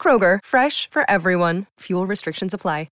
Kroger, 0.00 0.38
fresh 0.42 0.88
for 0.90 1.04
everyone. 1.10 1.66
Fuel 1.80 2.06
restrictions 2.06 2.54
apply. 2.54 2.88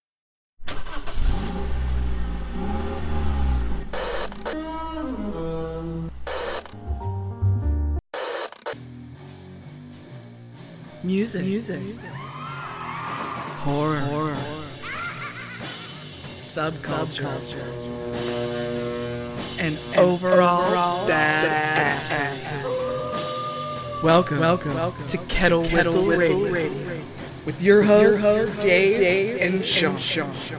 Music. 11.05 11.45
Music. 11.45 11.81
Horror. 13.65 14.01
Horror. 14.01 14.37
Subculture. 16.33 17.57
And, 19.61 19.79
overall, 19.97 20.67
overall 20.67 21.09
bad, 21.09 22.98
Welcome, 24.03 24.39
welcome, 24.39 24.75
welcome 24.75 25.07
to 25.09 25.19
Kettle, 25.27 25.65
to 25.65 25.75
Whistle, 25.75 26.07
Whistle 26.07 26.43
Radio. 26.43 26.53
Radio. 26.53 27.01
With 27.45 27.61
your 27.61 27.83
hosts, 27.83 28.23
your 28.23 28.37
host, 28.37 28.63
Dave, 28.63 28.97
Dave, 28.97 29.41
and 29.41 29.65
Sean. 29.65 29.97
And 29.97 30.01
Sean. 30.01 30.59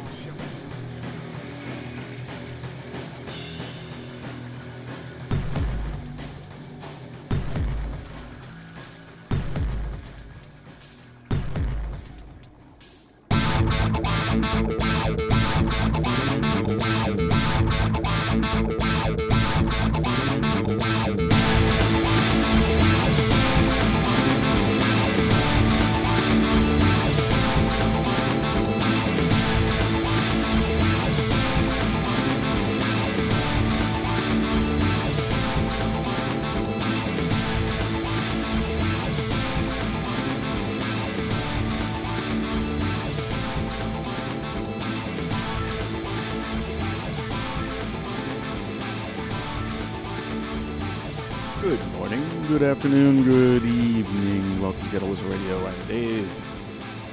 Good 52.59 52.71
afternoon, 52.71 53.23
good 53.23 53.63
evening. 53.63 54.61
Welcome 54.61 54.81
to 54.81 54.87
Kettle 54.89 55.07
Whistle 55.07 55.29
Radio. 55.29 55.65
I'm 55.65 55.87
Dave. 55.87 56.29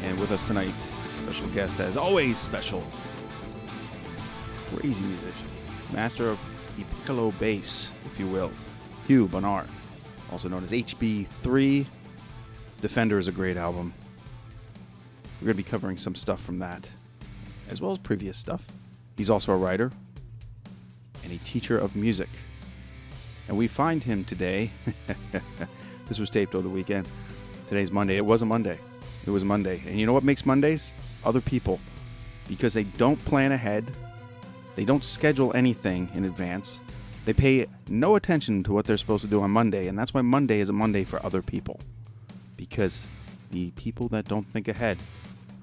And 0.02 0.18
with 0.18 0.32
us 0.32 0.42
tonight, 0.42 0.74
special 1.14 1.46
guest, 1.50 1.78
as 1.78 1.96
always, 1.96 2.36
special. 2.36 2.82
Crazy 4.74 5.04
musician. 5.04 5.46
Master 5.92 6.30
of 6.30 6.40
the 6.76 6.82
piccolo 6.82 7.30
bass, 7.38 7.92
if 8.06 8.18
you 8.18 8.26
will. 8.26 8.50
Hugh 9.06 9.28
Bonnard, 9.28 9.68
also 10.32 10.48
known 10.48 10.64
as 10.64 10.72
HB3. 10.72 11.86
Defender 12.80 13.16
is 13.16 13.28
a 13.28 13.32
great 13.32 13.56
album. 13.56 13.94
We're 15.40 15.44
going 15.44 15.56
to 15.56 15.62
be 15.62 15.70
covering 15.70 15.96
some 15.96 16.16
stuff 16.16 16.42
from 16.42 16.58
that, 16.58 16.90
as 17.70 17.80
well 17.80 17.92
as 17.92 17.98
previous 17.98 18.36
stuff. 18.36 18.66
He's 19.16 19.30
also 19.30 19.52
a 19.52 19.56
writer 19.56 19.92
and 21.22 21.32
a 21.32 21.38
teacher 21.44 21.78
of 21.78 21.94
music. 21.94 22.30
And 23.48 23.56
we 23.56 23.68
find 23.68 24.02
him 24.02 24.24
today. 24.24 24.70
this 26.06 26.18
was 26.18 26.30
taped 26.30 26.54
over 26.54 26.62
the 26.62 26.68
weekend. 26.68 27.08
Today's 27.68 27.90
Monday. 27.90 28.16
It 28.16 28.24
was 28.24 28.42
a 28.42 28.46
Monday. 28.46 28.78
It 29.26 29.30
was 29.30 29.44
Monday. 29.44 29.82
And 29.86 29.98
you 29.98 30.06
know 30.06 30.12
what 30.12 30.24
makes 30.24 30.46
Mondays? 30.46 30.92
Other 31.24 31.40
people. 31.40 31.80
Because 32.48 32.74
they 32.74 32.84
don't 32.84 33.22
plan 33.24 33.52
ahead, 33.52 33.90
they 34.76 34.84
don't 34.84 35.02
schedule 35.02 35.52
anything 35.54 36.08
in 36.14 36.24
advance, 36.24 36.80
they 37.24 37.32
pay 37.32 37.66
no 37.88 38.14
attention 38.14 38.62
to 38.62 38.72
what 38.72 38.84
they're 38.84 38.96
supposed 38.96 39.22
to 39.22 39.28
do 39.28 39.42
on 39.42 39.50
Monday. 39.50 39.88
And 39.88 39.98
that's 39.98 40.14
why 40.14 40.22
Monday 40.22 40.60
is 40.60 40.70
a 40.70 40.72
Monday 40.72 41.02
for 41.02 41.24
other 41.26 41.42
people. 41.42 41.80
Because 42.56 43.04
the 43.50 43.72
people 43.72 44.08
that 44.08 44.26
don't 44.26 44.46
think 44.46 44.68
ahead 44.68 44.98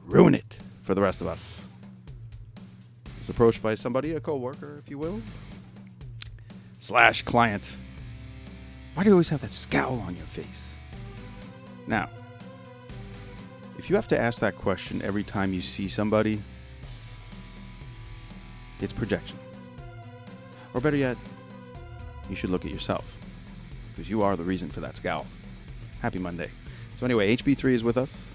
ruin 0.06 0.36
it 0.36 0.58
for 0.84 0.94
the 0.94 1.02
rest 1.02 1.22
of 1.22 1.28
us. 1.28 1.64
I 3.06 3.20
was 3.20 3.30
approached 3.30 3.64
by 3.64 3.76
somebody, 3.76 4.14
a 4.16 4.20
coworker, 4.20 4.78
if 4.84 4.90
you 4.90 4.98
will, 4.98 5.22
slash 6.84 7.22
client. 7.22 7.78
Why 8.94 9.04
do 9.04 9.10
you 9.10 9.14
always 9.14 9.30
have 9.30 9.40
that 9.40 9.54
scowl 9.54 10.04
on 10.06 10.18
your 10.18 10.26
face? 10.26 10.76
Now, 11.88 12.10
if 13.78 13.90
you 13.90 13.96
have 13.96 14.10
to 14.10 14.20
ask 14.20 14.42
that 14.42 14.58
question 14.58 15.02
every 15.02 15.24
time 15.24 15.54
you 15.54 15.62
see 15.62 15.88
somebody, 15.88 16.42
it's 18.82 18.92
projection. 18.92 19.40
Or 20.74 20.82
better 20.82 20.98
yet, 20.98 21.16
you 22.30 22.36
should 22.36 22.50
look 22.50 22.66
at 22.66 22.72
yourself, 22.72 23.06
because 23.94 24.10
you 24.10 24.22
are 24.22 24.36
the 24.36 24.44
reason 24.44 24.68
for 24.68 24.82
that 24.82 24.98
scowl. 24.98 25.26
Happy 26.02 26.20
Monday. 26.20 26.50
So, 27.00 27.06
anyway, 27.06 27.34
HB3 27.38 27.76
is 27.76 27.84
with 27.86 27.98
us, 27.98 28.34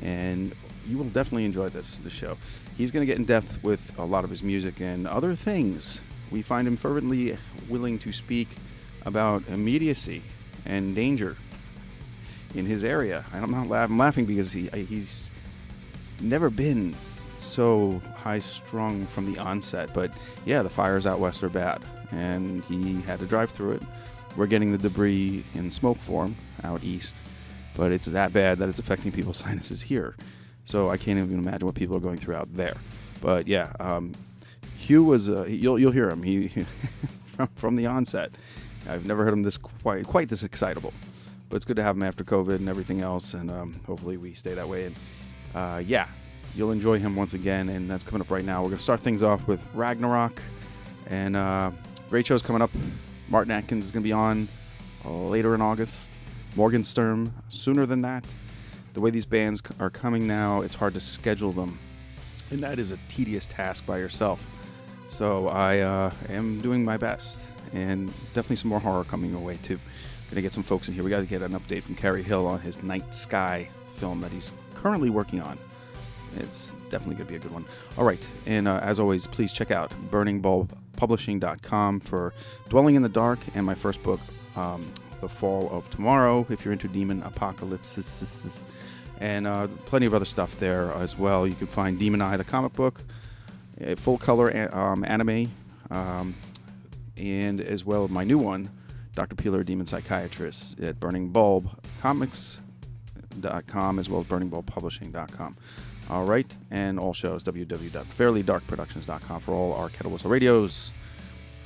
and 0.00 0.54
you 0.86 0.96
will 0.96 1.06
definitely 1.06 1.44
enjoy 1.44 1.70
this, 1.70 1.98
this 1.98 2.12
show. 2.12 2.36
He's 2.78 2.92
going 2.92 3.04
to 3.04 3.06
get 3.06 3.18
in 3.18 3.24
depth 3.24 3.64
with 3.64 3.98
a 3.98 4.04
lot 4.04 4.22
of 4.22 4.30
his 4.30 4.44
music 4.44 4.80
and 4.80 5.08
other 5.08 5.34
things 5.34 6.02
we 6.32 6.42
find 6.42 6.66
him 6.66 6.76
fervently 6.76 7.38
willing 7.68 7.98
to 8.00 8.12
speak 8.12 8.48
about 9.04 9.42
immediacy 9.48 10.22
and 10.64 10.94
danger 10.94 11.36
in 12.54 12.66
his 12.66 12.82
area. 12.84 13.24
I'm 13.32 13.50
not 13.50 13.68
laugh- 13.68 13.90
I'm 13.90 13.98
laughing 13.98 14.24
because 14.24 14.52
he 14.52 14.68
he's 14.68 15.30
never 16.20 16.50
been 16.50 16.94
so 17.38 18.00
high 18.16 18.38
strung 18.38 19.06
from 19.06 19.32
the 19.32 19.38
onset. 19.38 19.92
But 19.92 20.14
yeah, 20.44 20.62
the 20.62 20.70
fires 20.70 21.06
out 21.06 21.20
west 21.20 21.42
are 21.42 21.48
bad, 21.48 21.82
and 22.10 22.64
he 22.64 23.00
had 23.02 23.18
to 23.20 23.26
drive 23.26 23.50
through 23.50 23.72
it. 23.72 23.82
We're 24.36 24.46
getting 24.46 24.72
the 24.72 24.78
debris 24.78 25.44
in 25.54 25.70
smoke 25.70 25.98
form 25.98 26.36
out 26.64 26.82
east, 26.82 27.14
but 27.74 27.92
it's 27.92 28.06
that 28.06 28.32
bad 28.32 28.58
that 28.58 28.68
it's 28.68 28.78
affecting 28.78 29.12
people's 29.12 29.38
sinuses 29.44 29.82
here. 29.82 30.14
So 30.64 30.90
I 30.90 30.96
can't 30.96 31.18
even 31.18 31.38
imagine 31.38 31.66
what 31.66 31.74
people 31.74 31.96
are 31.96 32.00
going 32.00 32.18
through 32.18 32.36
out 32.36 32.54
there. 32.54 32.76
But 33.20 33.48
yeah, 33.48 33.72
um, 33.80 34.12
Hugh 34.82 35.04
was 35.04 35.30
uh, 35.30 35.44
you'll 35.44 35.78
you'll 35.78 35.92
hear 35.92 36.08
him 36.08 36.22
he 36.24 36.48
from, 36.48 37.48
from 37.54 37.76
the 37.76 37.86
onset. 37.86 38.32
I've 38.88 39.06
never 39.06 39.24
heard 39.24 39.32
him 39.32 39.42
this 39.42 39.56
quite 39.56 40.04
quite 40.06 40.28
this 40.28 40.42
excitable, 40.42 40.92
but 41.48 41.56
it's 41.56 41.64
good 41.64 41.76
to 41.76 41.84
have 41.84 41.96
him 41.96 42.02
after 42.02 42.24
COVID 42.24 42.56
and 42.56 42.68
everything 42.68 43.00
else, 43.00 43.34
and 43.34 43.50
um, 43.50 43.80
hopefully 43.86 44.16
we 44.16 44.34
stay 44.34 44.54
that 44.54 44.68
way. 44.68 44.86
And 44.86 44.96
uh, 45.54 45.82
yeah, 45.86 46.08
you'll 46.56 46.72
enjoy 46.72 46.98
him 46.98 47.14
once 47.14 47.34
again, 47.34 47.68
and 47.68 47.88
that's 47.88 48.02
coming 48.02 48.20
up 48.20 48.30
right 48.30 48.44
now. 48.44 48.60
We're 48.60 48.70
gonna 48.70 48.80
start 48.80 48.98
things 48.98 49.22
off 49.22 49.46
with 49.46 49.60
Ragnarok, 49.72 50.42
and 51.06 51.36
uh, 51.36 51.70
great 52.10 52.26
coming 52.26 52.60
up. 52.60 52.70
Martin 53.28 53.52
Atkins 53.52 53.84
is 53.84 53.92
gonna 53.92 54.02
be 54.02 54.12
on 54.12 54.48
later 55.04 55.54
in 55.54 55.60
August. 55.62 56.10
Morgan 56.56 56.80
Morgenstern 56.80 57.32
sooner 57.48 57.86
than 57.86 58.02
that. 58.02 58.26
The 58.94 59.00
way 59.00 59.10
these 59.10 59.26
bands 59.26 59.62
are 59.78 59.88
coming 59.88 60.26
now, 60.26 60.60
it's 60.60 60.74
hard 60.74 60.92
to 60.94 61.00
schedule 61.00 61.52
them, 61.52 61.78
and 62.50 62.60
that 62.64 62.80
is 62.80 62.90
a 62.90 62.98
tedious 63.08 63.46
task 63.46 63.86
by 63.86 63.98
yourself. 63.98 64.44
So 65.12 65.48
I 65.48 65.80
uh, 65.80 66.10
am 66.30 66.58
doing 66.60 66.84
my 66.84 66.96
best, 66.96 67.44
and 67.74 68.06
definitely 68.34 68.56
some 68.56 68.70
more 68.70 68.80
horror 68.80 69.04
coming 69.04 69.30
your 69.30 69.40
way 69.40 69.56
too. 69.62 69.78
Gonna 70.30 70.40
get 70.40 70.54
some 70.54 70.62
folks 70.62 70.88
in 70.88 70.94
here. 70.94 71.04
We 71.04 71.10
got 71.10 71.20
to 71.20 71.26
get 71.26 71.42
an 71.42 71.52
update 71.52 71.82
from 71.82 71.94
Kerry 71.94 72.22
Hill 72.22 72.46
on 72.46 72.60
his 72.60 72.82
Night 72.82 73.14
Sky 73.14 73.68
film 73.96 74.22
that 74.22 74.32
he's 74.32 74.52
currently 74.74 75.10
working 75.10 75.42
on. 75.42 75.58
It's 76.38 76.74
definitely 76.88 77.16
gonna 77.16 77.28
be 77.28 77.36
a 77.36 77.38
good 77.38 77.52
one. 77.52 77.66
All 77.98 78.04
right, 78.04 78.26
and 78.46 78.66
uh, 78.66 78.80
as 78.82 78.98
always, 78.98 79.26
please 79.26 79.52
check 79.52 79.70
out 79.70 79.92
BurningBulbPublishing.com 80.10 82.00
for 82.00 82.32
Dwelling 82.70 82.94
in 82.94 83.02
the 83.02 83.10
Dark 83.10 83.38
and 83.54 83.66
my 83.66 83.74
first 83.74 84.02
book, 84.02 84.20
um, 84.56 84.90
The 85.20 85.28
Fall 85.28 85.68
of 85.70 85.90
Tomorrow. 85.90 86.46
If 86.48 86.64
you're 86.64 86.72
into 86.72 86.88
demon 86.88 87.22
apocalypses 87.22 88.64
and 89.20 89.46
uh, 89.46 89.68
plenty 89.84 90.06
of 90.06 90.14
other 90.14 90.24
stuff 90.24 90.58
there 90.58 90.90
as 90.94 91.18
well. 91.18 91.46
You 91.46 91.54
can 91.54 91.66
find 91.66 91.98
Demon 91.98 92.22
Eye, 92.22 92.38
the 92.38 92.44
comic 92.44 92.72
book 92.72 93.04
full 93.96 94.18
color 94.18 94.74
um, 94.74 95.04
anime, 95.04 95.50
um, 95.90 96.34
and 97.16 97.60
as 97.60 97.84
well 97.84 98.04
as 98.04 98.10
my 98.10 98.24
new 98.24 98.38
one, 98.38 98.70
Dr. 99.14 99.34
Peeler, 99.34 99.62
Demon 99.62 99.86
Psychiatrist 99.86 100.80
at 100.80 100.98
Burning 100.98 101.28
Bulb 101.28 101.68
as 103.98 104.08
well 104.08 104.20
as 104.20 104.26
burningbulbpublishing.com. 104.26 105.56
All 106.10 106.24
right, 106.24 106.56
and 106.70 106.98
all 106.98 107.12
shows 107.12 107.44
www.fairlydarkproductions.com 107.44 109.40
for 109.40 109.52
all 109.52 109.72
our 109.74 109.88
Kettle 109.88 110.10
Whistle 110.10 110.30
radios 110.30 110.92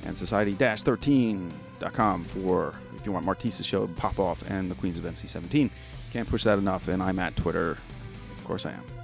and 0.05 0.17
society-13.com 0.17 2.23
for 2.23 2.75
if 2.95 3.05
you 3.05 3.11
want 3.11 3.25
Martise's 3.25 3.65
show 3.65 3.87
pop 3.87 4.19
off 4.19 4.47
and 4.49 4.69
the 4.69 4.75
Queens 4.75 4.99
of 4.99 5.05
NC-17. 5.05 5.69
Can't 6.13 6.29
push 6.29 6.43
that 6.43 6.57
enough, 6.57 6.87
and 6.87 7.01
I'm 7.01 7.19
at 7.19 7.35
Twitter. 7.35 7.71
Of 7.71 8.43
course 8.45 8.65
I 8.65 8.71
am. 8.71 8.96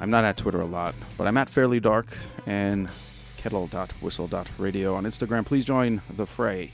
I'm 0.00 0.10
not 0.10 0.24
at 0.24 0.36
Twitter 0.36 0.60
a 0.60 0.66
lot, 0.66 0.94
but 1.18 1.26
I'm 1.26 1.36
at 1.36 1.50
Fairly 1.50 1.78
Dark 1.78 2.06
and 2.46 2.88
kettle.whistle.radio 3.36 4.94
on 4.94 5.04
Instagram. 5.04 5.44
Please 5.44 5.64
join 5.64 6.00
the 6.16 6.26
fray. 6.26 6.72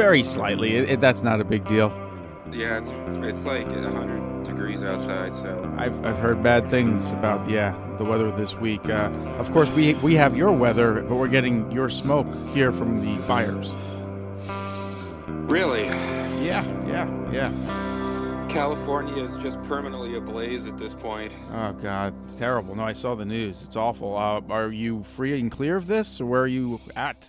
Very 0.00 0.22
slightly. 0.22 0.76
It, 0.76 0.90
it- 0.90 1.00
that's 1.00 1.22
not 1.22 1.40
a 1.40 1.44
big 1.44 1.64
deal. 1.66 1.90
Yeah, 2.50 2.78
it's 2.78 2.90
it's 3.28 3.44
like 3.44 3.66
100 3.68 4.44
degrees 4.46 4.82
outside, 4.82 5.32
so 5.34 5.72
I've, 5.78 6.04
I've 6.04 6.16
heard 6.18 6.42
bad 6.42 6.68
things 6.70 7.12
about 7.12 7.48
yeah 7.48 7.76
the 7.98 8.04
weather 8.04 8.32
this 8.32 8.56
week. 8.56 8.88
Uh, 8.88 9.10
of 9.38 9.52
course, 9.52 9.70
we 9.70 9.94
we 9.96 10.14
have 10.16 10.36
your 10.36 10.50
weather, 10.52 11.02
but 11.02 11.14
we're 11.16 11.28
getting 11.28 11.70
your 11.70 11.88
smoke 11.90 12.26
here 12.48 12.72
from 12.72 13.00
the 13.04 13.22
fires. 13.26 13.72
really, 15.48 15.84
Yeah, 16.44 16.64
yeah, 16.88 17.30
yeah. 17.30 18.46
California 18.48 19.22
is 19.22 19.36
just 19.38 19.62
permanently 19.64 20.16
ablaze 20.16 20.66
at 20.66 20.76
this 20.76 20.94
point. 20.94 21.32
Oh 21.52 21.72
God, 21.74 22.12
it's 22.24 22.34
terrible. 22.34 22.74
No, 22.74 22.82
I 22.84 22.94
saw 22.94 23.14
the 23.14 23.24
news. 23.26 23.62
It's 23.62 23.76
awful. 23.76 24.16
Uh, 24.16 24.40
are 24.50 24.72
you 24.72 25.04
free 25.04 25.38
and 25.38 25.52
clear 25.52 25.76
of 25.76 25.86
this, 25.86 26.20
or 26.20 26.26
where 26.26 26.40
are 26.42 26.46
you 26.48 26.80
at? 26.96 27.28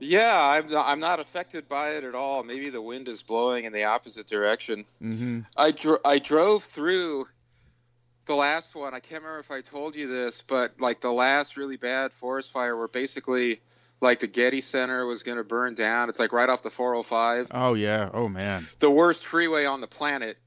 Yeah, 0.00 0.38
I'm 0.40 0.68
not, 0.68 0.86
I'm 0.88 1.00
not 1.00 1.20
affected 1.20 1.68
by 1.68 1.92
it 1.92 2.04
at 2.04 2.14
all. 2.14 2.42
Maybe 2.42 2.68
the 2.70 2.82
wind 2.82 3.08
is 3.08 3.22
blowing 3.22 3.64
in 3.64 3.72
the 3.72 3.84
opposite 3.84 4.26
direction. 4.26 4.84
Mm-hmm. 5.02 5.40
I 5.56 5.70
dro- 5.70 5.98
I 6.04 6.18
drove 6.18 6.64
through 6.64 7.26
the 8.26 8.34
last 8.34 8.74
one. 8.74 8.94
I 8.94 9.00
can't 9.00 9.22
remember 9.22 9.40
if 9.40 9.50
I 9.50 9.60
told 9.60 9.94
you 9.94 10.06
this, 10.08 10.42
but 10.42 10.80
like 10.80 11.00
the 11.00 11.12
last 11.12 11.56
really 11.56 11.76
bad 11.76 12.12
forest 12.12 12.52
fire 12.52 12.76
where 12.76 12.88
basically 12.88 13.60
like 14.00 14.20
the 14.20 14.26
Getty 14.26 14.60
Center 14.60 15.06
was 15.06 15.22
going 15.22 15.38
to 15.38 15.44
burn 15.44 15.74
down. 15.74 16.08
It's 16.08 16.18
like 16.18 16.32
right 16.32 16.48
off 16.48 16.62
the 16.62 16.70
405, 16.70 17.48
Oh 17.52 17.74
yeah. 17.74 18.10
Oh 18.12 18.28
man. 18.28 18.66
the 18.80 18.90
worst 18.90 19.26
freeway 19.26 19.64
on 19.64 19.80
the 19.80 19.86
planet. 19.86 20.38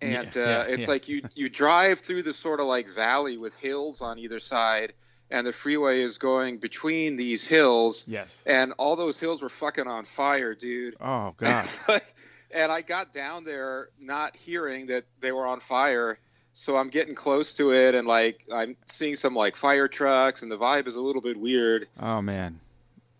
And 0.00 0.34
Yeah, 0.34 0.42
uh, 0.42 0.46
yeah, 0.46 0.62
it's 0.74 0.82
yeah. 0.84 0.88
like 0.88 1.08
you 1.08 1.22
you 1.34 1.48
drive 1.48 2.00
through 2.00 2.22
this 2.24 2.38
sort 2.38 2.60
of 2.60 2.66
like 2.66 2.88
valley 2.88 3.36
with 3.38 3.54
hills 3.58 4.00
on 4.02 4.18
either 4.18 4.40
side, 4.40 4.92
and 5.30 5.46
the 5.46 5.52
freeway 5.52 6.00
is 6.02 6.18
going 6.18 6.58
between 6.58 7.16
these 7.16 7.46
hills, 7.46 8.04
Yes. 8.06 8.36
and 8.46 8.72
all 8.78 8.96
those 8.96 9.18
hills 9.18 9.42
were 9.42 9.48
fucking 9.48 9.86
on 9.86 10.04
fire, 10.04 10.54
dude. 10.54 10.96
Oh 11.00 11.34
god. 11.36 11.66
Like- 11.88 12.14
and 12.50 12.70
I 12.70 12.82
got 12.82 13.12
down 13.12 13.42
there 13.44 13.88
not 13.98 14.36
hearing 14.36 14.86
that 14.86 15.04
they 15.20 15.32
were 15.32 15.44
on 15.46 15.58
fire. 15.58 16.18
So 16.52 16.76
I'm 16.76 16.88
getting 16.88 17.16
close 17.16 17.54
to 17.54 17.72
it 17.72 17.96
and 17.96 18.06
like 18.06 18.44
I'm 18.52 18.76
seeing 18.86 19.16
some 19.16 19.34
like 19.34 19.56
fire 19.56 19.88
trucks 19.88 20.42
and 20.42 20.52
the 20.52 20.56
vibe 20.56 20.86
is 20.86 20.94
a 20.94 21.00
little 21.00 21.20
bit 21.22 21.36
weird, 21.36 21.88
Oh 21.98 22.22
man. 22.22 22.60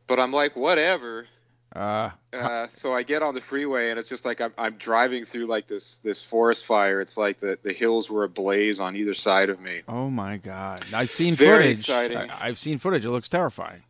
but 0.06 0.20
I'm 0.20 0.30
like 0.32 0.54
whatever. 0.54 1.26
Uh. 1.74 2.10
Uh, 2.32 2.68
so 2.70 2.94
I 2.94 3.02
get 3.02 3.22
on 3.22 3.34
the 3.34 3.40
freeway 3.40 3.90
and 3.90 3.98
it's 3.98 4.08
just 4.08 4.24
like 4.24 4.40
I'm, 4.40 4.52
I'm 4.56 4.74
driving 4.74 5.24
through 5.24 5.46
like 5.46 5.66
this 5.66 5.98
this 5.98 6.22
forest 6.22 6.66
fire. 6.66 7.00
It's 7.00 7.16
like 7.16 7.40
the, 7.40 7.58
the 7.62 7.72
hills 7.72 8.08
were 8.08 8.24
ablaze 8.24 8.78
on 8.78 8.94
either 8.94 9.14
side 9.14 9.50
of 9.50 9.60
me. 9.60 9.82
Oh 9.88 10.08
my 10.08 10.36
god. 10.36 10.84
I've 10.94 11.10
seen 11.10 11.34
Very 11.34 11.64
footage. 11.64 11.80
exciting. 11.80 12.16
I, 12.18 12.46
I've 12.46 12.58
seen 12.58 12.78
footage. 12.78 13.04
It 13.04 13.10
looks 13.10 13.28
terrifying. 13.28 13.82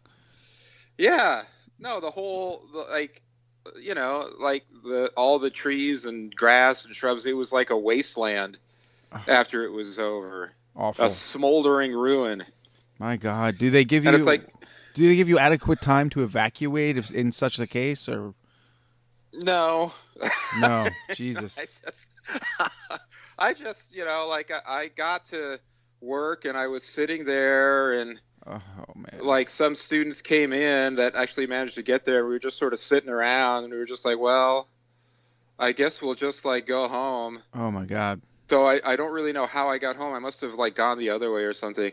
Yeah, 0.97 1.43
no, 1.79 2.01
the 2.01 2.11
whole 2.11 2.65
the, 2.73 2.87
like 2.91 3.21
you 3.81 3.95
know 3.95 4.31
like 4.39 4.65
the 4.85 5.11
all 5.17 5.39
the 5.39 5.51
trees 5.51 6.07
and 6.07 6.35
grass 6.35 6.87
and 6.87 6.95
shrubs. 6.95 7.27
It 7.27 7.37
was 7.37 7.53
like 7.53 7.71
a 7.71 7.79
wasteland 7.79 8.59
after 9.29 9.65
it 9.65 9.71
was 9.71 9.99
over. 9.99 10.53
Awful. 10.77 11.05
a 11.05 11.11
smoldering 11.11 11.93
ruin. 11.93 12.45
My 12.99 13.17
God, 13.17 13.59
do 13.59 13.71
they 13.71 13.85
give 13.85 14.05
you? 14.05 14.09
And 14.09 14.17
it's 14.17 14.27
like, 14.27 14.54
do 14.95 15.07
they 15.07 15.17
give 15.17 15.29
you 15.29 15.39
adequate 15.39 15.81
time 15.81 16.09
to 16.11 16.23
evacuate 16.23 16.97
if 16.97 17.11
in 17.11 17.33
such 17.33 17.59
a 17.59 17.67
case, 17.67 18.09
or 18.09 18.35
no, 19.33 19.93
no? 20.61 20.89
Jesus. 21.15 21.59
I 21.59 21.67
just, 21.67 22.71
I 23.39 23.53
just, 23.55 23.95
you 23.95 24.05
know, 24.05 24.27
like 24.29 24.51
I, 24.51 24.61
I 24.67 24.89
got 24.89 25.27
to 25.27 25.59
work 26.01 26.45
and 26.45 26.57
I 26.57 26.69
was 26.69 26.85
sitting 26.85 27.25
there 27.25 27.95
and 27.95 28.21
Oh 28.47 28.61
man. 28.95 29.21
like 29.21 29.49
some 29.49 29.75
students 29.75 30.21
came 30.21 30.53
in 30.53 30.97
that 30.97 31.17
actually 31.17 31.47
managed 31.47 31.77
to 31.77 31.83
get 31.83 32.05
there. 32.05 32.25
We 32.27 32.33
were 32.35 32.39
just 32.39 32.59
sort 32.59 32.73
of 32.75 32.79
sitting 32.79 33.09
around 33.09 33.65
and 33.65 33.73
we 33.73 33.79
were 33.79 33.87
just 33.87 34.05
like, 34.05 34.19
well, 34.19 34.69
I 35.59 35.73
guess 35.73 36.03
we'll 36.03 36.15
just 36.15 36.45
like 36.45 36.67
go 36.67 36.87
home. 36.89 37.43
Oh 37.55 37.71
my 37.71 37.87
God. 37.87 38.21
So 38.51 38.67
I, 38.67 38.81
I 38.85 38.97
don't 38.97 39.13
really 39.13 39.33
know 39.33 39.47
how 39.47 39.69
I 39.71 39.79
got 39.79 39.97
home. 39.97 40.13
I 40.15 40.19
must 40.19 40.43
have 40.43 40.55
like 40.55 40.75
gone 40.75 40.99
the 40.99 41.11
other 41.11 41.33
way 41.33 41.45
or 41.45 41.55
something. 41.55 41.93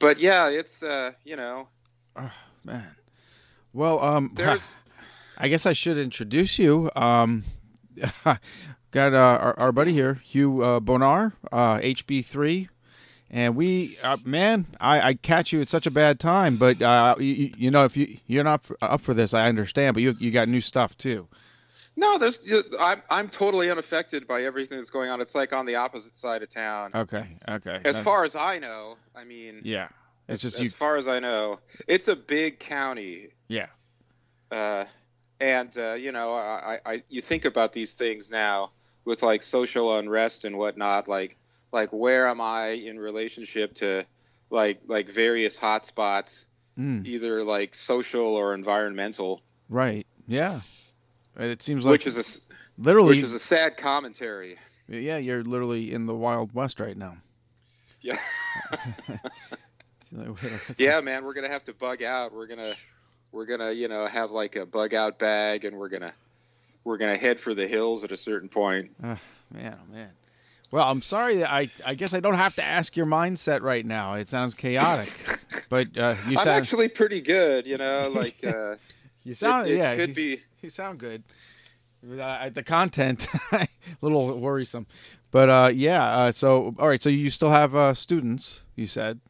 But 0.00 0.18
yeah, 0.18 0.48
it's 0.48 0.82
uh, 0.82 1.12
you 1.24 1.36
know, 1.36 1.68
Oh 2.16 2.32
man. 2.64 2.96
Well, 3.72 4.02
um, 4.02 4.32
there's 4.34 4.74
I 5.38 5.48
guess 5.48 5.66
I 5.66 5.72
should 5.72 5.98
introduce 5.98 6.58
you. 6.58 6.90
Um, 6.94 7.44
got 8.90 9.14
uh, 9.14 9.16
our, 9.16 9.58
our 9.58 9.72
buddy 9.72 9.92
here, 9.92 10.14
Hugh 10.14 10.62
uh, 10.62 10.80
Bonar, 10.80 11.32
uh, 11.50 11.78
HB3, 11.78 12.68
and 13.30 13.56
we, 13.56 13.96
uh, 14.02 14.18
man, 14.24 14.66
I, 14.80 15.08
I 15.08 15.14
catch 15.14 15.52
you 15.52 15.60
at 15.60 15.68
such 15.68 15.86
a 15.86 15.90
bad 15.90 16.20
time, 16.20 16.58
but 16.58 16.80
uh, 16.80 17.16
you, 17.18 17.50
you 17.56 17.70
know, 17.70 17.84
if 17.84 17.96
you 17.96 18.18
you're 18.26 18.44
not 18.44 18.64
up 18.82 19.00
for 19.00 19.14
this, 19.14 19.34
I 19.34 19.48
understand, 19.48 19.94
but 19.94 20.02
you 20.02 20.14
you 20.18 20.30
got 20.30 20.48
new 20.48 20.60
stuff 20.60 20.96
too. 20.96 21.26
No, 21.96 22.18
there's. 22.18 22.42
I'm 22.78 23.02
I'm 23.10 23.28
totally 23.28 23.70
unaffected 23.70 24.26
by 24.26 24.44
everything 24.44 24.78
that's 24.78 24.90
going 24.90 25.10
on. 25.10 25.20
It's 25.20 25.34
like 25.34 25.52
on 25.52 25.66
the 25.66 25.76
opposite 25.76 26.14
side 26.14 26.42
of 26.42 26.50
town. 26.50 26.90
Okay, 26.94 27.26
okay. 27.48 27.80
As 27.84 27.98
far 28.00 28.24
as 28.24 28.36
I 28.36 28.58
know, 28.58 28.96
I 29.14 29.24
mean, 29.24 29.60
yeah, 29.64 29.88
it's 30.34 30.44
as, 30.44 30.60
you. 30.60 30.70
far 30.70 30.96
as 30.96 31.08
I 31.08 31.18
know, 31.20 31.60
it's 31.86 32.08
a 32.08 32.16
big 32.16 32.58
county, 32.58 33.28
Yeah, 33.48 33.66
uh, 34.50 34.84
and 35.40 35.76
uh, 35.76 35.94
you 35.94 36.12
know, 36.12 36.32
I, 36.34 36.78
I 36.84 37.02
you 37.08 37.20
think 37.20 37.44
about 37.44 37.72
these 37.72 37.94
things 37.94 38.30
now 38.30 38.70
with 39.04 39.22
like 39.22 39.42
social 39.42 39.96
unrest 39.98 40.44
and 40.44 40.56
whatnot. 40.58 41.08
Like 41.08 41.36
like 41.72 41.90
where 41.92 42.26
am 42.28 42.40
I 42.40 42.68
in 42.70 42.98
relationship 42.98 43.74
to 43.76 44.04
like 44.50 44.80
like 44.86 45.08
various 45.08 45.58
hotspots, 45.58 46.46
Mm, 46.78 47.04
either 47.06 47.44
like 47.44 47.74
social 47.74 48.34
or 48.34 48.54
environmental, 48.54 49.42
right. 49.68 50.06
Yeah, 50.26 50.60
it 51.36 51.60
seems 51.60 51.84
like 51.84 51.92
which 51.92 52.06
is 52.06 52.16
a 52.16 52.80
literally. 52.80 53.10
which 53.16 53.22
is 53.22 53.34
a 53.34 53.38
sad 53.38 53.76
commentary. 53.76 54.56
yeah, 54.88 55.18
you're 55.18 55.42
literally 55.42 55.92
in 55.92 56.06
the 56.06 56.14
Wild 56.14 56.54
West 56.54 56.80
right 56.80 56.96
now. 56.96 57.16
Yeah. 58.00 58.16
Yeah, 60.78 61.00
man, 61.00 61.24
we're 61.24 61.34
gonna 61.34 61.48
have 61.48 61.64
to 61.64 61.74
bug 61.74 62.02
out. 62.02 62.32
We're 62.32 62.46
gonna 62.46 62.74
we're 63.30 63.46
gonna 63.46 63.72
you 63.72 63.88
know 63.88 64.06
have 64.06 64.30
like 64.30 64.56
a 64.56 64.66
bug 64.66 64.94
out 64.94 65.18
bag, 65.18 65.64
and 65.64 65.78
we're 65.78 65.88
gonna 65.88 66.12
we're 66.84 66.98
gonna 66.98 67.16
head 67.16 67.40
for 67.40 67.54
the 67.54 67.66
hills 67.66 68.04
at 68.04 68.12
a 68.12 68.16
certain 68.16 68.48
point. 68.48 68.90
Ah, 69.02 69.18
man, 69.52 69.76
oh 69.80 69.92
man. 69.92 70.10
Well, 70.70 70.88
I'm 70.88 71.02
sorry. 71.02 71.36
that 71.36 71.50
I 71.52 71.70
I 71.84 71.94
guess 71.94 72.14
I 72.14 72.20
don't 72.20 72.34
have 72.34 72.54
to 72.56 72.64
ask 72.64 72.96
your 72.96 73.06
mindset 73.06 73.62
right 73.62 73.84
now. 73.84 74.14
It 74.14 74.28
sounds 74.28 74.54
chaotic, 74.54 75.16
but 75.68 75.98
uh, 75.98 76.14
you 76.28 76.38
I'm 76.38 76.48
actually 76.48 76.88
pretty 76.88 77.20
good, 77.20 77.66
you 77.66 77.78
know. 77.78 78.10
Like 78.12 78.44
uh, 78.44 78.76
you 79.24 79.34
sound 79.34 79.66
it, 79.66 79.74
it 79.74 79.78
yeah. 79.78 79.96
could 79.96 80.10
you, 80.10 80.14
be. 80.14 80.42
you 80.60 80.70
sound 80.70 80.98
good. 80.98 81.22
Uh, 82.20 82.48
the 82.50 82.64
content 82.64 83.28
a 83.52 83.68
little 84.00 84.38
worrisome, 84.40 84.86
but 85.30 85.48
uh, 85.48 85.70
yeah. 85.72 86.04
Uh, 86.04 86.32
so 86.32 86.74
all 86.78 86.88
right. 86.88 87.02
So 87.02 87.08
you 87.08 87.30
still 87.30 87.50
have 87.50 87.74
uh, 87.74 87.94
students? 87.94 88.62
You 88.74 88.86
said 88.86 89.20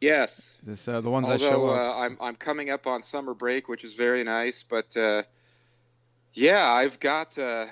Yes. 0.00 0.52
this 0.62 0.88
uh, 0.88 1.00
the 1.00 1.10
ones 1.10 1.28
that 1.28 1.40
show 1.40 1.66
up. 1.66 1.96
uh, 1.96 1.98
I'm 2.00 2.16
I'm 2.20 2.36
coming 2.36 2.70
up 2.70 2.86
on 2.86 3.02
summer 3.02 3.34
break, 3.34 3.68
which 3.68 3.82
is 3.84 3.94
very 3.94 4.24
nice, 4.24 4.62
but 4.62 4.96
uh, 4.96 5.22
yeah, 6.34 6.68
I've 6.70 7.00
got 7.00 7.38
uh, 7.38 7.66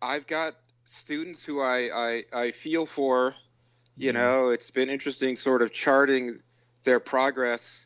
I've 0.00 0.26
got 0.26 0.56
students 0.84 1.44
who 1.44 1.60
I, 1.60 1.90
I 2.10 2.24
I 2.32 2.50
feel 2.50 2.86
for. 2.86 3.34
You 3.96 4.06
Yeah. 4.06 4.12
know, 4.12 4.48
it's 4.48 4.70
been 4.70 4.88
interesting, 4.88 5.36
sort 5.36 5.60
of 5.60 5.70
charting 5.72 6.40
their 6.84 6.98
progress 6.98 7.84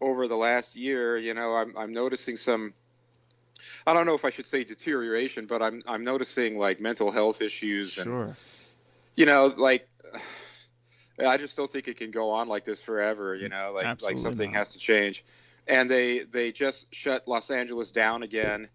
over 0.00 0.28
the 0.28 0.36
last 0.36 0.76
year. 0.76 1.16
You 1.18 1.34
know, 1.34 1.54
I'm 1.54 1.74
I'm 1.76 1.92
noticing 1.92 2.36
some. 2.36 2.72
I 3.86 3.92
don't 3.94 4.06
know 4.06 4.14
if 4.14 4.24
I 4.24 4.30
should 4.30 4.46
say 4.46 4.62
deterioration, 4.62 5.46
but 5.46 5.60
I'm 5.60 5.82
I'm 5.86 6.04
noticing 6.04 6.56
like 6.56 6.80
mental 6.80 7.10
health 7.10 7.42
issues 7.42 7.98
and 7.98 8.10
Sure. 8.12 8.36
you 9.16 9.26
know, 9.26 9.52
like 9.56 9.88
I 11.26 11.36
just 11.36 11.56
don't 11.56 11.70
think 11.70 11.88
it 11.88 11.96
can 11.96 12.10
go 12.10 12.30
on 12.30 12.48
like 12.48 12.64
this 12.64 12.80
forever. 12.80 13.34
You 13.34 13.48
know, 13.48 13.72
like 13.74 13.86
Absolutely 13.86 14.14
like 14.16 14.22
something 14.22 14.52
not. 14.52 14.58
has 14.58 14.72
to 14.72 14.78
change. 14.78 15.24
And 15.66 15.90
they 15.90 16.20
they 16.20 16.52
just 16.52 16.94
shut 16.94 17.26
Los 17.28 17.50
Angeles 17.50 17.92
down 17.92 18.22
again. 18.22 18.68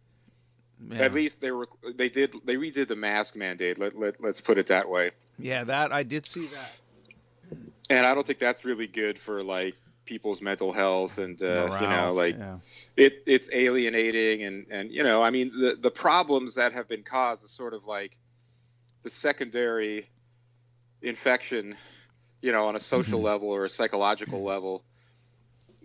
Yeah. 0.89 0.99
At 0.99 1.13
least 1.13 1.41
they 1.41 1.51
were 1.51 1.67
they 1.95 2.09
did 2.09 2.35
they 2.45 2.55
redid 2.55 2.87
the 2.87 2.95
mask 2.95 3.35
mandate. 3.35 3.79
Let, 3.79 3.97
let 3.97 4.21
let's 4.21 4.41
put 4.41 4.57
it 4.57 4.67
that 4.67 4.89
way. 4.89 5.11
yeah, 5.39 5.63
that 5.63 5.91
I 5.91 6.03
did 6.03 6.25
see 6.25 6.47
that. 6.47 7.57
And 7.89 8.05
I 8.05 8.15
don't 8.15 8.25
think 8.25 8.39
that's 8.39 8.65
really 8.65 8.87
good 8.87 9.19
for 9.19 9.43
like 9.43 9.75
people's 10.05 10.41
mental 10.41 10.71
health 10.71 11.17
and 11.17 11.41
uh, 11.41 11.77
you 11.81 11.87
know 11.87 12.13
like 12.13 12.37
yeah. 12.37 12.57
it 12.95 13.23
it's 13.25 13.49
alienating 13.51 14.43
and 14.43 14.67
and 14.69 14.91
you 14.91 15.03
know 15.03 15.21
I 15.23 15.31
mean 15.31 15.51
the 15.59 15.75
the 15.79 15.91
problems 15.91 16.55
that 16.55 16.73
have 16.73 16.87
been 16.87 17.03
caused 17.03 17.43
is 17.43 17.49
sort 17.49 17.73
of 17.73 17.87
like 17.87 18.17
the 19.05 19.09
secondary 19.09 20.09
infection, 21.01 21.77
you 22.45 22.51
know, 22.51 22.67
on 22.67 22.75
a 22.75 22.79
social 22.79 23.19
Mhm. 23.19 23.23
level 23.23 23.49
or 23.49 23.65
a 23.65 23.69
psychological 23.69 24.43
level. 24.43 24.83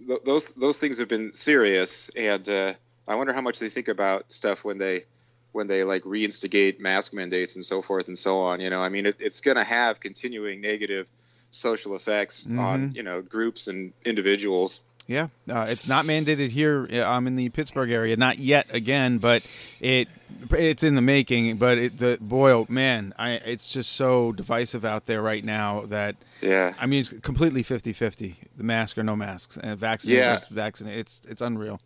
Th- 0.07 0.21
those 0.25 0.51
those 0.51 0.79
things 0.79 0.99
have 0.99 1.09
been 1.09 1.33
serious, 1.33 2.11
and 2.15 2.47
uh, 2.49 2.75
I 3.09 3.15
wonder 3.15 3.33
how 3.33 3.41
much 3.41 3.59
they 3.59 3.71
think 3.71 3.89
about 3.89 4.31
stuff 4.31 4.63
when 4.63 4.77
they 4.77 5.05
when 5.53 5.67
they 5.69 5.85
like 5.85 6.03
reinstigate 6.03 6.79
mask 6.79 7.15
mandates 7.15 7.57
and 7.57 7.65
so 7.65 7.81
forth 7.81 8.09
and 8.09 8.19
so 8.19 8.43
on. 8.43 8.61
You 8.61 8.69
know, 8.71 8.83
I 8.83 8.91
mean, 8.91 9.07
it, 9.07 9.17
it's 9.21 9.41
going 9.41 9.57
to 9.57 9.65
have 9.65 10.01
continuing 10.01 10.61
negative 10.61 11.09
social 11.51 11.97
effects 11.97 12.47
on 12.59 12.93
you 12.95 13.03
know 13.03 13.23
groups 13.23 13.67
and 13.67 13.93
individuals. 14.05 14.81
Yeah, 15.11 15.27
uh, 15.53 15.67
it's 15.69 15.89
not 15.89 16.05
mandated 16.05 16.51
here. 16.51 16.87
uh, 16.89 17.03
I'm 17.03 17.27
in 17.27 17.35
the 17.35 17.49
Pittsburgh 17.49 17.91
area, 17.91 18.17
not 18.17 18.39
yet 18.39 18.73
again, 18.73 19.19
but 19.19 19.45
it 19.81 20.07
it's 20.53 20.85
in 20.85 20.95
the 20.95 21.03
making. 21.03 21.57
But 21.57 21.79
it, 21.79 21.99
the 21.99 22.17
boy, 22.21 22.53
oh 22.53 22.67
man, 22.69 23.13
I 23.19 23.31
it's 23.33 23.73
just 23.73 23.95
so 23.95 24.31
divisive 24.31 24.85
out 24.85 25.07
there 25.07 25.21
right 25.21 25.43
now 25.43 25.87
that 25.87 26.15
Yeah. 26.41 26.75
I 26.79 26.87
mean 26.87 27.01
it's 27.01 27.09
completely 27.09 27.65
50-50, 27.65 28.37
the 28.57 28.63
mask 28.63 28.99
or 28.99 29.03
no 29.03 29.17
masks, 29.17 29.57
and 29.61 29.77
vaccinated 29.77 30.23
Yeah. 30.25 30.39
vaccinated. 30.49 31.01
It's 31.01 31.23
it's 31.29 31.43
unreal. 31.43 31.81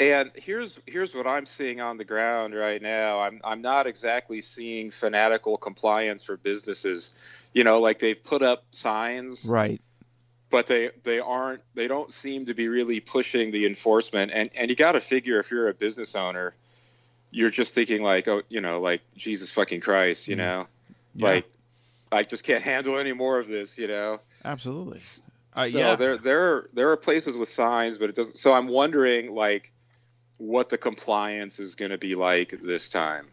And 0.00 0.32
here's 0.34 0.80
here's 0.86 1.14
what 1.14 1.28
I'm 1.28 1.46
seeing 1.46 1.80
on 1.80 1.98
the 1.98 2.04
ground 2.04 2.52
right 2.52 2.82
now. 2.82 3.20
I'm 3.20 3.40
I'm 3.44 3.62
not 3.62 3.86
exactly 3.86 4.40
seeing 4.40 4.90
fanatical 4.90 5.56
compliance 5.56 6.24
for 6.24 6.36
businesses. 6.36 7.12
You 7.54 7.62
know, 7.62 7.78
like 7.78 8.00
they've 8.00 8.22
put 8.22 8.42
up 8.42 8.64
signs 8.72 9.46
Right. 9.48 9.80
But 10.50 10.66
they 10.66 10.90
they 11.02 11.20
aren't 11.20 11.60
they 11.74 11.88
don't 11.88 12.12
seem 12.12 12.46
to 12.46 12.54
be 12.54 12.68
really 12.68 13.00
pushing 13.00 13.50
the 13.50 13.66
enforcement 13.66 14.30
and 14.34 14.50
and 14.56 14.70
you 14.70 14.76
got 14.76 14.92
to 14.92 15.00
figure 15.00 15.38
if 15.40 15.50
you're 15.50 15.68
a 15.68 15.74
business 15.74 16.14
owner 16.14 16.54
you're 17.30 17.50
just 17.50 17.74
thinking 17.74 18.02
like 18.02 18.28
oh 18.28 18.42
you 18.48 18.60
know 18.60 18.80
like 18.80 19.00
jesus 19.16 19.50
fucking 19.50 19.80
christ 19.80 20.28
you 20.28 20.34
Mhm. 20.36 20.38
know 20.38 20.66
Yeah, 21.14 21.26
like 21.28 21.46
i 22.12 22.22
just 22.22 22.44
can't 22.44 22.62
handle 22.62 22.98
any 22.98 23.12
more 23.12 23.38
of 23.38 23.48
this 23.48 23.78
you 23.78 23.88
know 23.88 24.20
absolutely. 24.44 25.00
Uh, 25.54 25.64
so 25.66 25.78
yeah. 25.78 25.96
there 25.96 26.16
there 26.18 26.40
are 26.54 26.66
there 26.74 26.90
are 26.90 26.96
places 26.96 27.36
with 27.36 27.48
signs 27.48 27.98
but 27.98 28.08
it 28.10 28.14
doesn't 28.16 28.36
so 28.36 28.52
i'm 28.52 28.68
wondering 28.68 29.34
like 29.34 29.72
what 30.38 30.68
the 30.68 30.76
compliance 30.78 31.58
is 31.58 31.74
going 31.76 31.90
to 31.90 31.98
be 31.98 32.14
like 32.14 32.50
this 32.62 32.90
time 32.90 33.26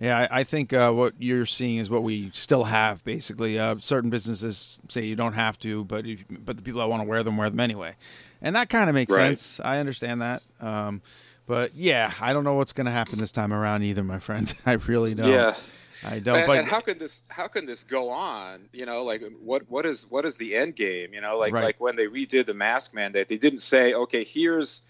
Yeah, 0.00 0.18
I, 0.30 0.40
I 0.40 0.44
think 0.44 0.72
uh, 0.72 0.90
what 0.92 1.12
you're 1.18 1.44
seeing 1.46 1.76
is 1.78 1.90
what 1.90 2.02
we 2.02 2.30
still 2.30 2.64
have. 2.64 3.04
Basically, 3.04 3.58
uh, 3.58 3.76
certain 3.80 4.08
businesses 4.10 4.80
say 4.88 5.04
you 5.04 5.14
don't 5.14 5.34
have 5.34 5.58
to, 5.60 5.84
but 5.84 6.06
if, 6.06 6.24
but 6.30 6.56
the 6.56 6.62
people 6.62 6.80
that 6.80 6.88
want 6.88 7.02
to 7.02 7.08
wear 7.08 7.22
them 7.22 7.36
wear 7.36 7.50
them 7.50 7.60
anyway, 7.60 7.94
and 8.40 8.56
that 8.56 8.70
kind 8.70 8.88
of 8.88 8.94
makes 8.94 9.12
Right. 9.12 9.38
sense. 9.38 9.60
I 9.60 9.78
understand 9.78 10.22
that. 10.22 10.42
Um, 10.60 11.02
but 11.46 11.74
yeah, 11.74 12.12
I 12.20 12.32
don't 12.32 12.44
know 12.44 12.54
what's 12.54 12.72
going 12.72 12.86
to 12.86 12.92
happen 12.92 13.18
this 13.18 13.32
time 13.32 13.52
around 13.52 13.82
either, 13.82 14.02
my 14.02 14.20
friend. 14.20 14.52
I 14.66 14.72
really 14.72 15.14
don't. 15.14 15.28
yeah 15.28 15.54
I 16.02 16.18
don't. 16.18 16.36
and, 16.38 16.46
but 16.46 16.58
and 16.60 16.66
how 16.66 16.80
can 16.80 16.96
this 16.96 17.22
how 17.28 17.46
can 17.46 17.66
this 17.66 17.84
go 17.84 18.08
on 18.08 18.70
you 18.72 18.86
know 18.86 19.02
like 19.04 19.22
what 19.42 19.68
what 19.68 19.84
is 19.84 20.06
what 20.08 20.24
is 20.24 20.38
the 20.38 20.56
end 20.56 20.74
game 20.74 21.12
you 21.12 21.20
know 21.20 21.36
like 21.36 21.52
Right. 21.52 21.62
like 21.64 21.78
when 21.80 21.94
they 21.96 22.06
redid 22.06 22.46
the 22.46 22.54
mask 22.54 22.94
mandate 22.94 23.28
they 23.28 23.36
didn't 23.36 23.58
say 23.58 23.92
okay 23.92 24.24
here's 24.24 24.80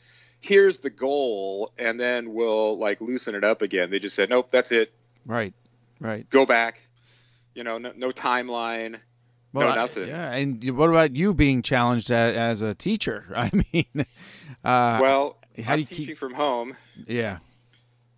here's 0.40 0.78
the 0.78 0.90
goal 0.90 1.72
and 1.78 1.98
then 1.98 2.32
we'll 2.32 2.78
like 2.78 3.00
loosen 3.00 3.34
it 3.34 3.42
up 3.42 3.60
again 3.60 3.90
they 3.90 3.98
just 3.98 4.14
said 4.14 4.30
nope 4.30 4.52
that's 4.52 4.70
it 4.70 4.92
right, 5.26 5.54
right. 6.00 6.28
go 6.30 6.46
back 6.46 6.80
you 7.54 7.64
know 7.64 7.78
no, 7.78 7.92
no 7.96 8.10
timeline 8.10 8.98
no 9.52 9.68
I- 9.68 9.74
nothing 9.74 10.08
yeah, 10.08 10.32
and 10.32 10.76
what 10.76 10.88
about 10.90 11.16
you 11.16 11.34
being 11.34 11.62
challenged 11.62 12.10
as, 12.10 12.36
as 12.36 12.62
a 12.62 12.74
teacher? 12.74 13.24
I 13.36 13.50
mean, 13.72 14.06
uh, 14.64 14.98
well 15.00 15.36
how 15.64 15.72
i'm 15.72 15.78
do 15.78 15.80
you 15.80 15.86
teaching 15.86 16.06
keep- 16.06 16.18
from 16.18 16.32
home 16.34 16.76
yeah, 17.06 17.38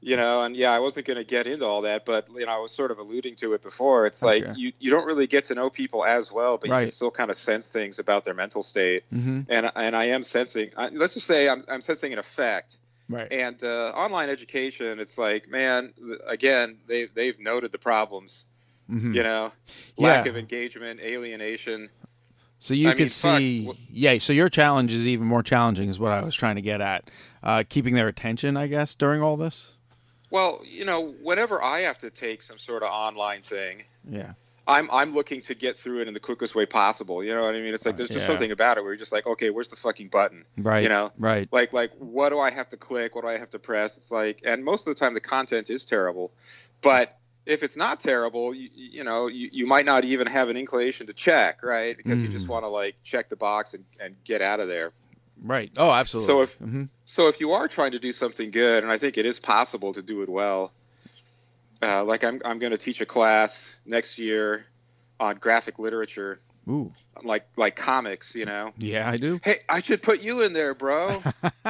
you 0.01 0.17
know 0.17 0.43
and 0.43 0.55
yeah 0.57 0.71
i 0.73 0.79
wasn't 0.81 1.07
going 1.07 1.17
to 1.17 1.25
get 1.25 1.47
into 1.47 1.65
all 1.65 1.83
that 1.83 2.05
but 2.05 2.29
you 2.37 2.45
know 2.47 2.53
i 2.53 2.59
was 2.59 2.73
sort 2.73 2.91
of 2.91 2.99
alluding 2.99 3.37
to 3.37 3.55
it 3.55 3.63
before 3.63 4.07
it's 4.07 4.23
like 4.23 4.45
you, 4.57 4.73
you 4.79 4.91
don't 4.91 5.07
really 5.07 5.27
get 5.27 5.45
to 5.45 5.55
know 5.55 5.71
people 5.71 6.05
as 6.05 6.31
well 6.31 6.59
but 6.59 6.69
you 6.69 6.73
can 6.83 6.91
still 6.91 7.11
kind 7.11 7.31
of 7.31 7.37
sense 7.37 7.71
things 7.73 7.99
about 7.99 8.25
their 8.25 8.35
mental 8.35 8.63
state 8.63 9.05
hmm 9.11 9.41
and 9.49 9.71
and 9.75 9.97
I 9.97 10.07
am 10.07 10.23
sensing. 10.23 10.71
I- 10.77 10.89
Let's 10.91 11.15
just 11.15 11.27
say 11.27 11.49
I'm 11.49 11.65
I'm 11.69 11.81
sensing 11.81 12.13
an 12.13 12.19
effect. 12.21 12.77
Right, 13.09 13.29
And 13.33 13.63
uh, 13.63 13.93
online 13.95 14.29
education, 14.29 14.99
it's 15.01 15.19
like, 15.19 15.49
man, 15.49 15.93
again, 16.27 16.79
they 16.87 17.07
they've 17.07 17.39
noted 17.39 17.73
the 17.73 17.79
problems. 17.79 18.47
hmm 18.89 19.15
You 19.15 19.23
know, 19.23 19.53
lack 19.97 20.25
Yeah. 20.25 20.31
of 20.31 20.37
engagement, 20.37 21.01
alienation. 21.01 21.89
So 22.59 22.75
you 22.75 22.89
I 22.91 22.95
could 22.95 23.11
fuck, 23.13 23.39
see, 23.39 23.67
wh- 23.67 23.77
yeah. 23.91 24.19
So 24.19 24.33
your 24.33 24.49
challenge 24.49 24.93
is 24.93 25.09
even 25.09 25.27
more 25.27 25.43
challenging, 25.43 25.89
is 25.89 25.99
what 25.99 26.13
I 26.13 26.23
was 26.23 26.35
trying 26.35 26.55
to 26.57 26.63
get 26.63 26.81
at. 26.81 27.11
Uh, 27.43 27.65
keeping 27.69 27.95
their 27.95 28.07
attention, 28.09 28.57
I 28.57 28.69
guess, 28.69 28.95
during 28.95 29.21
all 29.21 29.37
this. 29.37 29.73
Well, 30.31 30.63
you 30.65 30.85
know, 30.85 31.13
whenever 31.23 31.61
I 31.63 31.81
have 31.81 31.99
to 31.99 32.11
take 32.11 32.41
some 32.41 32.59
sort 32.59 32.83
of 32.85 32.89
online 32.91 33.43
thing, 33.43 33.83
Yeah, 34.09 34.33
I'm 34.67 34.89
I'm 34.93 35.13
looking 35.13 35.41
to 35.43 35.55
get 35.55 35.77
through 35.77 36.01
it 36.03 36.09
in 36.09 36.15
the 36.15 36.21
quickest 36.21 36.55
way 36.55 36.67
possible. 36.67 37.23
You 37.25 37.35
know 37.35 37.43
what 37.43 37.55
I 37.55 37.61
mean? 37.61 37.75
It's 37.75 37.85
like 37.85 37.97
there's 37.97 38.09
just 38.09 38.27
Yeah. 38.29 38.33
something 38.35 38.53
about 38.53 38.79
it 38.79 38.83
where 38.83 38.93
you're 38.93 38.99
just 38.99 39.13
like, 39.13 39.27
okay, 39.27 39.51
where's 39.51 39.71
the 39.71 39.77
fucking 39.77 40.09
button? 40.09 40.45
right. 40.59 40.83
You 40.83 40.89
know, 40.89 41.11
right. 41.19 41.49
like 41.53 41.73
like 41.73 41.93
what 41.99 42.31
do 42.31 42.39
I 42.39 42.51
have 42.51 42.69
to 42.71 42.77
click? 42.77 43.15
What 43.15 43.23
do 43.23 43.29
I 43.29 43.39
have 43.39 43.51
to 43.51 43.59
press? 43.59 43.97
It's 43.99 44.13
like, 44.13 44.41
and 44.45 44.65
most 44.65 44.87
of 44.87 44.95
the 44.95 44.99
time 45.01 45.15
the 45.15 45.21
content 45.21 45.69
is 45.71 45.85
terrible, 45.85 46.33
but 46.81 47.19
if 47.45 47.65
it's 47.65 47.77
not 47.77 47.99
terrible, 47.99 48.55
you, 48.55 48.71
you 48.73 49.03
know, 49.03 49.27
you, 49.27 49.49
you 49.53 49.67
might 49.67 49.85
not 49.85 50.05
even 50.05 50.29
have 50.29 50.49
an 50.49 50.57
inclination 50.57 51.09
to 51.09 51.13
check, 51.13 51.65
right? 51.65 51.97
Because 51.97 52.23
you 52.23 52.29
just 52.29 52.47
Mm. 52.47 52.51
want 52.51 52.65
to 52.65 52.69
like 52.69 52.95
check 53.03 53.29
the 53.31 53.37
box 53.37 53.75
and, 53.75 53.85
and 53.99 54.15
get 54.23 54.43
out 54.43 54.61
of 54.61 54.69
there. 54.69 54.93
Right. 55.43 55.73
Oh, 55.77 55.91
absolutely. 55.91 56.27
So 56.29 56.43
if- 56.43 56.59
Mhm. 56.61 56.89
So 57.05 57.27
if 57.27 57.41
you 57.41 57.51
are 57.53 57.67
trying 57.67 57.93
to 57.93 57.99
do 57.99 58.13
something 58.13 58.53
good, 58.53 58.85
and 58.85 58.93
I 58.93 58.97
think 58.99 59.19
it 59.19 59.27
is 59.27 59.41
possible 59.41 59.93
to 59.95 60.03
do 60.03 60.23
it 60.23 60.29
well, 60.29 60.73
uh, 61.83 62.05
like 62.05 62.25
I'm 62.25 62.41
I'm 62.45 62.59
going 62.59 62.73
to 62.73 62.79
teach 62.79 63.01
a 63.01 63.07
class 63.07 63.77
next 63.85 64.19
year 64.19 64.67
on 65.19 65.37
graphic 65.37 65.79
literature, 65.79 66.39
ooh, 66.69 66.93
like 67.23 67.47
like 67.57 67.77
comics, 67.77 68.35
you 68.35 68.45
know. 68.45 68.73
yeah, 68.79 69.09
I 69.09 69.17
do. 69.17 69.41
Hey, 69.43 69.57
I 69.69 69.81
should 69.81 70.03
put 70.03 70.23
you 70.23 70.43
in 70.43 70.53
there, 70.53 70.75
bro. 70.75 71.23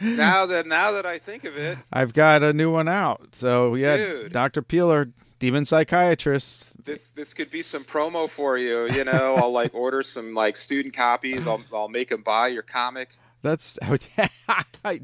now 0.00 0.46
that 0.46 0.64
now 0.66 0.92
that 0.92 1.06
I 1.06 1.18
think 1.18 1.44
of 1.44 1.56
it, 1.56 1.78
I've 1.92 2.12
got 2.12 2.42
a 2.42 2.52
new 2.52 2.70
one 2.70 2.88
out. 2.88 3.34
So 3.34 3.74
yeah, 3.74 3.96
Dude. 3.96 4.32
Dr. 4.32 4.62
Peeler, 4.62 5.08
demon 5.38 5.64
psychiatrist. 5.64 6.70
this 6.84 7.12
this 7.12 7.34
could 7.34 7.50
be 7.50 7.62
some 7.62 7.84
promo 7.84 8.28
for 8.28 8.58
you. 8.58 8.90
You 8.90 9.04
know, 9.04 9.36
I'll 9.36 9.52
like 9.52 9.74
order 9.74 10.02
some 10.02 10.34
like 10.34 10.56
student 10.56 10.94
copies. 10.94 11.46
I'll 11.46 11.62
I'll 11.72 11.88
make 11.88 12.10
them 12.10 12.22
buy 12.22 12.48
your 12.48 12.62
comic. 12.62 13.16
That's 13.42 13.78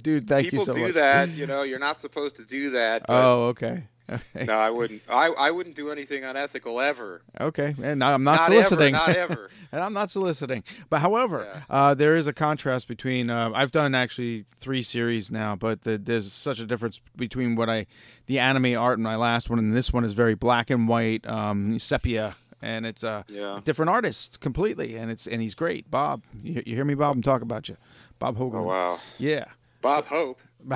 dude. 0.02 0.26
Thank 0.26 0.46
People 0.46 0.58
you 0.60 0.64
so 0.64 0.72
much. 0.72 0.76
People 0.76 0.86
do 0.86 0.92
that. 0.92 1.28
You 1.28 1.46
know, 1.46 1.62
you're 1.62 1.78
not 1.78 1.98
supposed 1.98 2.36
to 2.36 2.44
do 2.44 2.70
that. 2.70 3.04
Oh, 3.08 3.48
okay. 3.48 3.84
Okay. 4.10 4.44
no, 4.44 4.54
I 4.54 4.70
wouldn't. 4.70 5.02
I 5.08 5.26
I 5.28 5.50
wouldn't 5.50 5.76
do 5.76 5.90
anything 5.90 6.24
unethical 6.24 6.80
ever. 6.80 7.22
Okay, 7.40 7.74
and 7.82 8.02
I'm 8.02 8.24
not, 8.24 8.36
Not 8.40 8.44
soliciting. 8.46 8.94
Ever, 8.94 9.06
not 9.06 9.16
ever. 9.16 9.50
and 9.72 9.80
I'm 9.82 9.92
not 9.92 10.10
soliciting. 10.10 10.64
But 10.88 10.98
however, 11.00 11.46
Yeah. 11.54 11.62
uh, 11.70 11.94
there 11.94 12.16
is 12.16 12.26
a 12.26 12.32
contrast 12.32 12.88
between. 12.88 13.30
Uh, 13.30 13.50
I've 13.54 13.70
done 13.72 13.94
actually 13.94 14.46
three 14.58 14.82
series 14.82 15.30
now, 15.30 15.54
but 15.56 15.82
the, 15.82 15.96
there's 15.98 16.32
such 16.32 16.58
a 16.60 16.66
difference 16.66 17.00
between 17.16 17.54
what 17.54 17.68
I, 17.70 17.86
the 18.26 18.38
anime 18.40 18.76
art 18.76 18.98
in 18.98 19.02
my 19.04 19.16
last 19.16 19.48
one 19.48 19.58
and 19.58 19.74
this 19.74 19.92
one 19.92 20.04
is 20.04 20.12
very 20.12 20.34
black 20.34 20.70
and 20.70 20.88
white, 20.88 21.26
um, 21.28 21.78
sepia, 21.78 22.34
and 22.60 22.84
it's 22.86 23.04
a 23.04 23.24
Yeah. 23.28 23.60
different 23.64 23.90
artist 23.90 24.40
completely, 24.40 24.96
and 24.96 25.10
it's 25.10 25.26
and 25.26 25.40
he's 25.40 25.54
great. 25.54 25.90
Bob, 25.90 26.22
you, 26.42 26.62
you 26.66 26.74
hear 26.74 26.84
me, 26.84 26.94
Bob? 26.94 27.14
I'm 27.16 27.22
talking 27.22 27.42
about 27.44 27.68
you, 27.68 27.76
Bob 28.18 28.36
Hoagland. 28.36 28.60
Oh 28.62 28.62
wow. 28.64 28.98
Yeah, 29.18 29.44
Bob 29.82 30.06
Hope. 30.06 30.40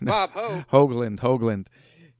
No, 0.00 0.10
Bob 0.10 0.30
Hope. 0.30 0.64
Hoagland, 0.72 1.18
Hoagland. 1.20 1.66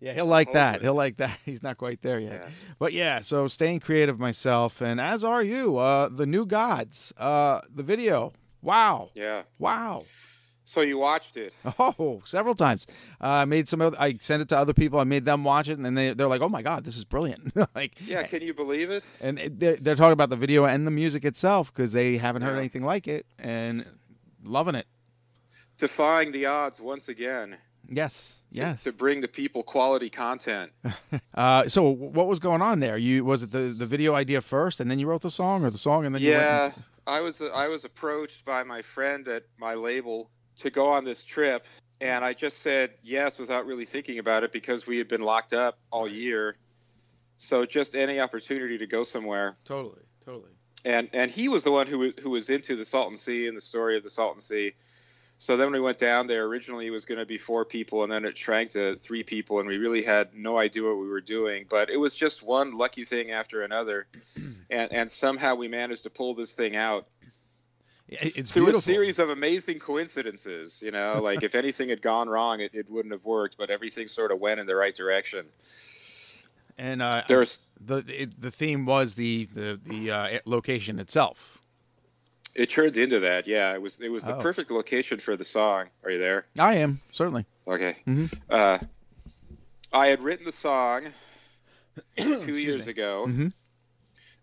Yeah, 0.05 0.13
he'll 0.13 0.27
like 0.27 0.53
that. 0.53 0.83
He'll 0.83 0.95
like 0.95 1.17
that. 1.17 1.39
He's 1.45 1.63
not 1.63 1.79
quite 1.79 2.03
there 2.03 2.19
yet. 2.21 2.33
Yeah. 2.33 2.49
But 2.79 2.93
yeah, 2.93 3.21
so 3.21 3.49
staying 3.49 3.81
creative 3.81 4.19
myself, 4.19 4.81
and 4.83 5.01
as 5.01 5.25
are 5.25 5.43
you. 5.43 5.79
Uh, 5.79 6.09
the 6.11 6.27
new 6.27 6.45
gods. 6.47 7.13
Uh, 7.17 7.61
the 7.75 7.83
video. 7.83 8.33
Wow. 8.63 9.11
Yeah. 9.15 9.43
Wow. 9.59 10.05
So 10.67 10.81
you 10.81 10.99
watched 10.99 11.37
it. 11.37 11.53
Oh, 11.79 12.23
several 12.25 12.55
times. 12.55 12.87
Uh, 13.21 13.27
I 13.29 13.45
made 13.45 13.69
some. 13.69 13.81
Other, 13.83 13.97
I 14.01 14.17
sent 14.21 14.43
it 14.43 14.49
to 14.49 14.59
other 14.59 14.73
people. 14.73 14.99
I 14.99 15.05
made 15.05 15.25
them 15.25 15.45
watch 15.45 15.69
it, 15.69 15.77
and 15.77 15.85
then 15.85 15.95
they 15.95 16.15
they're 16.15 16.27
like, 16.27 16.41
"Oh 16.41 16.49
my 16.49 16.63
god, 16.63 16.85
this 16.85 16.97
is 16.97 17.05
brilliant!" 17.05 17.55
like, 17.75 17.95
Yeah. 18.07 18.23
Can 18.25 18.41
you 18.43 18.55
believe 18.55 18.91
it? 18.91 19.05
and 19.21 19.39
they're, 19.39 19.77
they're 19.77 19.95
talking 19.95 20.13
about 20.13 20.31
the 20.31 20.37
video 20.37 20.65
and 20.65 20.87
the 20.87 20.91
music 20.91 21.25
itself 21.25 21.73
because 21.73 21.93
they 21.93 22.17
haven't 22.17 22.43
heard 22.43 22.55
Yeah. 22.55 22.61
anything 22.61 22.83
like 22.85 23.07
it 23.09 23.27
and 23.39 23.85
loving 24.43 24.75
it. 24.75 24.87
Defying 25.79 26.33
the 26.33 26.47
odds 26.47 26.81
once 26.81 27.09
again. 27.09 27.57
Yes. 27.89 28.37
to- 28.53 28.59
Yes. 28.59 28.85
To 28.85 28.93
bring 28.93 29.21
the 29.21 29.27
people 29.29 29.63
quality 29.65 30.09
content. 30.11 30.71
Uh, 31.35 31.67
so 31.69 31.83
what 31.91 32.29
was 32.29 32.39
going 32.39 32.63
on 32.63 32.79
there? 32.79 32.97
You 32.97 33.25
was 33.25 33.43
it 33.43 33.51
the, 33.51 33.75
the 33.77 33.87
video 33.87 34.15
idea 34.15 34.41
first, 34.41 34.79
and 34.79 34.89
then 34.89 35.01
you 35.01 35.09
wrote 35.09 35.23
the 35.23 35.31
song, 35.31 35.65
or 35.65 35.71
the 35.71 35.79
song 35.79 36.07
and 36.07 36.15
then 36.15 36.23
you 36.23 36.31
yeah, 36.31 36.67
and- 36.67 36.75
I 37.09 37.21
was 37.21 37.43
I 37.43 37.67
was 37.69 37.85
approached 37.85 38.45
by 38.45 38.63
my 38.63 38.81
friend 38.83 39.27
at 39.27 39.43
my 39.59 39.75
label 39.75 40.31
to 40.59 40.71
go 40.71 40.87
on 40.89 41.05
this 41.05 41.25
trip, 41.25 41.67
and 42.01 42.25
I 42.25 42.33
just 42.35 42.59
said 42.59 42.93
yes 43.03 43.37
without 43.39 43.67
really 43.67 43.85
thinking 43.85 44.21
about 44.21 44.45
it 44.45 44.53
because 44.53 44.87
we 44.87 44.97
had 44.97 45.09
been 45.09 45.23
locked 45.23 45.53
up 45.53 45.79
all 45.91 46.07
year. 46.09 46.57
So 47.37 47.67
just 47.67 47.97
any 47.97 48.21
opportunity 48.21 48.79
to 48.79 48.87
go 48.87 49.03
somewhere, 49.03 49.57
totally, 49.65 50.03
totally. 50.25 50.53
and 50.85 51.09
and 51.13 51.31
he 51.33 51.49
was 51.49 51.65
the 51.65 51.73
one 51.73 51.89
who 51.89 52.13
who 52.23 52.31
was 52.31 52.49
into 52.49 52.77
the 52.77 52.85
Salton 52.85 53.17
Sea 53.17 53.49
and 53.49 53.57
the 53.57 53.61
story 53.61 53.97
of 53.97 54.05
the 54.05 54.11
Salton 54.11 54.41
Sea. 54.41 54.73
So 55.45 55.59
then 55.59 55.67
when 55.67 55.75
we 55.75 55.85
went 55.85 55.99
down 55.99 56.27
there, 56.27 56.45
originally 56.47 56.87
it 56.87 56.91
was 56.91 57.05
going 57.05 57.19
to 57.19 57.27
be 57.27 57.37
four 57.37 57.67
people, 57.67 58.03
and 58.03 58.11
then 58.11 58.25
it 58.25 58.39
shrank 58.39 58.71
to 58.71 58.95
three 58.95 59.23
people, 59.23 59.59
and 59.59 59.69
we 59.69 59.77
really 59.77 60.03
had 60.03 60.35
no 60.35 60.57
idea 60.57 60.83
what 60.85 60.97
we 60.97 61.07
were 61.07 61.21
doing. 61.21 61.67
But 61.69 61.91
it 61.91 61.99
was 61.99 62.17
just 62.17 62.43
one 62.43 62.73
lucky 62.73 63.05
thing 63.05 63.31
after 63.31 63.61
another, 63.61 64.07
and 64.71 64.91
and 64.91 65.11
somehow 65.11 65.57
we 65.57 65.69
managed 65.69 66.05
to 66.05 66.11
pull 66.11 66.35
this 66.35 66.55
thing 66.55 66.77
out 66.77 67.05
It's 68.09 68.53
through 68.53 68.65
beautiful. 68.65 68.79
a 68.79 68.83
series 68.95 69.19
of 69.19 69.29
amazing 69.29 69.81
coincidences. 69.81 70.81
You 70.81 70.93
know, 70.93 71.21
like 71.21 71.43
if 71.43 71.55
anything 71.55 71.91
had 71.91 72.01
gone 72.01 72.27
wrong, 72.31 72.61
it, 72.61 72.75
it 72.75 72.91
wouldn't 72.91 73.13
have 73.13 73.27
worked, 73.27 73.59
but 73.59 73.69
everything 73.69 74.07
sort 74.07 74.33
of 74.33 74.41
went 74.41 74.61
in 74.61 74.67
the 74.67 74.77
right 74.77 74.97
direction. 74.97 75.45
and 76.79 77.03
uh, 77.03 77.23
There's 77.29 77.61
the 77.79 78.03
it, 78.09 78.41
the 78.41 78.51
theme 78.51 78.87
was 78.87 79.15
the 79.17 79.47
the 79.53 79.79
the 79.85 80.11
uh, 80.11 80.39
location 80.47 80.99
itself. 80.99 81.61
It 82.55 82.71
turned 82.71 82.97
into 82.97 83.21
that. 83.21 83.47
Yeah, 83.47 83.75
it 83.75 83.83
was 83.83 84.01
it 84.01 84.11
was 84.11 84.25
the 84.25 84.37
Oh. 84.37 84.41
perfect 84.41 84.71
location 84.71 85.19
for 85.21 85.37
the 85.37 85.45
song. 85.45 85.87
Are 86.05 86.11
you 86.11 86.19
there? 86.19 86.47
I 86.59 86.77
am 86.77 87.01
certainly. 87.13 87.47
Okay. 87.67 87.97
Mhm. 88.07 88.33
Uh, 88.49 88.79
I 89.93 90.09
had 90.09 90.23
written 90.23 90.45
the 90.45 90.53
song 90.53 91.07
two 92.17 92.57
years 92.57 92.87
me. 92.87 92.91
ago. 92.93 93.27
Mhm. 93.29 93.53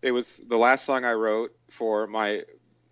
It 0.02 0.10
was 0.12 0.38
the 0.38 0.56
last 0.58 0.84
song 0.84 1.04
I 1.04 1.12
wrote 1.12 1.54
for 1.70 2.06
my 2.06 2.42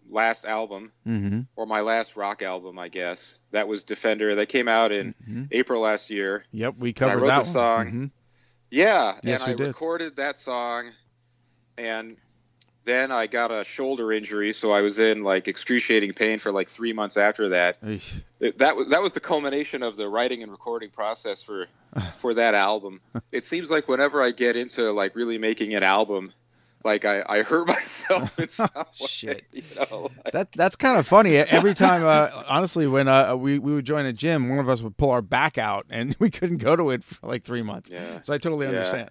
last 0.09 0.45
album 0.45 0.93
Mm-hmm. 1.07 1.41
or 1.57 1.67
my 1.67 1.81
last 1.81 2.17
rock 2.17 2.43
album, 2.43 2.79
I 2.79 2.89
guess. 2.89 3.39
That 3.53 3.69
was 3.69 3.85
Defender. 3.85 4.35
That 4.37 4.49
came 4.49 4.69
out 4.69 4.93
in 4.93 5.15
Mhm. 5.29 5.49
April 5.53 5.81
last 5.83 6.11
year. 6.11 6.45
Yep, 6.53 6.75
we 6.79 6.93
covered 6.93 7.13
I 7.13 7.15
wrote 7.17 7.27
that 7.29 7.39
the 7.41 7.45
song. 7.45 7.85
one. 7.87 7.93
Mhm. 7.93 8.11
Yeah, 8.71 9.19
Yes, 9.25 9.41
and 9.41 9.49
we 9.49 9.55
I 9.55 9.57
did. 9.57 9.67
recorded 9.69 10.17
that 10.17 10.39
song, 10.39 10.93
and 11.77 12.17
then 12.85 13.13
I 13.13 13.27
got 13.27 13.51
a 13.51 13.63
shoulder 13.65 14.13
injury, 14.13 14.53
so 14.53 14.73
I 14.73 14.81
was 14.81 14.99
in 14.99 15.23
like 15.23 15.49
excruciating 15.49 16.13
pain 16.15 16.39
for 16.39 16.51
like 16.53 16.69
three 16.69 16.93
months 16.93 17.17
after 17.17 17.51
that. 17.51 17.81
Eesh. 17.83 18.23
That 18.59 18.77
was 18.77 18.91
that 18.91 19.03
was 19.03 19.13
the 19.13 19.21
culmination 19.21 19.83
of 19.83 19.97
the 19.97 20.09
writing 20.09 20.43
and 20.43 20.51
recording 20.51 20.91
process 20.91 21.43
for 21.43 21.67
for 22.19 22.35
that 22.35 22.55
album. 22.55 23.01
It 23.33 23.45
seems 23.45 23.71
like 23.71 23.87
whenever 23.89 24.23
I 24.23 24.31
get 24.31 24.57
into 24.57 24.91
like 24.93 25.15
really 25.15 25.37
making 25.39 25.75
an 25.75 25.83
album, 25.83 26.33
like 26.83 27.05
I, 27.05 27.23
I 27.29 27.43
hurt 27.43 27.67
myself 27.77 28.39
in 28.39 28.49
some 28.49 28.69
way. 28.75 28.85
Shit. 29.07 29.45
You 29.53 29.63
know, 29.77 30.03
like- 30.25 30.33
That 30.33 30.53
that's 30.53 30.77
kind 30.77 30.99
of 30.99 31.07
funny. 31.07 31.37
Every 31.37 31.75
time, 31.75 32.03
uh, 32.07 32.45
honestly, 32.49 32.87
when 32.87 33.09
uh, 33.09 33.37
we 33.37 33.59
we 33.59 33.75
would 33.75 33.85
join 33.85 34.07
a 34.07 34.13
gym, 34.15 34.49
one 34.49 34.59
of 34.59 34.69
us 34.71 34.81
would 34.81 34.97
pull 34.97 35.11
our 35.11 35.21
back 35.23 35.59
out, 35.59 35.85
and 35.91 36.17
we 36.19 36.31
couldn't 36.31 36.59
go 36.59 36.77
to 36.77 36.91
it 36.93 37.05
for 37.05 37.27
like 37.27 37.45
three 37.45 37.63
months. 37.63 37.91
Yeah. 37.91 38.23
So 38.23 38.33
I 38.33 38.39
totally 38.39 38.67
Yeah. 38.73 39.09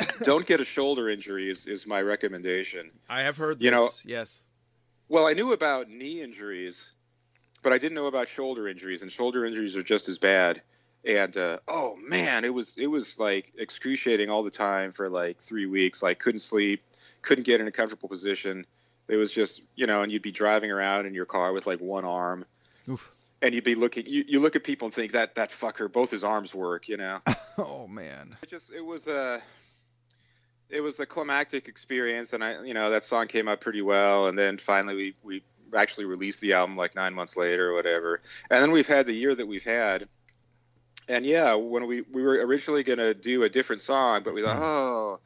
Understand. 0.00 0.24
don't 0.26 0.46
get 0.46 0.60
a 0.60 0.64
shoulder 0.64 1.08
injury 1.08 1.48
is, 1.50 1.66
is 1.66 1.86
my 1.86 2.02
recommendation. 2.02 2.90
I 3.08 3.22
have 3.22 3.36
heard. 3.36 3.58
This. 3.58 3.64
You 3.64 3.70
know- 3.70 3.88
yes. 4.04 4.42
Well, 5.08 5.26
I 5.26 5.32
knew 5.32 5.52
about 5.52 5.90
knee 5.90 6.22
injuries, 6.22 6.88
but 7.62 7.72
I 7.72 7.78
didn't 7.78 7.94
know 7.96 8.06
about 8.06 8.28
shoulder 8.28 8.68
injuries, 8.68 9.02
and 9.02 9.10
shoulder 9.10 9.44
injuries 9.44 9.76
are 9.76 9.82
just 9.82 10.08
as 10.08 10.18
bad. 10.18 10.62
And 11.04 11.36
uh, 11.36 11.58
oh 11.66 11.96
man, 11.96 12.44
it 12.44 12.52
was 12.54 12.76
it 12.76 12.86
was 12.86 13.18
like 13.18 13.52
excruciating 13.58 14.30
all 14.30 14.42
the 14.42 14.50
time 14.50 14.92
for 14.92 15.08
like 15.08 15.38
three 15.38 15.66
weeks. 15.66 16.02
Like 16.02 16.18
couldn't 16.20 16.40
sleep, 16.40 16.82
couldn't 17.22 17.44
get 17.44 17.60
in 17.60 17.66
a 17.66 17.72
comfortable 17.72 18.08
position. 18.08 18.66
It 19.08 19.16
was 19.16 19.32
just 19.32 19.62
you 19.74 19.86
know, 19.88 20.02
and 20.02 20.12
you'd 20.12 20.22
be 20.22 20.30
driving 20.30 20.70
around 20.70 21.06
in 21.06 21.14
your 21.14 21.24
car 21.26 21.52
with 21.52 21.66
like 21.66 21.80
one 21.80 22.04
arm, 22.04 22.44
Oof. 22.88 23.16
and 23.42 23.52
you'd 23.54 23.64
be 23.64 23.74
looking. 23.74 24.06
You, 24.06 24.24
you 24.28 24.38
look 24.40 24.54
at 24.56 24.62
people 24.62 24.86
and 24.86 24.94
think 24.94 25.12
that 25.12 25.34
that 25.36 25.50
fucker, 25.50 25.90
both 25.90 26.10
his 26.12 26.22
arms 26.22 26.54
work. 26.54 26.86
You 26.86 26.98
know, 26.98 27.18
Oh 27.58 27.88
man. 27.88 28.36
it 28.42 28.48
just 28.50 28.70
it 28.70 28.84
was 28.84 29.08
a 29.08 29.40
it 30.70 30.80
was 30.80 31.00
a 31.00 31.06
climactic 31.06 31.68
experience 31.68 32.32
and 32.32 32.42
i 32.44 32.62
you 32.62 32.74
know 32.74 32.90
that 32.90 33.04
song 33.04 33.26
came 33.26 33.48
out 33.48 33.60
pretty 33.60 33.82
well 33.82 34.28
and 34.28 34.38
then 34.38 34.56
finally 34.58 34.94
we 34.94 35.14
we 35.22 35.42
actually 35.74 36.04
released 36.04 36.40
the 36.40 36.52
album 36.52 36.76
like 36.76 36.94
nine 36.94 37.14
months 37.14 37.36
later 37.36 37.70
or 37.70 37.74
whatever. 37.74 38.20
And 38.50 38.62
then 38.62 38.70
we've 38.70 38.86
had 38.86 39.06
the 39.06 39.14
year 39.14 39.34
that 39.34 39.46
we've 39.46 39.64
had. 39.64 40.08
And 41.08 41.26
yeah 41.26 41.54
when 41.54 41.86
we 41.86 42.02
we 42.02 42.22
were 42.22 42.34
originally 42.46 42.84
going 42.84 43.00
to 43.00 43.14
do 43.14 43.42
a 43.42 43.48
different 43.48 43.82
song 43.82 44.22
but 44.22 44.32
we 44.32 44.42
thought 44.42 44.56
mm-hmm. 44.56 44.64
oh 44.64 45.20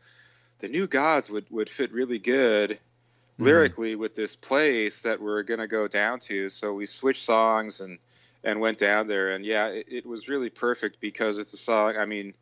the 0.60 0.68
new 0.68 0.86
gods 0.86 1.28
would 1.28 1.44
would 1.50 1.68
fit 1.68 1.92
really 1.92 2.18
good 2.18 2.70
mm-hmm. 2.70 3.44
lyrically 3.44 3.94
with 3.94 4.14
this 4.14 4.34
place 4.34 5.02
that 5.02 5.20
we're 5.20 5.42
going 5.42 5.60
to 5.60 5.66
go 5.66 5.86
down 5.86 6.20
to. 6.20 6.48
So 6.48 6.72
we 6.72 6.86
switched 6.86 7.22
songs 7.22 7.80
and 7.80 7.98
and 8.42 8.60
went 8.60 8.78
down 8.78 9.08
there. 9.08 9.34
And 9.34 9.44
yeah 9.44 9.66
it, 9.66 9.86
it 9.90 10.06
was 10.06 10.26
really 10.26 10.48
perfect 10.48 11.00
because 11.00 11.36
it's 11.38 11.52
a 11.52 11.58
song 11.58 11.96
i 11.98 12.06
mean 12.06 12.32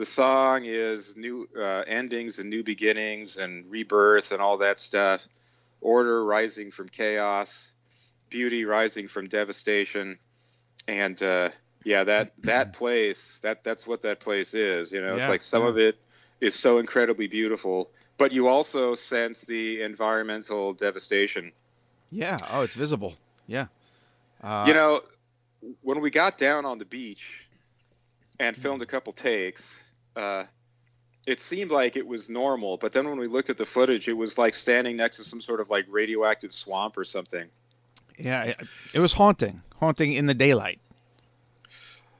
the 0.00 0.06
song 0.06 0.64
is 0.64 1.14
new 1.16 1.46
uh, 1.54 1.84
endings 1.86 2.38
and 2.38 2.48
new 2.48 2.64
beginnings 2.64 3.36
and 3.36 3.70
rebirth 3.70 4.32
and 4.32 4.40
all 4.40 4.56
that 4.58 4.80
stuff 4.80 5.26
order 5.80 6.24
rising 6.24 6.70
from 6.70 6.88
chaos 6.88 7.70
beauty 8.30 8.64
rising 8.64 9.08
from 9.08 9.28
devastation 9.28 10.18
and 10.88 11.22
uh, 11.22 11.50
yeah 11.84 12.04
that 12.04 12.32
that 12.38 12.72
place 12.80 13.40
that 13.42 13.62
that's 13.62 13.86
what 13.86 14.02
that 14.02 14.20
place 14.20 14.54
is 14.54 14.90
you 14.90 15.00
know 15.00 15.16
it's 15.16 15.28
like 15.28 15.42
some 15.42 15.64
yeah. 15.64 15.68
of 15.68 15.78
it 15.78 16.00
is 16.40 16.54
so 16.54 16.78
incredibly 16.78 17.26
beautiful 17.26 17.90
but 18.16 18.32
you 18.32 18.48
also 18.48 18.94
sense 18.94 19.42
the 19.46 19.82
environmental 19.82 20.72
devastation 20.72 21.52
Yeah. 22.10 22.38
Oh, 22.50 22.62
it's 22.62 22.74
visible. 22.74 23.14
Yeah. 23.46 23.66
Uh, 24.42 24.64
you 24.66 24.74
know, 24.74 25.02
when 25.82 26.00
we 26.00 26.10
got 26.10 26.38
down 26.38 26.64
on 26.64 26.78
the 26.78 26.84
beach 26.84 27.46
and 28.38 28.56
filmed 28.56 28.82
a 28.82 28.86
couple 28.86 29.12
takes, 29.12 29.80
uh, 30.20 30.44
it 31.26 31.40
seemed 31.40 31.70
like 31.70 31.96
it 31.96 32.06
was 32.06 32.28
normal. 32.28 32.76
But 32.76 32.92
then 32.92 33.08
when 33.08 33.18
we 33.18 33.26
looked 33.26 33.50
at 33.50 33.56
the 33.56 33.66
footage, 33.66 34.08
it 34.08 34.12
was 34.12 34.36
like 34.38 34.54
standing 34.54 34.96
next 34.96 35.16
to 35.16 35.24
some 35.24 35.40
sort 35.40 35.60
of 35.60 35.70
like 35.70 35.86
radioactive 35.88 36.54
swamp 36.54 36.96
or 36.96 37.04
something. 37.04 37.48
Yeah. 38.18 38.52
It, 38.92 38.98
was 38.98 39.12
haunting. 39.12 39.62
Haunting 39.78 40.12
in 40.12 40.26
the 40.26 40.34
daylight. 40.34 40.80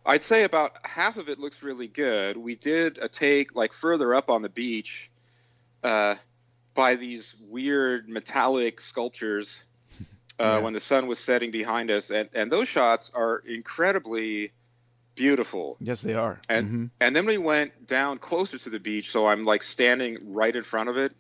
I'd 0.07 0.23
say 0.23 0.45
about 0.45 0.73
half 0.85 1.19
of 1.19 1.29
it 1.29 1.39
looks 1.39 1.63
really 1.63 1.87
good. 1.87 2.37
We 2.37 2.55
did 2.55 2.99
a 2.99 3.09
take 3.09 3.55
like 3.55 3.73
further 3.73 4.15
up 4.15 4.31
on 4.31 4.41
the 4.41 4.49
beach 4.49 5.11
uh, 5.83 6.15
by 6.75 6.95
these 6.95 7.35
weird 7.49 8.09
metallic 8.09 8.81
sculptures 8.81 9.63
uh, 10.01 10.05
Yeah. 10.39 10.59
when 10.61 10.73
the 10.73 10.81
sun 10.81 11.07
was 11.07 11.19
setting 11.19 11.51
behind 11.51 11.91
us, 11.91 12.11
and 12.11 12.31
and 12.33 12.51
those 12.51 12.67
shots 12.67 13.13
are 13.15 13.43
incredibly 13.47 14.53
beautiful. 15.21 15.77
Yes, 15.81 16.01
they 16.01 16.15
are. 16.15 16.41
And 16.49 16.71
Mhm. 16.71 16.91
and 17.01 17.15
then 17.15 17.27
we 17.27 17.37
went 17.37 17.87
down 17.87 18.19
closer 18.19 18.57
to 18.59 18.71
the 18.71 18.81
beach, 18.81 19.11
so 19.11 19.27
I'm 19.27 19.45
like 19.45 19.63
standing 19.63 20.33
right 20.33 20.57
in 20.57 20.63
front 20.63 20.89
of 20.89 20.97
it, 20.97 21.13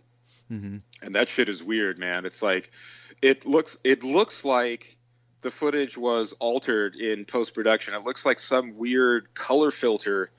Mhm. 0.51 0.81
and 1.03 1.15
that 1.15 1.29
shit 1.29 1.49
is 1.51 1.63
weird, 1.63 1.99
man. 1.99 2.25
It's 2.25 2.43
like 2.43 2.71
it 3.21 3.45
looks 3.45 3.77
it 3.85 4.03
looks 4.03 4.43
like 4.45 4.97
the 5.43 5.51
footage 5.51 5.99
was 5.99 6.33
altered 6.39 6.97
in 6.97 7.25
post 7.27 7.53
production. 7.55 7.93
It 7.95 8.05
looks 8.05 8.25
like 8.25 8.39
some 8.39 8.77
weird 8.79 9.35
color 9.35 9.71
filter 9.71 10.31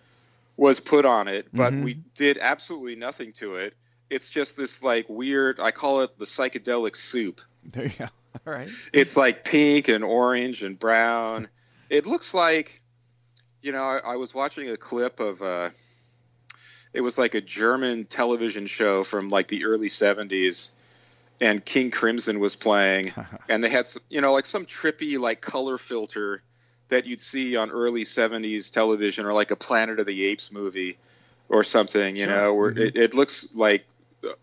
was 0.58 0.80
put 0.80 1.06
on 1.06 1.28
it, 1.28 1.48
but 1.54 1.72
Mhm. 1.74 1.84
we 1.84 1.94
did 2.16 2.38
absolutely 2.40 2.96
nothing 2.96 3.32
to 3.34 3.56
it. 3.58 3.76
It's 4.10 4.30
just 4.30 4.58
this 4.58 4.82
like 4.84 5.06
weird. 5.08 5.60
I 5.60 5.70
call 5.72 6.02
it 6.02 6.18
the 6.18 6.26
psychedelic 6.26 6.96
soup. 6.96 7.42
There 7.64 7.84
you 7.86 7.94
go. 7.98 8.08
All 8.48 8.54
right. 8.54 8.70
It's 8.92 9.16
like 9.16 9.44
pink 9.44 9.88
and 9.88 10.04
orange 10.04 10.64
and 10.64 10.78
brown. 10.80 11.48
It 11.90 12.06
looks 12.08 12.34
like, 12.34 12.81
you 13.62 13.72
know, 13.72 13.84
I, 13.84 13.98
I 13.98 14.16
was 14.16 14.34
watching 14.34 14.70
a 14.70 14.78
clip 14.78 15.20
of, 15.20 15.42
uh, 15.42 15.70
it 16.94 17.02
was 17.02 17.18
like 17.18 17.36
a 17.36 17.42
German 17.42 18.06
television 18.06 18.68
show 18.68 19.04
from 19.04 19.30
like 19.30 19.48
the 19.48 19.66
early 19.66 19.88
70s, 19.90 20.72
and 21.40 21.64
King 21.64 21.92
Crimson 21.92 22.40
was 22.40 22.56
playing, 22.56 23.14
and 23.50 23.64
they 23.64 23.70
had, 23.70 23.88
some, 23.88 24.02
you 24.10 24.22
know, 24.22 24.34
like 24.34 24.46
some 24.46 24.66
trippy 24.66 25.18
like 25.20 25.42
color 25.42 25.78
filter 25.78 26.42
that 26.90 27.06
you'd 27.06 27.22
see 27.22 27.56
on 27.56 27.72
early 27.72 28.04
70s 28.04 28.70
television 28.70 29.26
or 29.26 29.34
like 29.34 29.52
a 29.52 29.56
Planet 29.56 30.00
of 30.00 30.06
the 30.06 30.26
Apes 30.26 30.52
movie 30.52 30.98
or 31.48 31.64
something, 31.64 32.16
you 32.16 32.26
Sure. 32.26 32.36
know, 32.36 32.54
where 32.54 32.72
Mhm. 32.74 32.88
it, 32.88 32.98
it 32.98 33.14
looks 33.14 33.54
like 33.54 33.86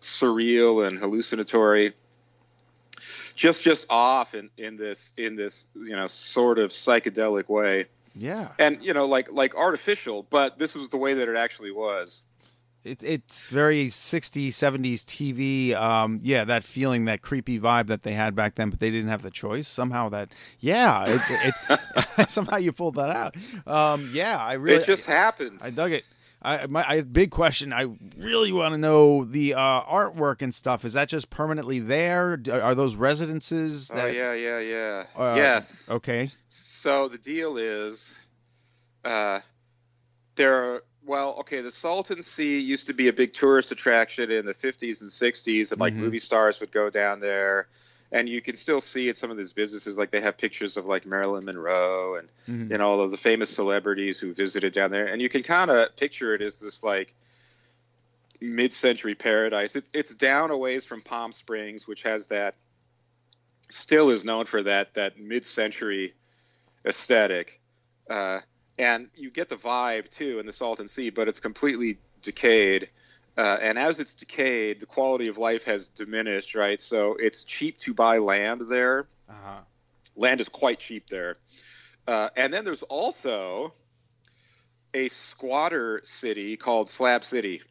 surreal 0.01 0.85
and 0.85 0.97
hallucinatory 0.99 1.93
just 3.35 3.63
just 3.63 3.85
off 3.89 4.35
in, 4.35 4.49
in 4.57 4.75
this 4.75 5.13
in 5.15 5.37
this 5.37 5.65
you 5.73 5.95
know 5.95 6.07
sort 6.07 6.59
of 6.59 6.71
psychedelic 6.71 7.47
way 7.47 7.85
Yeah. 8.19 8.49
and 8.59 8.83
you 8.83 8.93
know 8.93 9.05
like 9.05 9.31
like 9.31 9.55
artificial 9.55 10.23
but 10.29 10.59
this 10.59 10.75
was 10.75 10.89
the 10.89 10.97
way 10.97 11.13
that 11.13 11.27
it 11.29 11.35
actually 11.37 11.71
was 11.71 12.21
It, 12.83 13.03
it's 13.03 13.49
very 13.49 13.87
60s, 13.87 14.47
70s 14.55 15.03
TV. 15.03 15.75
Um, 15.75 16.19
yeah, 16.23 16.45
that 16.45 16.63
feeling, 16.63 17.05
that 17.05 17.21
creepy 17.21 17.59
vibe 17.59 17.87
that 17.87 18.03
they 18.03 18.13
had 18.13 18.35
back 18.35 18.55
then, 18.55 18.69
but 18.69 18.79
they 18.79 18.89
didn't 18.89 19.09
have 19.09 19.21
the 19.21 19.29
choice. 19.31 19.67
Somehow 19.67 20.07
that, 20.09 20.29
yeah, 20.59 21.03
it, 21.05 21.21
it, 22.19 22.29
somehow 22.29 22.55
you 22.55 22.71
pulled 22.71 22.95
that 22.95 23.09
out. 23.09 23.35
Um, 23.67 24.09
yeah, 24.13 24.37
I 24.37 24.53
really, 24.53 24.77
it 24.77 24.85
just 24.85 25.05
happened 25.07 25.59
I 25.61 25.71
dug 25.71 25.91
it. 25.91 26.05
I, 26.41 26.67
my 26.67 26.87
I, 26.87 27.01
big 27.01 27.31
question. 27.31 27.73
I 27.73 27.87
really 28.17 28.53
want 28.53 28.71
to 28.73 28.77
know 28.77 29.25
the 29.25 29.55
uh, 29.55 29.81
artwork 29.83 30.41
and 30.41 30.55
stuff. 30.55 30.85
Is 30.85 30.93
that 30.93 31.09
just 31.09 31.29
permanently 31.29 31.79
there? 31.79 32.39
Are 32.49 32.75
those 32.75 32.95
residences? 32.95 33.91
oh 33.93 34.05
yeah 34.05 34.33
yeah 34.33 34.59
yeah 34.59 35.03
uh, 35.17 35.35
yes 35.35 35.89
Okay. 35.89 36.31
So 36.79 37.09
the 37.09 37.17
deal 37.17 37.57
is 37.57 38.17
uh 39.03 39.41
there 40.35 40.55
are 40.55 40.83
well 41.05 41.35
okay 41.39 41.59
the 41.59 41.71
salton 41.71 42.23
sea 42.23 42.57
used 42.59 42.87
to 42.87 42.93
be 42.93 43.09
a 43.09 43.13
big 43.13 43.33
tourist 43.33 43.73
attraction 43.73 44.31
in 44.31 44.45
the 44.45 44.53
50s 44.53 45.01
and 45.01 45.09
60s 45.09 45.73
and 45.73 45.81
like 45.81 45.93
Mhm. 45.93 45.97
movie 45.97 46.19
stars 46.19 46.61
would 46.61 46.71
go 46.71 46.89
down 46.89 47.19
there 47.19 47.67
and 48.13 48.29
you 48.29 48.41
can 48.41 48.55
still 48.55 48.79
see 48.79 49.09
at 49.09 49.17
some 49.17 49.29
of 49.29 49.35
these 49.35 49.51
businesses 49.51 49.97
like 49.97 50.09
they 50.09 50.21
have 50.21 50.37
pictures 50.37 50.77
of 50.77 50.85
like 50.85 51.05
marilyn 51.05 51.43
monroe 51.43 52.15
and 52.15 52.29
Mhm. 52.47 52.71
you 52.71 52.77
know 52.77 52.89
all 52.89 53.01
of 53.01 53.11
the 53.11 53.17
famous 53.17 53.49
celebrities 53.49 54.17
who 54.17 54.33
visited 54.33 54.71
down 54.71 54.89
there 54.89 55.05
and 55.05 55.21
you 55.21 55.27
can 55.27 55.43
kind 55.43 55.69
of 55.69 55.93
picture 55.97 56.33
it 56.33 56.41
as 56.41 56.61
this 56.61 56.81
like 56.81 57.13
mid-century 58.39 59.15
paradise 59.15 59.75
it's, 59.75 59.89
it's 59.93 60.15
down 60.15 60.49
a 60.49 60.55
ways 60.57 60.85
from 60.85 61.01
palm 61.01 61.33
springs 61.33 61.85
which 61.85 62.03
has 62.03 62.27
that 62.27 62.55
still 63.67 64.11
is 64.11 64.23
known 64.23 64.45
for 64.45 64.63
that 64.63 64.93
that 64.93 65.19
mid-century 65.19 66.13
aesthetic 66.85 67.59
uh, 68.09 68.39
and 68.77 69.09
you 69.15 69.29
get 69.29 69.49
the 69.49 69.55
vibe 69.57 70.09
too 70.09 70.39
in 70.39 70.45
the 70.45 70.53
salton 70.53 70.87
sea 70.87 71.09
but 71.09 71.27
it's 71.27 71.39
completely 71.39 71.97
decayed 72.21 72.89
uh, 73.37 73.57
and 73.61 73.77
as 73.77 73.99
it's 73.99 74.13
decayed 74.13 74.79
the 74.79 74.85
quality 74.85 75.27
of 75.27 75.37
life 75.37 75.63
has 75.63 75.89
diminished 75.89 76.55
right 76.55 76.79
so 76.81 77.15
it's 77.19 77.43
cheap 77.43 77.77
to 77.79 77.93
buy 77.93 78.17
land 78.17 78.61
there 78.69 79.07
Uh-huh. 79.29 79.61
land 80.15 80.41
is 80.41 80.49
quite 80.49 80.79
cheap 80.79 81.07
there. 81.09 81.37
Uh, 82.07 82.29
and 82.35 82.51
then 82.51 82.65
there's 82.65 82.81
also 82.83 83.71
a 84.95 85.07
squatter 85.09 86.01
city 86.05 86.57
called 86.57 86.89
Slab 86.89 87.23
City 87.23 87.61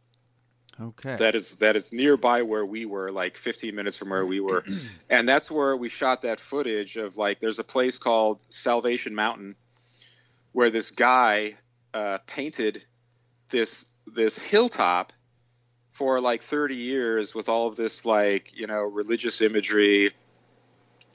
Okay. 0.81 1.17
that 1.17 1.35
is 1.35 1.57
that 1.57 1.75
is 1.75 1.93
nearby 1.93 2.43
where 2.43 2.65
we 2.65 2.85
were, 2.85 3.11
like 3.11 3.37
15 3.37 3.75
minutes 3.75 3.97
from 3.97 4.11
where 4.11 4.25
we 4.25 4.41
were, 4.41 4.65
and 5.11 5.29
that's 5.29 5.51
where 5.51 5.77
we 5.77 5.89
shot 5.89 6.23
that 6.23 6.39
footage 6.39 6.97
of 6.97 7.17
like 7.17 7.41
there's 7.41 7.59
a 7.59 7.65
place 7.65 7.99
called 7.99 8.45
Salvation 8.49 9.15
Mountain 9.15 9.57
where 10.53 10.71
this 10.71 10.91
guy 10.91 11.57
uh, 11.95 12.19
painted 12.27 12.85
this 13.51 13.85
this 14.07 14.39
hilltop 14.39 15.13
for 15.93 16.21
like 16.21 16.43
30 16.43 16.77
years 16.77 17.35
with 17.35 17.49
all 17.49 17.67
of 17.67 17.77
this 17.77 18.05
like 18.05 18.53
you 18.55 18.67
know 18.67 18.83
religious 18.83 19.41
imagery. 19.41 20.13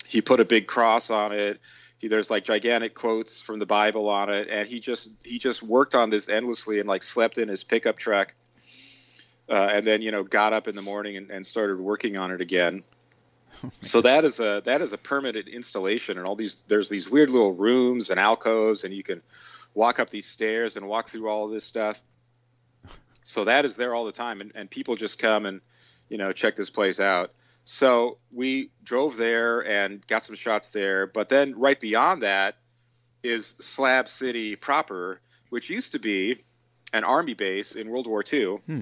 He 0.05 0.21
put 0.21 0.41
a 0.41 0.45
big 0.45 0.67
cross 0.67 1.09
on 1.09 1.31
it. 1.31 1.59
He, 1.97 2.09
there's 2.09 2.29
like 2.29 2.43
gigantic 2.43 2.93
quotes 2.93 3.41
from 3.41 3.59
the 3.59 3.65
Bible 3.65 4.09
on 4.09 4.29
it, 4.29 4.49
and 4.49 4.67
he 4.67 4.81
just 4.81 5.09
he 5.23 5.39
just 5.39 5.63
worked 5.63 5.95
on 5.95 6.09
this 6.09 6.27
endlessly 6.27 6.79
and 6.79 6.87
like 6.87 7.01
slept 7.01 7.37
in 7.37 7.47
his 7.47 7.63
pickup 7.63 7.97
truck, 7.97 8.35
uh, 9.49 9.69
and 9.71 9.85
then 9.85 10.01
you 10.01 10.11
know 10.11 10.23
got 10.23 10.53
up 10.53 10.67
in 10.67 10.75
the 10.75 10.81
morning 10.81 11.17
and, 11.17 11.29
and 11.31 11.45
started 11.45 11.79
working 11.79 12.17
on 12.17 12.31
it 12.31 12.41
again. 12.41 12.83
so 13.81 14.01
that 14.01 14.23
is 14.25 14.39
a 14.39 14.61
that 14.65 14.81
is 14.81 14.93
a 14.93 14.97
permanent 14.97 15.47
installation, 15.47 16.17
and 16.17 16.27
all 16.27 16.35
these 16.35 16.57
there's 16.67 16.89
these 16.89 17.09
weird 17.09 17.29
little 17.29 17.53
rooms 17.53 18.09
and 18.09 18.19
alcoves, 18.19 18.83
and 18.83 18.93
you 18.93 19.03
can 19.03 19.21
walk 19.73 19.99
up 19.99 20.09
these 20.09 20.27
stairs 20.27 20.77
and 20.77 20.87
walk 20.87 21.09
through 21.09 21.27
all 21.29 21.45
of 21.45 21.51
this 21.51 21.65
stuff. 21.65 22.01
So 23.23 23.45
that 23.45 23.63
is 23.65 23.77
there 23.77 23.95
all 23.95 24.05
the 24.05 24.11
time, 24.11 24.41
and, 24.41 24.51
and 24.55 24.69
people 24.69 24.95
just 24.95 25.17
come 25.19 25.45
and 25.45 25.61
you 26.09 26.17
know 26.17 26.31
check 26.31 26.55
this 26.55 26.69
place 26.69 26.99
out. 26.99 27.31
So 27.65 28.17
we 28.33 28.71
drove 28.83 29.15
there 29.15 29.65
and 29.65 30.05
got 30.05 30.23
some 30.23 30.35
shots 30.35 30.69
there, 30.71 31.07
but 31.07 31.29
then 31.29 31.57
right 31.57 31.79
beyond 31.79 32.23
that 32.23 32.57
is 33.23 33.55
Slab 33.61 34.09
City 34.09 34.57
proper, 34.57 35.21
which 35.49 35.69
used 35.69 35.93
to 35.93 35.99
be 35.99 36.43
an 36.91 37.05
army 37.05 37.33
base 37.33 37.73
in 37.73 37.89
World 37.89 38.05
War 38.05 38.21
II, 38.31 38.57
Hmm. 38.67 38.81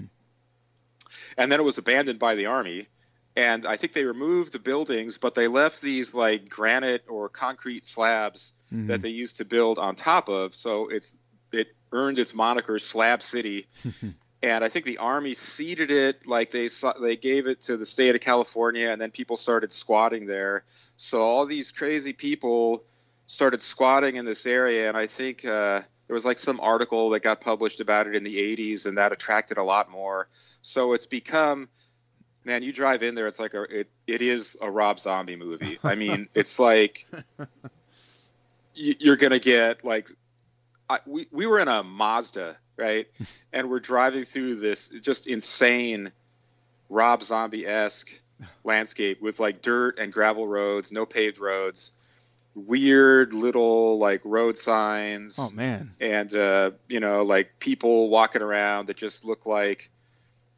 And 1.37 1.51
then 1.51 1.59
it 1.59 1.63
was 1.63 1.77
abandoned 1.77 2.19
by 2.19 2.35
the 2.35 2.47
army. 2.47 2.87
And 3.35 3.65
I 3.65 3.77
think 3.77 3.93
they 3.93 4.03
removed 4.03 4.51
the 4.51 4.59
buildings, 4.59 5.17
but 5.17 5.35
they 5.35 5.47
left 5.47 5.81
these 5.81 6.13
like 6.13 6.49
granite 6.49 7.05
or 7.07 7.29
concrete 7.29 7.85
slabs 7.85 8.51
Mhm. 8.73 8.87
that 8.87 9.01
they 9.01 9.09
used 9.09 9.37
to 9.37 9.45
build 9.45 9.79
on 9.79 9.95
top 9.95 10.29
of. 10.29 10.55
So 10.55 10.87
it's 10.89 11.15
it 11.51 11.67
earned 11.91 12.19
its 12.19 12.33
moniker 12.33 12.79
Slab 12.79 13.21
City. 13.21 13.67
and 14.43 14.63
I 14.63 14.69
think 14.69 14.85
the 14.85 14.97
army 14.97 15.33
seeded 15.33 15.91
it 15.91 16.25
like 16.25 16.51
they 16.51 16.69
they 17.01 17.15
gave 17.15 17.47
it 17.47 17.61
to 17.63 17.77
the 17.77 17.85
state 17.85 18.15
of 18.15 18.21
California, 18.21 18.89
and 18.89 19.01
then 19.01 19.11
people 19.11 19.37
started 19.37 19.71
squatting 19.71 20.25
there. 20.25 20.63
So 20.97 21.21
all 21.21 21.45
these 21.45 21.71
crazy 21.71 22.13
people 22.13 22.83
started 23.27 23.61
squatting 23.61 24.15
in 24.17 24.25
this 24.25 24.45
area, 24.45 24.87
and 24.87 24.97
I 24.97 25.07
think 25.07 25.45
uh, 25.45 25.81
there 26.11 26.15
was 26.15 26.25
like 26.25 26.39
some 26.39 26.59
article 26.59 27.11
that 27.11 27.21
got 27.21 27.39
published 27.39 27.79
about 27.79 28.05
it 28.05 28.17
in 28.17 28.25
the 28.25 28.35
80s, 28.57 28.85
and 28.85 28.97
that 28.97 29.13
attracted 29.13 29.57
a 29.57 29.63
lot 29.63 29.89
more. 29.89 30.27
So 30.61 30.91
it's 30.91 31.05
become 31.05 31.69
man, 32.43 32.63
you 32.63 32.73
drive 32.73 33.01
in 33.01 33.15
there, 33.15 33.27
it's 33.27 33.39
like 33.39 33.53
a 33.53 33.61
it, 33.61 33.89
it 34.07 34.21
is 34.21 34.57
a 34.61 34.69
Rob 34.69 34.99
Zombie 34.99 35.37
movie. 35.37 35.79
I 35.85 35.95
mean, 35.95 36.27
it's 36.35 36.59
like 36.59 37.07
you- 38.75 38.95
you're 38.99 39.15
gonna 39.15 39.39
get 39.39 39.85
like 39.85 40.09
I, 40.89 40.99
we 41.05 41.27
we 41.31 41.45
were 41.45 41.59
in 41.61 41.69
a 41.69 41.81
Mazda, 41.81 42.57
right, 42.75 43.07
and 43.53 43.69
we're 43.69 43.79
driving 43.79 44.25
through 44.25 44.55
this 44.55 44.89
just 44.89 45.27
insane 45.27 46.11
Rob 46.89 47.23
Zombie 47.23 47.65
esque 47.65 48.09
landscape 48.65 49.21
with 49.21 49.39
like 49.39 49.61
dirt 49.61 49.97
and 49.97 50.11
gravel 50.11 50.45
roads, 50.45 50.91
no 50.91 51.05
paved 51.05 51.39
roads, 51.39 51.93
weird 52.55 53.33
little 53.33 53.97
like 53.97 54.21
road 54.25 54.57
signs 54.57 55.37
Oh 55.39 55.49
man. 55.51 55.93
and 56.01 56.33
uh, 56.33 56.71
you 56.87 56.99
know 56.99 57.23
like 57.23 57.59
people 57.59 58.09
walking 58.09 58.41
around 58.41 58.87
that 58.87 58.97
just 58.97 59.23
look 59.23 59.45
like 59.45 59.89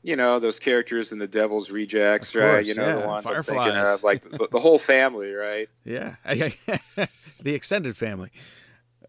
you 0.02 0.16
know 0.16 0.40
those 0.40 0.60
characters 0.60 1.12
in 1.12 1.20
the 1.20 1.28
devil's 1.28 1.70
rejects 1.70 2.34
Of 2.36 2.42
right 2.42 2.66
you 2.66 2.74
know 2.76 2.86
yeah, 2.86 2.96
the 3.02 3.08
ones 3.08 3.26
i'm 3.28 3.44
thinking 3.44 3.74
of 3.76 4.04
like 4.04 4.24
the, 4.24 4.48
the 4.52 4.60
whole 4.60 4.80
family 4.80 5.34
right 5.34 5.70
Yeah. 5.86 6.16
the 6.26 7.54
extended 7.54 7.96
family. 7.96 8.32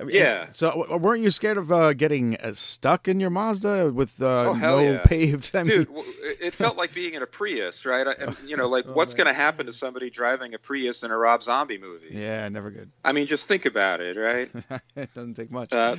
I 0.01 0.05
mean, 0.05 0.17
Yeah. 0.17 0.47
So 0.51 0.71
w- 0.71 0.97
weren't 0.97 1.23
you 1.23 1.31
scared 1.31 1.57
of 1.57 1.71
uh, 1.71 1.93
getting 1.93 2.37
uh, 2.39 2.53
stuck 2.53 3.07
in 3.07 3.21
your 3.21 3.31
Mazda 3.31 3.93
with 3.93 4.21
uh, 4.21 4.49
Oh, 4.49 4.53
hell 4.55 4.79
no 4.79 4.93
yeah. 4.93 5.03
paved? 5.05 5.55
I 5.55 5.63
dude 5.63 5.89
mean, 5.91 6.05
it 6.23 6.39
it 6.41 6.55
felt 6.55 6.77
like 6.77 6.93
being 6.93 7.15
in 7.15 7.23
a 7.23 7.27
prius 7.27 7.87
right 7.87 8.07
I, 8.07 8.13
and, 8.13 8.37
you 8.47 8.57
know 8.57 8.67
like 8.77 8.87
Oh, 8.89 8.93
what's 8.93 9.15
going 9.15 9.29
to 9.29 9.33
happen 9.33 9.67
to 9.67 9.73
somebody 9.73 10.11
driving 10.11 10.55
a 10.55 10.59
prius 10.59 11.03
in 11.05 11.11
a 11.11 11.17
rob 11.17 11.43
zombie 11.43 11.79
movie 11.79 12.09
yeah, 12.11 12.49
never 12.49 12.71
good. 12.71 12.91
i 13.05 13.13
mean 13.13 13.27
just 13.27 13.47
think 13.47 13.67
about 13.67 14.01
it 14.01 14.17
right 14.17 14.51
it 14.97 15.15
doesn't 15.15 15.35
take 15.35 15.51
much. 15.51 15.73
Uh, 15.73 15.97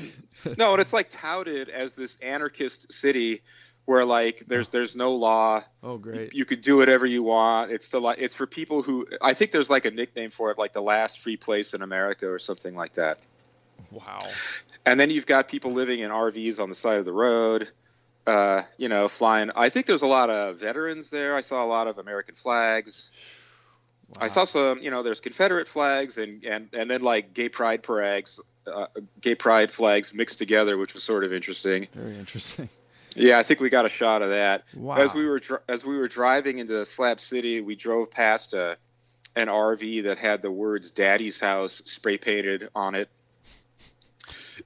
no, 0.57 0.73
and 0.73 0.81
it's 0.81 0.93
like 0.93 1.09
touted 1.09 1.69
as 1.69 1.95
this 1.95 2.17
anarchist 2.17 2.91
city 2.91 3.41
where 3.85 4.03
like 4.03 4.43
there's 4.47 4.69
there's 4.69 4.95
no 4.95 5.13
law. 5.15 5.63
oh, 5.83 5.97
great. 5.97 6.33
You 6.33 6.43
could 6.43 6.61
do 6.61 6.77
whatever 6.77 7.05
you 7.05 7.21
want. 7.23 7.71
It's 7.71 7.89
the 7.89 8.01
like 8.01 8.17
it's 8.19 8.33
for 8.35 8.47
people 8.47 8.81
who 8.81 9.07
I 9.21 9.33
think 9.33 9.51
there's 9.51 9.69
like 9.69 9.85
a 9.85 9.91
nickname 9.91 10.31
for 10.31 10.49
it, 10.51 10.57
like 10.57 10.73
the 10.73 10.81
last 10.81 11.19
free 11.19 11.37
place 11.37 11.73
in 11.75 11.81
America 11.83 12.27
or 12.27 12.39
something 12.39 12.75
like 12.75 12.95
that. 12.95 13.19
Wow. 13.95 14.19
And 14.85 14.99
then 14.99 15.09
you've 15.09 15.25
got 15.25 15.47
people 15.47 15.71
living 15.71 15.99
in 15.99 16.11
RVs 16.11 16.59
on 16.59 16.69
the 16.69 16.75
side 16.75 16.99
of 16.99 17.05
the 17.05 17.13
road. 17.13 17.69
Uh, 18.27 18.63
you 18.77 18.89
know, 18.89 19.07
flying. 19.07 19.51
I 19.55 19.69
think 19.69 19.85
there's 19.85 20.01
a 20.01 20.07
lot 20.07 20.31
of 20.31 20.59
veterans 20.59 21.11
there. 21.11 21.35
I 21.35 21.41
saw 21.41 21.63
a 21.63 21.67
lot 21.67 21.87
of 21.87 21.99
American 21.99 22.33
flags. 22.33 23.11
Wow. 24.09 24.25
I 24.25 24.27
saw 24.29 24.45
some. 24.45 24.81
You 24.81 24.89
know, 24.89 25.03
there's 25.03 25.19
Confederate 25.19 25.67
flags 25.67 26.17
and 26.17 26.43
and 26.43 26.69
and 26.73 26.89
then 26.89 27.01
like 27.01 27.35
gay 27.35 27.49
pride 27.49 27.85
flags, 27.85 28.39
uh, 28.65 28.87
gay 29.21 29.35
pride 29.35 29.71
flags 29.71 30.11
mixed 30.11 30.39
together, 30.39 30.75
which 30.75 30.95
was 30.95 31.03
sort 31.03 31.23
of 31.23 31.33
interesting. 31.33 31.87
Very 31.93 32.17
interesting. 32.17 32.69
Yeah, 33.15 33.37
I 33.37 33.43
think 33.43 33.59
we 33.59 33.69
got 33.69 33.85
a 33.85 33.89
shot 33.89 34.23
of 34.23 34.29
that. 34.29 34.63
Wow. 34.75 34.95
As 34.95 35.13
we 35.13 35.27
were 35.27 35.39
dr- 35.39 35.61
as 35.69 35.85
we 35.85 35.95
were 35.95 36.07
driving 36.07 36.57
into 36.57 36.83
Slab 36.83 37.19
City, 37.19 37.61
we 37.61 37.75
drove 37.75 38.09
past 38.09 38.53
a 38.53 38.77
an 39.35 39.49
RV 39.49 40.03
that 40.03 40.17
had 40.17 40.41
the 40.41 40.51
words 40.51 40.89
"Daddy's 40.89 41.39
House" 41.39 41.83
spray 41.85 42.17
painted 42.17 42.69
on 42.75 42.95
it 42.95 43.07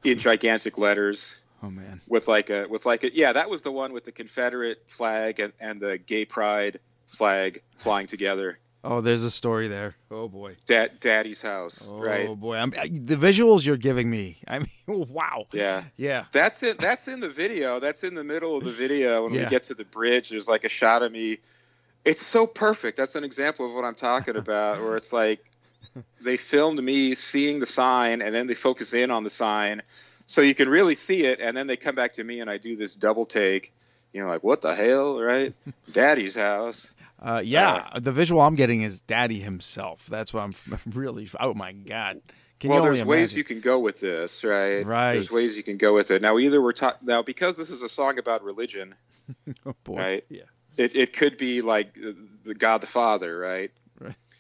in 0.04 0.20
gigantic 0.20 0.78
letters 0.78 1.42
Oh 1.64 1.70
man. 1.70 2.02
with 2.08 2.28
like 2.28 2.50
a 2.50 2.68
with 2.68 2.86
like 2.86 3.04
a 3.04 3.14
yeah, 3.14 3.34
that 3.34 3.50
was 3.50 3.64
the 3.64 3.72
one 3.72 3.92
with 3.94 4.06
the 4.06 4.12
Confederate 4.12 4.84
flag 4.88 5.40
and, 5.40 5.54
and 5.60 5.80
the 5.82 5.98
gay 5.98 6.26
pride 6.26 6.80
flag 7.08 7.62
flying 7.78 8.08
together. 8.08 8.60
Oh, 8.82 9.02
there's 9.02 9.26
a 9.26 9.32
story 9.32 9.68
there. 9.68 9.96
Oh 10.10 10.30
boy. 10.30 10.56
Dad, 10.66 11.02
Daddy's 11.02 11.42
house, 11.42 11.86
Oh 11.90 12.00
right? 12.00 12.34
boy. 12.34 12.56
I'm, 12.56 12.74
I, 12.80 12.88
the 12.88 13.18
visuals 13.18 13.66
you're 13.66 13.76
giving 13.76 14.10
me. 14.10 14.38
I 14.48 14.60
mean, 14.60 14.70
wow. 14.88 15.48
Yeah. 15.52 15.84
Yeah. 15.98 16.24
That's 16.32 16.64
it. 16.64 16.78
That's 16.80 17.10
in 17.10 17.20
the 17.20 17.28
video. 17.30 17.82
That's 17.82 18.06
in 18.06 18.14
the 18.14 18.24
middle 18.24 18.56
of 18.56 18.64
the 18.64 18.72
video. 18.72 19.26
When 19.26 19.34
Yeah. 19.34 19.44
we 19.44 19.50
get 19.50 19.64
to 19.64 19.74
the 19.74 19.84
bridge, 19.84 20.30
there's 20.30 20.48
like 20.48 20.64
a 20.64 20.70
shot 20.70 21.04
of 21.04 21.12
me. 21.12 21.40
It's 22.06 22.26
so 22.26 22.48
perfect. 22.48 22.96
That's 22.96 23.16
an 23.16 23.26
example 23.26 23.66
of 23.66 23.74
what 23.74 23.84
I'm 23.84 23.96
talking 23.96 24.38
about, 24.38 24.82
where 24.82 24.96
it's 24.96 25.12
like 25.12 25.44
they 26.22 26.38
filmed 26.38 26.82
me 26.84 27.16
seeing 27.16 27.60
the 27.60 27.66
sign 27.66 28.22
and 28.22 28.34
then 28.34 28.48
they 28.48 28.56
focus 28.56 28.94
in 28.94 29.12
on 29.12 29.24
the 29.24 29.30
sign 29.30 29.82
so 30.28 30.42
you 30.42 30.54
can 30.54 30.70
really 30.70 30.96
see 30.96 31.24
it. 31.24 31.40
And 31.40 31.58
then 31.58 31.68
they 31.68 31.76
come 31.78 31.96
back 31.96 32.14
to 32.14 32.24
me 32.24 32.40
and 32.40 32.50
I 32.50 32.58
do 32.58 32.76
this 32.76 32.96
double 32.96 33.26
take. 33.26 33.74
You 34.14 34.22
know, 34.22 34.28
like, 34.28 34.44
what 34.44 34.62
the 34.62 34.76
hell, 34.76 35.20
right? 35.22 35.54
Daddy's 35.92 36.36
house. 36.36 36.90
Uh, 37.22 37.42
yeah. 37.44 37.90
the 38.00 38.12
visual 38.12 38.42
I'm 38.42 38.56
getting 38.56 38.82
is 38.82 39.02
Daddy 39.02 39.40
himself. 39.40 40.06
That's 40.08 40.34
what 40.34 40.42
I'm 40.44 40.56
really. 40.86 41.30
Oh 41.40 41.54
my 41.54 41.74
God. 41.74 42.22
Can 42.60 42.72
well, 42.72 42.84
there's 42.84 43.06
ways 43.06 43.36
you 43.38 43.46
can 43.46 43.62
go 43.62 43.80
with 43.80 44.02
this, 44.02 44.44
right? 44.44 44.86
Right. 44.86 45.14
There's 45.14 45.32
ways 45.32 45.56
you 45.56 45.64
can 45.64 45.78
go 45.78 45.94
with 45.94 46.12
it. 46.12 46.22
Now, 46.22 46.38
either 46.38 46.62
we're 46.62 46.74
ta- 46.74 46.98
now 47.02 47.22
because 47.22 47.56
this 47.56 47.70
is 47.70 47.84
a 47.84 47.90
song 47.90 48.20
about 48.20 48.44
religion, 48.44 48.96
Oh 49.66 49.76
boy. 49.86 49.98
right? 49.98 50.26
Yeah. 50.30 50.42
it, 50.76 50.94
it 50.94 51.14
could 51.14 51.38
be 51.38 51.62
like 51.62 51.98
uh, 52.06 52.12
the 52.44 52.54
God 52.54 52.82
the 52.82 52.88
Father, 52.88 53.38
right? 53.40 53.72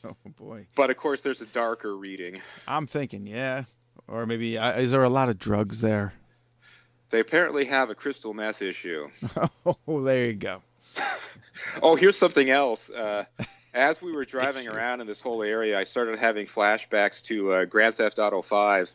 Oh 0.05 0.15
boy. 0.37 0.65
But 0.75 0.89
of 0.89 0.97
course, 0.97 1.23
there's 1.23 1.41
a 1.41 1.45
darker 1.45 1.95
reading. 1.95 2.41
I'm 2.67 2.87
thinking, 2.87 3.27
yeah. 3.27 3.63
Or 4.07 4.25
maybe 4.25 4.57
uh, 4.57 4.79
is 4.79 4.91
there 4.91 5.03
a 5.03 5.09
lot 5.09 5.29
of 5.29 5.37
drugs 5.37 5.81
there? 5.81 6.13
They 7.09 7.19
apparently 7.19 7.65
have 7.65 7.89
a 7.89 7.95
crystal 7.95 8.33
meth 8.33 8.61
issue. 8.61 9.09
Oh, 9.87 10.01
there 10.01 10.25
you 10.27 10.33
go. 10.33 10.61
Oh, 11.81 11.95
here's 11.95 12.17
something 12.17 12.49
else. 12.49 12.89
Uh, 12.89 13.25
as 13.73 14.01
we 14.01 14.11
were 14.11 14.25
driving 14.25 14.67
around 14.67 15.01
in 15.01 15.07
this 15.07 15.21
whole 15.21 15.43
area, 15.43 15.77
I 15.77 15.83
started 15.83 16.17
having 16.17 16.47
flashbacks 16.47 17.23
to 17.25 17.53
uh, 17.53 17.65
Grand 17.65 17.95
Theft 17.95 18.17
Auto 18.17 18.41
5, 18.41 18.91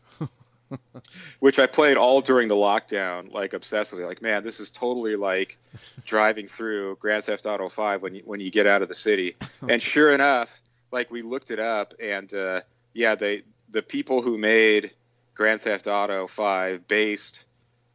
which 1.41 1.59
I 1.59 1.67
played 1.67 1.97
all 1.97 2.21
during 2.21 2.49
the 2.49 2.55
lockdown, 2.55 3.33
like 3.33 3.53
obsessively. 3.53 4.07
Like, 4.07 4.23
man, 4.23 4.45
this 4.45 4.61
is 4.61 4.71
totally 4.71 5.17
like 5.17 5.59
driving 6.05 6.49
through 6.49 6.97
Grand 6.97 7.25
Theft 7.25 7.47
Auto 7.47 7.69
5 7.69 8.03
when 8.03 8.15
you 8.15 8.23
when 8.25 8.41
you 8.41 8.51
get 8.51 8.67
out 8.67 8.83
of 8.83 8.89
the 8.89 8.95
city. 8.95 9.37
And 9.69 9.83
sure 9.83 10.13
enough, 10.13 10.49
like 10.95 11.11
we 11.11 11.21
looked 11.23 11.51
it 11.51 11.59
up, 11.59 11.93
and 12.01 12.33
uh, 12.33 12.61
yeah, 12.95 13.17
they 13.17 13.43
the 13.71 13.83
people 13.83 14.23
who 14.23 14.39
made 14.39 14.93
Grand 15.35 15.61
Theft 15.61 15.89
Auto 15.89 16.29
5 16.29 16.87
based 16.87 17.45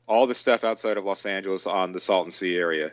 all 0.06 0.28
the 0.28 0.36
stuff 0.36 0.64
outside 0.66 0.98
of 0.98 1.06
Los 1.06 1.26
Angeles 1.26 1.66
on 1.66 1.94
the 1.94 2.00
Salton 2.00 2.32
Sea 2.32 2.58
area. 2.58 2.92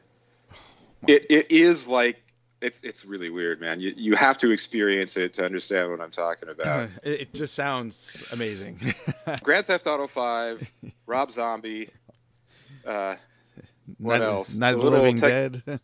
It 1.06 1.26
it 1.28 1.50
is 1.50 1.88
like 1.88 2.22
it's 2.62 2.82
it's 2.82 3.04
really 3.04 3.28
weird, 3.30 3.60
man. 3.60 3.80
You 3.80 3.92
you 3.96 4.14
have 4.14 4.38
to 4.38 4.50
experience 4.52 5.16
it 5.16 5.34
to 5.34 5.44
understand 5.44 5.90
what 5.90 6.00
I'm 6.00 6.12
talking 6.12 6.48
about. 6.48 6.88
it, 7.02 7.34
just 7.34 7.54
sounds 7.54 8.22
amazing. 8.32 8.78
Grand 9.42 9.66
Theft 9.66 9.86
Auto 9.86 10.06
5, 10.06 10.70
Rob 11.06 11.30
Zombie, 11.32 11.90
uh, 12.86 13.16
What 13.98 14.18
Night, 14.20 14.24
else? 14.24 14.56
Night 14.56 14.74
of 14.74 14.80
the 14.80 14.90
Living 14.90 15.16
tech- 15.16 15.52
Dead. 15.64 15.80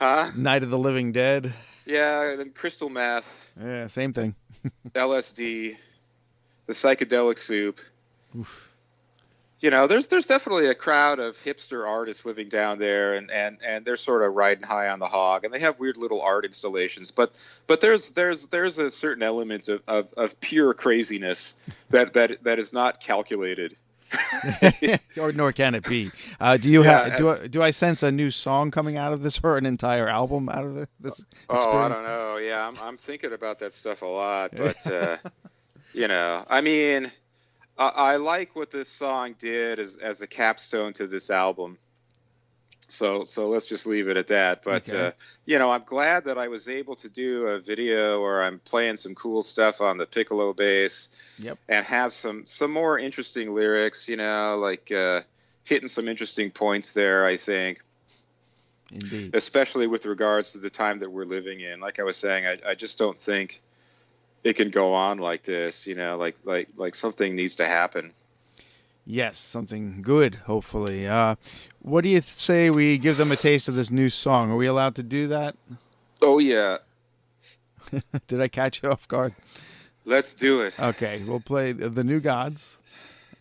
huh? 0.00 0.30
Night 0.36 0.64
of 0.64 0.70
the 0.70 0.78
Living 0.78 1.12
Dead. 1.12 1.52
Yeah, 1.86 2.30
and 2.30 2.40
then 2.40 2.50
crystal 2.50 2.88
meth, 2.88 3.48
Yeah, 3.60 3.86
same 3.88 4.12
thing. 4.12 4.34
LSD, 4.94 5.76
the 6.66 6.72
psychedelic 6.72 7.38
soup. 7.38 7.80
you 9.60 9.70
know, 9.70 9.86
there's 9.86 10.08
there's 10.08 10.26
definitely 10.26 10.66
a 10.66 10.74
crowd 10.74 11.18
of 11.18 11.36
hipster 11.42 11.86
artists 11.88 12.24
living 12.26 12.48
down 12.48 12.78
there, 12.78 13.14
and 13.14 13.30
and 13.30 13.58
and 13.64 13.84
they're 13.84 13.96
sort 13.96 14.22
of 14.22 14.34
riding 14.34 14.64
high 14.64 14.88
on 14.88 14.98
the 14.98 15.06
hog, 15.06 15.44
and 15.44 15.52
they 15.52 15.58
have 15.60 15.78
weird 15.78 15.96
little 15.96 16.20
art 16.20 16.44
installations. 16.44 17.10
But 17.10 17.38
but 17.66 17.80
there's 17.80 18.12
there's 18.12 18.48
there's 18.48 18.78
a 18.78 18.90
certain 18.90 19.22
element 19.22 19.68
of, 19.68 19.82
of, 19.88 20.08
of 20.16 20.40
pure 20.40 20.74
craziness 20.74 21.54
that 21.90 22.14
that 22.14 22.44
that 22.44 22.58
is 22.58 22.72
not 22.72 23.00
calculated. 23.00 23.76
or 25.16 25.32
nor 25.32 25.52
can 25.52 25.74
it 25.74 25.84
be. 25.86 26.12
Uh, 26.40 26.56
do 26.56 26.70
you 26.70 26.82
Yeah, 26.82 26.84
have 26.84 27.14
do 27.16 27.30
I, 27.30 27.46
do 27.46 27.62
I 27.62 27.70
sense 27.70 28.02
a 28.02 28.12
new 28.12 28.30
song 28.30 28.70
coming 28.70 28.96
out 28.96 29.12
of 29.12 29.22
this 29.22 29.40
or 29.42 29.56
an 29.58 29.66
entire 29.66 30.08
album 30.08 30.48
out 30.48 30.64
of 30.64 30.88
this? 31.00 31.24
Oh, 31.48 31.76
I 31.76 31.88
don't 31.88 32.02
know. 32.04 32.36
Yeah, 32.38 32.66
I'm 32.66 32.78
I'm 32.80 32.96
thinking 32.96 33.32
about 33.32 33.58
that 33.60 33.72
stuff 33.72 34.02
a 34.02 34.06
lot, 34.06 34.52
but 34.56 34.86
uh, 34.86 35.18
you 35.92 36.08
know, 36.08 36.44
I 36.48 36.60
mean, 36.62 37.12
I, 37.78 37.88
I 37.88 38.16
like 38.16 38.56
what 38.56 38.70
this 38.70 38.88
song 38.90 39.34
did 39.38 39.78
as 39.80 39.96
as 39.96 40.22
a 40.22 40.26
capstone 40.26 40.92
to 40.94 41.06
this 41.06 41.30
album. 41.30 41.78
So 42.88 43.24
so 43.24 43.48
let's 43.48 43.66
just 43.66 43.86
leave 43.86 44.08
it 44.08 44.16
at 44.16 44.28
that. 44.28 44.62
But 44.62 44.88
Okay. 44.88 45.06
uh, 45.06 45.12
you 45.46 45.58
know, 45.58 45.70
I'm 45.70 45.84
glad 45.84 46.24
that 46.24 46.36
I 46.38 46.48
was 46.48 46.68
able 46.68 46.94
to 46.96 47.08
do 47.08 47.46
a 47.46 47.58
video 47.58 48.20
where 48.20 48.42
I'm 48.42 48.58
playing 48.58 48.96
some 48.98 49.14
cool 49.14 49.42
stuff 49.42 49.80
on 49.80 49.96
the 49.96 50.06
piccolo 50.06 50.52
bass 50.52 51.08
Yep. 51.38 51.58
and 51.68 51.86
have 51.86 52.12
some 52.12 52.44
some 52.46 52.70
more 52.72 52.98
interesting 52.98 53.54
lyrics. 53.54 54.08
You 54.08 54.16
know, 54.16 54.58
like 54.58 54.92
uh, 54.92 55.22
hitting 55.64 55.88
some 55.88 56.08
interesting 56.08 56.50
points 56.50 56.92
there. 56.92 57.24
I 57.24 57.36
think 57.38 57.82
Indeed. 58.90 59.34
especially 59.34 59.86
with 59.86 60.04
regards 60.04 60.52
to 60.52 60.58
the 60.58 60.68
time 60.68 60.98
that 60.98 61.10
we're 61.10 61.24
living 61.24 61.60
in. 61.60 61.80
Like 61.80 61.98
I 61.98 62.02
was 62.02 62.16
saying, 62.18 62.46
I, 62.46 62.58
I 62.70 62.74
just 62.74 62.98
don't 62.98 63.18
think 63.18 63.62
it 64.44 64.54
can 64.54 64.68
go 64.70 64.92
on 64.92 65.16
like 65.16 65.44
this. 65.44 65.86
You 65.86 65.94
know, 65.94 66.18
like 66.18 66.36
like 66.44 66.68
like 66.76 66.94
something 66.94 67.34
needs 67.34 67.56
to 67.56 67.66
happen. 67.66 68.12
Yes, 69.04 69.36
something 69.38 70.00
good, 70.02 70.36
hopefully. 70.46 71.08
Uh, 71.08 71.34
what 71.80 72.02
do 72.02 72.08
you 72.08 72.20
say 72.20 72.70
we 72.70 72.98
give 72.98 73.16
them 73.16 73.32
a 73.32 73.36
taste 73.36 73.68
of 73.68 73.74
this 73.74 73.90
new 73.90 74.08
song? 74.08 74.50
Are 74.50 74.56
we 74.56 74.66
allowed 74.66 74.94
to 74.96 75.02
do 75.02 75.26
that? 75.28 75.56
Oh 76.20 76.38
yeah, 76.38 76.78
Did 78.26 78.40
I 78.40 78.48
catch 78.48 78.82
you 78.82 78.90
off 78.90 79.08
guard? 79.08 79.34
let's 80.04 80.34
do 80.34 80.60
it. 80.62 80.78
Okay, 80.80 81.22
we'll 81.26 81.40
play 81.40 81.72
the 81.72 82.02
New 82.04 82.20
Gods. 82.20 82.78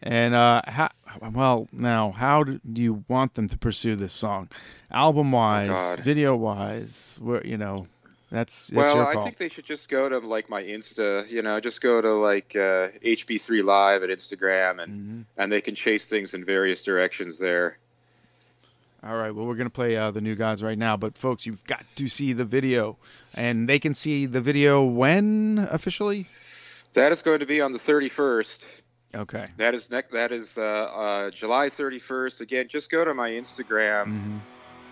And 0.04 0.34
uh, 0.34 0.62
how, 0.66 0.90
well, 1.32 1.68
now, 1.72 2.12
how 2.12 2.44
do 2.44 2.60
you 2.74 3.04
want 3.08 3.36
them 3.36 3.48
to 3.50 3.58
pursue 3.58 3.96
this 3.96 4.14
song? 4.14 4.50
Album 4.92 5.32
wise, 5.32 5.70
God. 5.70 6.00
video 6.00 6.36
wise, 6.36 7.20
where 7.22 7.46
you 7.46 7.58
know, 7.58 7.88
that's, 8.32 8.68
that's 8.68 8.76
well, 8.76 9.06
I 9.08 9.24
think 9.24 9.38
they 9.38 9.50
should 9.50 9.66
just 9.66 9.90
go 9.90 10.08
to 10.10 10.20
like 10.20 10.50
my 10.50 10.64
Insta. 10.64 11.30
You 11.30 11.42
know, 11.42 11.60
just 11.60 11.82
go 11.82 12.02
to 12.02 12.14
like 12.14 12.56
uh, 12.56 12.90
HB3 13.04 13.64
Live 13.64 14.04
at 14.04 14.10
Instagram, 14.10 14.82
and 14.82 14.92
Mhm. 14.94 15.26
and 15.38 15.52
they 15.52 15.62
can 15.62 15.76
chase 15.76 16.08
things 16.10 16.34
in 16.34 16.44
various 16.46 16.82
directions 16.82 17.38
there. 17.40 17.78
All 19.04 19.16
right, 19.18 19.32
well, 19.32 19.46
we're 19.48 19.56
going 19.56 19.66
to 19.68 19.74
play 19.74 19.98
uh, 19.98 20.12
the 20.12 20.22
New 20.22 20.36
Gods 20.36 20.62
right 20.62 20.78
now, 20.78 20.96
but 20.96 21.18
folks, 21.18 21.46
you've 21.48 21.64
got 21.64 21.84
to 21.96 22.08
see 22.08 22.34
the 22.34 22.46
video. 22.46 22.98
And 23.34 23.68
they 23.68 23.80
can 23.80 23.94
see 23.96 24.28
the 24.28 24.42
video 24.42 24.84
when 24.84 25.68
officially? 25.72 26.28
That 26.94 27.12
is 27.12 27.22
going 27.24 27.40
to 27.40 27.46
be 27.48 27.62
on 27.62 27.72
the 27.74 27.80
31st. 27.80 28.64
Okay. 29.16 29.46
That 29.58 29.74
is 29.74 29.90
next. 29.90 30.12
That 30.12 30.32
is 30.32 30.56
uh, 30.58 30.62
uh, 30.62 31.32
July 31.32 31.68
31st. 31.70 32.42
Again, 32.42 32.68
just 32.70 32.92
go 32.92 33.04
to 33.04 33.14
my 33.16 33.30
Instagram, 33.32 34.06
Mhm. 34.06 34.40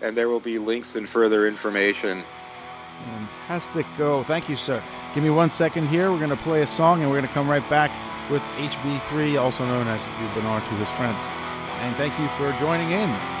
and 0.02 0.16
there 0.16 0.28
will 0.28 0.40
be 0.40 0.58
links 0.58 0.96
and 0.96 1.08
further 1.08 1.46
information. 1.46 2.24
Fantastic 3.04 3.86
go. 3.98 4.22
Thank 4.22 4.48
you, 4.48 4.56
sir. 4.56 4.82
Give 5.14 5.24
me 5.24 5.30
one 5.30 5.50
second 5.50 5.88
here. 5.88 6.10
We're 6.12 6.18
going 6.18 6.30
to 6.30 6.36
play 6.36 6.62
a 6.62 6.66
song 6.66 7.00
and 7.00 7.10
we're 7.10 7.16
going 7.16 7.28
to 7.28 7.34
come 7.34 7.48
right 7.48 7.68
back 7.68 7.90
with 8.30 8.42
HB3, 8.58 9.40
also 9.40 9.66
known 9.66 9.88
as 9.88 10.04
Hugh 10.04 10.28
Bernard 10.34 10.62
to 10.62 10.74
his 10.76 10.90
friends. 10.90 11.26
And 11.80 11.96
thank 11.96 12.18
you 12.18 12.28
for 12.38 12.52
joining 12.60 12.90
in. 12.92 13.39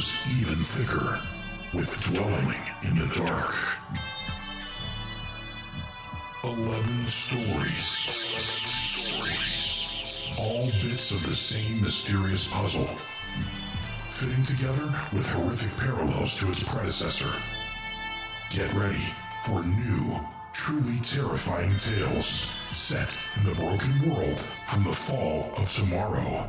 Flows 0.00 0.40
even 0.40 0.62
thicker 0.62 1.20
with 1.74 2.02
dwelling 2.04 2.54
in 2.82 2.96
the 2.96 3.14
dark. 3.14 3.54
Eleven 6.44 7.06
stories. 7.06 8.16
All 10.38 10.64
bits 10.82 11.10
of 11.10 11.22
the 11.26 11.34
same 11.34 11.82
mysterious 11.82 12.46
puzzle, 12.46 12.88
fitting 14.10 14.42
together 14.42 14.94
with 15.12 15.28
horrific 15.30 15.76
parallels 15.76 16.38
to 16.38 16.48
its 16.48 16.62
predecessor. 16.62 17.30
Get 18.50 18.72
ready 18.72 19.04
for 19.44 19.62
new, 19.62 20.18
truly 20.52 20.98
terrifying 21.02 21.76
tales 21.78 22.50
set 22.72 23.18
in 23.36 23.44
the 23.44 23.54
broken 23.54 24.10
world 24.10 24.40
from 24.66 24.84
the 24.84 24.92
fall 24.92 25.52
of 25.56 25.70
tomorrow. 25.72 26.48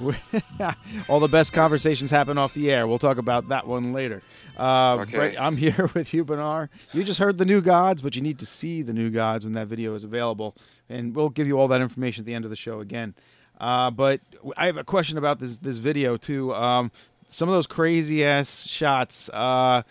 All 1.08 1.20
the 1.20 1.28
best 1.28 1.52
conversations 1.52 2.10
happen 2.10 2.38
off 2.38 2.54
the 2.54 2.70
air. 2.70 2.86
We'll 2.86 2.98
talk 2.98 3.18
about 3.18 3.48
that 3.48 3.66
one 3.66 3.92
later. 3.92 4.22
Uh, 4.56 4.98
Okay. 5.00 5.36
I'm 5.36 5.56
here 5.66 5.90
with 5.94 6.12
you, 6.14 6.24
Bernard. 6.24 6.68
You 6.92 7.04
just 7.04 7.18
heard 7.18 7.38
the 7.38 7.44
new 7.44 7.60
gods, 7.60 8.02
but 8.02 8.16
you 8.16 8.22
need 8.22 8.38
to 8.40 8.46
see 8.46 8.82
the 8.82 8.92
new 8.92 9.10
gods 9.10 9.44
when 9.44 9.54
that 9.54 9.66
video 9.68 9.94
is 9.94 10.04
available, 10.04 10.54
and 10.88 11.14
we'll 11.14 11.28
give 11.28 11.46
you 11.46 11.58
all 11.58 11.68
that 11.68 11.80
information 11.80 12.22
at 12.22 12.26
the 12.26 12.34
end 12.34 12.44
of 12.44 12.50
the 12.50 12.56
show 12.56 12.80
again. 12.80 13.14
Uh, 13.60 13.90
but 13.90 14.20
I 14.56 14.66
have 14.66 14.76
a 14.76 14.84
question 14.84 15.16
about 15.18 15.40
this 15.40 15.58
this 15.58 15.78
video 15.78 16.16
too. 16.16 16.54
Um, 16.54 16.90
some 17.28 17.48
of 17.48 17.54
those 17.54 17.66
crazy 17.66 18.24
ass 18.24 18.66
shots. 18.66 19.28
Uh, 19.30 19.82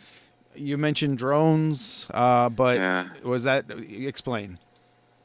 you 0.55 0.77
mentioned 0.77 1.17
drones, 1.17 2.07
uh, 2.11 2.47
but 2.49 2.77
Yeah. 2.77 3.09
was 3.23 3.43
that 3.43 3.65
explain? 3.69 4.57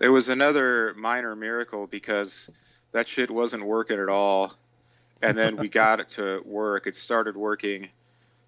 It 0.01 0.09
was 0.09 0.28
another 0.31 0.95
minor 0.97 1.37
miracle 1.37 1.87
because 1.87 2.51
that 2.93 3.07
shit 3.07 3.31
wasn't 3.31 3.64
working 3.64 4.01
at 4.01 4.09
all. 4.09 4.55
And 5.23 5.37
then 5.37 5.57
we 5.57 5.68
got 5.68 6.01
it 6.01 6.09
to 6.11 6.43
work. 6.45 6.87
It 6.87 6.97
started 6.97 7.37
working 7.37 7.89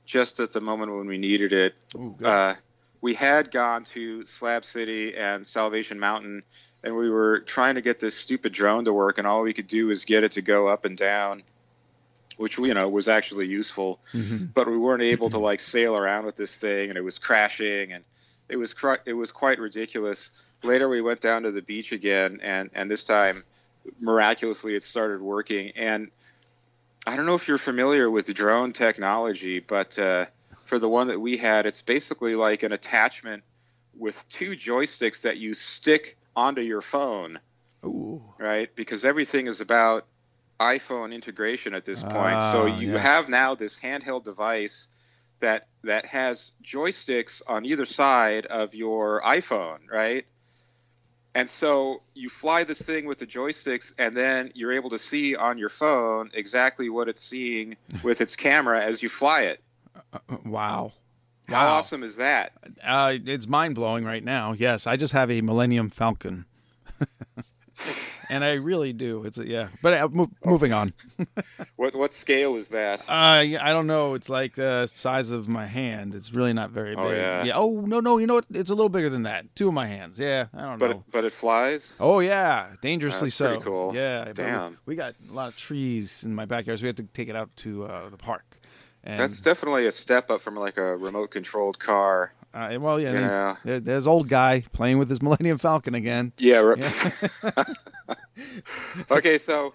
just 0.07 0.41
at 0.41 0.53
the 0.53 0.61
moment 0.61 0.97
when 0.97 1.07
we 1.07 1.19
needed 1.19 1.53
it. 1.53 1.75
Ooh. 1.95 2.17
Uh, 2.23 2.55
we 3.01 3.15
had 3.15 3.51
gone 3.51 3.85
to 3.85 4.25
Slab 4.27 4.65
City 4.65 5.17
and 5.17 5.45
Salvation 5.45 5.99
Mountain, 5.99 6.45
and 6.83 6.97
we 6.97 7.11
were 7.11 7.41
trying 7.41 7.75
to 7.75 7.83
get 7.83 8.01
this 8.01 8.17
stupid 8.17 8.53
drone 8.53 8.85
to 8.85 8.93
work, 8.93 9.19
and 9.19 9.27
all 9.27 9.43
we 9.43 9.53
could 9.53 9.67
do 9.67 9.89
was 9.89 10.05
get 10.05 10.25
it 10.25 10.33
to 10.33 10.43
go 10.43 10.69
up 10.69 10.85
and 10.85 10.97
down, 10.97 11.43
which 12.37 12.59
you 12.59 12.75
know 12.75 12.89
was 12.89 13.09
actually 13.09 13.49
useful. 13.49 14.01
Mhm. 14.13 14.55
But 14.55 14.69
we 14.69 14.79
weren't 14.79 15.03
able 15.03 15.31
to 15.31 15.39
like 15.39 15.61
sail 15.61 15.97
around 15.97 16.27
with 16.27 16.37
this 16.37 16.59
thing, 16.59 16.91
and 16.91 16.97
it 16.97 17.03
was 17.03 17.19
crashing, 17.19 17.93
and 17.93 18.05
it 18.49 18.57
was 18.57 18.73
cr- 18.73 19.03
it 19.05 19.15
was 19.15 19.33
quite 19.33 19.59
ridiculous. 19.59 20.31
Later, 20.63 20.89
we 20.89 21.01
went 21.01 21.21
down 21.21 21.43
to 21.43 21.51
the 21.51 21.63
beach 21.63 21.91
again, 21.93 22.39
and 22.43 22.71
and 22.73 22.89
this 22.91 23.05
time, 23.05 23.43
miraculously, 24.01 24.77
it 24.77 24.85
started 24.85 25.21
working. 25.21 25.73
And 25.75 26.11
I 27.07 27.17
don't 27.17 27.27
know 27.27 27.35
if 27.35 27.49
you're 27.49 27.59
familiar 27.59 28.11
with 28.11 28.33
drone 28.33 28.73
technology, 28.73 29.59
but 29.61 29.99
uh, 29.99 30.27
for 30.65 30.79
the 30.79 30.89
one 30.89 31.09
that 31.09 31.21
we 31.21 31.37
had, 31.37 31.67
it's 31.67 31.83
basically 31.83 32.35
like 32.37 32.63
an 32.63 32.73
attachment 32.73 33.43
with 33.97 34.25
two 34.29 34.53
joysticks 34.53 35.23
that 35.23 35.37
you 35.37 35.55
stick 35.55 36.17
onto 36.37 36.61
your 36.63 36.81
phone, 36.81 37.39
Ooh. 37.85 38.23
right? 38.39 38.75
Because 38.75 39.05
everything 39.05 39.49
is 39.49 39.61
about 39.61 40.07
iPhone 40.61 41.13
integration 41.13 41.75
at 41.75 41.85
this 41.85 42.03
point. 42.03 42.41
so 42.41 42.67
Ah, 42.69 42.79
you 42.79 42.93
yes. 42.93 43.03
have 43.03 43.29
now 43.29 43.55
this 43.57 43.79
handheld 43.79 44.25
device 44.25 44.89
that 45.41 45.67
that 45.83 46.07
has 46.07 46.53
joysticks 46.63 47.43
on 47.49 47.67
either 47.67 47.85
side 47.85 48.47
of 48.47 48.75
your 48.75 49.21
iPhone, 49.23 49.79
right? 49.91 50.25
And 51.35 51.49
so 51.49 52.03
you 52.15 52.29
fly 52.29 52.65
this 52.65 52.83
thing 52.83 53.07
with 53.07 53.19
the 53.19 53.27
joysticks, 53.27 53.95
and 53.99 54.15
then 54.17 54.53
you're 54.55 54.73
able 54.73 54.91
to 54.91 54.99
see 54.99 55.35
on 55.35 55.57
your 55.57 55.71
phone 55.71 56.31
exactly 56.35 56.91
what 56.91 57.09
it's 57.09 57.23
seeing 57.23 57.77
with 58.03 58.21
its 58.21 58.37
camera 58.37 58.83
as 58.85 59.03
you 59.03 59.09
fly 59.09 59.43
it. 59.43 59.61
Uh, 60.13 60.19
Wow. 60.45 60.93
How 61.49 61.67
Wow. 61.67 61.73
awesome 61.75 62.03
is 62.05 62.17
that? 62.17 62.53
Uh, 62.85 63.15
it's 63.27 63.47
mind 63.49 63.75
blowing 63.75 64.05
right 64.05 64.23
now. 64.25 64.53
Yes, 64.53 64.87
I 64.87 64.97
just 64.97 65.13
have 65.13 65.31
a 65.31 65.41
Millennium 65.41 65.91
Falcon, 65.91 66.47
and 68.31 68.45
I 68.45 68.53
really 68.55 68.93
do. 68.93 69.25
It's 69.25 69.39
a, 69.39 69.47
yeah, 69.47 69.69
but 69.83 69.95
uh, 69.95 70.09
mo- 70.09 70.31
moving 70.45 70.73
on. 70.73 70.93
What 71.77 71.95
what 71.97 72.13
scale 72.13 72.57
is 72.57 72.69
that? 72.71 73.01
Uh, 73.09 73.41
yeah, 73.41 73.65
I 73.67 73.71
don't 73.73 73.87
know. 73.89 74.15
It's 74.15 74.29
like 74.29 74.55
the 74.55 74.87
size 74.87 75.31
of 75.31 75.49
my 75.49 75.67
hand. 75.67 76.15
It's 76.15 76.33
really 76.33 76.53
not 76.53 76.71
very 76.71 76.95
big. 76.95 77.05
Oh, 77.05 77.09
big. 77.09 77.47
yeah. 77.47 77.53
Oh 77.57 77.81
no, 77.81 77.99
no. 78.01 78.19
You 78.19 78.27
know 78.29 78.35
what? 78.35 78.45
It's 78.53 78.71
a 78.71 78.75
little 78.75 78.89
bigger 78.89 79.11
than 79.11 79.25
that. 79.25 79.53
Two 79.57 79.69
of 79.69 79.75
my 79.75 79.87
hands. 79.87 80.21
Yeah. 80.21 80.47
I 80.55 80.61
don't 80.63 80.79
But 80.79 80.91
know. 80.91 80.97
it, 80.99 81.03
but 81.11 81.25
it 81.25 81.33
flies. 81.33 81.93
Oh 81.99 82.21
yeah, 82.21 82.69
dangerously 82.83 83.27
That's 83.27 83.35
so. 83.37 83.47
pretty 83.49 83.63
cool. 83.65 83.95
Yeah. 83.95 84.25
but 84.27 84.39
we- 84.39 84.45
Damn. 84.45 84.79
We, 84.87 84.95
got 84.97 85.15
a 85.29 85.33
lot 85.33 85.49
of 85.49 85.57
trees 85.57 86.23
in 86.25 86.35
my 86.35 86.45
backyard, 86.45 86.79
so 86.79 86.85
we 86.85 86.89
have 86.89 86.97
to 86.97 87.03
take 87.05 87.29
it 87.29 87.35
out 87.37 87.51
to 87.57 87.85
uh, 87.87 88.09
the 88.11 88.17
park. 88.17 88.45
And, 89.05 89.19
That's 89.19 89.41
definitely 89.41 89.87
a 89.87 89.93
step 89.93 90.31
up 90.31 90.41
from 90.43 90.55
like 90.55 90.77
a 90.77 90.97
remote 90.97 91.33
controlled 91.33 91.79
car. 91.81 92.33
Uh, 92.55 92.77
well, 92.81 93.01
yeah. 93.01 93.13
know. 93.13 93.57
there- 93.65 93.81
there's 93.81 94.07
old 94.07 94.29
guy 94.29 94.65
playing 94.73 94.99
with 94.99 95.09
his 95.11 95.23
Millennium 95.23 95.59
Falcon 95.59 95.95
again. 95.95 96.33
Yeah. 96.39 96.59
Right. 96.59 97.13
Yeah. 97.43 97.65
okay, 99.11 99.39
so 99.39 99.75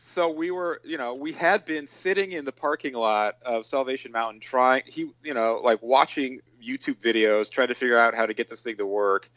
so 0.00 0.30
we 0.30 0.50
were, 0.50 0.80
you 0.84 0.98
know, 0.98 1.14
we 1.14 1.32
had 1.32 1.64
been 1.64 1.86
sitting 1.86 2.32
in 2.32 2.44
the 2.44 2.52
parking 2.52 2.94
lot 2.94 3.36
of 3.44 3.66
Salvation 3.66 4.12
Mountain 4.12 4.40
trying 4.40 4.82
he, 4.86 5.10
you 5.22 5.34
know, 5.34 5.60
like 5.62 5.82
watching 5.82 6.40
YouTube 6.64 6.96
videos 6.96 7.50
trying 7.50 7.68
to 7.68 7.74
figure 7.74 7.98
out 7.98 8.14
how 8.14 8.26
to 8.26 8.34
get 8.34 8.48
this 8.48 8.62
thing 8.62 8.76
to 8.76 8.86
work. 8.86 9.30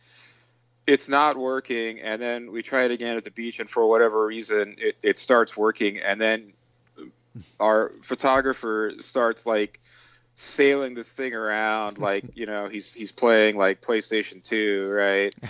It's 0.87 1.09
not 1.09 1.37
working 1.37 1.99
and 1.99 2.21
then 2.21 2.51
we 2.51 2.63
try 2.63 2.83
it 2.85 2.91
again 2.91 3.17
at 3.17 3.23
the 3.23 3.31
beach 3.31 3.59
and 3.59 3.69
for 3.69 3.87
whatever 3.87 4.25
reason 4.25 4.75
it, 4.79 4.95
it 5.03 5.17
starts 5.19 5.55
working 5.55 5.99
and 5.99 6.19
then 6.19 6.53
our 7.59 7.91
photographer 8.01 8.93
starts 8.99 9.45
like 9.45 9.79
sailing 10.41 10.93
this 10.93 11.11
thing 11.11 11.33
around 11.33 11.97
like 11.97 12.23
you 12.35 12.45
know 12.45 12.69
he's 12.69 12.93
he's 12.93 13.11
playing 13.11 13.57
like 13.57 13.81
PlayStation 13.81 14.43
2 14.43 14.89
right? 14.89 15.35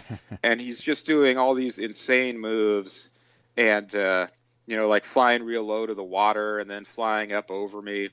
And 0.44 0.62
he's 0.62 0.82
just 0.82 1.06
doing 1.06 1.38
all 1.38 1.54
these 1.54 1.80
insane 1.80 2.40
moves 2.40 3.10
and 3.58 3.94
uh, 3.94 4.28
you 4.68 4.78
know 4.78 4.88
like 4.88 5.04
flying 5.04 5.44
real 5.44 5.64
low 5.64 5.86
to 5.86 5.94
the 5.94 6.04
water 6.04 6.60
and 6.60 6.70
then 6.70 6.86
flying 6.86 7.34
up 7.34 7.52
over 7.52 7.82
me. 7.82 8.10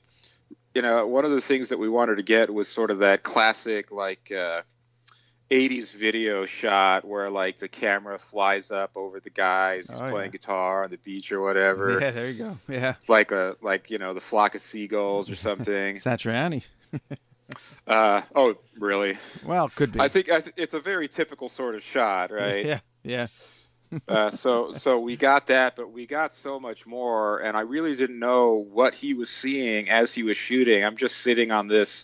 You 0.75 0.81
know 0.81 1.07
one 1.07 1.25
of 1.25 1.31
the 1.31 1.41
things 1.41 1.69
that 1.69 1.79
we 1.79 1.89
wanted 1.89 2.17
to 2.17 2.23
get 2.23 2.53
was 2.53 2.67
sort 2.67 2.91
of 2.91 2.99
that 2.99 3.23
classic 3.23 3.91
like 3.91 4.31
uh, 4.31 4.61
80s 5.49 5.93
video 5.93 6.45
shot 6.45 7.05
where 7.05 7.29
like 7.29 7.57
the 7.59 7.67
camera 7.69 8.19
flies 8.19 8.69
up 8.71 8.91
over 8.95 9.19
the 9.21 9.29
guy 9.29 9.77
as 9.77 9.89
he's 9.89 10.01
Oh, 10.01 10.09
playing 10.09 10.31
yeah. 10.31 10.37
guitar 10.37 10.83
on 10.83 10.89
the 10.89 10.97
beach 10.97 11.31
or 11.31 11.39
whatever 11.41 11.99
Yeah, 12.01 12.11
there 12.11 12.29
you 12.29 12.37
go. 12.43 12.57
Yeah. 12.67 12.95
like 13.07 13.31
a 13.31 13.55
like 13.61 13.89
you 13.89 13.97
know 13.97 14.13
the 14.13 14.21
flock 14.21 14.55
of 14.55 14.61
seagulls 14.61 15.29
or 15.29 15.35
something 15.47 15.95
Satriani. 15.95 16.63
uh, 17.87 18.21
oh 18.35 18.55
really 18.77 19.17
Well, 19.45 19.69
could 19.69 19.93
be. 19.93 19.99
i 20.01 20.09
think 20.09 20.29
I 20.29 20.41
th- 20.41 20.53
it's 20.57 20.73
a 20.73 20.79
very 20.79 21.07
typical 21.07 21.47
sort 21.49 21.75
of 21.75 21.83
shot 21.83 22.31
right 22.43 22.65
Yeah. 22.65 22.79
Yeah. 23.03 23.27
uh, 24.09 24.31
so 24.31 24.73
so 24.73 24.99
we 24.99 25.15
got 25.15 25.47
that, 25.47 25.77
but 25.77 25.93
we 25.93 26.05
got 26.07 26.33
so 26.33 26.59
much 26.59 26.85
more, 26.85 27.39
and 27.39 27.55
I 27.55 27.61
really 27.61 27.95
didn't 27.95 28.19
know 28.19 28.55
what 28.55 28.93
he 28.93 29.13
was 29.13 29.29
seeing 29.29 29.87
as 29.89 30.13
he 30.13 30.23
was 30.23 30.35
shooting. 30.35 30.83
I'm 30.83 30.97
just 30.97 31.15
sitting 31.19 31.51
on 31.51 31.69
this 31.69 32.03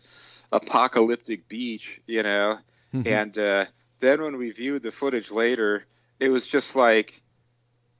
apocalyptic 0.53 1.49
beach, 1.49 1.99
you 2.07 2.23
know, 2.23 2.57
Mhm. 2.93 3.07
and 3.07 3.37
uh, 3.37 3.65
then 3.99 4.21
when 4.21 4.37
we 4.37 4.51
viewed 4.51 4.83
the 4.83 4.91
footage 4.91 5.31
later, 5.31 5.85
it 6.19 6.29
was 6.29 6.45
just 6.47 6.75
like 6.75 7.21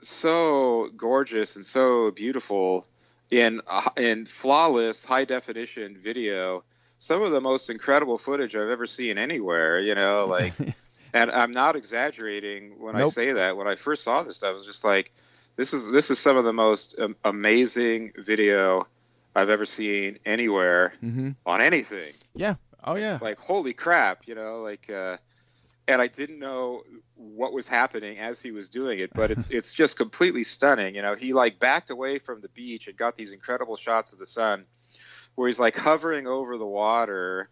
so 0.01 0.89
gorgeous 0.95 1.55
and 1.55 1.65
so 1.65 2.11
beautiful 2.11 2.85
in 3.31 3.61
uh, 3.67 3.89
in 3.97 4.25
flawless 4.25 5.03
high 5.03 5.25
definition 5.25 5.97
video. 5.97 6.63
Some 6.99 7.21
of 7.21 7.31
the 7.31 7.41
most 7.41 7.69
incredible 7.69 8.17
footage 8.17 8.55
I've 8.55 8.69
ever 8.69 8.85
seen 8.87 9.17
anywhere, 9.17 9.79
you 9.79 9.95
know, 9.95 10.25
like 10.29 10.53
and 11.13 11.31
I'm 11.31 11.51
not 11.51 11.75
exaggerating 11.75 12.79
when 12.79 12.95
I 12.95 13.05
say 13.09 13.33
that. 13.33 13.57
When 13.57 13.67
I 13.67 13.75
first 13.75 14.03
saw 14.03 14.23
this, 14.23 14.43
I 14.43 14.51
was 14.51 14.65
just 14.65 14.83
like, 14.83 15.11
"This 15.55 15.73
is 15.73 15.91
this 15.91 16.11
is 16.11 16.19
some 16.19 16.37
of 16.37 16.43
the 16.43 16.53
most 16.53 16.95
um, 16.99 17.15
amazing 17.23 18.13
video 18.17 18.87
I've 19.35 19.49
ever 19.49 19.65
seen 19.65 20.19
anywhere 20.25 20.93
Mm-hmm. 21.03 21.31
on 21.45 21.61
anything. 21.61 22.13
Yeah. 22.35 22.55
Oh 22.83 22.95
yeah. 22.95 23.19
Like 23.21 23.39
holy 23.39 23.73
crap, 23.73 24.27
you 24.27 24.35
know, 24.35 24.61
like 24.61 24.89
uh 24.89 25.17
and 25.87 26.01
I 26.01 26.07
didn't 26.07 26.39
know 26.39 26.83
what 27.15 27.51
was 27.53 27.67
happening 27.67 28.17
as 28.17 28.41
he 28.41 28.51
was 28.51 28.69
doing 28.69 28.99
it, 28.99 29.11
but 29.13 29.31
it's 29.31 29.47
it's 29.51 29.73
just 29.73 29.97
completely 29.97 30.43
stunning. 30.43 30.95
You 30.95 31.01
know, 31.01 31.15
he 31.15 31.33
like 31.33 31.59
backed 31.59 31.89
away 31.89 32.19
from 32.19 32.41
the 32.41 32.49
beach 32.49 32.87
and 32.87 32.97
got 32.97 33.15
these 33.15 33.31
incredible 33.31 33.77
shots 33.77 34.13
of 34.13 34.19
the 34.19 34.25
sun 34.25 34.65
where 35.35 35.47
he's 35.47 35.59
like 35.59 35.75
hovering 35.75 36.27
over 36.27 36.57
the 36.57 36.65
water 36.65 37.49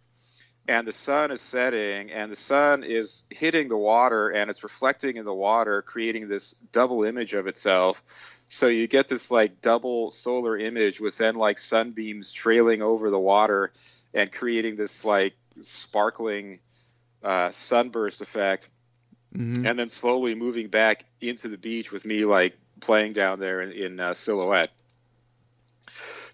and 0.67 0.87
the 0.87 0.93
sun 0.93 1.31
is 1.31 1.41
setting 1.41 2.11
and 2.11 2.31
the 2.31 2.35
sun 2.35 2.83
is 2.83 3.23
hitting 3.29 3.67
the 3.67 3.77
water 3.77 4.29
and 4.29 4.49
it's 4.49 4.63
reflecting 4.63 5.17
in 5.17 5.25
the 5.25 5.33
water 5.33 5.81
creating 5.81 6.27
this 6.27 6.53
double 6.71 7.03
image 7.03 7.33
of 7.33 7.47
itself 7.47 8.03
so 8.47 8.67
you 8.67 8.87
get 8.87 9.07
this 9.07 9.31
like 9.31 9.61
double 9.61 10.11
solar 10.11 10.57
image 10.57 10.99
with 10.99 11.17
then 11.17 11.35
like 11.35 11.57
sunbeams 11.57 12.31
trailing 12.31 12.81
over 12.81 13.09
the 13.09 13.19
water 13.19 13.71
and 14.13 14.31
creating 14.31 14.75
this 14.75 15.03
like 15.05 15.33
sparkling 15.61 16.59
uh, 17.23 17.51
sunburst 17.51 18.21
effect 18.21 18.67
Mhm. 19.35 19.65
and 19.65 19.79
then 19.79 19.87
slowly 19.87 20.35
moving 20.35 20.67
back 20.67 21.05
into 21.21 21.47
the 21.47 21.57
beach 21.57 21.89
with 21.91 22.03
me 22.03 22.25
like 22.25 22.57
playing 22.81 23.13
down 23.13 23.39
there 23.39 23.61
in, 23.61 23.71
in 23.71 23.99
uh, 23.99 24.13
silhouette 24.13 24.71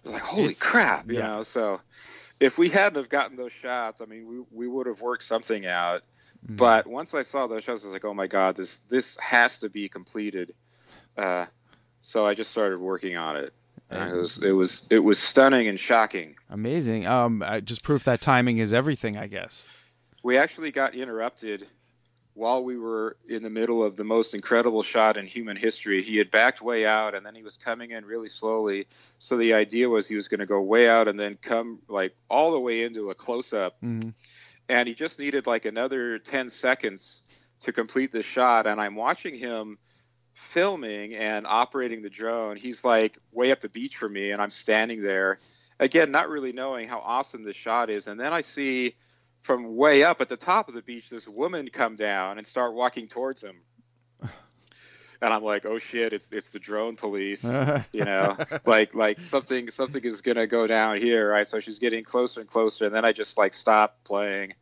like 0.04 0.22
holy 0.22 0.44
It's- 0.46 0.60
crap 0.60 1.06
you 1.10 1.18
yeah. 1.18 1.26
know 1.28 1.42
so 1.42 1.80
if 2.40 2.56
we 2.58 2.68
hadn't 2.68 2.96
have 2.96 3.08
gotten 3.08 3.36
those 3.36 3.52
shots 3.52 4.00
i 4.00 4.04
mean 4.04 4.26
we, 4.26 4.44
we 4.50 4.68
would 4.68 4.86
have 4.86 5.00
worked 5.00 5.22
something 5.24 5.66
out 5.66 6.02
Mhm. 6.46 6.56
but 6.56 6.86
once 6.86 7.14
i 7.14 7.22
saw 7.22 7.46
those 7.46 7.64
shots 7.64 7.84
i 7.84 7.86
was 7.88 7.92
like 7.92 8.04
oh 8.04 8.14
my 8.14 8.26
god 8.28 8.56
this 8.56 8.78
this 8.88 9.16
has 9.18 9.58
to 9.60 9.68
be 9.68 9.88
completed 9.88 10.54
uh, 11.16 11.46
so 12.00 12.24
i 12.26 12.34
just 12.34 12.50
started 12.50 12.78
working 12.80 13.16
on 13.16 13.36
it 13.36 13.52
it 13.90 14.12
was 14.14 14.38
it 14.42 14.52
was 14.52 14.86
it 14.90 14.98
was 14.98 15.18
stunning 15.18 15.66
and 15.68 15.78
shocking 15.80 16.36
Amazing. 16.50 17.06
Um, 17.06 17.42
I- 17.42 17.60
just 17.60 17.82
proof 17.82 18.04
that 18.04 18.20
timing 18.20 18.58
is 18.58 18.72
everything, 18.72 19.16
I 19.18 19.26
guess. 19.26 19.66
we 20.22 20.36
actually 20.38 20.70
got 20.70 20.94
interrupted 20.94 21.66
while 22.34 22.62
we 22.62 22.78
were 22.78 23.16
in 23.28 23.42
the 23.42 23.50
middle 23.50 23.82
of 23.82 23.96
the 23.96 24.04
most 24.04 24.32
incredible 24.32 24.82
shot 24.84 25.16
in 25.16 25.26
human 25.26 25.56
history. 25.56 26.02
He 26.02 26.18
had 26.18 26.30
backed 26.30 26.62
way 26.62 26.86
out 26.86 27.14
and 27.16 27.26
then 27.26 27.34
he 27.34 27.42
was 27.42 27.56
coming 27.56 27.90
in 27.90 28.04
really 28.04 28.28
slowly. 28.28 28.86
So 29.18 29.36
the 29.36 29.54
idea 29.54 29.88
was 29.88 30.06
he 30.06 30.14
was 30.14 30.28
going 30.28 30.38
to 30.40 30.46
go 30.46 30.60
way 30.60 30.88
out 30.88 31.08
and 31.08 31.18
then 31.18 31.36
come 31.42 31.80
like 31.88 32.14
all 32.30 32.52
the 32.52 32.60
way 32.60 32.84
into 32.84 33.10
a 33.10 33.14
close 33.16 33.52
up. 33.52 33.76
Mhm. 33.82 34.14
And 34.68 34.86
he 34.88 34.94
just 34.94 35.18
needed 35.18 35.46
like 35.48 35.64
another 35.64 36.18
10 36.20 36.48
seconds 36.48 37.22
to 37.62 37.72
complete 37.72 38.12
the 38.12 38.22
shot. 38.22 38.68
And 38.68 38.80
I'm 38.80 38.94
watching 38.94 39.34
him 39.34 39.76
filming 40.38 41.14
and 41.16 41.44
operating 41.46 42.00
the 42.00 42.08
drone. 42.08 42.56
He's 42.56 42.84
like 42.84 43.18
way 43.32 43.50
up 43.50 43.60
the 43.60 43.68
beach 43.68 43.96
from 43.96 44.12
me 44.12 44.30
and 44.30 44.40
I'm 44.40 44.50
standing 44.50 45.02
there 45.02 45.40
again, 45.80 46.10
not 46.10 46.28
really 46.28 46.52
knowing 46.52 46.88
how 46.88 47.00
awesome 47.00 47.42
this 47.42 47.56
shot 47.56 47.90
is. 47.90 48.06
And 48.06 48.18
then 48.18 48.32
I 48.32 48.42
see 48.42 48.94
from 49.42 49.76
way 49.76 50.04
up 50.04 50.20
at 50.20 50.28
the 50.28 50.36
top 50.36 50.68
of 50.68 50.74
the 50.74 50.82
beach 50.82 51.10
this 51.10 51.26
woman 51.26 51.68
come 51.72 51.96
down 51.96 52.38
and 52.38 52.46
start 52.46 52.74
walking 52.74 53.08
towards 53.08 53.42
him. 53.42 53.60
And 55.20 55.34
I'm 55.34 55.42
like, 55.42 55.66
oh 55.66 55.80
shit, 55.80 56.12
it's 56.12 56.30
it's 56.30 56.50
the 56.50 56.60
drone 56.60 56.94
police, 56.94 57.42
you 57.92 58.04
know, 58.04 58.36
like 58.64 58.94
like 58.94 59.20
something 59.20 59.68
something 59.72 60.04
is 60.04 60.20
gonna 60.20 60.46
go 60.46 60.68
down 60.68 60.98
here, 60.98 61.28
right? 61.28 61.44
So 61.44 61.58
she's 61.58 61.80
getting 61.80 62.04
closer 62.04 62.40
and 62.40 62.48
closer, 62.48 62.86
and 62.86 62.94
then 62.94 63.04
I 63.04 63.10
just 63.10 63.36
like 63.36 63.52
stop 63.52 64.04
playing, 64.04 64.54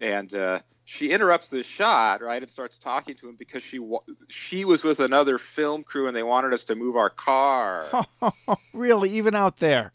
and 0.00 0.32
uh, 0.32 0.60
she 0.88 1.10
interrupts 1.10 1.50
this 1.50 1.66
shot, 1.66 2.22
right, 2.22 2.40
and 2.40 2.50
starts 2.50 2.78
talking 2.78 3.16
to 3.16 3.28
him 3.28 3.34
because 3.36 3.62
she 3.64 3.80
she 4.28 4.64
was 4.64 4.84
with 4.84 5.00
another 5.00 5.36
film 5.36 5.82
crew 5.82 6.06
and 6.06 6.16
they 6.16 6.22
wanted 6.22 6.54
us 6.54 6.66
to 6.66 6.76
move 6.76 6.96
our 6.96 7.10
car. 7.10 8.06
really, 8.72 9.10
even 9.16 9.34
out 9.34 9.56
there. 9.58 9.92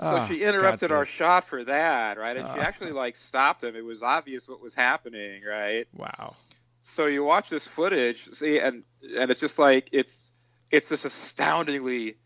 So 0.00 0.16
Oh, 0.16 0.26
she 0.26 0.42
interrupted 0.42 0.88
God's 0.88 0.92
our 0.92 1.04
sakes. 1.04 1.14
shot 1.14 1.44
for 1.44 1.62
that, 1.64 2.16
right? 2.16 2.34
And 2.38 2.46
she 2.46 2.58
Ah. 2.58 2.62
actually 2.64 2.92
like 2.92 3.16
stopped 3.16 3.62
him. 3.62 3.76
It 3.76 3.84
was 3.84 4.02
obvious 4.02 4.48
what 4.48 4.62
was 4.62 4.72
happening, 4.74 5.42
right? 5.44 5.86
Wow. 5.94 6.36
So 6.80 7.04
you 7.04 7.22
watch 7.22 7.50
this 7.50 7.68
footage, 7.68 8.24
see, 8.32 8.58
and 8.60 8.82
and 9.18 9.30
it's 9.30 9.40
just 9.40 9.58
like 9.58 9.90
it's 9.92 10.32
it's 10.70 10.88
this 10.88 11.04
astoundingly 11.04 12.16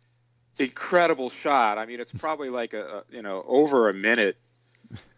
incredible 0.57 1.31
shot. 1.31 1.79
I 1.79 1.87
mean, 1.87 1.99
it's 1.99 2.13
probably 2.13 2.49
like 2.49 2.75
a, 2.75 3.03
a 3.11 3.17
you 3.17 3.23
know 3.23 3.45
over 3.45 3.89
a 3.89 3.95
minute, 3.95 4.37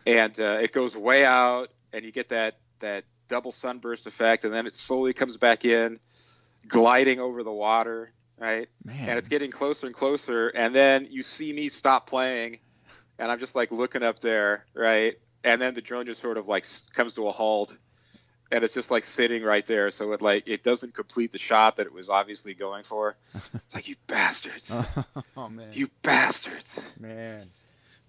and 0.07 0.39
uh, 0.41 0.61
it 0.63 0.73
goes 0.73 0.97
way 0.97 1.27
out, 1.27 1.69
and 1.93 2.07
you 2.07 2.11
get 2.13 2.31
that 2.31 2.57
that 2.81 3.05
double 3.29 3.53
sunburst 3.53 4.07
effect, 4.07 4.45
and 4.45 4.53
then 4.53 4.67
it 4.67 4.75
slowly 4.75 5.13
comes 5.13 5.37
back 5.37 5.65
in, 5.65 5.99
gliding 6.69 7.21
over 7.21 7.43
the 7.43 7.53
water, 7.53 8.13
right? 8.39 8.69
Man. 8.85 9.09
and 9.09 9.19
it's 9.19 9.29
getting 9.29 9.51
closer 9.51 9.87
and 9.87 9.95
closer 9.95 10.49
and 10.49 10.75
then 10.75 11.09
you 11.11 11.23
see 11.23 11.53
me 11.53 11.69
stop 11.69 12.07
playing 12.07 12.59
and 13.19 13.31
i'm 13.31 13.39
just 13.39 13.55
like 13.57 13.71
looking 13.73 14.03
up 14.03 14.21
there 14.21 14.65
right 14.75 15.17
and 15.43 15.61
then 15.61 15.75
the 15.75 15.81
drone 15.81 16.07
just 16.07 16.21
sort 16.21 16.37
of 16.37 16.47
like 16.49 16.67
comes 16.95 17.15
to 17.15 17.27
a 17.29 17.33
halt 17.33 17.75
and 18.53 18.63
it's 18.63 18.75
just 18.75 18.91
like 18.91 19.05
sitting 19.05 19.43
right 19.43 19.67
there 19.67 19.91
so 19.91 20.13
it 20.13 20.23
like 20.23 20.47
it 20.49 20.63
doesn't 20.63 20.95
complete 20.95 21.33
the 21.33 21.39
shot 21.39 21.77
that 21.77 21.87
it 21.87 21.93
was 21.93 22.09
obviously 22.11 22.55
going 22.55 22.85
for 22.85 23.17
it's 23.55 23.75
like 23.75 23.89
you 23.89 23.97
bastards 24.07 24.75
oh 25.37 25.49
man. 25.49 25.71
you 25.73 25.89
bastards 26.03 26.85
Man. 27.01 27.47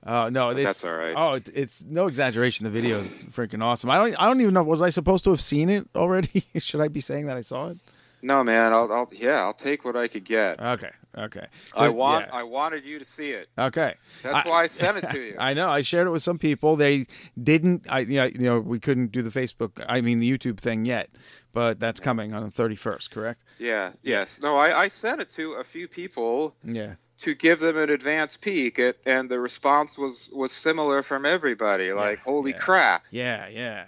Oh 0.06 0.30
no, 0.30 0.50
it's, 0.50 0.64
that's 0.64 0.84
all 0.86 0.94
right. 0.96 1.14
Oh, 1.18 1.34
it, 1.34 1.50
it's 1.54 1.84
no 1.84 2.08
exaggeration. 2.08 2.64
The 2.64 2.70
video 2.70 3.00
is 3.00 3.12
freaking 3.32 3.64
awesome. 3.64 3.90
I 3.90 3.98
don't. 3.98 4.22
I 4.22 4.28
don't 4.28 4.40
even 4.42 4.54
know. 4.54 4.64
Was 4.64 4.82
I 4.82 4.90
supposed 4.90 5.24
to 5.26 5.32
have 5.32 5.42
seen 5.42 5.70
it 5.70 5.88
already? 5.96 6.46
Should 6.58 6.82
I 6.82 6.88
be 6.88 7.02
saying 7.02 7.28
that 7.28 7.38
I 7.38 7.42
saw 7.42 7.70
it? 7.70 7.78
no 8.24 8.44
man 8.44 8.74
I'll, 8.74 8.92
I'll 8.92 9.08
yeah 9.14 9.42
i'll 9.44 9.54
take 9.54 9.86
what 9.86 9.96
i 9.96 10.08
could 10.08 10.24
get 10.24 10.60
Okay. 10.60 10.90
Okay. 11.16 11.46
i 11.76 11.88
want 11.88 12.26
yeah. 12.26 12.36
i 12.36 12.42
wanted 12.42 12.84
you 12.84 12.98
to 12.98 13.06
see 13.06 13.30
it 13.30 13.48
Okay. 13.60 13.94
that's 14.24 14.44
I- 14.44 14.50
why 14.50 14.64
i 14.64 14.66
sent 14.66 14.98
it 14.98 15.08
to 15.12 15.20
you 15.28 15.36
I 15.38 15.54
know. 15.54 15.70
I 15.70 15.82
shared 15.82 16.08
it 16.08 16.10
with 16.10 16.24
some 16.24 16.40
people. 16.40 16.76
They 16.76 17.06
didn't. 17.42 17.86
I 17.88 18.00
yeah. 18.00 18.26
You 18.26 18.40
know, 18.40 18.60
we 18.60 18.80
couldn't 18.80 19.12
do 19.12 19.22
the 19.22 19.30
Facebook. 19.30 19.72
I 19.88 20.02
mean, 20.02 20.18
the 20.18 20.30
YouTube 20.30 20.58
thing 20.60 20.84
yet, 20.86 21.10
but 21.54 21.80
that's 21.80 22.00
coming 22.00 22.34
on 22.34 22.42
the 22.44 22.50
thirty 22.50 22.76
first. 22.76 23.12
Correct? 23.12 23.44
yeah 23.60 23.92
yes 24.02 24.40
no 24.42 24.58
I, 24.58 24.86
I 24.86 24.88
sent 24.88 25.22
it 25.22 25.30
to 25.36 25.54
a 25.54 25.64
few 25.64 25.88
people 25.88 26.56
Yeah. 26.64 26.96
To 27.20 27.34
give 27.36 27.60
them 27.60 27.78
an 27.78 27.90
advance 27.90 28.38
peek 28.38 28.80
at, 28.80 28.98
and 29.06 29.30
the 29.30 29.40
response 29.40 29.98
was 29.98 30.30
was 30.34 30.52
similar 30.52 31.02
from 31.04 31.26
everybody 31.26 31.92
like 31.92 32.20
holy 32.20 32.52
yeah. 32.52 32.58
crap 32.58 33.04
Yeah. 33.12 33.48
Yeah. 33.48 33.86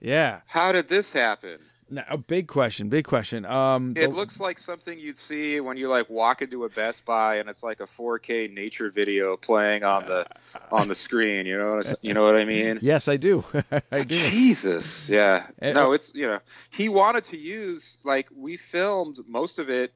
Yeah. 0.00 0.40
how 0.46 0.72
did 0.72 0.88
this 0.88 1.12
happen 1.12 1.58
Now, 1.92 2.04
a 2.08 2.16
big 2.16 2.46
question. 2.46 2.88
Big 2.88 3.04
question. 3.04 3.44
Um. 3.44 3.94
it 3.96 4.08
the- 4.10 4.16
looks 4.16 4.38
like 4.40 4.58
something 4.58 4.96
you'd 4.98 5.18
see 5.18 5.58
when 5.60 5.76
you 5.76 5.88
like 5.88 6.08
walk 6.08 6.40
into 6.40 6.64
a 6.64 6.68
best 6.68 7.04
buy 7.04 7.36
and 7.38 7.48
it's 7.50 7.62
like 7.64 7.80
a 7.80 7.86
4k 7.86 8.54
nature 8.54 8.90
video 8.90 9.36
playing 9.36 9.82
on 9.82 10.06
the 10.06 10.24
on 10.70 10.86
the 10.88 10.94
screen 10.94 11.46
you 11.46 11.58
know 11.58 11.74
what 11.76 11.86
I- 11.88 11.94
you 12.00 12.14
know 12.14 12.24
what 12.24 12.36
i 12.36 12.44
mean 12.56 12.78
Yes, 12.80 13.08
I 13.08 13.16
do. 13.18 13.44
I 13.72 13.82
Like, 13.90 14.08
do. 14.08 14.14
jesus 14.14 15.08
yeah 15.08 15.46
Eh, 15.60 15.72
no 15.72 15.92
it's 15.92 16.14
you 16.14 16.28
know 16.28 16.38
he 16.70 16.88
wanted 16.88 17.24
to 17.24 17.36
use 17.36 17.98
like 18.04 18.28
we 18.34 18.56
filmed 18.56 19.18
most 19.26 19.58
of 19.58 19.68
it 19.68 19.92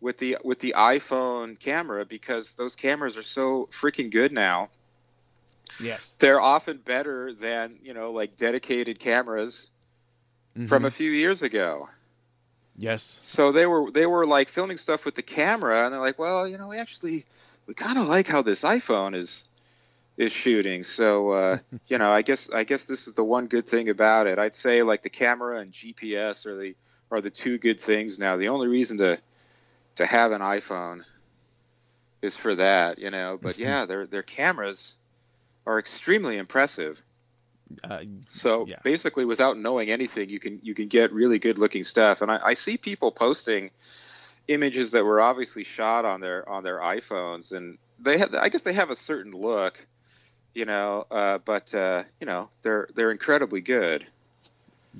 with 0.00 0.18
the 0.18 0.36
with 0.44 0.60
the 0.60 0.74
iphone 0.76 1.58
camera 1.58 2.04
because 2.04 2.54
those 2.54 2.76
cameras 2.76 3.16
are 3.16 3.22
so 3.22 3.68
freaking 3.72 4.10
good 4.10 4.32
now 4.32 4.68
Yes. 5.80 6.14
they're 6.18 6.40
often 6.40 6.78
better 6.78 7.32
than 7.32 7.78
you 7.82 7.94
know 7.94 8.10
like 8.12 8.36
dedicated 8.36 8.98
cameras 8.98 9.68
from 10.66 10.82
Mhm. 10.82 10.86
a 10.86 10.90
few 10.90 11.10
years 11.10 11.42
ago 11.42 11.88
Yes. 12.76 13.18
so 13.22 13.52
they 13.52 13.66
were 13.66 13.90
they 13.90 14.06
were 14.06 14.26
like 14.26 14.48
filming 14.48 14.76
stuff 14.76 15.04
with 15.04 15.14
the 15.14 15.22
camera 15.22 15.84
and 15.84 15.92
they're 15.92 16.00
like 16.00 16.18
well 16.18 16.46
you 16.46 16.58
know 16.58 16.68
we 16.68 16.78
actually 16.78 17.24
we 17.66 17.74
kind 17.74 17.98
of 17.98 18.06
like 18.06 18.26
how 18.26 18.42
this 18.42 18.62
iphone 18.62 19.14
is 19.14 19.44
is 20.16 20.32
shooting 20.32 20.82
so 20.82 21.30
uh, 21.30 21.58
you 21.88 21.98
know 21.98 22.10
i 22.10 22.22
guess 22.22 22.50
i 22.50 22.64
guess 22.64 22.86
this 22.86 23.06
is 23.06 23.14
the 23.14 23.24
one 23.24 23.46
good 23.46 23.66
thing 23.66 23.88
about 23.88 24.26
it 24.26 24.38
i'd 24.38 24.54
say 24.54 24.82
like 24.82 25.02
the 25.02 25.10
camera 25.10 25.60
and 25.60 25.72
gps 25.72 26.46
are 26.46 26.56
the 26.56 26.74
are 27.10 27.20
the 27.20 27.30
two 27.30 27.58
good 27.58 27.80
things 27.80 28.18
now 28.18 28.36
the 28.36 28.48
only 28.48 28.68
reason 28.68 28.98
to 28.98 29.18
to 29.98 30.06
have 30.06 30.32
an 30.32 30.40
iphone 30.40 31.04
is 32.22 32.36
for 32.36 32.54
that 32.56 32.98
you 32.98 33.10
know 33.10 33.38
but 33.40 33.58
yeah 33.66 33.86
their 33.86 34.06
their 34.06 34.22
cameras 34.24 34.94
are 35.66 35.78
extremely 35.78 36.36
impressive 36.38 37.02
Uh, 37.84 38.00
so 38.30 38.66
Yeah. 38.66 38.80
basically, 38.82 39.24
without 39.24 39.56
knowing 39.58 39.90
anything, 39.90 40.30
you 40.30 40.40
can 40.40 40.60
you 40.62 40.74
can 40.74 40.88
get 40.88 41.12
really 41.12 41.38
good 41.38 41.58
looking 41.58 41.84
stuff. 41.84 42.22
And 42.22 42.30
I, 42.30 42.40
I 42.42 42.54
see 42.54 42.76
people 42.78 43.10
posting 43.12 43.70
images 44.48 44.92
that 44.92 45.04
were 45.04 45.20
obviously 45.20 45.64
shot 45.64 46.04
on 46.04 46.20
their 46.20 46.48
on 46.48 46.62
their 46.62 46.78
iPhones, 46.80 47.52
and 47.52 47.78
they 47.98 48.18
have 48.18 48.34
I 48.34 48.48
guess 48.48 48.62
they 48.64 48.72
have 48.74 48.90
a 48.90 48.96
certain 48.96 49.32
look, 49.32 49.86
you 50.54 50.64
know. 50.64 51.04
Uh, 51.10 51.38
but 51.44 51.74
uh, 51.74 52.04
you 52.20 52.26
know 52.26 52.48
they're 52.62 52.88
they're 52.94 53.10
incredibly 53.12 53.60
good. 53.60 54.06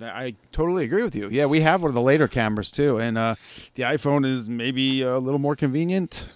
I 0.03 0.35
totally 0.53 0.85
agree 0.85 1.03
with 1.03 1.15
you. 1.15 1.29
Yeah, 1.31 1.47
we 1.47 1.61
have 1.61 1.83
one 1.83 1.89
of 1.91 1.95
the 1.95 2.01
later 2.03 2.29
cameras 2.29 2.71
too, 2.71 2.99
and 2.99 3.17
uh, 3.19 3.35
the 3.75 3.83
iPhone 3.85 4.25
is 4.31 4.49
maybe 4.49 5.03
a 5.03 5.19
little 5.19 5.39
more 5.41 5.57
convenient. 5.57 6.29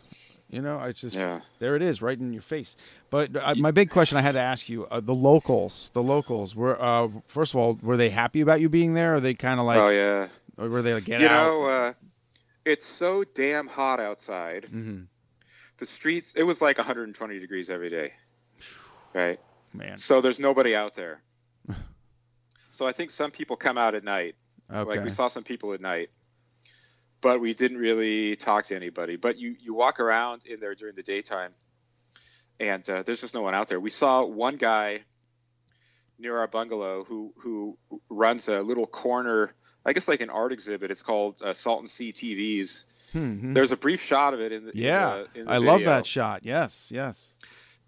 You 0.49 0.61
know, 0.61 0.79
I 0.79 0.93
just 0.93 1.17
Yeah. 1.17 1.41
there 1.61 1.77
it 1.77 1.83
is, 1.83 2.03
right 2.03 2.19
in 2.19 2.33
your 2.33 2.43
face. 2.43 2.77
But 3.09 3.35
uh, 3.35 3.55
my 3.57 3.71
big 3.71 3.89
question 3.91 4.19
I 4.19 4.21
had 4.23 4.33
to 4.33 4.41
ask 4.41 4.69
you: 4.69 4.85
uh, 4.87 5.01
the 5.01 5.15
locals, 5.15 5.91
the 5.95 6.03
locals 6.03 6.55
were 6.55 6.81
uh, 6.81 7.09
first 7.29 7.55
of 7.55 7.59
all, 7.61 7.79
were 7.83 7.97
they 7.97 8.11
happy 8.11 8.43
about 8.43 8.61
you 8.61 8.69
being 8.69 8.93
there? 8.95 9.15
Or 9.17 9.21
they 9.21 9.33
kind 9.35 9.59
of 9.59 9.65
like, 9.67 9.79
oh 9.81 9.89
yeah, 9.89 10.29
or 10.59 10.69
were 10.69 10.83
they 10.83 10.93
like, 10.95 11.05
get 11.05 11.17
out? 11.17 11.21
you 11.23 11.29
out? 11.29 11.33
know 11.47 11.63
uh, 11.65 11.93
it's 12.67 12.85
so 12.85 13.25
damn 13.25 13.67
hot 13.67 13.99
outside 13.99 14.67
Mhm. 14.73 15.07
the 15.79 15.87
streets. 15.87 16.35
It 16.35 16.43
was 16.43 16.61
like 16.61 16.77
120 16.77 17.39
degrees 17.39 17.71
every 17.71 17.89
day, 17.89 18.13
right? 19.15 19.41
Man. 19.73 19.97
So 19.97 20.21
there's 20.21 20.39
nobody 20.39 20.77
out 20.77 20.95
there. 20.95 21.23
So 22.73 22.87
I 22.87 22.93
think 22.93 23.11
some 23.11 23.31
people 23.31 23.57
come 23.57 23.79
out 23.79 23.95
at 23.95 24.03
night. 24.05 24.35
Okay. 24.71 24.89
Like 24.89 25.05
we 25.05 25.11
saw 25.11 25.29
some 25.29 25.43
people 25.45 25.73
at 25.75 25.81
night, 25.81 26.11
but 27.21 27.41
we 27.41 27.53
didn't 27.55 27.79
really 27.79 28.37
talk 28.37 28.67
to 28.67 28.77
anybody. 28.77 29.17
But 29.17 29.39
you 29.39 29.55
you 29.61 29.75
walk 29.75 30.01
around 30.01 30.47
in 30.47 30.61
there 30.61 30.75
during 30.75 30.95
the 30.97 31.03
daytime, 31.03 31.53
and 32.59 32.89
uh, 32.89 33.03
there's 33.03 33.21
just 33.21 33.35
no 33.35 33.43
one 33.43 33.55
out 33.55 33.69
there. 33.69 33.79
We 33.81 33.91
saw 33.91 34.25
one 34.25 34.57
guy 34.57 35.03
near 36.19 36.39
our 36.39 36.49
bungalow 36.49 37.05
who 37.05 37.33
who 37.39 37.77
runs 38.09 38.49
a 38.49 38.63
little 38.63 38.87
corner, 38.87 39.53
I 39.85 39.93
guess 39.93 40.09
like 40.09 40.21
an 40.23 40.31
art 40.31 40.53
exhibit. 40.53 40.91
It's 40.91 41.03
called 41.03 41.37
uh, 41.43 41.53
Salton 41.53 41.87
Sea 41.89 42.13
TVs. 42.13 42.85
Mhm. 43.13 43.53
There's 43.53 43.73
a 43.73 43.77
brief 43.77 44.03
shot 44.03 44.33
of 44.33 44.41
it 44.41 44.53
in 44.53 44.65
the 44.65 44.73
in 44.73 44.79
Yeah, 44.79 45.25
the- 45.35 45.41
in 45.41 45.47
the 45.47 45.53
I 45.53 45.59
love 45.59 45.83
that 45.85 46.07
shot. 46.07 46.45
Yes, 46.47 46.91
yes. 46.95 47.35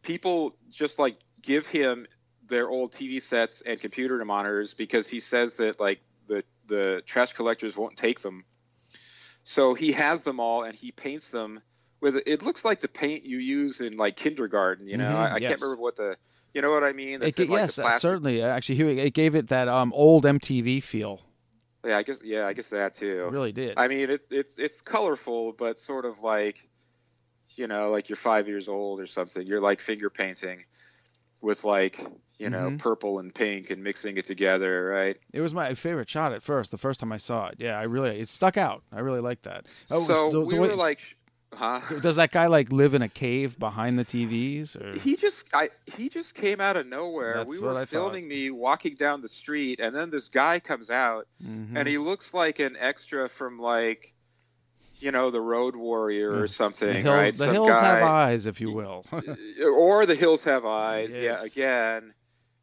people 0.03 0.55
just 0.71 0.99
like 0.99 1.17
give 1.41 1.67
him 1.67 2.07
their 2.49 2.69
old 2.69 2.93
TV 2.93 3.21
sets 3.21 3.61
and 3.63 3.81
computer 3.81 4.23
monitors 4.25 4.75
because 4.75 5.09
he 5.09 5.21
says 5.21 5.57
that 5.57 5.81
like 5.81 6.01
the 6.27 6.45
the 6.67 7.03
trash 7.07 7.33
collectors 7.33 7.77
won't 7.77 7.97
take 7.97 8.21
them. 8.21 8.45
So 9.45 9.75
he 9.75 9.93
has 9.93 10.25
them 10.25 10.41
all 10.41 10.63
and 10.65 10.75
he 10.75 10.93
paints 10.93 11.31
them 11.31 11.61
with 12.01 12.17
it 12.27 12.43
looks 12.43 12.65
like 12.65 12.81
the 12.81 12.89
paint 12.89 13.25
you 13.25 13.39
use 13.39 13.81
in 13.81 13.97
like 13.97 14.17
kindergarten. 14.17 14.87
You 14.87 14.97
know, 14.97 15.13
Mhm, 15.13 15.17
I, 15.17 15.35
I 15.35 15.39
yes. 15.39 15.51
can't 15.51 15.63
remember 15.63 15.83
what 15.83 15.97
the 15.97 16.17
you 16.53 16.63
know 16.63 16.71
what 16.71 16.85
I 16.85 16.93
mean. 16.93 17.21
It, 17.23 17.39
in, 17.39 17.49
like, 17.49 17.77
yes, 17.77 18.01
certainly. 18.01 18.43
Actually, 18.43 18.77
Huey, 18.77 19.01
it 19.01 19.11
gave 19.15 19.35
it 19.35 19.49
that 19.49 19.69
um, 19.69 19.93
old 19.93 20.25
MTV 20.25 20.83
feel. 20.83 21.21
Yeah, 21.85 21.99
I 21.99 22.03
guess 22.03 22.19
yeah, 22.23 22.47
I 22.47 22.53
guess 22.53 22.71
that 22.71 22.95
too. 22.95 23.27
It 23.27 23.33
really 23.33 23.53
did. 23.53 23.75
I 23.77 23.89
mean, 23.89 24.11
it, 24.11 24.23
it 24.31 24.53
it's 24.57 24.81
colorful, 24.81 25.53
but 25.53 25.79
sort 25.79 26.05
of 26.05 26.21
like, 26.21 26.67
you 27.57 27.67
know, 27.67 27.91
like 27.91 28.09
you're 28.09 28.17
five 28.17 28.49
years 28.49 28.69
old 28.69 29.01
or 29.01 29.07
something. 29.07 29.47
You're 29.47 29.61
like 29.61 29.81
finger 29.81 30.11
painting 30.11 30.65
with 31.45 31.63
like, 31.65 32.01
you 32.39 32.51
know, 32.51 32.71
Mhm. 32.71 32.79
purple 32.81 33.19
and 33.21 33.33
pink 33.35 33.71
and 33.71 33.85
mixing 33.85 34.17
it 34.17 34.25
together, 34.27 34.87
right? 34.87 35.17
It 35.33 35.41
was 35.41 35.55
my 35.55 35.75
favorite 35.75 36.11
shot 36.11 36.33
at 36.33 36.43
first. 36.43 36.71
The 36.73 36.79
first 36.79 36.99
time 37.01 37.13
I 37.13 37.17
saw 37.19 37.47
it, 37.49 37.57
yeah, 37.59 37.79
I 37.79 37.85
really 37.85 38.19
it 38.19 38.29
stuck 38.29 38.57
out. 38.57 38.83
I 38.93 39.01
really 39.01 39.21
liked 39.21 39.45
that. 39.45 39.67
Oh, 39.91 40.03
so 40.03 40.31
the- 40.31 40.41
we 40.41 40.55
the 40.55 40.61
were 40.61 40.75
like, 40.75 41.01
huh? 41.53 41.81
does 42.03 42.17
that 42.17 42.33
guy 42.33 42.47
like 42.49 42.73
live 42.73 42.95
in 42.95 43.03
a 43.03 43.09
cave 43.09 43.59
behind 43.59 43.99
the 43.99 44.05
TVs? 44.05 44.75
Or 44.75 44.99
He 44.99 45.15
just, 45.17 45.47
I, 45.55 45.69
he 45.87 46.09
just 46.09 46.35
came 46.35 46.61
out 46.61 46.77
of 46.77 46.87
nowhere. 46.89 47.35
That's 47.35 47.51
we 47.53 47.59
what 47.61 47.75
were 47.75 47.79
I 47.81 47.85
thought. 47.85 47.91
filming 47.91 48.27
me 48.27 48.51
walking 48.51 48.95
down 48.97 49.21
the 49.21 49.29
street, 49.29 49.79
and 49.81 49.95
then 49.95 50.11
this 50.11 50.29
guy 50.29 50.59
comes 50.61 50.91
out, 50.91 51.29
Mhm. 51.45 51.77
and 51.77 51.87
he 51.87 51.99
looks 51.99 52.33
like 52.35 52.59
an 52.59 52.75
extra 52.81 53.29
from 53.29 53.59
like, 53.59 54.14
you 54.99 55.11
know, 55.11 55.31
the 55.31 55.41
Road 55.41 55.77
Warrior 55.77 56.33
or 56.33 56.49
something, 56.49 56.89
the 56.89 56.95
hills, 56.95 57.07
right? 57.07 57.35
the 57.35 57.53
hills 57.53 57.79
have 57.79 58.03
eyes, 58.03 58.47
if 58.47 58.61
you 58.61 58.73
will. 58.73 59.05
or 59.65 60.07
the 60.07 60.15
hills 60.15 60.45
have 60.45 60.65
eyes. 60.65 61.17
Yeah, 61.17 61.43
again. 61.43 62.15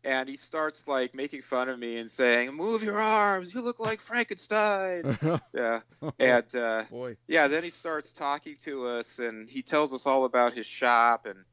And 0.04 0.28
he 0.28 0.36
starts 0.36 0.88
like 0.88 1.14
making 1.14 1.44
fun 1.44 1.70
of 1.70 1.78
me 1.78 1.98
and 1.98 2.10
saying, 2.10 2.52
"Move 2.54 2.82
your 2.82 3.00
arms! 3.00 3.54
You 3.54 3.62
look 3.62 3.80
like 3.80 4.02
Frankenstein." 4.02 5.20
yeah, 5.54 5.82
and 6.20 6.56
uh, 6.56 6.84
Boy. 6.90 7.18
yeah, 7.28 7.48
then 7.48 7.64
he 7.64 7.70
starts 7.70 8.12
talking 8.12 8.56
to 8.64 8.88
us, 8.88 9.20
and 9.20 9.48
he 9.48 9.62
tells 9.62 9.94
us 9.94 10.08
all 10.08 10.26
about 10.26 10.54
his 10.54 10.66
shop, 10.66 11.28
and 11.28 11.46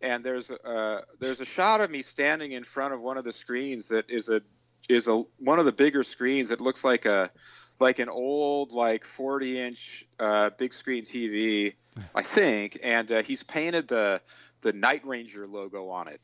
and 0.00 0.24
there's 0.24 0.50
a 0.50 1.02
there's 1.18 1.42
a 1.42 1.44
shot 1.44 1.82
of 1.82 1.90
me 1.90 2.00
standing 2.00 2.52
in 2.52 2.64
front 2.64 2.94
of 2.94 3.02
one 3.02 3.18
of 3.18 3.24
the 3.24 3.32
screens 3.32 3.88
that 3.88 4.08
is 4.08 4.30
a 4.30 4.40
is 4.88 5.06
a 5.06 5.22
one 5.38 5.58
of 5.58 5.66
the 5.66 5.72
bigger 5.72 6.02
screens. 6.02 6.50
It 6.50 6.60
looks 6.62 6.82
like 6.82 7.04
a 7.04 7.30
like 7.80 7.98
an 7.98 8.08
old 8.08 8.72
like 8.72 9.04
40 9.04 9.58
inch 9.60 10.06
uh, 10.18 10.50
big 10.50 10.72
screen 10.72 11.04
TV, 11.04 11.74
I 12.14 12.22
think, 12.22 12.78
and 12.82 13.10
uh, 13.10 13.22
he's 13.22 13.42
painted 13.42 13.88
the 13.88 14.20
the 14.62 14.72
Night 14.72 15.06
Ranger 15.06 15.46
logo 15.46 15.88
on 15.88 16.08
it. 16.08 16.20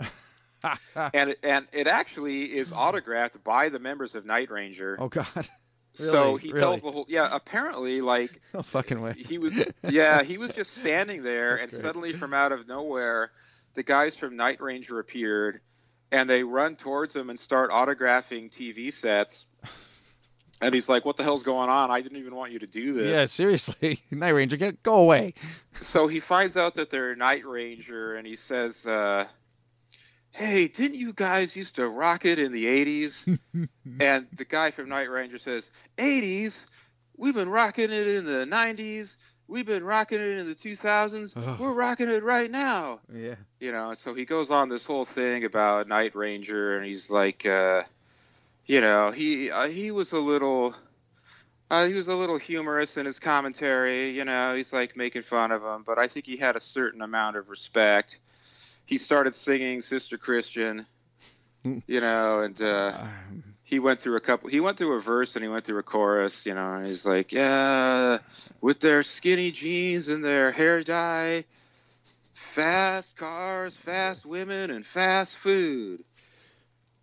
and 1.14 1.30
it, 1.30 1.38
and 1.42 1.66
it 1.72 1.86
actually 1.86 2.44
is 2.56 2.72
autographed 2.72 3.42
by 3.44 3.68
the 3.68 3.78
members 3.78 4.14
of 4.14 4.24
Night 4.26 4.50
Ranger. 4.50 4.96
oh 5.00 5.08
God. 5.08 5.26
so 5.94 6.36
he 6.36 6.48
Really? 6.48 6.60
tells 6.60 6.82
the 6.82 6.90
whole 6.90 7.06
yeah. 7.08 7.28
Apparently, 7.30 8.00
like 8.00 8.40
No 8.54 8.62
fucking 8.62 9.00
way. 9.00 9.14
he 9.16 9.38
was 9.38 9.52
yeah 9.88 10.22
he 10.22 10.38
was 10.38 10.52
just 10.52 10.74
standing 10.74 11.22
there, 11.22 11.52
That's 11.52 11.62
and 11.62 11.70
great. 11.70 11.82
suddenly 11.82 12.12
from 12.14 12.34
out 12.34 12.52
of 12.52 12.66
nowhere, 12.66 13.30
the 13.74 13.82
guys 13.82 14.16
from 14.16 14.36
Night 14.36 14.60
Ranger 14.60 14.98
appeared, 14.98 15.60
and 16.10 16.28
they 16.28 16.42
run 16.42 16.76
towards 16.76 17.14
him 17.14 17.30
and 17.30 17.38
start 17.38 17.70
autographing 17.70 18.50
TV 18.50 18.92
sets. 18.92 19.46
And 20.60 20.74
he's 20.74 20.88
like, 20.88 21.04
"What 21.04 21.16
the 21.16 21.22
hell's 21.22 21.42
going 21.42 21.68
on? 21.68 21.90
I 21.90 22.00
didn't 22.00 22.18
even 22.18 22.34
want 22.34 22.52
you 22.52 22.60
to 22.60 22.66
do 22.66 22.92
this." 22.94 23.12
Yeah, 23.14 23.26
seriously, 23.26 24.00
Night 24.10 24.30
Ranger, 24.30 24.56
get 24.56 24.82
go 24.82 24.94
away. 24.94 25.34
so 25.80 26.06
he 26.08 26.20
finds 26.20 26.56
out 26.56 26.76
that 26.76 26.90
they're 26.90 27.14
Night 27.14 27.44
Ranger, 27.46 28.14
and 28.14 28.26
he 28.26 28.36
says, 28.36 28.86
uh, 28.86 29.26
"Hey, 30.30 30.68
didn't 30.68 30.96
you 30.98 31.12
guys 31.12 31.56
used 31.56 31.76
to 31.76 31.86
rock 31.88 32.24
it 32.24 32.38
in 32.38 32.52
the 32.52 32.64
'80s?" 32.66 33.38
and 34.00 34.26
the 34.34 34.44
guy 34.46 34.70
from 34.70 34.88
Night 34.88 35.10
Ranger 35.10 35.38
says, 35.38 35.70
"'80s? 35.98 36.64
We've 37.18 37.34
been 37.34 37.50
rocking 37.50 37.90
it 37.90 38.06
in 38.08 38.24
the 38.24 38.46
'90s. 38.46 39.16
We've 39.48 39.66
been 39.66 39.84
rocking 39.84 40.20
it 40.20 40.38
in 40.38 40.48
the 40.48 40.56
2000s. 40.56 41.36
Ugh. 41.36 41.60
We're 41.60 41.72
rocking 41.72 42.08
it 42.08 42.22
right 42.24 42.50
now." 42.50 43.00
Yeah. 43.14 43.36
You 43.60 43.72
know, 43.72 43.92
so 43.94 44.14
he 44.14 44.24
goes 44.24 44.50
on 44.50 44.70
this 44.70 44.86
whole 44.86 45.04
thing 45.04 45.44
about 45.44 45.86
Night 45.86 46.14
Ranger, 46.16 46.76
and 46.78 46.86
he's 46.86 47.10
like, 47.10 47.44
uh, 47.46 47.82
you 48.66 48.80
know, 48.80 49.10
he 49.10 49.50
uh, 49.50 49.68
he 49.68 49.90
was 49.90 50.12
a 50.12 50.20
little. 50.20 50.74
Uh, 51.68 51.86
he 51.88 51.94
was 51.94 52.06
a 52.06 52.14
little 52.14 52.38
humorous 52.38 52.96
in 52.96 53.06
his 53.06 53.18
commentary, 53.18 54.10
you 54.10 54.24
know. 54.24 54.54
He's 54.54 54.72
like 54.72 54.96
making 54.96 55.22
fun 55.22 55.50
of 55.50 55.62
him, 55.62 55.82
but 55.84 55.98
I 55.98 56.06
think 56.06 56.24
he 56.26 56.36
had 56.36 56.54
a 56.54 56.60
certain 56.60 57.02
amount 57.02 57.36
of 57.36 57.48
respect. 57.48 58.18
He 58.84 58.98
started 58.98 59.34
singing 59.34 59.80
"Sister 59.80 60.16
Christian," 60.16 60.86
you 61.64 62.00
know, 62.00 62.40
and 62.42 62.60
uh, 62.62 62.92
Um, 63.02 63.42
he 63.64 63.80
went 63.80 64.00
through 64.00 64.16
a 64.16 64.20
couple. 64.20 64.48
He 64.48 64.60
went 64.60 64.78
through 64.78 64.94
a 64.94 65.00
verse 65.00 65.34
and 65.34 65.44
he 65.44 65.48
went 65.48 65.64
through 65.64 65.78
a 65.78 65.82
chorus, 65.82 66.46
you 66.46 66.54
know. 66.54 66.74
And 66.74 66.86
he's 66.86 67.04
like, 67.04 67.32
"Yeah, 67.32 68.18
with 68.60 68.78
their 68.78 69.02
skinny 69.02 69.50
jeans 69.50 70.06
and 70.06 70.24
their 70.24 70.52
hair 70.52 70.84
dye, 70.84 71.44
fast 72.32 73.16
cars, 73.16 73.76
fast 73.76 74.24
women, 74.24 74.70
and 74.70 74.86
fast 74.86 75.36
food." 75.36 76.04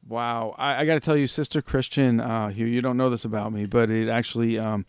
Wow, 0.08 0.54
I, 0.58 0.82
I 0.82 0.86
got 0.86 0.96
to 0.96 1.00
tell 1.00 1.16
you, 1.18 1.28
Sister 1.28 1.62
Christian, 1.62 2.20
uh, 2.20 2.50
Hugh, 2.50 2.66
you 2.66 2.82
don't 2.82 2.98
know 2.98 3.10
this 3.10 3.24
about 3.26 3.54
me, 3.54 3.66
but 3.66 3.90
it 3.90 4.10
actually, 4.10 4.60
um, 4.60 4.86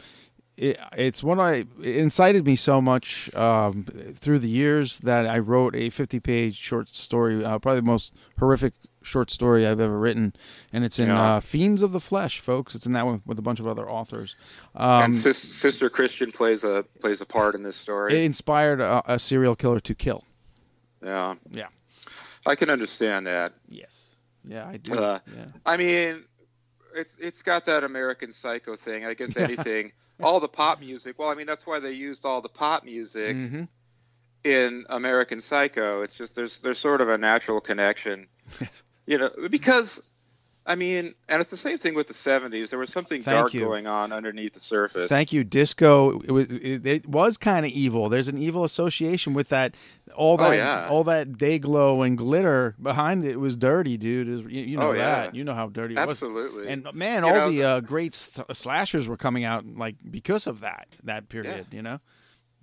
it, 0.57 0.79
it's 0.97 1.23
one 1.23 1.39
I 1.39 1.65
it 1.81 1.97
incited 1.97 2.45
me 2.47 2.57
so 2.57 2.81
much 2.81 3.33
um, 3.35 3.87
through 4.17 4.41
the 4.41 4.49
years 4.49 4.99
that 5.01 5.27
I 5.27 5.39
wrote 5.39 5.75
a 5.77 5.91
50-page 5.91 6.57
short 6.57 6.89
story, 6.89 7.45
uh, 7.45 7.59
probably 7.61 7.81
the 7.81 7.87
most 7.87 8.13
horrific 8.41 8.73
short 9.03 9.31
story 9.31 9.67
I've 9.67 9.81
ever 9.81 9.99
written, 9.99 10.35
and 10.73 10.83
it's 10.85 10.99
in 10.99 11.09
Yeah. 11.09 11.35
uh, 11.37 11.41
Fiends 11.41 11.83
of 11.83 11.93
the 11.93 12.01
Flesh, 12.01 12.41
folks. 12.41 12.75
It's 12.75 12.87
in 12.87 12.93
that 12.93 13.05
one 13.07 13.21
with 13.27 13.39
a 13.39 13.43
bunch 13.43 13.61
of 13.61 13.69
other 13.69 13.89
authors. 13.89 14.35
Um, 14.75 15.05
and 15.05 15.15
Sis- 15.15 15.37
Sister 15.39 15.91
Christian 15.91 16.33
plays 16.33 16.65
a 16.65 16.85
plays 17.01 17.21
a 17.21 17.27
part 17.27 17.55
in 17.55 17.63
this 17.63 17.77
story. 17.77 18.17
it 18.19 18.25
inspired 18.25 18.81
a, 18.81 19.03
a 19.07 19.19
serial 19.19 19.55
killer 19.57 19.79
to 19.81 19.95
kill. 19.95 20.25
yeah, 21.03 21.35
Yeah. 21.51 21.67
I 22.47 22.55
can 22.57 22.69
understand 22.71 23.27
that. 23.27 23.53
Yes. 23.69 24.04
Yeah, 24.47 24.67
I 24.69 24.77
do. 24.77 24.99
Uh, 24.99 25.19
yeah. 25.35 25.45
I 25.65 25.77
mean, 25.77 26.25
it's 26.95 27.17
it's 27.17 27.43
got 27.43 27.67
that 27.67 27.85
American 27.85 28.33
Psycho 28.33 28.77
thing. 28.77 29.05
I 29.05 29.15
guess 29.15 29.37
anything, 29.37 29.93
all 30.23 30.41
the 30.41 30.49
pop 30.49 30.81
music. 30.81 31.19
Well, 31.19 31.29
I 31.29 31.35
mean 31.35 31.47
that's 31.47 31.67
why 31.67 31.81
they 31.81 31.93
used 31.93 32.25
all 32.25 32.41
the 32.41 32.49
pop 32.49 32.85
music 32.85 33.37
hmm 33.37 33.65
in 34.45 34.85
American 34.91 35.41
Psycho. 35.41 36.03
It's 36.03 36.15
just 36.15 36.37
there's 36.37 36.61
there's 36.61 36.79
sort 36.79 37.01
of 37.01 37.09
a 37.09 37.17
natural 37.17 37.61
connection, 37.61 38.27
Yes. 38.61 38.83
you 39.07 39.19
know, 39.19 39.31
because 39.51 40.03
I 40.67 40.77
mean, 40.77 41.15
and 41.29 41.43
it's 41.43 41.51
the 41.51 41.59
same 41.59 41.77
thing 41.77 41.95
with 41.95 42.07
the 42.09 42.15
'70s. 42.15 42.71
There 42.71 42.79
was 42.79 42.91
something 42.91 43.23
Thank 43.23 43.35
dark 43.37 43.53
you. 43.55 43.61
going 43.61 43.87
on 43.87 44.13
underneath 44.13 44.55
the 44.55 44.61
surface. 44.61 45.11
Thank 45.11 45.31
you, 45.31 45.45
disco. 45.45 46.21
It 46.21 46.31
was 46.31 46.47
it, 46.49 46.87
it 46.87 47.07
was 47.07 47.37
kind 47.37 47.67
of 47.67 47.73
evil. 47.73 48.09
There's 48.09 48.29
an 48.29 48.39
evil 48.39 48.65
association 48.65 49.35
with 49.35 49.51
that. 49.51 49.75
All 50.17 50.39
Oh, 50.41 50.49
that, 50.51 50.57
yeah. 50.57 50.89
all 50.89 51.05
that 51.05 51.37
day 51.37 51.59
glow 51.59 52.01
and 52.03 52.17
glitter 52.17 52.77
behind 52.81 53.25
it 53.27 53.37
was 53.37 53.57
dirty, 53.59 53.97
dude. 53.99 54.27
It 54.29 54.31
was- 54.31 54.43
you, 54.43 54.63
you 54.63 54.77
know 54.79 54.89
Oh, 54.89 54.93
yeah. 54.93 55.25
that. 55.27 55.35
You 55.35 55.45
know 55.45 55.55
how 55.55 55.69
dirty 55.69 55.95
it 55.95 55.99
was. 55.99 56.09
Absolutely. 56.23 56.69
And 56.69 56.87
man, 56.95 57.25
You 57.25 57.29
all 57.29 57.35
know, 57.35 57.51
the 57.51 57.63
uh, 57.65 57.81
great 57.81 58.15
slashers 58.15 59.07
were 59.09 59.17
coming 59.19 59.45
out 59.45 59.67
like 59.67 59.97
because 60.11 60.47
of 60.47 60.61
that 60.61 60.89
that 61.05 61.29
period. 61.29 61.67
You 61.73 61.83
know. 61.83 62.01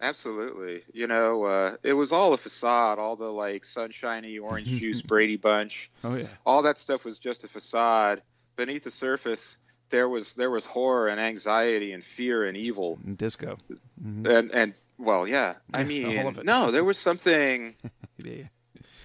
Absolutely. 0.02 0.82
You 0.94 1.08
know, 1.08 1.44
uh, 1.46 1.76
it 1.84 1.94
was 1.94 2.12
all 2.12 2.34
a 2.34 2.38
facade. 2.38 2.98
All 3.00 3.16
the 3.16 3.32
like 3.32 3.64
sunshiny 3.66 4.40
orange 4.40 4.68
juice 4.80 5.02
Brady 5.12 5.38
Bunch. 5.38 5.92
Oh 6.04 6.16
yeah. 6.16 6.28
all 6.46 6.64
that 6.64 6.78
stuff 6.78 7.06
was 7.06 7.20
just 7.20 7.44
a 7.44 7.48
facade. 7.48 8.22
Beneath 8.56 8.84
the 8.84 8.92
surface, 8.92 9.58
there 9.90 10.10
was 10.10 10.36
there 10.36 10.50
was 10.50 10.66
horror 10.66 11.08
and 11.08 11.20
anxiety 11.20 11.94
and 11.94 12.04
fear 12.04 12.44
and 12.44 12.58
evil. 12.58 12.98
And 13.06 13.18
disco. 13.18 13.58
And 14.04 14.52
and 14.52 14.74
well, 14.98 15.28
yeah. 15.28 15.56
I 15.74 15.84
mean, 15.84 16.12
it. 16.12 16.44
no, 16.44 16.72
there 16.72 16.84
was 16.84 16.98
something 16.98 17.76
Yeah. 18.24 18.44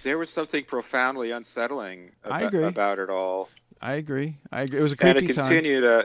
there 0.03 0.17
was 0.17 0.29
something 0.31 0.63
profoundly 0.63 1.31
unsettling 1.31 2.11
I 2.23 2.43
agree. 2.43 2.65
about 2.65 2.99
it 2.99 3.09
all. 3.09 3.49
I 3.81 3.93
agree. 3.93 4.37
I 4.51 4.61
agree. 4.63 4.79
It 4.79 4.83
was 4.83 4.93
a 4.93 4.97
And 4.99 5.17
creepy 5.17 5.31
it 5.31 5.35
time. 5.35 5.45
continued 5.49 5.83
uh, 5.83 6.03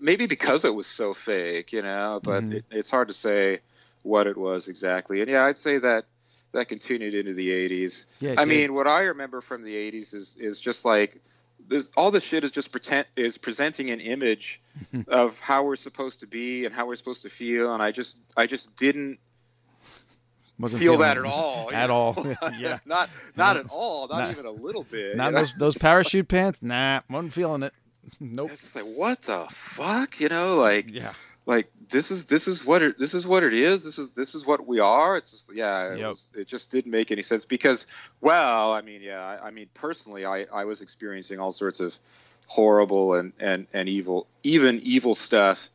maybe 0.00 0.26
because 0.26 0.64
it 0.64 0.74
was 0.74 0.86
so 0.86 1.12
fake, 1.14 1.72
you 1.72 1.82
know, 1.82 2.20
but 2.22 2.44
Mhm. 2.44 2.52
it, 2.54 2.64
it's 2.70 2.90
hard 2.90 3.08
to 3.08 3.14
say 3.14 3.60
what 4.08 4.26
it 4.26 4.36
was 4.36 4.68
exactly. 4.68 5.20
And 5.20 5.30
yeah, 5.30 5.44
I'd 5.44 5.58
say 5.58 5.78
that 5.78 6.06
that 6.52 6.68
continued 6.68 7.14
into 7.14 7.34
the 7.34 7.50
80s. 7.50 8.04
Yeah, 8.20 8.32
I 8.38 8.44
did. 8.44 8.48
mean, 8.48 8.74
what 8.74 8.86
I 8.86 9.00
remember 9.02 9.40
from 9.42 9.62
the 9.62 9.74
80s 9.74 10.14
is 10.14 10.36
is 10.40 10.60
just 10.60 10.84
like 10.84 11.20
this 11.68 11.90
all 11.96 12.10
this 12.10 12.24
shit 12.24 12.42
is 12.44 12.50
just 12.50 12.72
pretend 12.72 13.06
is 13.16 13.36
presenting 13.36 13.90
an 13.90 14.00
image 14.00 14.60
of 15.08 15.38
how 15.40 15.64
we're 15.64 15.76
supposed 15.76 16.20
to 16.20 16.26
be 16.26 16.64
and 16.64 16.74
how 16.74 16.86
we're 16.86 16.96
supposed 16.96 17.22
to 17.22 17.28
feel 17.30 17.72
and 17.74 17.82
I 17.82 17.92
just 17.92 18.16
I 18.36 18.46
just 18.46 18.76
didn't 18.76 19.18
Wasn't 20.58 20.80
feel 20.80 20.98
that 20.98 21.18
at 21.18 21.24
all. 21.24 21.70
At 21.72 21.88
know? 21.88 21.94
all. 21.94 22.26
yeah. 22.58 22.78
not 22.86 23.10
not 23.36 23.56
at 23.58 23.66
all, 23.68 24.08
not, 24.08 24.18
Not- 24.18 24.30
even 24.30 24.46
a 24.46 24.50
little 24.50 24.84
bit. 24.84 25.16
Not 25.16 25.34
those 25.34 25.52
those 25.54 25.78
parachute 25.78 26.28
pants. 26.28 26.62
Nah, 26.62 27.00
wasn't 27.10 27.32
feeling 27.34 27.62
it. 27.62 27.74
Nope. 28.20 28.50
It's 28.52 28.62
just 28.62 28.74
like 28.76 28.86
what 28.86 29.20
the 29.22 29.46
fuck, 29.50 30.18
you 30.20 30.28
know, 30.30 30.56
like 30.56 30.90
Yeah. 30.90 31.12
Like 31.48 31.72
this 31.88 32.10
is 32.10 32.26
this 32.26 32.46
is 32.46 32.62
what 32.62 32.82
it 32.82 32.98
this 32.98 33.14
is 33.14 33.26
what 33.26 33.42
it 33.42 33.54
is. 33.54 33.82
This 33.82 33.98
is 33.98 34.10
this 34.10 34.34
is 34.34 34.46
what 34.46 34.66
we 34.66 34.80
are. 34.80 35.16
It's 35.16 35.30
just 35.30 35.54
yeah, 35.54 35.94
it, 35.94 35.98
Yep. 35.98 36.08
was, 36.08 36.30
it 36.36 36.46
just 36.46 36.70
didn't 36.70 36.92
make 36.92 37.10
any 37.10 37.22
sense 37.22 37.46
because 37.46 37.86
well, 38.20 38.70
I 38.70 38.82
mean 38.82 39.00
yeah, 39.00 39.24
I, 39.24 39.46
I 39.46 39.50
mean 39.50 39.68
personally, 39.72 40.26
I 40.26 40.44
I 40.52 40.66
was 40.66 40.82
experiencing 40.82 41.40
all 41.40 41.50
sorts 41.50 41.80
of 41.80 41.98
horrible 42.46 43.14
and 43.14 43.32
and 43.40 43.66
and 43.72 43.88
evil, 43.88 44.26
even 44.42 44.80
evil 44.82 45.14
stuff 45.14 45.70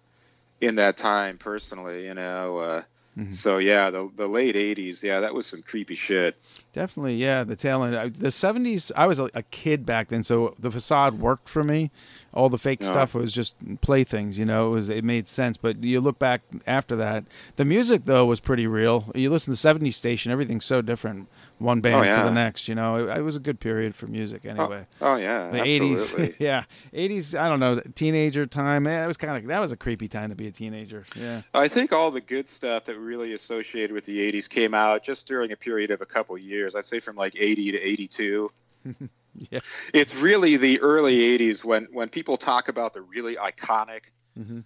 in 0.62 0.76
that 0.76 0.96
time 0.96 1.40
personally, 1.40 2.06
you 2.06 2.14
know. 2.14 2.58
Uh, 2.60 2.84
Mm-hmm. 3.16 3.30
So 3.30 3.60
yeah, 3.60 3.92
the 3.92 4.10
the 4.16 4.28
late 4.28 4.56
'80s, 4.56 5.04
yeah, 5.04 5.20
that 5.20 5.36
was 5.36 5.46
some 5.46 5.62
creepy 5.62 5.94
shit. 5.94 6.36
Definitely, 6.74 7.16
yeah. 7.18 7.44
The 7.44 7.56
tail 7.56 7.84
end, 7.84 8.16
the 8.16 8.30
'70s. 8.30 8.92
I 8.96 9.06
was 9.06 9.20
a, 9.20 9.30
a 9.36 9.44
kid 9.44 9.86
back 9.86 10.10
then, 10.10 10.24
so 10.24 10.56
the 10.58 10.72
facade 10.72 11.20
worked 11.20 11.48
for 11.48 11.64
me. 11.64 11.92
All 12.34 12.50
the 12.50 12.58
fake 12.58 12.80
Yeah. 12.82 12.88
stuff 12.88 13.14
was 13.14 13.32
just 13.32 13.56
playthings, 13.82 14.40
you 14.40 14.46
know. 14.46 14.72
It 14.72 14.76
was 14.76 14.90
it 14.90 15.04
made 15.04 15.28
sense. 15.30 15.56
But 15.56 15.84
you 15.84 16.02
look 16.02 16.18
back 16.18 16.42
after 16.66 16.96
that, 16.96 17.26
the 17.58 17.66
music 17.66 18.06
though 18.06 18.26
was 18.26 18.40
pretty 18.40 18.66
real. 18.66 19.12
You 19.14 19.30
listen 19.30 19.54
to 19.54 19.62
the 19.62 19.70
'70s 19.70 19.94
station, 19.94 20.32
everything's 20.32 20.66
so 20.66 20.82
different, 20.82 21.28
one 21.60 21.80
band 21.80 21.94
Oh, 22.10 22.18
for 22.18 22.24
the 22.26 22.32
next. 22.34 22.68
You 22.68 22.74
know, 22.74 22.96
it, 23.08 23.20
it 23.20 23.22
was 23.22 23.36
a 23.36 23.40
good 23.40 23.60
period 23.60 23.94
for 23.94 24.08
music 24.08 24.44
anyway. 24.44 24.88
Oh 25.00 25.16
yeah, 25.18 25.52
the 25.52 25.60
absolutely. 25.62 26.30
'80s, 26.30 26.36
yeah, 26.40 26.64
'80s. 26.92 27.40
I 27.40 27.50
don't 27.50 27.60
know, 27.60 27.82
teenager 27.94 28.48
time. 28.48 28.88
Eh, 28.88 29.04
it 29.04 29.06
was 29.06 29.18
kind 29.18 29.38
of 29.38 29.48
that 29.48 29.60
was 29.60 29.72
a 29.72 29.78
creepy 29.78 30.08
time 30.08 30.30
to 30.32 30.36
be 30.36 30.48
a 30.48 30.52
teenager. 30.52 31.06
Yeah, 31.16 31.44
I 31.54 31.68
think 31.68 31.94
all 31.94 32.10
the 32.10 32.20
good 32.22 32.48
stuff 32.48 32.86
that 32.86 32.98
really 32.98 33.34
associated 33.34 33.92
with 33.92 34.06
the 34.06 34.32
80s 34.32 34.50
came 34.50 34.74
out 34.74 35.04
just 35.04 35.28
during 35.28 35.52
a 35.52 35.56
period 35.56 35.92
of 35.92 36.02
a 36.02 36.06
couple 36.08 36.36
years. 36.36 36.63
I'd 36.76 36.86
say 36.86 37.00
from 37.00 37.16
like 37.16 37.36
80 37.38 37.72
to 37.72 37.80
82. 37.82 38.52
Yeah. 39.50 39.62
It's 39.96 40.14
really 40.14 40.58
the 40.58 40.82
early 40.82 41.18
80s 41.40 41.66
when 41.66 41.88
when 41.92 42.10
people 42.10 42.38
talk 42.38 42.68
about 42.68 42.94
the 42.94 43.02
really 43.02 43.36
iconic 43.36 44.02
Mhm. 44.38 44.64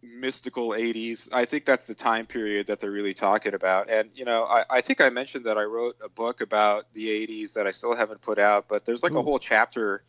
mystical 0.00 0.68
80s. 0.70 1.28
I 1.32 1.44
think 1.44 1.64
that's 1.64 1.86
the 1.86 1.94
time 1.96 2.26
period 2.26 2.68
that 2.68 2.78
they're 2.78 2.90
really 2.90 3.14
talking 3.14 3.52
about. 3.52 3.90
And 3.90 4.10
you 4.14 4.24
know, 4.24 4.44
I, 4.44 4.64
I 4.70 4.80
think 4.80 5.00
I 5.00 5.10
mentioned 5.10 5.46
that 5.46 5.58
I 5.58 5.64
wrote 5.64 5.96
a 6.04 6.08
book 6.08 6.40
about 6.40 6.86
the 6.94 7.08
80s 7.08 7.54
that 7.54 7.66
I 7.66 7.72
still 7.72 7.96
haven't 7.96 8.20
put 8.22 8.38
out, 8.38 8.66
but 8.68 8.84
there's 8.84 9.02
like 9.02 9.12
a 9.12 9.22
whole 9.22 9.40
chapter 9.40 10.02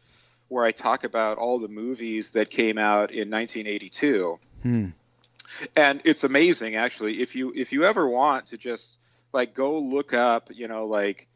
where 0.47 0.64
I 0.64 0.72
talk 0.72 1.03
about 1.03 1.39
all 1.39 1.57
the 1.59 1.68
movies 1.68 2.34
that 2.34 2.51
came 2.51 2.78
out 2.78 3.09
in 3.12 3.30
1982 3.32 4.39
Hmm. 4.62 4.89
and 5.76 6.01
it's 6.05 6.24
amazing 6.24 6.76
actually 6.76 7.20
if 7.22 7.36
you 7.36 7.51
if 7.55 7.72
you 7.74 7.84
ever 7.86 8.07
want 8.07 8.47
to 8.47 8.57
just 8.57 8.99
like 9.34 9.54
go 9.54 9.80
look 9.80 10.14
up 10.14 10.50
you 10.54 10.68
know 10.68 10.86
like 10.86 11.28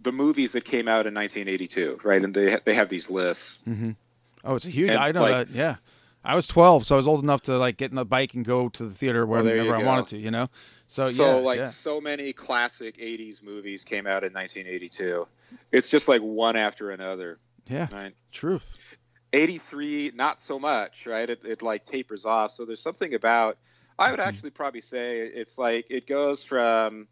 the 0.00 0.12
movies 0.12 0.52
that 0.52 0.64
came 0.64 0.88
out 0.88 1.06
in 1.06 1.14
1982 1.14 2.00
right 2.04 2.22
and 2.22 2.34
they 2.34 2.58
they 2.64 2.74
have 2.74 2.88
these 2.88 3.10
lists 3.10 3.58
mm-hmm. 3.66 3.92
Oh, 4.44 4.54
it's 4.54 4.66
a 4.66 4.70
huge. 4.70 4.88
And, 4.88 4.98
I 4.98 5.12
know 5.12 5.22
like- 5.22 5.48
that. 5.48 5.50
Yeah, 5.50 5.76
I 6.24 6.34
was 6.34 6.46
12, 6.46 6.86
so 6.86 6.94
I 6.94 6.96
was 6.96 7.08
old 7.08 7.22
enough 7.22 7.42
to 7.42 7.58
like 7.58 7.76
get 7.76 7.90
in 7.90 7.96
the 7.96 8.04
bike 8.04 8.34
and 8.34 8.44
go 8.44 8.68
to 8.70 8.84
the 8.84 8.94
theater 8.94 9.26
Well, 9.26 9.42
whenever 9.42 9.64
you 9.64 9.72
I 9.72 9.82
wanted 9.82 10.08
to. 10.08 10.18
You 10.18 10.30
know. 10.30 10.48
So, 10.86 11.04
so 11.04 11.36
yeah, 11.36 11.44
like 11.44 11.58
yeah. 11.58 11.66
so 11.66 12.00
many 12.00 12.32
classic 12.32 12.96
80s 12.96 13.42
movies 13.42 13.84
came 13.84 14.06
out 14.06 14.24
in 14.24 14.32
1982 14.32 15.28
it's 15.70 15.90
just 15.90 16.08
like 16.08 16.22
one 16.22 16.56
after 16.56 16.90
another 16.90 17.38
yeah, 17.66 17.88
right 17.92 18.14
truth. 18.32 18.78
83 19.34 20.12
not 20.14 20.40
so 20.40 20.58
much 20.58 21.06
right 21.06 21.28
it, 21.28 21.40
it 21.44 21.60
like 21.60 21.84
tapers 21.84 22.24
off 22.24 22.52
so 22.52 22.64
there's 22.64 22.80
something 22.80 23.12
about 23.12 23.58
i 23.98 24.10
would 24.10 24.18
mm-hmm. 24.18 24.28
actually 24.30 24.48
probably 24.48 24.80
say 24.80 25.18
it's 25.18 25.58
like 25.58 25.84
it 25.90 26.06
goes 26.06 26.42
from 26.42 27.06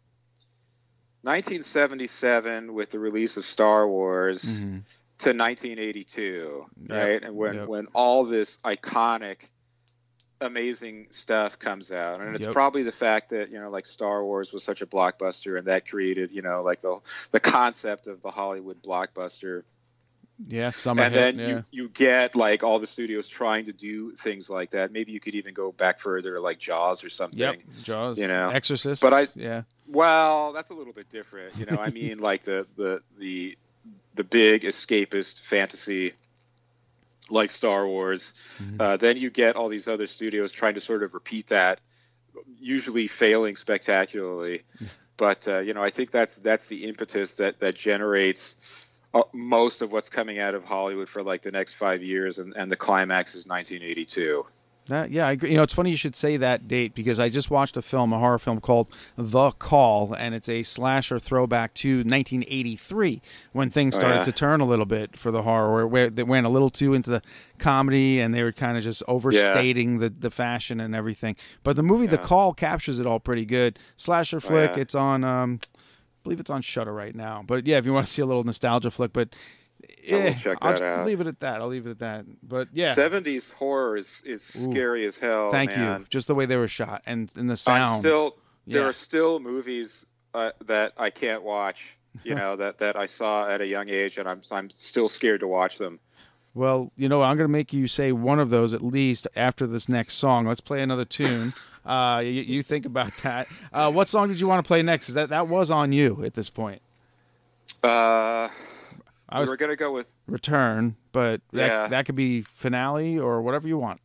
1977 1.27 2.73
with 2.73 2.89
the 2.91 2.99
release 2.99 3.37
of 3.37 3.45
star 3.45 3.87
wars 3.87 4.43
Mhm. 4.43 4.83
to 5.19 5.33
1982 5.33 6.65
Yep, 6.81 6.89
right 6.89 7.23
and 7.23 7.35
when 7.35 7.55
yep. 7.55 7.67
when 7.67 7.87
all 7.93 8.25
this 8.25 8.57
iconic 8.63 9.37
amazing 10.39 11.07
stuff 11.09 11.57
comes 11.57 11.91
out 11.91 12.21
and 12.21 12.35
it's 12.35 12.45
Yep. 12.45 12.53
probably 12.53 12.83
the 12.83 12.91
fact 12.91 13.31
that 13.31 13.49
you 13.49 13.59
know 13.59 13.71
like 13.71 13.85
star 13.87 14.23
wars 14.23 14.53
was 14.53 14.63
such 14.63 14.81
a 14.83 14.85
blockbuster 14.85 15.57
and 15.57 15.67
that 15.67 15.87
created 15.89 16.31
you 16.31 16.43
know 16.43 16.61
like 16.61 16.81
the 16.81 16.99
the 17.31 17.39
concept 17.39 18.05
of 18.07 18.21
the 18.21 18.29
hollywood 18.31 18.81
blockbuster 18.83 19.63
Yeah, 20.47 20.69
summer 20.69 21.01
and 21.01 21.13
hit. 21.15 21.37
then 21.37 21.39
yeah. 21.39 21.47
you, 21.47 21.63
you 21.71 21.89
get 21.89 22.35
like 22.35 22.63
all 22.63 22.77
the 22.77 22.85
studios 22.85 23.27
trying 23.27 23.65
to 23.65 23.73
do 23.73 24.11
things 24.11 24.49
like 24.49 24.71
that. 24.71 24.91
Maybe 24.91 25.11
you 25.11 25.19
could 25.19 25.33
even 25.33 25.53
go 25.53 25.71
back 25.71 25.99
further, 25.99 26.39
like 26.39 26.59
Jaws 26.59 27.03
or 27.03 27.09
something. 27.09 27.39
Yep, 27.39 27.59
Jaws, 27.83 28.19
you 28.19 28.27
know. 28.27 28.49
Exorcist. 28.49 29.01
But 29.01 29.13
I- 29.13 29.27
yeah, 29.35 29.63
Well, 29.87 30.53
that's 30.53 30.69
a 30.69 30.75
little 30.75 30.93
bit 30.93 31.09
different. 31.09 31.55
You 31.57 31.65
know, 31.65 31.77
I 31.81 31.89
mean, 31.99 32.19
like 32.19 32.43
the 32.43 32.67
the 32.75 33.01
the 33.17 33.57
the 34.13 34.23
big 34.23 34.61
escapist 34.63 35.39
fantasy, 35.39 36.13
like 37.31 37.49
Star 37.49 37.87
Wars. 37.87 38.33
Mm-hmm. 38.61 38.81
Uh, 38.81 38.97
then 38.97 39.17
you 39.17 39.31
get 39.31 39.55
all 39.55 39.69
these 39.69 39.87
other 39.87 40.05
studios 40.07 40.51
trying 40.51 40.75
to 40.75 40.81
sort 40.81 41.01
of 41.01 41.15
repeat 41.15 41.47
that, 41.47 41.79
usually 42.59 43.07
failing 43.07 43.55
spectacularly. 43.55 44.63
But 45.17 45.47
uh, 45.47 45.61
you 45.61 45.73
know, 45.73 45.81
I 45.81 45.89
think 45.89 46.11
that's 46.11 46.35
that's 46.35 46.67
the 46.67 46.85
impetus 46.85 47.37
that 47.37 47.59
that 47.61 47.73
generates 47.73 48.53
most 49.33 49.81
of 49.81 49.91
what's 49.91 50.09
coming 50.09 50.39
out 50.39 50.53
of 50.55 50.63
Hollywood 50.63 51.09
for 51.09 51.23
like 51.23 51.41
the 51.41 51.51
next 51.51 51.75
five 51.75 52.03
years, 52.03 52.37
and, 52.39 52.53
and 52.55 52.71
the 52.71 52.75
climax 52.75 53.35
is 53.35 53.47
1982. 53.47 54.45
That, 54.87 55.11
yeah, 55.11 55.27
I 55.27 55.33
agree. 55.33 55.49
You 55.49 55.57
know, 55.57 55.63
it's 55.63 55.73
funny 55.73 55.89
you 55.89 55.97
should 55.97 56.15
say 56.15 56.37
that 56.37 56.69
date 56.69 56.95
because 56.95 57.19
I 57.19 57.27
just 57.27 57.51
watched 57.51 57.75
a 57.75 57.81
film, 57.81 58.13
a 58.13 58.19
horror 58.19 58.39
film 58.39 58.61
called 58.61 58.87
The 59.17 59.51
Call, 59.51 60.13
and 60.13 60.33
it's 60.33 60.47
a 60.47 60.63
slasher 60.63 61.19
throwback 61.19 61.73
to 61.75 61.97
1983 62.05 63.21
when 63.51 63.69
things 63.69 63.95
Oh, 63.95 63.99
started 63.99 64.19
yeah. 64.19 64.23
to 64.23 64.31
turn 64.31 64.61
a 64.61 64.65
little 64.65 64.85
bit 64.85 65.17
for 65.19 65.29
the 65.29 65.41
horror, 65.41 65.73
where, 65.73 65.87
where 65.87 66.09
they 66.09 66.23
went 66.23 66.45
a 66.45 66.49
little 66.49 66.69
too 66.69 66.93
into 66.93 67.09
the 67.09 67.21
comedy 67.59 68.21
and 68.21 68.33
they 68.33 68.43
were 68.43 68.53
kind 68.53 68.77
of 68.77 68.83
just 68.83 69.03
overstating 69.09 69.99
the, 69.99 70.07
the 70.09 70.31
fashion 70.31 70.79
and 70.79 70.95
everything. 70.95 71.35
But 71.63 71.75
the 71.75 71.83
movie 71.83 72.07
The 72.07 72.15
Yeah. 72.15 72.21
Oh, 72.23 72.27
Call 72.27 72.53
captures 72.53 72.99
it 72.99 73.05
all 73.05 73.19
pretty 73.19 73.43
good. 73.45 73.77
Slasher 73.97 74.39
flick. 74.39 74.71
yeah. 74.77 74.81
It's 74.83 74.95
on, 74.95 75.25
um, 75.25 75.59
believe 76.27 76.39
it's 76.39 76.49
on 76.49 76.61
Shudder 76.61 76.93
right 76.93 77.15
now. 77.15 77.43
But 77.45 77.65
yeah, 77.65 77.77
if 77.77 77.85
you 77.85 77.93
want 77.93 78.05
to 78.05 78.11
see 78.11 78.21
a 78.21 78.25
little 78.25 78.43
nostalgia 78.43 78.91
flick, 78.91 79.13
but. 79.13 79.29
Eh, 80.05 80.33
check 80.33 80.57
I'll 80.61 80.81
out. 80.81 81.05
leave 81.05 81.21
it 81.21 81.27
at 81.27 81.39
that. 81.41 81.61
I'll 81.61 81.67
leave 81.67 81.85
it 81.85 81.91
at 81.91 81.99
that. 81.99 82.25
But 82.41 82.69
yeah, 82.73 82.95
70s 82.95 83.53
horror 83.53 83.95
is, 83.95 84.23
is 84.25 84.41
scary 84.41 85.05
as 85.05 85.17
hell. 85.17 85.51
Thank 85.51 85.71
man. 85.71 86.01
you. 86.01 86.07
Just 86.09 86.27
the 86.27 86.35
way 86.35 86.45
they 86.45 86.55
were 86.55 86.67
shot 86.67 87.03
and, 87.05 87.31
and 87.37 87.49
the 87.49 87.55
sound. 87.55 87.83
I'm 87.83 87.99
still 87.99 88.37
there 88.65 88.87
are 88.87 88.93
still 88.93 89.39
movies 89.39 90.05
uh, 90.33 90.51
that 90.65 90.93
I 90.97 91.09
can't 91.09 91.43
watch. 91.43 91.95
You 92.23 92.35
know 92.41 92.55
that 92.55 92.79
that 92.79 92.95
I 92.95 93.05
saw 93.05 93.47
at 93.49 93.61
a 93.61 93.67
young 93.67 93.89
age, 93.89 94.17
and 94.17 94.27
I'm 94.27 94.41
I'm 94.51 94.69
still 94.69 95.07
scared 95.07 95.41
to 95.41 95.47
watch 95.47 95.77
them. 95.77 95.99
well, 96.53 96.91
you 96.97 97.07
know, 97.07 97.21
I'm 97.21 97.37
going 97.37 97.47
to 97.47 97.51
make 97.51 97.71
you 97.71 97.87
say 97.87 98.11
one 98.11 98.39
of 98.39 98.49
those 98.49 98.73
at 98.73 98.81
least 98.81 99.27
after 99.35 99.67
this 99.67 99.87
next 99.87 100.15
song. 100.15 100.47
Let's 100.47 100.61
play 100.61 100.81
another 100.81 101.05
tune. 101.05 101.53
Uh, 101.87 102.19
you, 102.19 102.31
you 102.41 102.63
think 102.63 102.85
about 102.85 103.11
that. 103.23 103.47
Uh, 103.71 103.91
what 103.91 104.09
song 104.09 104.27
did 104.27 104.39
you 104.39 104.47
want 104.47 104.63
to 104.63 104.67
play 104.67 104.81
next? 104.83 105.07
Is 105.09 105.15
that 105.15 105.29
that 105.29 105.47
was 105.47 105.71
on 105.71 105.91
you 105.93 106.23
at 106.25 106.33
this 106.33 106.49
point? 106.49 106.81
Uh, 107.83 108.47
I 109.29 109.39
was 109.39 109.49
we 109.49 109.53
were 109.53 109.57
gonna 109.57 109.75
go 109.75 109.91
with 109.91 110.13
return, 110.27 110.95
but 111.11 111.41
that, 111.53 111.67
Yeah. 111.67 111.87
that 111.87 112.05
could 112.05 112.15
be 112.15 112.41
finale 112.41 113.17
or 113.19 113.41
whatever 113.41 113.67
you 113.67 113.77
want. 113.77 114.01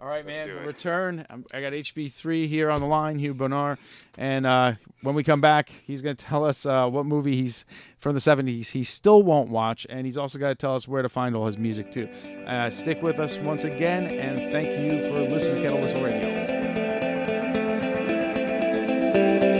All 0.00 0.06
right, 0.06 0.24
man. 0.24 0.46
do 0.46 0.54
the 0.54 0.60
it. 0.62 0.66
Return. 0.66 1.26
I 1.52 1.60
got 1.60 1.72
HB3 1.72 2.46
here 2.46 2.70
on 2.70 2.78
the 2.80 2.86
line, 2.86 3.18
Hugh 3.18 3.34
Bonar, 3.34 3.78
and 4.16 4.46
uh, 4.46 4.74
when 5.02 5.16
we 5.16 5.24
come 5.24 5.40
back, 5.40 5.70
he's 5.84 6.02
going 6.02 6.14
to 6.14 6.24
tell 6.24 6.44
us 6.44 6.64
uh, 6.64 6.88
what 6.88 7.04
movie 7.04 7.34
he's 7.34 7.64
from 7.98 8.14
the 8.14 8.20
70s 8.20 8.70
he 8.70 8.84
still 8.84 9.24
won't 9.24 9.48
watch, 9.50 9.88
and 9.90 10.06
he's 10.06 10.16
also 10.16 10.38
got 10.38 10.50
to 10.50 10.54
tell 10.54 10.76
us 10.76 10.86
where 10.86 11.02
to 11.02 11.08
find 11.08 11.34
all 11.34 11.46
his 11.46 11.58
music 11.58 11.90
too. 11.90 12.08
Uh, 12.46 12.70
stick 12.70 13.02
with 13.02 13.18
us 13.18 13.38
once 13.38 13.64
again, 13.64 14.04
and 14.06 14.52
thank 14.52 14.68
you 14.78 15.10
for 15.10 15.20
listening 15.32 15.56
to 15.56 15.62
Kettle 15.62 15.80
Whistle 15.80 16.04
Radio. 16.04 16.47
Thank 19.18 19.57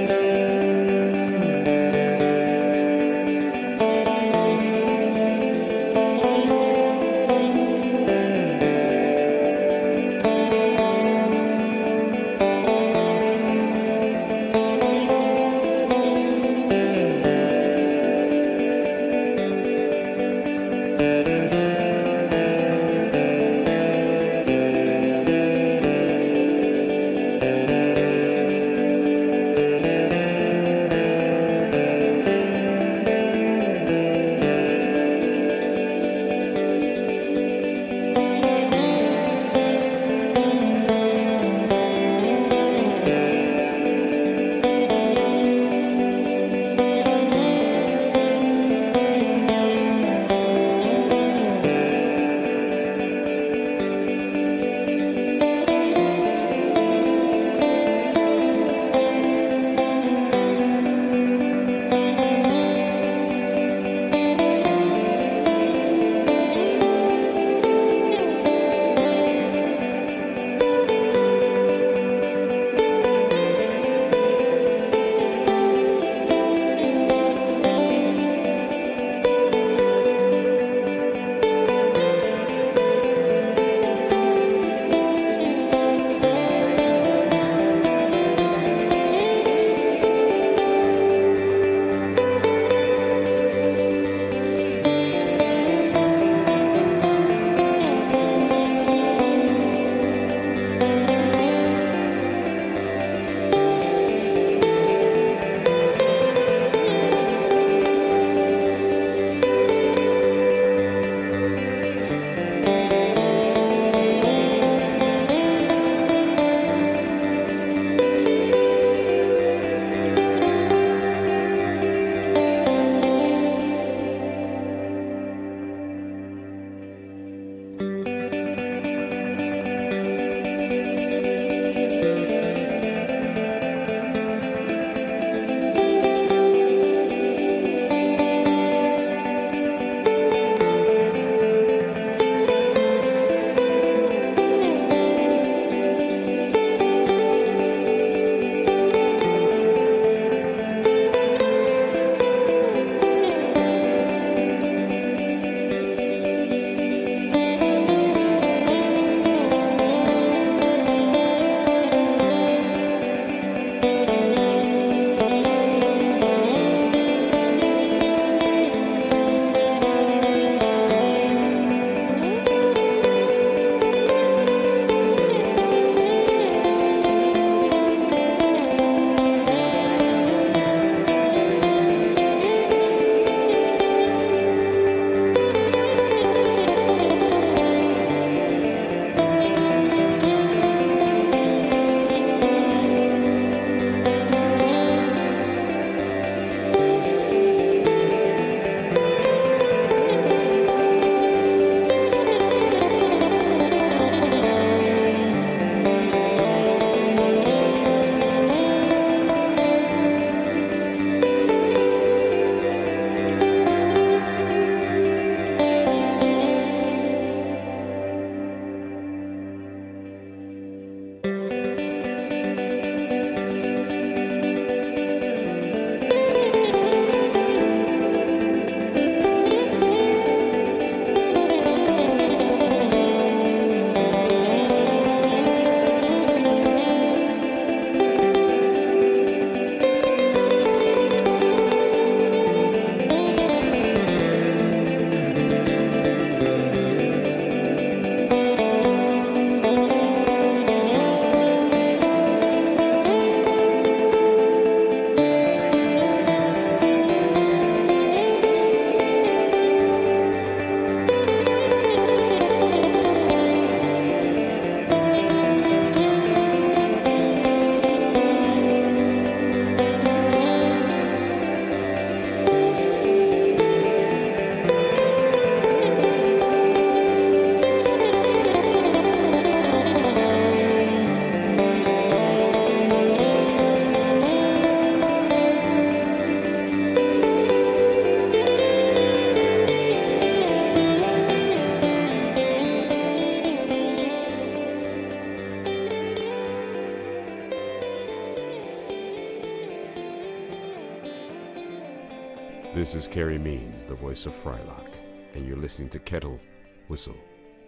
This 302.89 303.03
is 303.03 303.07
Carey 303.07 303.36
Means, 303.36 303.84
the 303.84 303.95
voice 303.95 304.24
of 304.24 304.32
Frylock, 304.32 304.95
and 305.34 305.47
you're 305.47 305.59
listening 305.59 305.91
to 305.91 305.99
Kettle 305.99 306.41
Whistle 306.86 307.18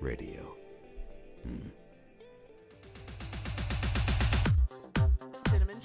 Radio. 0.00 0.56
Hmm. 1.42 1.58
Cinnamon 5.30 5.76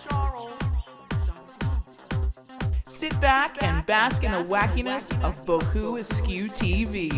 Sit 2.88 3.20
back 3.20 3.62
and 3.62 3.86
bask 3.86 4.24
in 4.24 4.32
the 4.32 4.38
wackiness 4.38 5.12
of 5.22 5.46
Boku 5.46 6.00
Askew 6.00 6.48
TV. 6.48 7.12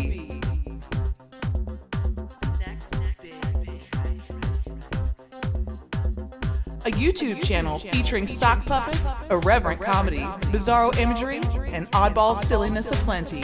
A 6.88 6.90
YouTube 6.90 7.44
channel 7.44 7.78
featuring 7.78 8.26
sock 8.26 8.66
puppets, 8.66 9.12
irreverent 9.30 9.82
comedy, 9.82 10.22
bizarro 10.54 10.98
imagery, 10.98 11.42
and 11.78 11.90
oddball 11.92 12.44
silliness 12.44 12.90
aplenty. 12.90 13.40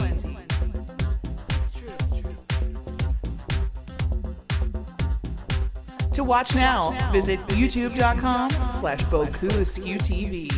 To 6.12 6.24
watch 6.24 6.54
now, 6.56 7.12
visit 7.12 7.38
youtube.com 7.48 8.50
slash 8.50 9.00
Boku 9.04 9.50
Askew 9.60 9.98
TV. 9.98 10.50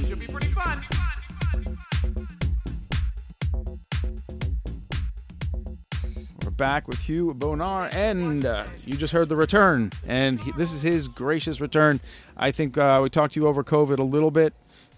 We're 6.42 6.50
back 6.50 6.88
with 6.88 6.98
Hugh 7.00 7.34
Bonar, 7.34 7.90
and 7.92 8.46
uh, 8.46 8.64
you 8.86 8.96
just 8.96 9.12
heard 9.12 9.28
the 9.28 9.36
return, 9.36 9.92
and 10.06 10.40
he, 10.40 10.50
this 10.52 10.72
is 10.72 10.80
his 10.80 11.08
gracious 11.08 11.60
return. 11.60 12.00
I 12.38 12.52
think 12.52 12.78
uh, 12.78 13.00
we 13.02 13.10
talked 13.10 13.34
to 13.34 13.40
you 13.40 13.46
over 13.46 13.62
COVID 13.62 13.98
a 13.98 14.02
little 14.02 14.30
bit, 14.30 14.54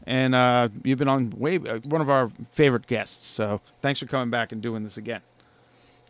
and 0.09 0.35
uh, 0.35 0.69
you've 0.83 0.99
been 0.99 1.07
on 1.09 1.31
way 1.31 1.57
uh, 1.57 1.79
one 1.85 2.01
of 2.01 2.09
our 2.09 2.31
favorite 2.53 2.87
guests. 2.89 3.27
So 3.29 3.61
thanks 3.83 4.01
for 4.01 4.07
coming 4.07 4.31
back 4.31 4.51
and 4.53 4.61
doing 4.63 4.83
this 4.83 4.97
again. 4.97 5.21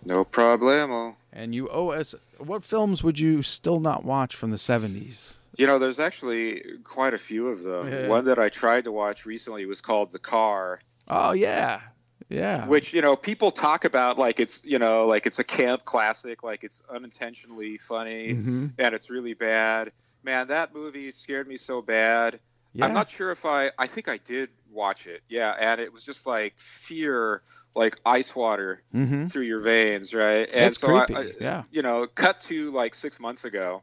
No 0.05 0.24
problemo. 0.24 1.16
And 1.32 1.55
you 1.55 1.68
owe 1.68 1.88
us. 1.90 2.14
What 2.38 2.64
films 2.64 3.03
would 3.03 3.18
you 3.18 3.42
still 3.42 3.80
not 3.80 4.05
watch 4.05 4.34
from 4.36 4.51
the 4.51 4.57
'70s? 4.57 5.34
You 5.57 5.66
know, 5.66 5.80
there's 5.80 5.99
actually 5.99 6.62
quite 6.84 7.14
a 7.14 7.18
few 7.18 7.49
of 7.49 7.64
them. 7.64 7.88
Yeah. 7.88 8.07
One 8.07 8.24
that 8.26 8.38
I 8.38 8.49
tried 8.49 8.84
to 8.84 8.92
watch 8.92 9.26
recently 9.26 9.66
was 9.66 9.80
called 9.80 10.12
The 10.12 10.20
Car, 10.20 10.80
Oh 11.09 11.32
yeah, 11.32 11.80
yeah. 12.28 12.64
which 12.68 12.94
you 12.94 13.03
know 13.03 13.16
people 13.16 13.51
talk 13.51 13.84
about 13.84 14.18
like 14.18 14.38
it's 14.38 14.64
you 14.64 14.78
know 14.78 15.07
like 15.07 15.26
it's 15.26 15.40
a 15.40 15.44
camp 15.44 15.84
classic, 15.84 16.44
like 16.44 16.62
it's 16.62 16.80
unintentionally 16.88 17.78
funny 17.78 18.34
Mhm. 18.34 18.72
and 18.78 18.94
it's 18.94 19.11
really 19.11 19.34
bad. 19.34 19.90
Man, 20.22 20.46
that 20.49 20.72
movie 20.74 21.11
scared 21.11 21.49
me 21.49 21.57
so 21.57 21.82
bad. 21.82 22.38
Yeah. 22.74 22.84
I'm 22.86 22.94
not 22.94 23.10
sure 23.10 23.30
if 23.32 23.44
I. 23.46 23.70
I 23.78 23.86
think 23.86 24.08
I 24.08 24.18
did 24.18 24.50
watch 24.70 25.06
it. 25.06 25.22
Yeah, 25.28 25.50
and 25.58 25.80
it 25.80 25.92
was 25.92 26.04
just 26.04 26.26
like 26.26 26.54
fear, 26.58 27.42
like 27.74 27.98
ice 28.04 28.34
water 28.36 28.82
Mm-hmm. 28.94 29.26
through 29.26 29.42
your 29.44 29.60
veins, 29.60 30.12
right? 30.14 30.48
And 30.52 30.66
It's 30.66 30.80
so 30.80 30.96
I- 30.96 31.06
creepy. 31.06 31.20
I, 31.20 31.32
yeah. 31.40 31.62
you 31.70 31.82
know, 31.82 32.06
cut 32.06 32.40
to 32.42 32.70
like 32.70 32.94
six 32.94 33.18
months 33.20 33.44
ago. 33.44 33.82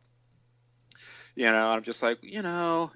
You 1.35 1.51
know, 1.51 1.67
I'm 1.67 1.83
just 1.83 2.01
like, 2.01 2.19
you 2.21 2.41
know, 2.41 2.91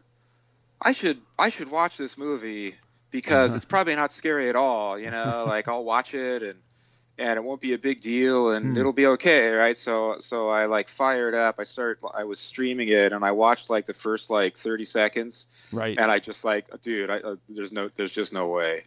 I 0.81 0.93
should 0.93 1.19
I 1.37 1.49
should 1.49 1.69
watch 1.69 1.97
this 1.97 2.17
movie 2.17 2.75
because 3.11 3.51
Uh-huh. 3.51 3.57
it's 3.57 3.65
probably 3.65 3.95
not 3.95 4.13
scary 4.13 4.47
at 4.49 4.55
all. 4.55 4.97
You 4.97 5.11
know, 5.11 5.43
like 5.47 5.67
I'll 5.67 5.83
watch 5.83 6.13
it 6.13 6.43
and 6.43 6.59
and 7.19 7.37
it 7.37 7.43
won't 7.43 7.61
be 7.61 7.73
a 7.73 7.77
big 7.77 8.01
deal 8.01 8.51
and 8.51 8.65
Hmm. 8.73 8.77
it'll 8.77 8.93
be 8.93 9.05
okay, 9.07 9.49
right? 9.51 9.77
So 9.77 10.17
so 10.19 10.49
I 10.49 10.65
like 10.65 10.87
fired 10.89 11.35
up. 11.35 11.55
I 11.59 11.65
started 11.65 11.97
I 12.15 12.23
was 12.23 12.39
streaming 12.39 12.87
it 12.89 13.13
and 13.13 13.23
I 13.25 13.31
watched 13.33 13.69
like 13.69 13.85
the 13.85 13.93
first 13.93 14.29
like 14.29 14.57
30 14.57 14.85
seconds 14.85 15.47
Right. 15.71 15.99
and 15.99 16.09
I 16.09 16.19
just 16.19 16.43
like, 16.45 16.65
dude, 16.81 17.09
I, 17.09 17.17
uh, 17.19 17.35
there's 17.49 17.71
no 17.71 17.89
there's 17.95 18.11
just 18.13 18.33
no 18.33 18.47
way. 18.47 18.83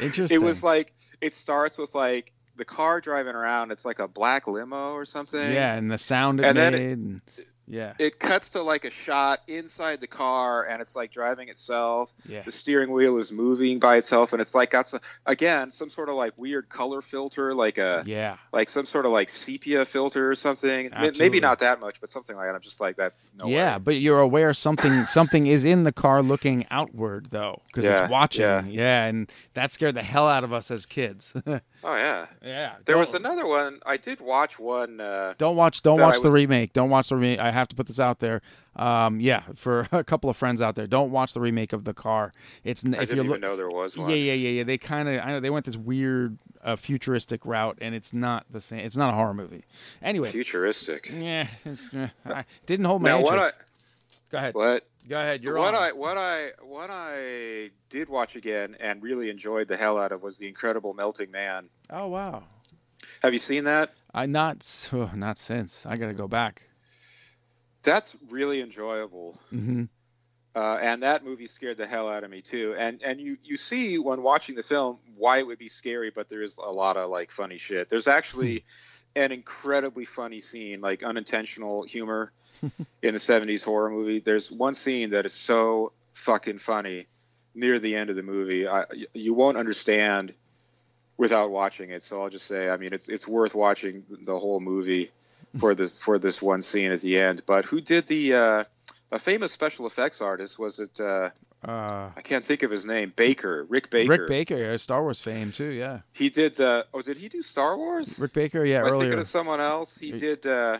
Interesting. 0.00 0.28
it 0.36 0.42
was 0.42 0.62
like 0.62 0.92
it 1.20 1.34
starts 1.34 1.78
with 1.78 1.94
like 1.94 2.32
the 2.56 2.64
car 2.64 3.00
driving 3.00 3.34
around. 3.34 3.70
It's 3.70 3.84
like 3.84 3.98
a 3.98 4.08
black 4.08 4.46
limo 4.46 4.92
or 4.92 5.04
something. 5.04 5.40
yeah, 5.52 5.74
and 5.74 5.90
the 5.90 5.98
sound 5.98 6.40
it 6.40 6.46
And 6.46 6.56
made. 6.56 6.74
then 6.74 6.74
it- 6.74 6.92
and, 6.92 7.20
yeah. 7.68 7.92
It 7.98 8.18
cuts 8.18 8.50
to 8.50 8.62
like 8.62 8.84
a 8.84 8.90
shot 8.90 9.40
inside 9.46 10.00
the 10.00 10.06
car, 10.06 10.64
and 10.64 10.80
it's 10.80 10.96
like 10.96 11.10
driving 11.12 11.48
itself. 11.48 12.10
Yeah. 12.26 12.42
The 12.42 12.50
steering 12.50 12.90
wheel 12.90 13.18
is 13.18 13.30
moving 13.30 13.78
by 13.78 13.96
itself, 13.96 14.32
and 14.32 14.40
it's 14.42 14.54
like 14.54 14.70
got 14.70 14.86
some 14.86 15.00
again 15.26 15.70
some 15.70 15.90
sort 15.90 16.08
of 16.08 16.14
like 16.14 16.32
weird 16.36 16.68
color 16.68 17.02
filter, 17.02 17.54
like 17.54 17.78
a 17.78 18.02
Yeah. 18.06 18.36
like 18.52 18.70
some 18.70 18.86
sort 18.86 19.06
of 19.06 19.12
like 19.12 19.28
sepia 19.28 19.84
filter 19.84 20.30
or 20.30 20.34
something. 20.34 20.86
Absolutely. 20.92 21.18
Maybe 21.24 21.40
not 21.40 21.60
that 21.60 21.80
much, 21.80 22.00
but 22.00 22.08
something 22.08 22.34
like 22.36 22.46
that. 22.48 22.54
I'm 22.54 22.60
just 22.62 22.80
like 22.80 22.96
that. 22.96 23.14
No 23.38 23.46
yeah, 23.46 23.76
way. 23.76 23.82
but 23.84 23.96
you're 23.96 24.20
aware 24.20 24.52
something 24.54 24.92
something 25.06 25.46
is 25.46 25.64
in 25.64 25.84
the 25.84 25.92
car 25.92 26.22
looking 26.22 26.66
outward 26.70 27.28
though, 27.30 27.62
because 27.66 27.84
Yeah, 27.84 28.02
it's 28.02 28.10
watching. 28.10 28.42
yeah. 28.42 28.62
Yeah. 28.64 29.04
and 29.04 29.30
that 29.54 29.72
scared 29.72 29.94
the 29.94 30.02
hell 30.02 30.26
out 30.28 30.44
of 30.44 30.52
us 30.52 30.70
as 30.70 30.86
kids. 30.86 31.32
Oh 31.84 31.94
yeah. 31.94 32.26
yeah. 32.44 32.74
There 32.84 32.94
don't, 32.94 33.00
was 33.00 33.14
another 33.14 33.46
one. 33.46 33.78
I 33.86 33.96
did 33.96 34.20
watch 34.20 34.58
one. 34.58 35.00
Uh, 35.00 35.34
Don't 35.38 35.54
watch. 35.56 35.82
Don't 35.82 36.00
watch 36.00 36.16
I 36.16 36.22
the 36.22 36.28
would- 36.30 36.34
remake. 36.34 36.72
Don't 36.72 36.90
watch 36.90 37.08
the 37.08 37.16
remake. 37.16 37.38
I 37.38 37.50
have 37.52 37.68
to 37.68 37.76
put 37.76 37.86
this 37.86 38.00
out 38.00 38.18
there. 38.18 38.42
Um, 38.74 39.20
yeah, 39.20 39.42
for 39.54 39.86
a 39.92 40.02
couple 40.04 40.28
of 40.30 40.36
friends 40.36 40.60
out 40.62 40.74
there, 40.76 40.86
don't 40.86 41.10
watch 41.10 41.34
the 41.34 41.40
remake 41.40 41.72
of 41.72 41.84
the 41.84 41.94
car. 41.94 42.32
It's 42.64 42.84
I 42.84 43.02
if 43.02 43.12
even 43.12 43.28
look. 43.28 43.40
know 43.40 43.56
there 43.56 43.70
was 43.70 43.96
one. 43.96 44.10
Yeah, 44.10 44.16
yeah, 44.16 44.32
yeah, 44.34 44.48
yeah. 44.50 44.64
They 44.64 44.78
kind 44.78 45.08
of, 45.08 45.20
I 45.20 45.28
know 45.32 45.40
they 45.40 45.50
went 45.50 45.66
this 45.66 45.76
weird, 45.76 46.38
uh, 46.64 46.76
futuristic 46.76 47.44
route, 47.44 47.78
and 47.80 47.94
it's 47.94 48.12
not 48.12 48.46
the 48.50 48.60
same. 48.60 48.80
It's 48.80 48.96
not 48.96 49.10
a 49.10 49.16
horror 49.16 49.34
movie. 49.34 49.64
Anyway, 50.02 50.30
Futuristic. 50.30 51.10
yeah, 51.12 51.46
it's, 51.64 51.92
uh, 51.94 52.08
I 52.26 52.44
didn't 52.66 52.86
hold 52.86 53.02
my 53.02 53.10
Now 53.10 53.20
what 53.20 53.38
I 53.38 53.46
interest. 53.46 53.56
Go 54.30 54.38
ahead. 54.38 54.54
what 54.54 54.84
Go 55.08 55.18
ahead. 55.18 55.42
You're 55.42 55.56
what 55.56 55.74
on. 55.74 55.82
I 55.82 55.92
what 55.92 56.18
I 56.18 56.50
what 56.62 56.90
I 56.90 57.70
did 57.88 58.08
watch 58.10 58.36
again 58.36 58.76
and 58.78 59.02
really 59.02 59.30
enjoyed 59.30 59.66
the 59.66 59.76
hell 59.76 59.98
out 59.98 60.12
of 60.12 60.22
was 60.22 60.36
the 60.36 60.46
Incredible 60.46 60.92
Melting 60.92 61.30
Man. 61.30 61.70
Oh 61.88 62.08
wow. 62.08 62.42
Have 63.22 63.32
you 63.32 63.38
seen 63.38 63.64
that? 63.64 63.92
I 64.12 64.26
not 64.26 64.66
oh, 64.92 65.10
not 65.14 65.38
since. 65.38 65.86
I 65.86 65.96
gotta 65.96 66.12
go 66.12 66.28
back. 66.28 66.68
That's 67.82 68.16
really 68.28 68.60
enjoyable. 68.60 69.38
Mm-hmm. 69.52 69.84
Uh, 70.54 70.78
and 70.82 71.02
that 71.02 71.24
movie 71.24 71.46
scared 71.46 71.78
the 71.78 71.86
hell 71.86 72.08
out 72.08 72.24
of 72.24 72.30
me 72.30 72.42
too. 72.42 72.74
And 72.76 73.02
and 73.02 73.18
you 73.18 73.38
you 73.42 73.56
see 73.56 73.98
when 73.98 74.22
watching 74.22 74.56
the 74.56 74.62
film 74.62 74.98
why 75.16 75.38
it 75.38 75.46
would 75.46 75.58
be 75.58 75.68
scary, 75.68 76.10
but 76.10 76.28
there 76.28 76.42
is 76.42 76.58
a 76.58 76.70
lot 76.70 76.98
of 76.98 77.08
like 77.08 77.30
funny 77.30 77.58
shit. 77.58 77.88
There's 77.88 78.08
actually 78.08 78.64
an 79.16 79.32
incredibly 79.32 80.04
funny 80.04 80.40
scene, 80.40 80.82
like 80.82 81.02
unintentional 81.02 81.84
humor 81.84 82.32
in 83.02 83.14
the 83.14 83.20
70s 83.20 83.62
horror 83.64 83.90
movie. 83.90 84.20
There's 84.20 84.50
one 84.50 84.74
scene 84.74 85.10
that 85.10 85.26
is 85.26 85.32
so 85.34 85.92
fucking 86.14 86.58
funny 86.58 87.06
near 87.54 87.78
the 87.78 87.96
end 87.96 88.10
of 88.10 88.16
the 88.16 88.22
movie. 88.22 88.66
I, 88.68 88.84
you 89.14 89.34
won't 89.34 89.56
understand 89.56 90.32
without 91.16 91.50
watching 91.50 91.90
it. 91.90 92.02
So 92.02 92.22
I'll 92.22 92.30
just 92.30 92.46
say, 92.46 92.68
I 92.68 92.76
mean, 92.76 92.92
it's 92.92 93.08
it's 93.08 93.26
worth 93.26 93.54
watching 93.54 94.04
the 94.22 94.38
whole 94.38 94.60
movie 94.60 95.10
for 95.58 95.74
this 95.74 95.96
for 95.96 96.18
this 96.18 96.40
one 96.42 96.62
scene 96.62 96.92
at 96.92 97.00
the 97.00 97.18
end. 97.20 97.42
But 97.46 97.64
who 97.64 97.80
did 97.80 98.06
the 98.06 98.34
uh, 98.34 98.64
a 99.10 99.18
famous 99.18 99.52
special 99.52 99.86
effects 99.86 100.20
artist? 100.20 100.58
Was 100.58 100.78
it? 100.78 101.00
Uh, 101.00 101.30
Uh, 101.60 102.08
I 102.16 102.22
can't 102.22 102.44
think 102.46 102.62
of 102.62 102.70
his 102.70 102.84
name. 102.84 103.12
Baker, 103.16 103.66
Rick 103.68 103.90
Baker. 103.90 104.08
Rick 104.12 104.28
Baker, 104.28 104.78
Star 104.78 105.02
Wars 105.02 105.18
fame 105.18 105.50
too. 105.50 105.70
Yeah, 105.70 106.02
He 106.12 106.30
did 106.30 106.54
the. 106.54 106.86
Oh, 106.94 107.02
did 107.02 107.16
he 107.16 107.28
do 107.28 107.42
Star 107.42 107.76
Wars? 107.76 108.16
Rick 108.16 108.32
Baker. 108.32 108.64
Yeah, 108.64 108.78
Am 108.78 108.84
I 108.84 108.88
earlier. 108.90 109.00
thinking 109.00 109.18
of 109.18 109.26
someone 109.26 109.60
else? 109.60 109.98
He 109.98 110.12
He- 110.12 110.18
did. 110.18 110.46
Uh, 110.46 110.78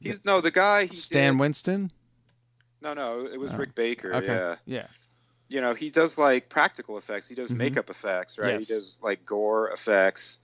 he's 0.00 0.24
no 0.24 0.40
the 0.40 0.50
guy. 0.50 0.86
He 0.86 0.96
Stan 0.96 1.34
did, 1.34 1.40
Winston. 1.40 1.92
No, 2.80 2.94
no, 2.94 3.26
it 3.26 3.38
was 3.38 3.52
Oh, 3.54 3.58
Rick 3.58 3.74
Baker. 3.74 4.14
Okay. 4.14 4.26
Yeah. 4.26 4.56
Yeah. 4.66 4.86
You 5.48 5.60
know, 5.60 5.74
he 5.74 5.90
does 5.90 6.18
like 6.18 6.48
practical 6.48 6.98
effects. 6.98 7.26
He 7.28 7.34
does 7.34 7.50
Mhm. 7.50 7.56
makeup 7.56 7.90
effects, 7.90 8.38
right? 8.38 8.54
Yes. 8.54 8.68
He 8.68 8.74
does 8.74 9.00
like 9.02 9.24
gore 9.24 9.70
effects. 9.70 10.38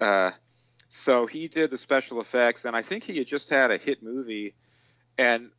Uh, 0.00 0.32
so 0.88 1.26
he 1.26 1.48
did 1.48 1.70
the 1.70 1.78
special 1.78 2.20
effects, 2.20 2.64
and 2.64 2.76
I 2.76 2.82
think 2.82 3.04
he 3.04 3.18
had 3.18 3.26
just 3.26 3.48
had 3.48 3.70
a 3.70 3.78
hit 3.78 4.02
movie, 4.02 4.54
and 5.18 5.50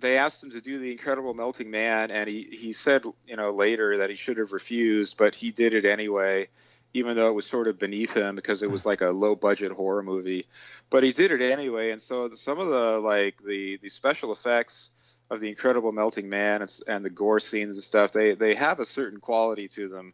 they 0.00 0.16
asked 0.16 0.42
him 0.42 0.50
to 0.52 0.60
do 0.60 0.78
the 0.78 0.90
Incredible 0.92 1.34
Melting 1.34 1.70
Man, 1.70 2.10
and 2.10 2.28
he 2.30 2.42
he 2.44 2.72
said, 2.72 3.04
you 3.26 3.36
know, 3.36 3.50
later 3.50 3.98
that 3.98 4.08
he 4.08 4.16
should 4.16 4.38
have 4.38 4.52
refused, 4.52 5.18
but 5.18 5.34
he 5.34 5.50
did 5.50 5.74
it 5.74 5.84
anyway, 5.84 6.48
even 6.94 7.16
though 7.16 7.28
it 7.28 7.34
was 7.34 7.46
sort 7.46 7.68
of 7.68 7.78
beneath 7.78 8.14
him 8.14 8.36
because 8.36 8.62
it 8.62 8.70
was 8.70 8.84
like 8.84 9.00
a 9.00 9.10
low 9.10 9.34
budget 9.34 9.72
horror 9.72 10.02
movie, 10.02 10.46
but 10.90 11.02
he 11.02 11.12
did 11.12 11.30
it 11.32 11.40
anyway, 11.40 11.90
and 11.90 12.00
so 12.00 12.28
the- 12.28 12.36
some 12.36 12.58
of 12.58 12.68
the 12.68 12.98
like 12.98 13.42
the 13.44 13.78
the 13.82 13.88
special 13.88 14.32
effects 14.32 14.90
of 15.30 15.40
the 15.40 15.48
Incredible 15.48 15.92
Melting 15.92 16.28
Man 16.28 16.60
and, 16.60 16.70
and 16.86 17.04
the 17.04 17.10
gore 17.10 17.40
scenes 17.40 17.74
and 17.76 17.82
stuff, 17.82 18.12
they 18.12 18.34
they 18.34 18.54
have 18.54 18.80
a 18.80 18.84
certain 18.84 19.20
quality 19.20 19.68
to 19.68 19.88
them 19.88 20.12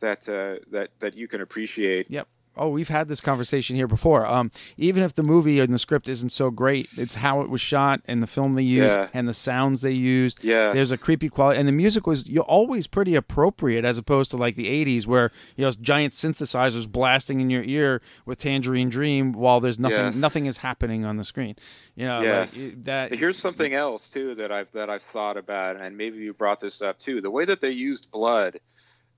that 0.00 0.28
uh, 0.28 0.56
that 0.70 0.90
that 1.00 1.14
you 1.14 1.28
can 1.28 1.40
appreciate. 1.40 2.10
Yep. 2.10 2.28
Oh, 2.54 2.68
we've 2.68 2.88
had 2.90 3.08
this 3.08 3.22
conversation 3.22 3.76
here 3.76 3.86
before. 3.86 4.26
Um, 4.26 4.50
even 4.76 5.02
if 5.02 5.14
the 5.14 5.22
movie 5.22 5.58
and 5.60 5.72
the 5.72 5.78
script 5.78 6.06
isn't 6.06 6.28
so 6.30 6.50
great, 6.50 6.86
it's 6.98 7.14
how 7.14 7.40
it 7.40 7.48
was 7.48 7.62
shot 7.62 8.02
and 8.06 8.22
the 8.22 8.26
film 8.26 8.52
they 8.52 8.62
used 8.62 8.94
Yeah. 8.94 9.08
and 9.14 9.26
the 9.26 9.32
sounds 9.32 9.80
they 9.80 9.92
used. 9.92 10.44
Yes. 10.44 10.74
There's 10.74 10.90
a 10.90 10.98
creepy 10.98 11.30
quality, 11.30 11.58
and 11.58 11.66
the 11.66 11.72
music 11.72 12.06
was 12.06 12.28
you 12.28 12.42
always 12.42 12.86
pretty 12.86 13.14
appropriate 13.14 13.86
as 13.86 13.96
opposed 13.96 14.30
to 14.32 14.36
like 14.36 14.56
the 14.56 14.66
'80s 14.66 15.06
where 15.06 15.30
you 15.56 15.64
know 15.64 15.70
giant 15.80 16.12
synthesizers 16.12 16.86
blasting 16.86 17.40
in 17.40 17.48
your 17.48 17.62
ear 17.64 18.02
with 18.26 18.38
Tangerine 18.38 18.90
Dream 18.90 19.32
while 19.32 19.60
there's 19.60 19.78
nothing 19.78 19.96
Yes. 19.98 20.16
nothing 20.16 20.44
is 20.44 20.58
happening 20.58 21.06
on 21.06 21.16
the 21.16 21.24
screen. 21.24 21.54
You 21.96 22.04
know, 22.04 22.20
Yes. 22.20 22.56
you- 22.58 22.76
that 22.82 23.14
Here's 23.14 23.38
something 23.38 23.72
else 23.72 24.10
too 24.10 24.34
that 24.34 24.52
I've 24.52 24.70
that 24.72 24.90
I've 24.90 25.02
thought 25.02 25.38
about, 25.38 25.76
and 25.80 25.96
maybe 25.96 26.18
you 26.18 26.34
brought 26.34 26.60
this 26.60 26.82
up 26.82 26.98
too. 26.98 27.22
The 27.22 27.30
way 27.30 27.46
that 27.46 27.62
they 27.62 27.70
used 27.70 28.10
blood 28.10 28.60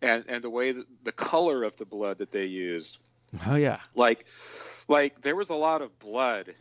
and 0.01 0.24
and 0.28 0.45
the 0.45 0.51
way 0.51 0.70
that 0.70 0.87
the 1.03 1.12
color 1.12 1.64
of 1.64 1.76
the 1.78 1.85
blood 1.85 2.18
that 2.18 2.30
they 2.30 2.45
used. 2.47 2.99
Oh 3.47 3.57
yeah. 3.57 3.80
Like, 3.95 4.26
like 4.89 5.20
there 5.22 5.37
was 5.37 5.51
a 5.51 5.55
lot 5.55 5.82
of 5.82 5.99
blood 5.99 6.55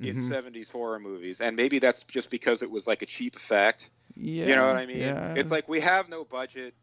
in 0.00 0.16
Mhm. 0.16 0.28
70s 0.30 0.70
horror 0.70 0.98
movies, 0.98 1.40
and 1.40 1.56
maybe 1.56 1.78
that's 1.78 2.02
just 2.04 2.30
because 2.30 2.62
it 2.62 2.70
was 2.70 2.86
like 2.86 3.02
a 3.02 3.06
cheap 3.06 3.36
effect. 3.36 3.90
Yeah. 4.16 4.46
You 4.46 4.54
know 4.56 4.66
what 4.66 4.76
I 4.76 4.86
mean? 4.86 4.98
Yeah. 4.98 5.34
It's 5.36 5.50
like 5.50 5.68
we 5.68 5.80
have 5.80 6.08
no 6.08 6.24
budget, 6.24 6.74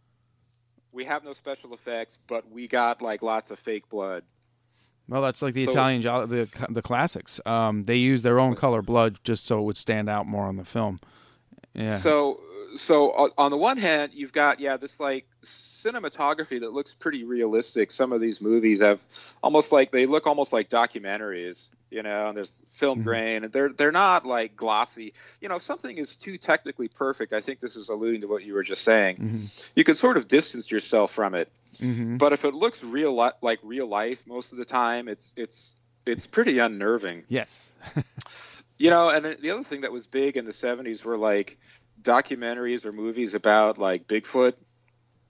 we 0.91 1.05
have 1.05 1.23
no 1.23 1.33
special 1.33 1.73
effects, 1.73 2.17
but 2.27 2.49
we 2.51 2.67
got 2.67 3.01
like 3.01 3.21
lots 3.21 3.51
of 3.51 3.59
fake 3.59 3.89
blood. 3.89 4.23
Well, 5.07 5.21
that's 5.21 5.41
like 5.41 5.53
the 5.53 5.65
So- 5.65 5.71
Italian 5.71 6.01
the 6.01 6.47
the 6.69 6.81
classics. 6.81 7.39
Um, 7.45 7.83
they 7.83 7.97
use 7.97 8.21
their 8.21 8.39
own 8.39 8.55
color 8.55 8.81
blood 8.81 9.19
just 9.23 9.45
so 9.45 9.59
it 9.59 9.63
would 9.63 9.77
stand 9.77 10.09
out 10.09 10.25
more 10.27 10.45
on 10.45 10.55
the 10.57 10.65
film. 10.65 10.99
Yeah. 11.73 11.89
So, 11.91 12.41
so 12.75 13.31
on 13.37 13.51
the 13.51 13.57
one 13.57 13.77
hand, 13.77 14.11
you've 14.13 14.33
got 14.33 14.59
yeah 14.59 14.77
this 14.77 14.99
like 14.99 15.25
cinematography 15.83 16.59
that 16.61 16.73
looks 16.73 16.93
pretty 16.93 17.23
realistic. 17.23 17.91
Some 17.91 18.11
of 18.11 18.21
these 18.21 18.41
movies 18.41 18.81
have 18.81 18.99
almost 19.41 19.71
like 19.71 19.91
they 19.91 20.05
look 20.05 20.27
almost 20.27 20.53
like 20.53 20.69
documentaries, 20.69 21.69
you 21.89 22.03
know. 22.03 22.27
And 22.27 22.37
there's 22.37 22.63
film 22.71 22.99
Mhm. 22.99 23.03
grain, 23.03 23.43
and 23.43 23.53
they're 23.53 23.69
they're 23.69 23.91
not 23.91 24.25
like 24.25 24.55
glossy. 24.55 25.13
You 25.41 25.49
know, 25.49 25.55
if 25.55 25.63
something 25.63 25.97
is 25.97 26.17
too 26.17 26.37
technically 26.37 26.87
perfect, 26.87 27.33
I 27.33 27.41
think 27.41 27.59
this 27.59 27.75
is 27.75 27.89
alluding 27.89 28.21
to 28.21 28.27
what 28.27 28.43
you 28.43 28.53
were 28.53 28.63
just 28.63 28.83
saying. 28.83 29.17
Mhm. 29.17 29.69
You 29.75 29.83
can 29.83 29.95
sort 29.95 30.17
of 30.17 30.27
distance 30.27 30.69
yourself 30.71 31.11
from 31.11 31.33
it. 31.35 31.51
Mhm. 31.79 32.17
But 32.17 32.33
if 32.33 32.45
it 32.45 32.53
looks 32.53 32.83
real 32.83 33.15
li- 33.17 33.31
like 33.41 33.59
real 33.63 33.87
life 33.87 34.25
most 34.27 34.51
of 34.51 34.57
the 34.57 34.65
time, 34.65 35.07
it's 35.07 35.33
it's 35.35 35.75
it's 36.05 36.27
pretty 36.27 36.59
unnerving. 36.59 37.23
Yes. 37.29 37.71
You 38.77 38.89
know, 38.89 39.09
and 39.09 39.37
the 39.39 39.51
other 39.51 39.63
thing 39.63 39.81
that 39.81 39.91
was 39.91 40.07
big 40.07 40.37
in 40.37 40.45
the 40.45 40.51
70s 40.53 41.03
were 41.05 41.15
like 41.15 41.59
documentaries 42.01 42.83
or 42.85 42.91
movies 42.91 43.35
about 43.35 43.77
like 43.77 44.07
Bigfoot. 44.07 44.53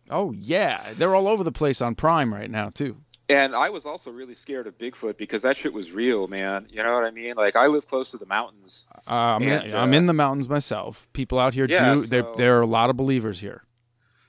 Oh 0.10 0.32
yeah, 0.32 0.94
they're 0.98 1.16
all 1.16 1.28
over 1.28 1.44
the 1.44 1.52
place 1.52 1.82
on 1.82 1.96
Prime 1.96 2.34
right 2.34 2.50
now 2.50 2.70
too. 2.70 2.98
And 3.30 3.56
I 3.56 3.70
was 3.70 3.86
also 3.86 4.12
really 4.12 4.34
scared 4.34 4.68
of 4.68 4.78
Bigfoot 4.78 5.16
because 5.16 5.44
that 5.44 5.56
shit 5.56 5.72
was 5.72 5.92
real, 5.94 6.28
man. 6.28 6.68
You 6.70 6.84
know 6.84 6.94
what 6.94 7.06
I 7.06 7.12
mean? 7.12 7.36
Like 7.36 7.56
I 7.56 7.68
live 7.68 7.88
close 7.88 8.12
to 8.12 8.18
the 8.18 8.26
mountains. 8.26 8.86
Uh, 9.08 9.12
I'm, 9.12 9.44
in, 9.44 9.62
And, 9.62 9.74
I'm 9.74 9.94
uh, 9.94 9.98
in 9.98 10.06
the 10.06 10.14
mountains 10.14 10.50
myself. 10.50 11.08
People 11.14 11.40
out 11.40 11.54
here 11.54 11.66
Yeah, 11.66 11.94
do. 11.96 12.02
There, 12.02 12.24
so- 12.24 12.34
there 12.36 12.58
are 12.58 12.62
a 12.62 12.68
lot 12.68 12.90
of 12.90 12.98
believers 12.98 13.40
here. 13.40 13.64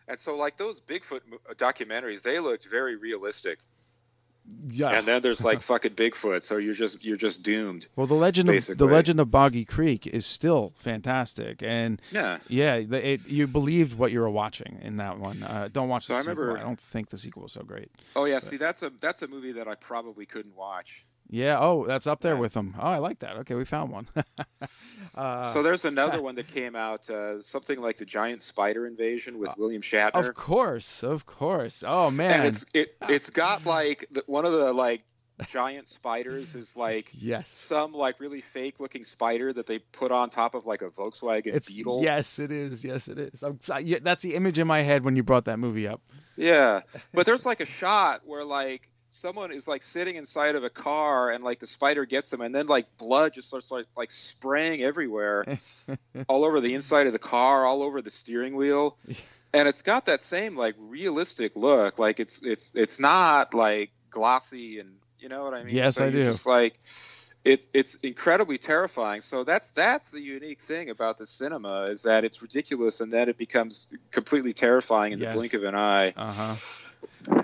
And 0.07 0.21
so 0.21 0.37
like 0.37 0.57
those 0.57 0.81
Bigfoot 0.81 1.21
documentaries, 1.57 2.23
they 2.23 2.39
looked 2.39 2.67
very 2.69 2.97
realistic. 2.97 3.59
Yeah. 4.71 4.91
And 4.91 5.07
then 5.07 5.23
there's 5.23 5.45
like 5.45 5.63
fucking 5.73 5.93
Bigfoot, 5.93 6.43
so 6.43 6.57
you're 6.57 6.75
just 6.75 7.05
you're 7.05 7.17
just 7.17 7.43
doomed. 7.43 7.87
well, 7.97 8.07
the 8.07 8.15
legend 8.15 8.49
of 8.49 8.67
the 8.79 8.85
legend 8.87 9.21
of 9.21 9.31
Boggy 9.31 9.65
Creek 9.65 10.07
is 10.07 10.27
still 10.27 10.73
fantastic, 10.79 11.63
and 11.63 12.01
Yeah. 12.11 12.39
yeah, 12.49 12.75
it, 12.77 13.27
you 13.27 13.47
believed 13.47 13.97
what 13.99 14.13
you 14.13 14.21
were 14.21 14.31
watching 14.31 14.79
in 14.83 14.97
that 14.97 15.19
one. 15.19 15.43
Uh, 15.43 15.69
don't 15.73 15.89
watch 15.89 16.07
the 16.07 16.15
So 16.15 16.17
I 16.17 16.21
remember- 16.21 16.59
I 16.59 16.63
don't 16.63 16.81
think 16.81 17.11
the 17.11 17.19
sequel 17.19 17.43
was 17.45 17.53
so 17.53 17.63
great. 17.63 17.91
Oh 18.17 18.25
yeah, 18.25 18.39
see 18.41 18.57
that's 18.57 18.83
a 18.83 18.91
that's 19.01 19.23
a 19.23 19.29
movie 19.29 19.53
that 19.53 19.69
I 19.69 19.75
probably 19.77 20.27
couldn't 20.27 20.57
watch. 20.57 21.05
Yeah. 21.33 21.57
Oh, 21.59 21.87
that's 21.87 22.07
up 22.07 22.21
there 22.21 22.35
Yeah. 22.35 22.41
with 22.41 22.53
them. 22.53 22.75
Oh, 22.79 22.83
I 22.87 22.99
like 22.99 23.21
that. 23.21 23.39
Okay, 23.39 23.55
we 23.55 23.65
found 23.65 23.91
one. 23.91 24.07
uh, 25.15 25.47
so 25.47 25.63
there's 25.63 25.85
another 25.87 26.21
one 26.29 26.35
that 26.35 26.49
came 26.49 26.77
out, 26.77 27.09
uh, 27.09 27.41
something 27.43 27.81
like 27.81 27.97
the 27.97 28.05
giant 28.05 28.43
spider 28.43 28.87
invasion 28.87 29.39
with 29.39 29.57
William 29.57 29.81
Shatner. 29.83 30.15
of 30.29 30.35
course, 30.35 31.03
of 31.03 31.25
course. 31.25 31.83
Oh 31.87 32.11
man. 32.11 32.33
and 32.41 32.45
it's 32.49 32.67
it 32.75 32.97
it's 33.09 33.31
got 33.31 33.65
like 33.65 34.07
the, 34.11 34.23
one 34.27 34.45
of 34.45 34.53
the 34.53 34.73
like 34.75 35.05
giant 35.49 35.89
spiders 35.89 36.55
is 36.55 36.77
like 36.77 37.11
yes. 37.15 37.49
some 37.49 37.93
like 37.95 38.21
really 38.21 38.43
fake 38.43 38.79
looking 38.79 39.03
spider 39.03 39.53
that 39.53 39.67
they 39.67 39.79
put 39.79 40.13
on 40.13 40.29
top 40.31 40.55
of 40.55 40.67
like 40.67 40.83
a 40.83 40.91
Volkswagen 40.91 41.49
It's 41.55 41.73
Beetle. 41.73 42.03
yes, 42.03 42.39
it 42.39 42.53
is. 42.53 42.85
Yes, 42.85 43.09
it 43.09 43.19
is. 43.19 43.43
I'm, 43.43 43.59
so- 43.63 43.81
that's 44.03 44.23
the 44.23 44.35
image 44.35 44.59
in 44.59 44.67
my 44.67 44.83
head 44.83 45.03
when 45.03 45.17
you 45.17 45.23
brought 45.23 45.47
that 45.47 45.59
movie 45.59 45.89
up. 45.89 46.03
Yeah, 46.37 46.83
but 47.15 47.25
there's 47.27 47.45
like 47.47 47.61
a 47.61 47.67
shot 47.67 48.21
where 48.25 48.45
like 48.45 48.89
someone 49.13 49.53
is 49.53 49.69
like 49.69 49.83
sitting 49.83 50.17
inside 50.17 50.55
of 50.55 50.65
a 50.65 50.71
car 50.71 51.31
and 51.31 51.45
like 51.45 51.59
the 51.61 51.67
spider 51.67 52.05
gets 52.07 52.31
them 52.31 52.41
and 52.41 52.55
then 52.55 52.67
like 52.67 52.87
blood 52.99 53.33
just 53.35 53.49
starts 53.49 53.71
like 53.71 53.87
like 53.97 54.11
spraying 54.11 54.83
everywhere 54.83 55.45
all 56.29 56.45
over 56.45 56.61
the 56.61 56.75
inside 56.75 57.07
of 57.07 57.13
the 57.13 57.19
car 57.19 57.65
all 57.67 57.83
over 57.83 58.01
the 58.03 58.11
steering 58.11 58.57
wheel 58.57 58.97
and 59.53 59.69
it's 59.69 59.83
got 59.83 60.07
that 60.07 60.23
same 60.23 60.57
like 60.57 60.75
realistic 60.79 61.53
look 61.57 61.99
like 61.99 62.21
it's 62.21 62.43
it's 62.43 62.73
it's 62.75 62.99
not 62.99 63.53
like 63.55 63.91
glossy 64.11 64.79
and 64.79 64.95
you 65.19 65.29
know 65.29 65.45
what 65.45 65.53
i 65.55 65.63
mean 65.63 65.75
Yes, 65.77 65.97
so 65.97 66.07
I 66.07 66.11
do. 66.11 66.25
just 66.25 66.47
like 66.47 66.79
it, 67.45 67.67
it's 67.75 67.97
incredibly 67.97 68.57
terrifying. 68.57 69.21
So 69.21 69.43
that's 69.43 69.73
that's 69.73 70.13
the 70.13 70.21
unique 70.21 70.61
thing 70.61 70.91
about 70.91 71.19
the 71.19 71.27
cinema 71.27 71.87
is 71.91 72.05
that 72.05 72.23
it's 72.23 72.41
ridiculous 72.41 73.01
and 73.01 73.13
then 73.13 73.29
it 73.29 73.37
becomes 73.37 73.89
completely 74.13 74.53
terrifying 74.53 75.13
in 75.13 75.19
Yes. 75.19 75.33
the 75.33 75.37
blink 75.39 75.55
of 75.55 75.65
an 75.65 75.75
eye. 75.75 76.15
Uh 76.17 76.33
huh. 76.33 76.55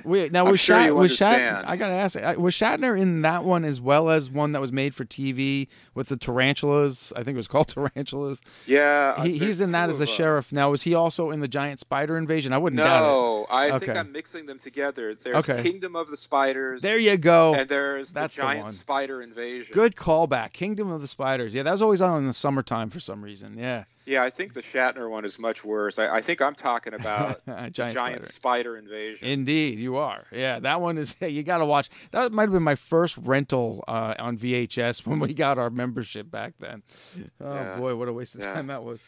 Wait, 0.05 0.33
now 0.33 0.45
I'm 0.45 0.51
was, 0.53 0.61
sure 0.61 0.77
Shat- 0.77 0.95
was 0.95 1.17
Shatner? 1.17 1.65
I 1.67 1.77
gotta 1.77 1.95
ask, 1.95 2.17
was 2.39 2.55
Shatner 2.55 2.99
in 2.99 3.23
that 3.23 3.45
one 3.45 3.65
as 3.65 3.81
well 3.81 4.09
as 4.11 4.31
one 4.31 4.53
that 4.53 4.61
was 4.61 4.73
made 4.73 4.95
for 4.95 5.05
TV 5.05 5.69
with 5.95 6.09
the 6.09 6.17
tarantulas? 6.17 7.13
I 7.15 7.23
think 7.23 7.35
it 7.35 7.37
was 7.37 7.49
called 7.49 7.69
tarantulas. 7.95 8.41
Yeah, 8.67 9.23
He, 9.23 9.39
he's 9.39 9.61
in 9.61 9.73
that 9.73 9.89
as 9.89 9.99
the 9.99 10.07
shariff. 10.07 10.53
Now, 10.53 10.71
was 10.71 10.83
he 10.83 10.95
also 10.95 11.31
in 11.31 11.41
the 11.41 11.49
giant 11.49 11.79
spider 11.81 12.17
invasion? 12.17 12.53
I 12.53 12.59
wouldn't 12.59 12.79
doubt 12.79 13.01
No, 13.03 13.47
I 13.51 13.71
Okay. 13.71 13.87
think 13.87 13.99
I'm 13.99 14.13
mixing 14.13 14.47
them 14.47 14.59
together. 14.59 15.15
There's 15.15 15.37
Okay. 15.49 15.63
Kingdom 15.63 15.95
of 15.97 16.09
the 16.09 16.17
Spiders. 16.17 16.83
There 16.83 16.99
you 16.99 17.17
go. 17.17 17.55
and 17.55 17.69
there's 17.69 18.13
That's 18.13 18.35
the 18.37 18.43
the 18.43 18.47
giant 18.49 18.65
one. 18.65 18.73
spider 18.73 19.23
invasion. 19.23 19.73
Good 19.75 19.95
callback. 19.97 20.53
Kingdom 20.53 20.91
of 20.91 21.01
the 21.01 21.09
Spiders. 21.09 21.55
Yeah, 21.55 21.63
that 21.65 21.71
was 21.73 21.83
always 21.83 22.01
on 22.03 22.19
in 22.19 22.27
the 22.27 22.33
summertime 22.33 22.91
for 22.91 23.01
some 23.01 23.23
reason. 23.23 23.57
Yeah. 23.59 23.85
Yeah, 24.09 24.23
I 24.23 24.31
think 24.31 24.55
the 24.55 24.63
Shatner 24.63 25.11
one 25.11 25.27
is 25.27 25.39
much 25.39 25.65
worse. 25.65 25.99
I, 25.99 26.17
I 26.17 26.21
think 26.23 26.41
I'm 26.41 26.55
talking 26.55 26.95
about 26.95 27.45
giant, 27.47 27.75
giant, 27.75 27.95
spider. 27.95 28.25
spider 28.25 28.77
invasion. 28.79 29.29
Indeed, 29.29 29.79
you 29.79 29.97
are. 29.99 30.25
Yeah, 30.33 30.61
that 30.61 30.81
one 30.81 30.97
is. 30.97 31.15
You 31.21 31.43
got 31.43 31.59
to 31.59 31.67
watch. 31.67 31.91
That 32.13 32.33
might 32.33 32.45
have 32.45 32.53
been 32.53 32.63
my 32.63 32.75
first 32.75 33.19
rental 33.19 33.85
uh, 33.87 34.15
on 34.19 34.39
VHS 34.39 35.07
when 35.07 35.21
we 35.21 35.35
got 35.35 35.59
our 35.59 35.69
membership 35.69 36.31
back 36.31 36.55
then. 36.59 36.83
Oh 37.41 37.53
Yeah. 37.55 37.77
boy, 37.77 37.95
what 37.97 38.09
a 38.09 38.13
waste 38.15 38.35
of 38.35 38.41
Yeah. 38.41 38.55
time 38.55 38.69
that 38.69 38.83
was. 38.83 38.99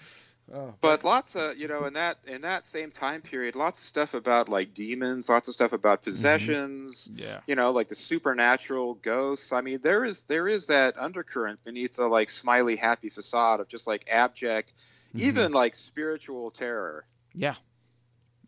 Oh, 0.52 0.74
but 0.80 1.04
lots 1.04 1.36
of 1.36 1.58
you 1.58 1.68
know 1.68 1.84
in 1.84 1.92
that 1.92 2.18
in 2.26 2.40
that 2.40 2.66
same 2.66 2.90
time 2.90 3.22
period, 3.22 3.54
lots 3.54 3.78
of 3.80 3.84
stuff 3.86 4.14
about 4.14 4.48
like 4.48 4.74
demons, 4.74 5.28
lots 5.28 5.46
of 5.48 5.54
stuff 5.54 5.72
about 5.72 6.02
possessions. 6.02 7.08
yeah, 7.14 7.40
You 7.46 7.54
know, 7.54 7.70
like 7.70 7.88
the 7.88 7.94
supernatural 7.94 8.94
ghosts. 8.94 9.52
I 9.52 9.60
mean, 9.60 9.78
there 9.82 10.04
is 10.04 10.24
there 10.24 10.48
is 10.48 10.66
that 10.66 10.98
undercurrent 10.98 11.62
beneath 11.64 11.94
the 11.96 12.06
like 12.08 12.30
smiley, 12.30 12.74
happy 12.76 13.10
facade 13.10 13.60
of 13.60 13.68
just 13.68 13.86
like 13.86 14.06
abject, 14.10 14.72
Mhm. 15.14 15.20
even 15.20 15.52
like 15.52 15.74
spiritual 15.76 16.50
terror. 16.50 17.04
yeah. 17.34 17.54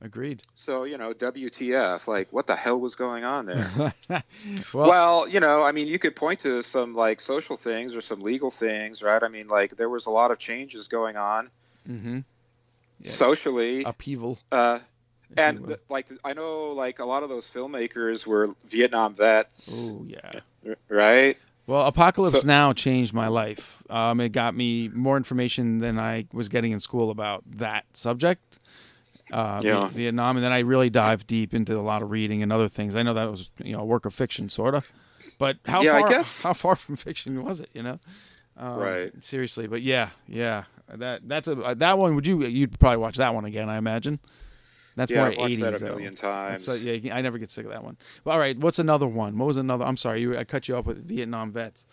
Agreed. 0.00 0.42
So 0.56 0.82
you 0.82 0.98
know, 0.98 1.12
WTF? 1.12 2.08
Like, 2.08 2.32
what 2.32 2.48
the 2.48 2.56
hell 2.56 2.80
was 2.80 2.96
going 2.96 3.22
on 3.22 3.46
there? 3.46 3.70
well, 4.08 4.22
well, 4.74 5.28
you 5.28 5.38
know, 5.38 5.62
I 5.62 5.70
mean, 5.70 5.86
you 5.86 6.00
could 6.00 6.16
point 6.16 6.40
to 6.40 6.60
some 6.64 6.94
like 6.94 7.20
social 7.20 7.56
things 7.56 7.94
or 7.94 8.00
some 8.00 8.20
legal 8.20 8.50
things, 8.50 9.00
right? 9.04 9.22
I 9.22 9.28
mean, 9.28 9.46
like 9.46 9.76
there 9.76 9.88
was 9.88 10.06
a 10.06 10.10
lot 10.10 10.32
of 10.32 10.40
changes 10.40 10.88
going 10.88 11.16
on 11.16 11.50
hmm 11.86 12.20
Yeah. 13.00 13.10
socially, 13.10 13.84
upheaval. 13.84 14.38
uh, 14.50 14.80
and 15.36 15.58
the, 15.58 15.80
like 15.88 16.06
I 16.24 16.34
know, 16.34 16.70
like 16.72 16.98
a 16.98 17.04
lot 17.04 17.22
of 17.22 17.28
those 17.30 17.46
filmmakers 17.48 18.26
were 18.26 18.54
Vietnam 18.68 19.14
vets, 19.14 19.70
oh 19.90 20.04
yeah. 20.06 20.40
right? 20.88 21.38
Well, 21.66 21.86
Apocalypse 21.86 22.42
So- 22.42 22.46
Now 22.46 22.72
changed 22.72 23.14
my 23.14 23.28
life. 23.28 23.82
Um, 23.88 24.20
it 24.20 24.30
got 24.30 24.54
me 24.54 24.88
more 24.88 25.16
information 25.16 25.78
than 25.78 25.98
I 25.98 26.26
was 26.32 26.48
getting 26.48 26.72
in 26.72 26.80
school 26.80 27.10
about 27.10 27.44
that 27.58 27.84
subject, 27.94 28.58
uh, 29.32 29.60
Yeah. 29.62 29.88
Vietnam, 29.88 30.36
and 30.36 30.44
then 30.44 30.52
I 30.52 30.58
really 30.60 30.90
dived 30.90 31.26
deep 31.28 31.54
into 31.54 31.78
a 31.78 31.80
lot 31.82 32.02
of 32.02 32.10
reading 32.10 32.42
and 32.42 32.52
other 32.52 32.68
things. 32.68 32.94
I 32.96 33.02
know 33.02 33.14
that 33.14 33.30
was 33.30 33.50
you 33.64 33.72
know 33.72 33.80
a 33.80 33.84
work 33.84 34.04
of 34.06 34.14
fiction, 34.14 34.48
sort 34.50 34.74
of, 34.74 34.90
but 35.38 35.56
how 35.64 35.82
Yeah, 35.82 35.96
I 35.96 36.00
far 36.00 36.08
guess- 36.10 36.40
how 36.42 36.52
far 36.52 36.76
from 36.76 36.96
fiction 36.96 37.42
was 37.42 37.60
it? 37.62 37.70
You 37.72 37.84
know, 37.84 37.98
um, 38.58 38.76
Right. 38.78 39.24
Seriously, 39.24 39.66
but 39.66 39.80
yeah, 39.82 40.10
yeah, 40.26 40.64
that 40.96 41.28
that's 41.28 41.48
a 41.48 41.52
uh, 41.60 41.74
that 41.74 41.98
one. 41.98 42.14
Would 42.14 42.26
you 42.26 42.44
you'd 42.44 42.78
probably 42.78 42.98
watch 42.98 43.16
that 43.16 43.34
one 43.34 43.44
again? 43.44 43.68
I 43.68 43.76
imagine. 43.76 44.18
That's 44.94 45.10
yeah, 45.10 45.20
more 45.20 45.30
I've 45.32 45.38
watched 45.38 45.54
80s 45.54 45.60
that 45.60 45.80
a 45.82 45.84
million 45.86 46.14
times. 46.14 46.68
uh, 46.68 46.72
yeah, 46.74 47.14
I 47.14 47.22
never 47.22 47.38
get 47.38 47.50
sick 47.50 47.64
of 47.64 47.70
that 47.72 47.82
one. 47.82 47.96
Well, 48.24 48.34
all 48.34 48.38
right, 48.38 48.58
what's 48.58 48.78
another 48.78 49.06
one? 49.06 49.38
What 49.38 49.46
was 49.46 49.56
another? 49.56 49.84
I'm 49.86 49.96
sorry, 49.96 50.20
you, 50.20 50.36
I 50.36 50.44
cut 50.44 50.68
you 50.68 50.76
off 50.76 50.86
with 50.86 51.06
Vietnam 51.08 51.50
vets. 51.50 51.86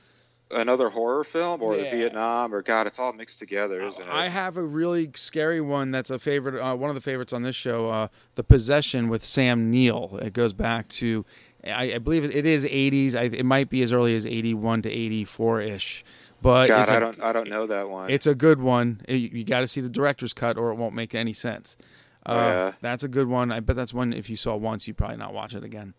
Another 0.51 0.89
horror 0.89 1.23
film 1.23 1.61
or 1.61 1.77
Yeah. 1.77 1.83
the 1.83 1.89
Vietnam 1.95 2.53
or 2.53 2.61
God, 2.63 2.87
it's 2.87 2.97
all 2.97 3.13
mixed 3.13 3.37
together, 3.39 3.83
isn't 3.83 4.01
it? 4.01 4.09
I 4.11 4.27
have 4.27 4.57
a 4.57 4.63
really 4.63 5.11
scary 5.13 5.61
one 5.61 5.91
that's 5.91 6.09
a 6.09 6.17
favorite, 6.17 6.59
uh, 6.59 6.75
one 6.75 6.89
of 6.89 6.95
the 6.95 7.01
favorites 7.01 7.33
on 7.33 7.43
this 7.43 7.55
show, 7.55 7.87
uh, 7.89 8.07
The 8.33 8.43
Possession 8.43 9.09
with 9.09 9.23
Sam 9.23 9.69
Neill. 9.69 10.17
It 10.21 10.33
goes 10.33 10.51
back 10.53 10.87
to, 10.89 11.23
I, 11.63 11.93
I 11.93 11.97
believe 11.99 12.25
it 12.25 12.45
is 12.47 12.65
80s. 12.65 13.13
I, 13.15 13.25
it 13.25 13.45
might 13.45 13.69
be 13.69 13.83
as 13.83 13.93
early 13.93 14.15
as 14.15 14.25
81 14.25 14.81
to 14.81 14.89
84 14.91 15.61
ish. 15.61 16.03
But 16.41 16.67
God, 16.67 16.81
it's 16.83 16.91
I 16.91 16.97
a- 16.97 16.99
don't, 16.99 17.21
I 17.21 17.33
don't 17.33 17.49
know 17.49 17.67
that 17.67 17.89
one. 17.89 18.09
It's 18.09 18.27
a 18.27 18.35
good 18.35 18.61
one. 18.61 19.01
You, 19.07 19.15
you 19.17 19.43
got 19.43 19.59
to 19.61 19.67
see 19.67 19.81
the 19.81 19.89
director's 19.89 20.33
cut, 20.33 20.57
or 20.57 20.71
it 20.71 20.75
won't 20.75 20.95
make 20.95 21.13
any 21.15 21.33
sense. 21.33 21.75
Uh, 22.25 22.33
Yeah. 22.33 22.71
That's 22.81 23.03
a 23.03 23.07
good 23.07 23.27
one. 23.27 23.51
I 23.51 23.59
bet 23.59 23.75
that's 23.75 23.93
one. 23.93 24.13
If 24.13 24.29
you 24.29 24.35
saw 24.35 24.55
it 24.55 24.61
once, 24.61 24.87
you'd 24.87 24.97
probably 24.97 25.17
not 25.17 25.33
watch 25.33 25.53
it 25.55 25.63
again. 25.63 25.93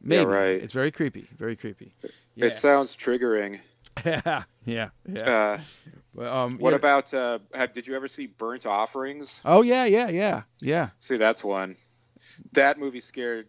Maybe. 0.00 0.24
right. 0.24 0.62
It's 0.62 0.72
very 0.72 0.90
creepy. 0.90 1.28
Very 1.38 1.56
creepy. 1.56 1.94
Yeah. 2.34 2.46
It 2.46 2.54
sounds 2.54 2.96
triggering. 2.96 3.60
yeah. 4.04 4.44
Yeah. 4.64 4.90
Yeah. 5.12 5.22
Uh, 5.22 5.60
But, 6.14 6.26
um, 6.26 6.58
what 6.58 6.70
yeah. 6.70 6.76
about? 6.76 7.12
Uh, 7.12 7.40
have, 7.52 7.72
did 7.72 7.86
you 7.88 7.96
ever 7.96 8.06
see 8.06 8.26
Burnt 8.28 8.64
Offerings? 8.64 9.42
Oh 9.44 9.62
yeah, 9.62 9.86
yeah, 9.86 10.08
yeah, 10.08 10.42
yeah. 10.60 10.90
See, 11.00 11.16
that's 11.16 11.42
one. 11.42 11.76
that 12.52 12.78
movie 12.78 13.00
scared 13.00 13.46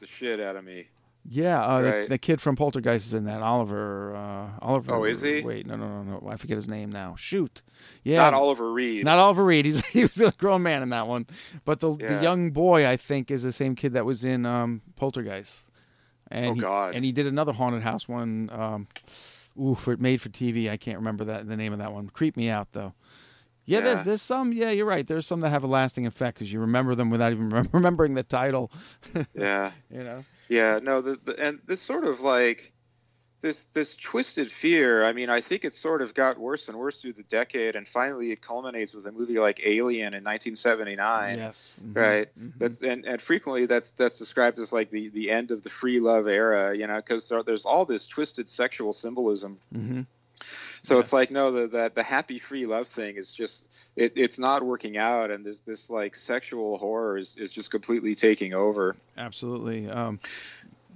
the 0.00 0.06
shit 0.08 0.40
out 0.40 0.56
of 0.56 0.64
me. 0.64 0.88
Yeah, 1.32 1.62
uh, 1.64 1.80
Right. 1.82 2.02
the, 2.02 2.08
the 2.08 2.18
kid 2.18 2.40
from 2.40 2.56
Poltergeist 2.56 3.06
is 3.06 3.14
in 3.14 3.24
that. 3.26 3.40
Oliver. 3.40 4.16
Uh, 4.16 4.48
Oliver. 4.60 4.92
Oh, 4.94 5.04
is 5.04 5.22
he? 5.22 5.42
Wait, 5.42 5.64
no, 5.64 5.76
no, 5.76 6.02
no, 6.02 6.18
no. 6.18 6.28
I 6.28 6.34
forget 6.34 6.56
his 6.56 6.68
name 6.68 6.90
now. 6.90 7.14
Shoot. 7.16 7.62
Yeah. 8.02 8.16
Not 8.16 8.34
Oliver 8.34 8.72
Reed. 8.72 9.04
Not 9.04 9.20
Oliver 9.20 9.44
Reed. 9.44 9.64
He's 9.64 9.80
he 9.92 10.02
was 10.02 10.20
a 10.20 10.32
grown 10.32 10.64
man 10.64 10.82
in 10.82 10.88
that 10.88 11.06
one, 11.06 11.26
but 11.64 11.78
the 11.78 11.92
Yeah. 12.00 12.16
the 12.16 12.22
young 12.22 12.50
boy 12.50 12.84
I 12.84 12.96
think 12.96 13.30
is 13.30 13.44
the 13.44 13.52
same 13.52 13.76
kid 13.76 13.92
that 13.92 14.04
was 14.04 14.24
in 14.24 14.44
um, 14.44 14.82
Poltergeist. 14.96 15.64
And 16.32 16.46
Oh, 16.46 16.54
he, 16.54 16.60
God. 16.60 16.94
And 16.96 17.04
he 17.04 17.12
did 17.12 17.26
another 17.26 17.52
haunted 17.52 17.82
house 17.82 18.08
one. 18.08 18.50
Um, 18.52 18.88
ooh, 19.60 19.76
for 19.76 19.96
made 19.96 20.20
for 20.20 20.30
TV. 20.30 20.68
I 20.68 20.76
can't 20.76 20.98
remember 20.98 21.24
that 21.26 21.46
the 21.48 21.56
name 21.56 21.72
of 21.72 21.78
that 21.78 21.92
one. 21.92 22.08
Creep 22.08 22.36
me 22.36 22.50
out 22.50 22.68
though. 22.72 22.92
Yeah, 23.70 23.80
there's 23.80 23.98
Yeah. 23.98 24.02
there's 24.04 24.22
some. 24.22 24.52
Yeah, 24.52 24.70
you're 24.70 24.86
right. 24.86 25.06
There's 25.06 25.26
some 25.26 25.40
that 25.40 25.50
have 25.50 25.62
a 25.64 25.68
lasting 25.68 26.06
effect 26.06 26.38
because 26.38 26.52
you 26.52 26.60
remember 26.60 26.94
them 26.94 27.08
without 27.10 27.32
even 27.32 27.48
remembering 27.72 28.14
the 28.14 28.22
title. 28.24 28.70
yeah. 29.34 29.72
You 29.90 30.02
know. 30.04 30.24
Yeah, 30.48 30.80
no, 30.82 31.00
the, 31.00 31.18
the 31.24 31.38
and 31.38 31.60
this 31.66 31.80
sort 31.80 32.04
of 32.04 32.20
like 32.20 32.72
this 33.40 33.66
this 33.66 33.96
twisted 33.96 34.50
fear. 34.50 35.04
I 35.04 35.12
mean, 35.12 35.30
I 35.30 35.40
think 35.40 35.64
it 35.64 35.72
sort 35.72 36.02
of 36.02 36.12
got 36.12 36.38
worse 36.38 36.68
and 36.68 36.76
worse 36.76 37.00
through 37.00 37.14
the 37.14 37.22
decade, 37.22 37.74
and 37.76 37.86
finally 37.88 38.32
it 38.32 38.42
culminates 38.42 38.92
with 38.92 39.06
a 39.06 39.12
movie 39.12 39.38
like 39.38 39.60
Alien 39.64 40.12
in 40.14 40.22
1979. 40.24 41.38
Yes. 41.38 41.78
Mhm. 41.82 41.96
Right. 41.96 42.28
Mhm. 42.38 42.52
That's 42.58 42.82
and, 42.82 43.04
and 43.06 43.22
frequently 43.22 43.66
that's 43.66 43.92
that's 43.92 44.18
described 44.18 44.58
as 44.58 44.72
like 44.72 44.90
the 44.90 45.08
the 45.08 45.30
end 45.30 45.52
of 45.52 45.62
the 45.62 45.70
free 45.70 46.00
love 46.00 46.26
era. 46.28 46.76
You 46.76 46.86
know, 46.86 46.96
because 46.96 47.32
there's 47.46 47.64
all 47.64 47.86
this 47.86 48.06
twisted 48.06 48.48
sexual 48.48 48.92
symbolism. 48.92 49.58
Mhm. 49.74 50.06
So 50.82 50.96
Yes. 50.96 51.04
it's 51.06 51.12
like 51.12 51.30
no, 51.30 51.50
the, 51.52 51.66
the 51.66 51.92
the 51.94 52.02
happy 52.02 52.38
free 52.38 52.66
love 52.66 52.88
thing 52.88 53.16
is 53.16 53.34
just 53.34 53.66
it, 53.96 54.12
it's 54.16 54.38
not 54.38 54.64
working 54.64 54.96
out, 54.96 55.30
and 55.30 55.44
this 55.44 55.60
this 55.60 55.90
like 55.90 56.16
sexual 56.16 56.78
horror 56.78 57.18
is, 57.18 57.36
is 57.36 57.52
just 57.52 57.70
completely 57.70 58.14
taking 58.14 58.54
over. 58.54 58.96
Absolutely. 59.16 59.88
Um, 59.88 60.20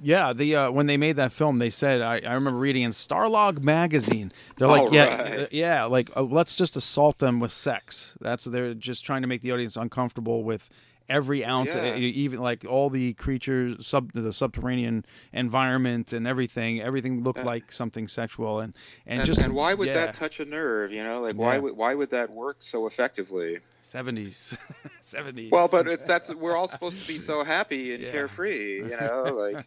yeah, 0.02 0.32
the 0.32 0.56
uh, 0.56 0.70
when 0.70 0.86
they 0.86 0.97
made 0.97 1.16
that 1.16 1.32
film, 1.32 1.59
they 1.59 1.70
said 1.70 2.01
I, 2.02 2.19
I 2.19 2.35
remember 2.35 2.59
reading 2.59 2.82
in 2.82 2.90
Starlog 2.90 3.62
magazine. 3.62 4.32
They're 4.56 4.69
like, 4.69 4.82
All 4.82 4.94
yeah, 4.94 5.23
right. 5.23 5.40
uh, 5.40 5.47
yeah, 5.51 5.85
like 5.85 6.11
uh, 6.16 6.23
let's 6.23 6.55
just 6.55 6.77
assault 6.77 7.19
them 7.19 7.39
with 7.40 7.52
sex. 7.52 8.16
That's 8.20 8.44
they're 8.44 8.74
just 8.74 9.05
trying 9.05 9.23
to 9.23 9.28
make 9.28 9.40
the 9.43 9.52
audience 9.52 9.77
uncomfortable 9.77 10.43
with 10.44 10.69
every 11.09 11.44
ounce, 11.44 11.74
Yeah. 11.74 11.93
uh, 11.93 11.97
even 11.97 12.40
like 12.40 12.64
all 12.64 12.90
the 12.90 13.12
creatures, 13.14 13.86
sub 13.86 14.12
the 14.12 14.32
subterranean 14.32 15.05
environment 15.32 16.12
and 16.12 16.26
everything. 16.26 16.81
Everything 16.81 17.22
looked 17.22 17.44
like 17.44 17.72
something 17.72 18.09
sexual, 18.09 18.60
and 18.60 18.74
and, 19.06 19.20
And, 19.20 19.26
just 19.26 19.40
and 19.40 19.55
why 19.55 19.74
would 19.74 19.89
yeah, 19.89 19.94
that 20.06 20.14
touch 20.14 20.40
a 20.40 20.44
nerve? 20.44 20.93
You 20.93 21.02
know, 21.02 21.20
like 21.20 21.36
why 21.36 21.59
would 21.59 21.76
why 21.76 21.94
would 21.94 22.10
that 22.10 22.31
work 22.31 22.56
so 22.60 22.86
effectively? 22.86 23.60
Seventies, 23.85 24.56
seventies. 25.01 25.51
Well, 25.52 25.69
but 25.70 25.86
it's 25.89 26.05
that's 26.06 26.35
we're 26.35 26.56
all 26.56 26.69
supposed 26.69 27.01
to 27.01 27.06
be 27.06 27.19
so 27.19 27.44
happy 27.44 27.94
and 27.94 28.02
Yeah. 28.02 28.11
carefree. 28.11 28.78
You 28.78 28.97
know, 29.01 29.23
like 29.55 29.66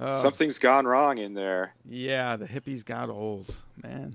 Uh, 0.00 0.16
something's 0.18 0.58
gone 0.58 0.86
wrong 0.86 1.18
in 1.18 1.34
there. 1.34 1.74
yeah, 1.88 2.36
the 2.36 2.46
hippies 2.46 2.84
got 2.84 3.08
old, 3.10 3.52
man. 3.82 4.14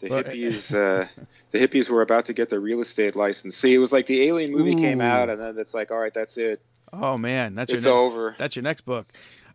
The 0.00 0.08
But- 0.08 0.26
hippies, 0.26 0.74
uh, 0.74 1.06
the 1.52 1.58
hippies 1.58 1.88
were 1.88 2.02
about 2.02 2.24
to 2.26 2.32
get 2.32 2.48
their 2.48 2.60
real 2.60 2.80
estate 2.80 3.14
license. 3.14 3.56
See, 3.56 3.72
it 3.74 3.78
was 3.78 3.92
like 3.92 4.06
the 4.06 4.22
Alien 4.22 4.52
movie 4.52 4.74
came 4.74 5.00
out, 5.00 5.28
and 5.30 5.40
then 5.40 5.58
it's 5.58 5.74
like, 5.74 5.90
all 5.90 5.98
right, 5.98 6.12
that's 6.12 6.36
it. 6.38 6.60
Oh 6.92 7.16
man, 7.18 7.54
that's 7.54 7.72
It's 7.72 7.84
your 7.84 7.94
next, 7.94 8.14
over. 8.14 8.34
That's 8.38 8.56
your 8.56 8.62
next 8.62 8.82
book. 8.82 9.06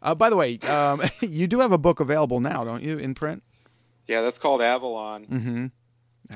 Uh, 0.02 0.16
by 0.16 0.30
the 0.30 0.36
way, 0.38 0.60
um, 0.60 1.02
you 1.22 1.48
do 1.48 1.60
have 1.60 1.72
a 1.72 1.78
book 1.78 2.00
available 2.00 2.40
now, 2.40 2.64
don't 2.64 2.84
you, 2.84 2.98
in 2.98 3.14
print? 3.16 3.44
Yeah, 4.08 4.22
that's 4.22 4.38
called 4.38 4.62
Avalon. 4.62 5.26
Mm-hmm. 5.26 5.66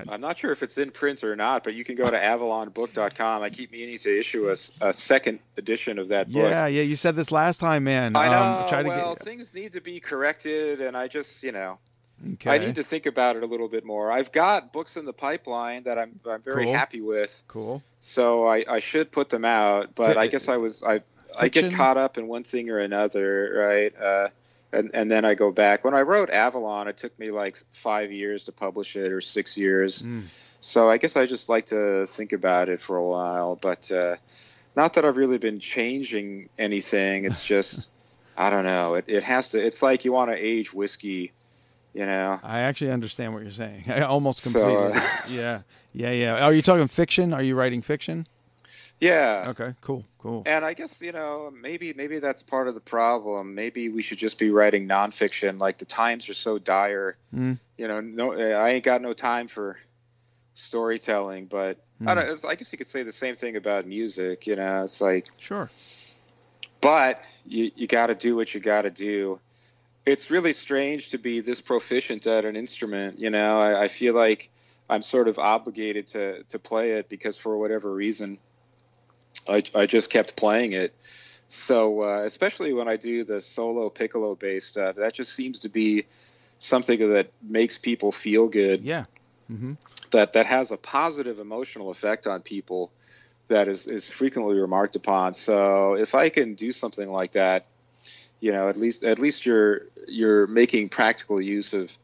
I'm 0.10 0.22
not 0.22 0.38
sure 0.40 0.52
if 0.52 0.64
it's 0.64 0.78
in 0.78 0.90
print 0.92 1.24
or 1.24 1.36
not, 1.36 1.64
but 1.64 1.76
you 1.76 1.84
can 1.86 1.96
go 1.96 2.10
to 2.10 2.18
avalonbook.com. 2.18 3.44
I 3.44 3.50
keep 3.50 3.72
meaning 3.72 4.00
to 4.00 4.20
issue 4.20 4.50
a 4.50 4.94
second 4.94 5.40
edition 5.58 6.00
of 6.00 6.08
that 6.10 6.28
book. 6.32 6.42
Yeah, 6.50 6.66
yeah. 6.68 6.82
You 6.82 6.96
said 6.96 7.16
this 7.16 7.32
last 7.32 7.60
time, 7.60 7.84
man. 7.84 8.16
I 8.16 8.28
know. 8.28 8.62
Um, 8.64 8.70
try 8.70 8.82
to 8.84 8.90
well, 8.90 9.14
get. 9.16 9.24
things 9.24 9.54
need 9.54 9.74
to 9.74 9.82
be 9.82 10.00
corrected, 10.00 10.82
and 10.82 10.98
I 10.98 11.08
just, 11.08 11.44
you 11.44 11.52
know, 11.52 11.78
Okay. 12.34 12.52
I 12.52 12.58
need 12.58 12.76
to 12.76 12.84
think 12.84 13.06
about 13.06 13.36
it 13.36 13.44
a 13.44 13.46
little 13.46 13.68
bit 13.68 13.84
more. 13.86 14.10
I've 14.12 14.32
got 14.32 14.72
books 14.72 14.96
in 14.98 15.04
the 15.06 15.12
pipeline 15.14 15.84
that 15.84 15.98
I'm, 16.00 16.20
I'm 16.30 16.42
very 16.42 16.64
Cool. 16.64 16.74
happy 16.74 17.02
with, 17.02 17.44
Cool. 17.50 17.84
so 18.00 18.48
I, 18.48 18.64
I 18.68 18.80
should 18.80 19.12
put 19.12 19.30
them 19.30 19.44
out. 19.44 19.94
But 19.94 20.16
Fi- 20.16 20.22
I 20.22 20.28
guess 20.28 20.48
I 20.48 20.58
was 20.58 20.84
I 20.84 21.02
I 21.38 21.50
get 21.50 21.74
caught 21.74 21.98
up 21.98 22.18
in 22.18 22.28
one 22.28 22.44
thing 22.44 22.70
or 22.70 22.78
another, 22.80 23.54
right? 23.58 23.94
Uh, 24.02 24.28
and 24.74 24.92
and 24.94 25.12
then 25.12 25.26
I 25.26 25.36
go 25.36 25.52
back. 25.52 25.84
When 25.86 25.94
I 25.94 26.02
wrote 26.02 26.30
Avalon, 26.30 26.88
it 26.88 26.98
took 26.98 27.18
me 27.20 27.32
like 27.32 27.58
five 27.72 28.12
years 28.12 28.46
to 28.46 28.52
publish 28.52 28.96
it, 28.96 29.12
or 29.12 29.22
six 29.22 29.58
years. 29.58 30.02
Mm. 30.02 30.24
So 30.62 30.90
I 30.90 30.98
guess 30.98 31.16
I 31.18 31.26
just 31.26 31.50
like 31.50 31.68
to 31.68 32.06
think 32.06 32.32
about 32.34 32.70
it 32.70 32.80
for 32.82 32.96
a 32.98 33.04
while, 33.06 33.56
but 33.56 33.92
uh, 33.92 34.16
not 34.76 34.94
that 34.94 35.04
I've 35.06 35.18
really 35.18 35.38
been 35.38 35.60
changing 35.60 36.50
anything. 36.58 37.26
It's 37.26 37.46
just 37.56 37.90
I 38.38 38.50
don't 38.50 38.64
know. 38.66 38.96
It 38.96 39.06
it 39.08 39.24
has 39.24 39.50
to. 39.50 39.64
It's 39.66 39.84
like 39.84 40.06
you 40.06 40.12
want 40.12 40.32
to 40.32 40.38
age 40.38 40.74
whiskey, 40.74 41.32
you 41.94 42.06
know. 42.06 42.40
I 42.42 42.62
actually 42.62 42.92
understand 42.92 43.34
what 43.34 43.44
you're 43.44 43.52
saying. 43.52 43.86
I 43.88 44.02
almost 44.02 44.40
So, 44.42 44.52
completely. 44.60 45.00
uh, 45.00 45.12
yeah, 45.30 45.62
yeah, 45.94 46.12
yeah. 46.12 46.46
Are 46.46 46.54
you 46.54 46.62
talking 46.62 46.88
fiction? 46.88 47.34
Are 47.34 47.44
you 47.44 47.56
writing 47.56 47.82
fiction? 47.82 48.28
Yeah. 49.04 49.48
Okay, 49.50 49.74
cool, 49.82 50.06
cool. 50.20 50.44
And 50.46 50.64
I 50.64 50.74
guess 50.76 51.02
you 51.02 51.12
know 51.12 51.52
maybe 51.52 51.92
maybe 51.94 52.20
that's 52.20 52.42
part 52.42 52.70
of 52.70 52.74
the 52.74 52.80
problem. 52.80 53.54
Maybe 53.54 53.90
we 53.90 54.02
should 54.02 54.18
just 54.18 54.40
be 54.40 54.50
writing 54.50 54.88
nonfiction. 54.88 55.60
Like 55.60 55.78
the 55.78 55.86
times 55.86 56.30
are 56.30 56.34
so 56.34 56.58
dire. 56.58 57.18
Mm. 57.36 57.60
You 57.78 57.88
know, 57.90 58.00
no, 58.00 58.32
I 58.34 58.70
ain't 58.72 58.86
got 58.86 59.02
no 59.02 59.12
time 59.14 59.50
for 59.50 59.78
storytelling. 60.54 61.48
But 61.48 61.80
I 62.00 62.16
Mm. 62.16 62.16
don't. 62.16 62.46
I 62.46 62.56
guess 62.56 62.72
you 62.72 62.78
could 62.78 62.88
say 62.88 63.04
the 63.04 63.12
same 63.12 63.36
thing 63.36 63.58
about 63.58 63.86
music. 63.86 64.48
You 64.48 64.56
know, 64.56 64.84
it's 64.84 65.02
like 65.02 65.28
Sure. 65.38 65.70
but 66.80 67.22
you, 67.46 67.72
you 67.76 67.88
got 67.88 68.08
to 68.08 68.16
do 68.16 68.38
what 68.38 68.54
you 68.54 68.62
got 68.62 68.84
to 68.84 68.90
do. 68.90 69.40
It's 70.06 70.32
really 70.32 70.54
strange 70.54 71.10
to 71.12 71.18
be 71.18 71.42
this 71.42 71.60
proficient 71.62 72.26
at 72.28 72.46
an 72.46 72.56
instrument. 72.56 73.20
You 73.20 73.30
know, 73.32 73.60
I, 73.60 73.84
I 73.84 73.88
feel 73.90 74.14
like 74.14 74.50
I'm 74.90 75.02
sort 75.02 75.28
of 75.28 75.40
obligated 75.40 76.08
to, 76.10 76.44
to 76.44 76.60
play 76.60 76.92
it 76.92 77.08
because 77.10 77.38
for 77.38 77.58
whatever 77.58 77.94
reason, 77.94 78.38
I, 79.48 79.64
I 79.76 79.86
just 79.86 80.10
kept 80.10 80.36
playing 80.36 80.74
it. 80.74 80.96
So, 81.48 82.04
uh, 82.04 82.24
especially 82.24 82.74
when 82.74 82.88
I 82.88 82.98
do 82.98 83.24
the 83.24 83.42
solo 83.42 83.90
piccolo 83.90 84.36
bass 84.36 84.66
stuff, 84.66 84.96
that 84.96 85.14
just 85.14 85.34
seems 85.34 85.62
to 85.62 85.70
be 85.70 86.06
something 86.60 87.12
that 87.12 87.32
makes 87.42 87.78
people 87.78 88.12
feel 88.12 88.48
good 88.48 88.82
Yeah. 88.82 89.06
Mm-hmm. 89.52 89.74
that 90.12 90.34
that 90.34 90.46
has 90.46 90.72
a 90.72 90.78
positive 90.78 91.40
emotional 91.40 91.92
effect 91.92 92.26
on 92.28 92.42
people 92.42 92.92
that 93.50 93.68
is 93.68 93.88
is 93.88 94.10
frequently 94.10 94.56
remarked 94.56 94.96
upon. 94.96 95.34
So 95.34 95.96
if 95.96 96.16
I 96.16 96.30
can 96.30 96.56
do 96.56 96.72
something 96.72 97.12
like 97.12 97.34
that, 97.34 97.66
you 98.40 98.52
know, 98.52 98.70
at 98.70 98.78
least 98.78 99.04
at 99.04 99.20
least 99.20 99.46
you're 99.46 99.82
you're 100.08 100.48
making 100.48 100.90
practical 100.90 101.42
use 101.42 101.74
of 101.74 101.96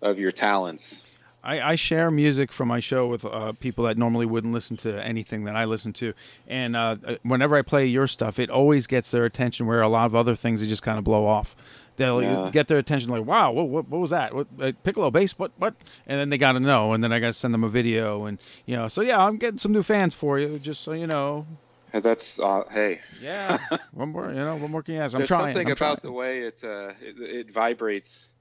of 0.00 0.18
your 0.18 0.32
talents. 0.32 1.04
I, 1.46 1.70
I 1.72 1.74
share 1.76 2.10
music 2.10 2.52
from 2.52 2.68
my 2.68 2.80
show 2.80 3.06
with 3.06 3.24
uh, 3.24 3.52
people 3.60 3.84
that 3.84 3.96
normally 3.96 4.26
wouldn't 4.26 4.52
listen 4.52 4.76
to 4.78 5.02
anything 5.04 5.44
that 5.44 5.54
I 5.56 5.64
listen 5.64 5.92
to, 5.94 6.12
and 6.48 6.74
uh, 6.76 6.96
whenever 7.22 7.56
I 7.56 7.62
play 7.62 7.86
your 7.86 8.06
stuff, 8.08 8.38
it 8.38 8.50
always 8.50 8.86
gets 8.86 9.10
their 9.12 9.24
attention. 9.24 9.66
Where 9.66 9.80
a 9.80 9.88
lot 9.88 10.06
of 10.06 10.14
other 10.14 10.34
things, 10.34 10.60
they 10.60 10.66
just 10.66 10.82
kind 10.82 10.98
of 10.98 11.04
blow 11.04 11.24
off. 11.24 11.54
They'll 11.96 12.22
Yeah. 12.22 12.50
get 12.52 12.68
their 12.68 12.78
attention, 12.78 13.10
like, 13.10 13.24
"Wow, 13.24 13.52
what, 13.52 13.68
what, 13.68 13.88
what 13.88 14.00
was 14.00 14.10
that? 14.10 14.34
What 14.34 14.48
uh, 14.60 14.72
piccolo 14.84 15.10
bass? 15.10 15.38
What, 15.38 15.52
what?" 15.56 15.74
And 16.06 16.20
then 16.20 16.28
they 16.30 16.36
got 16.38 16.52
to 16.52 16.60
know, 16.60 16.92
and 16.92 17.02
then 17.02 17.12
I 17.12 17.20
got 17.20 17.28
to 17.28 17.32
send 17.32 17.54
them 17.54 17.64
a 17.64 17.68
video, 17.70 18.26
and 18.26 18.38
you 18.66 18.76
know. 18.76 18.88
So 18.88 19.00
yeah, 19.00 19.18
I'm 19.24 19.38
getting 19.38 19.58
some 19.58 19.72
new 19.72 19.82
fans 19.82 20.12
for 20.14 20.38
you, 20.38 20.58
just 20.58 20.82
so 20.82 20.92
you 20.92 21.06
know. 21.06 21.46
And 21.92 22.02
that's 22.02 22.38
uh, 22.38 22.64
hey, 22.70 23.00
Yeah, 23.22 23.56
one 23.92 24.10
more, 24.10 24.28
you 24.28 24.34
know, 24.40 24.56
one 24.56 24.70
more 24.70 24.82
can 24.82 24.94
you 24.94 25.00
ask? 25.00 25.14
I'm 25.14 25.20
there's 25.20 25.28
trying. 25.28 25.54
something 25.54 25.68
I'm 25.68 25.72
about 25.72 26.02
trying. 26.02 26.12
the 26.12 26.12
way 26.12 26.40
it, 26.40 26.62
uh, 26.64 26.90
it 27.00 27.16
it 27.20 27.50
vibrates. 27.52 28.32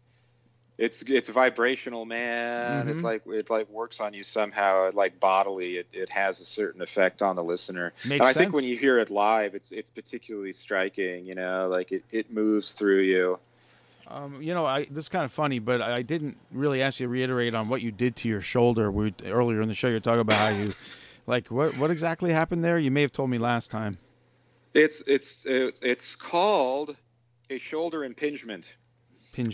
It's 0.78 1.02
it's 1.04 1.30
vibrational, 1.30 2.06
man. 2.06 2.88
Mhm. 2.88 2.90
It 2.90 3.02
like 3.02 3.24
it 3.28 3.50
like 3.50 3.70
works 3.70 4.02
on 4.02 4.14
you 4.14 4.24
somehow, 4.24 4.92
like 4.94 5.20
bodily. 5.20 5.78
It, 5.78 5.88
it 5.94 6.10
has 6.10 6.42
a 6.42 6.46
certain 6.46 6.82
effect 6.82 7.22
on 7.22 7.38
the 7.38 7.44
listener. 7.44 7.94
Makes 8.04 8.12
and 8.12 8.22
I 8.22 8.26
sense. 8.26 8.38
think 8.38 8.54
when 8.54 8.66
you 8.66 8.76
hear 8.76 8.98
it 8.98 9.10
live, 9.10 9.56
it's 9.56 9.72
it's 9.72 9.90
particularly 9.90 10.52
striking. 10.52 11.26
You 11.26 11.36
know, 11.36 11.70
like 11.72 11.94
it, 11.94 12.04
it 12.12 12.32
moves 12.32 12.74
through 12.74 13.02
you. 13.02 13.40
Um, 14.08 14.42
you 14.42 14.54
know, 14.54 14.66
I, 14.66 14.84
this 14.84 15.06
is 15.06 15.10
kind 15.10 15.26
of 15.26 15.32
funny, 15.32 15.60
but 15.60 15.82
I 15.82 16.04
didn't 16.04 16.38
really 16.52 16.82
ask 16.82 17.00
you 17.00 17.08
to 17.08 17.12
reiterate 17.12 17.56
on 17.56 17.70
what 17.70 17.82
you 17.82 17.92
did 17.92 18.16
to 18.18 18.28
your 18.28 18.42
shoulder. 18.42 18.92
We 18.92 19.14
earlier 19.26 19.62
in 19.62 19.68
the 19.68 19.74
show, 19.74 19.88
you're 19.88 20.00
talking 20.00 20.20
about 20.20 20.38
how 20.38 20.50
you, 20.50 20.74
like, 21.26 21.50
what 21.50 21.78
what 21.78 21.90
exactly 21.90 22.32
happened 22.32 22.64
there? 22.64 22.78
You 22.78 22.92
may 22.92 23.02
have 23.02 23.14
told 23.14 23.30
me 23.30 23.38
last 23.38 23.72
time. 23.72 23.98
It's 24.74 25.02
it's 25.08 25.46
it's 25.48 26.18
called 26.18 26.98
a 27.50 27.58
shoulder 27.58 28.04
impingement. 28.04 28.76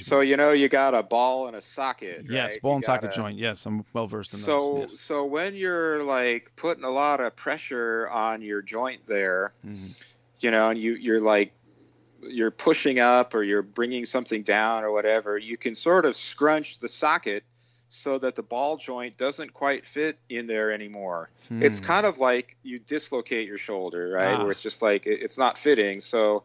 So 0.01 0.21
you 0.21 0.37
know 0.37 0.51
you 0.51 0.69
got 0.69 0.93
a 0.93 1.03
ball 1.03 1.47
and 1.47 1.55
a 1.55 1.61
socket. 1.61 2.25
yes, 2.29 2.51
right? 2.51 2.61
ball 2.61 2.71
You 2.73 2.75
and 2.77 2.85
socket 2.85 3.01
gotta- 3.09 3.15
joint. 3.21 3.37
Yes, 3.39 3.65
I'm 3.65 3.83
well 3.93 4.07
versed 4.07 4.33
in 4.33 4.39
So 4.39 4.79
those. 4.81 4.91
so 4.91 4.95
so 4.97 5.25
when 5.25 5.55
you're 5.55 6.03
like 6.03 6.51
putting 6.55 6.83
a 6.83 6.89
lot 6.89 7.19
of 7.19 7.35
pressure 7.35 8.07
on 8.09 8.41
your 8.41 8.61
joint 8.61 9.05
there, 9.05 9.53
Yes. 9.63 9.75
Mhm. 9.75 9.89
you 10.39 10.51
know, 10.51 10.69
and 10.69 10.79
you 10.79 10.93
you're 10.95 11.21
like 11.21 11.53
you're 12.23 12.51
pushing 12.51 12.99
up 12.99 13.33
or 13.33 13.41
you're 13.41 13.63
bringing 13.63 14.05
something 14.05 14.43
down 14.43 14.83
or 14.83 14.91
whatever, 14.91 15.37
you 15.37 15.57
can 15.57 15.73
sort 15.73 16.05
of 16.05 16.15
scrunch 16.15 16.77
the 16.77 16.87
socket 16.87 17.43
so 17.89 18.19
that 18.19 18.35
the 18.35 18.43
ball 18.43 18.77
joint 18.77 19.17
doesn't 19.17 19.53
quite 19.53 19.85
fit 19.87 20.17
in 20.29 20.45
there 20.47 20.71
anymore. 20.71 21.29
It's 21.49 21.79
Hmm. 21.79 21.85
kind 21.85 22.05
of 22.05 22.19
like 22.19 22.55
you 22.63 22.77
dislocate 22.79 23.47
your 23.47 23.57
shoulder, 23.57 24.09
right? 24.11 24.35
Ah. 24.35 24.43
Where 24.43 24.51
it's 24.51 24.61
just 24.61 24.81
like 24.83 25.05
it- 25.07 25.21
it's 25.23 25.37
not 25.39 25.57
fitting. 25.57 25.99
So 25.99 26.43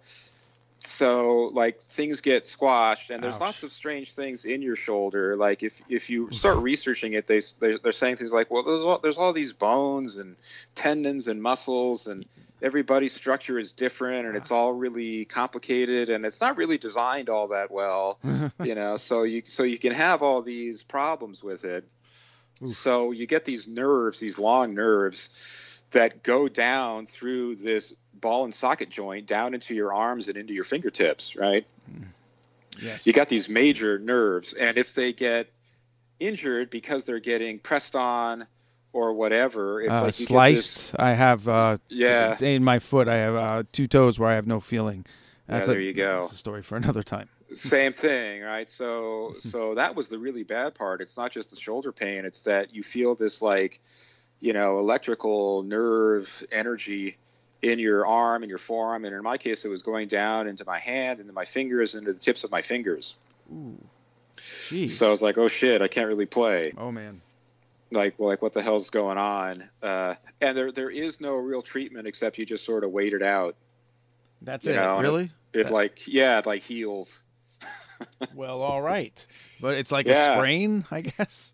so 0.79 1.51
like 1.53 1.81
things 1.81 2.21
get 2.21 2.45
squashed 2.45 3.11
and 3.11 3.23
there's 3.23 3.37
Ouch. 3.37 3.41
lots 3.41 3.63
of 3.63 3.73
strange 3.73 4.13
things 4.13 4.45
in 4.45 4.61
your 4.63 4.77
shoulder. 4.77 5.37
Like 5.37 5.63
if 5.63 5.81
if 5.89 6.11
you 6.11 6.29
start 6.33 6.59
researching 6.59 7.15
it 7.15 7.27
they 7.27 7.41
they're, 7.59 7.79
they're 7.79 7.93
saying 7.93 8.17
things 8.17 8.33
like 8.33 8.51
well 8.51 8.63
there's 8.63 8.85
all, 8.85 8.99
there's 8.99 9.19
all 9.19 9.33
these 9.33 9.53
bones 9.53 10.17
and 10.17 10.37
tendons 10.75 11.29
and 11.29 11.43
muscles 11.43 12.07
and 12.09 12.27
everybody's 12.63 13.15
structure 13.15 13.59
is 13.59 13.73
different 13.73 14.27
and 14.27 14.37
it's 14.37 14.51
all 14.51 14.73
really 14.73 15.25
complicated 15.25 16.11
and 16.11 16.25
it's 16.25 16.41
not 16.41 16.57
really 16.57 16.79
designed 16.79 17.29
all 17.29 17.49
that 17.49 17.71
well. 17.71 18.19
You 18.63 18.75
know 18.75 18.97
so 18.97 19.23
you 19.23 19.43
so 19.45 19.63
you 19.63 19.79
can 19.79 19.93
have 19.93 20.23
all 20.23 20.43
these 20.43 20.83
problems 20.83 21.43
with 21.43 21.65
it. 21.65 21.87
So 22.67 23.13
you 23.13 23.27
get 23.27 23.45
these 23.45 23.67
nerves 23.67 24.21
these 24.21 24.39
long 24.39 24.75
nerves 24.75 25.31
that 25.93 26.23
go 26.23 26.49
down 26.49 27.07
through 27.07 27.55
this 27.57 27.95
ball 28.15 28.45
and 28.45 28.53
socket 28.55 28.89
joint 28.91 29.27
down 29.27 29.55
into 29.55 29.75
your 29.75 29.93
arms 29.95 30.29
and 30.29 30.37
into 30.37 30.53
your 30.53 30.65
fingertips 30.65 31.37
right 31.37 31.67
Yes. 32.79 33.07
you 33.07 33.13
got 33.15 33.29
these 33.31 33.49
major 33.49 33.99
nerves 33.99 34.53
and 34.53 34.77
if 34.77 34.95
they 34.95 35.13
get 35.15 35.51
injured 36.21 36.69
because 36.71 37.05
they're 37.07 37.21
getting 37.21 37.59
pressed 37.59 37.97
on 37.97 38.47
or 38.93 39.15
whatever 39.15 39.81
it's 39.81 39.93
uh, 39.95 40.03
like 40.03 40.15
sliced. 40.15 40.93
get 40.93 41.01
I 41.01 41.13
have 41.15 41.49
uh, 41.49 41.79
Yeah. 41.89 42.37
in 42.43 42.65
my 42.65 42.79
foot. 42.79 43.09
I 43.09 43.17
have 43.17 43.35
uh, 43.35 43.63
two 43.73 43.87
toes 43.87 44.19
where 44.21 44.29
I 44.31 44.35
have 44.35 44.47
no 44.47 44.61
feeling. 44.61 45.05
That's 45.47 45.69
Yeah, 45.69 45.73
a, 45.73 45.75
there 45.75 45.83
you 45.83 45.93
go. 45.93 46.23
That's 46.23 46.33
a 46.33 46.37
story 46.37 46.63
for 46.63 46.77
another 46.77 47.03
time. 47.03 47.29
same 47.53 47.93
thing 48.07 48.43
right 48.43 48.69
so 48.69 49.35
so 49.41 49.75
that 49.77 49.95
was 49.95 50.09
the 50.09 50.19
really 50.19 50.43
bad 50.43 50.75
part 50.75 51.01
it's 51.01 51.17
not 51.17 51.31
just 51.31 51.51
the 51.51 51.57
shoulder 51.57 51.93
pain 51.93 52.25
it's 52.25 52.43
that 52.43 52.75
you 52.75 52.83
feel 52.83 53.15
this 53.15 53.41
like 53.41 53.81
you 54.47 54.53
know 54.53 54.79
electrical 54.79 55.65
nerve 55.65 56.45
energy 56.53 57.17
in 57.63 57.81
your 57.81 58.07
arm 58.07 58.43
and 58.45 58.49
your 58.49 58.59
forearm 58.59 59.05
and 59.05 59.13
in 59.15 59.23
my 59.23 59.39
case 59.39 59.65
it 59.65 59.69
was 59.69 59.83
going 59.83 60.07
down 60.07 60.47
into 60.47 60.65
my 60.65 60.79
hand 60.79 61.19
into 61.19 61.33
my 61.33 61.45
fingers 61.45 61.97
into 61.97 62.13
the 62.13 62.19
tips 62.19 62.45
of 62.45 62.51
my 62.53 62.63
fingers 62.63 63.17
Ooh. 63.53 63.77
Jeez. 64.69 64.91
so 64.91 65.09
i 65.09 65.11
was 65.11 65.21
like 65.23 65.37
oh 65.37 65.49
shit 65.49 65.83
i 65.83 65.89
can't 65.89 66.07
really 66.07 66.27
play 66.27 66.73
oh 66.79 66.93
man. 66.93 67.21
like 67.91 68.15
well, 68.19 68.29
like 68.29 68.41
what 68.41 68.53
the 68.53 68.63
hell's 68.63 68.91
going 68.91 69.19
on 69.19 69.69
uh, 69.83 70.15
and 70.41 70.57
there 70.57 70.71
there 70.71 70.91
is 70.91 71.21
no 71.21 71.35
real 71.35 71.63
treatment 71.63 72.07
except 72.07 72.39
you 72.39 72.47
just 72.47 72.65
sort 72.65 72.85
of 72.85 72.93
wait 72.93 73.15
it 73.15 73.23
out 73.23 73.57
That's 74.43 74.67
You 74.67 74.75
it. 74.75 74.77
know, 74.77 75.01
really? 75.01 75.31
it 75.53 75.65
That- 75.65 75.73
like 75.73 76.07
yeah 76.07 76.39
it 76.39 76.47
like 76.47 76.63
heals 76.63 77.21
Well, 78.35 78.61
all 78.61 78.83
right. 78.83 79.27
But 79.61 79.79
it's 79.79 79.91
like 79.91 80.07
a 80.07 80.15
sprain, 80.15 80.85
I 80.91 81.01
guess. 81.01 81.53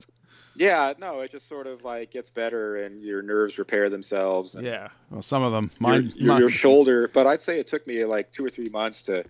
Yeah 0.55 0.93
no 0.99 1.21
it 1.21 1.31
just 1.31 1.49
sort 1.49 1.67
of 1.67 1.83
like 1.85 2.11
gets 2.11 2.31
better 2.31 2.77
and 2.77 3.03
your 3.03 3.23
nerves 3.23 3.59
repair 3.59 3.89
themselves 3.89 4.55
and 4.55 4.67
Yeah. 4.67 4.89
Well, 5.11 5.23
some 5.23 5.43
of 5.43 5.53
them. 5.53 5.71
your, 5.81 5.89
Mine. 5.91 6.13
your, 6.17 6.29
mine- 6.29 6.41
your 6.41 6.51
shoulder 6.51 7.09
but 7.09 7.27
i'd 7.27 7.41
say 7.41 7.59
it 7.59 7.67
took 7.67 7.87
me 7.87 8.05
like 8.05 8.33
two 8.33 8.45
or 8.45 8.51
three 8.51 8.69
months 8.69 9.05
to 9.05 9.25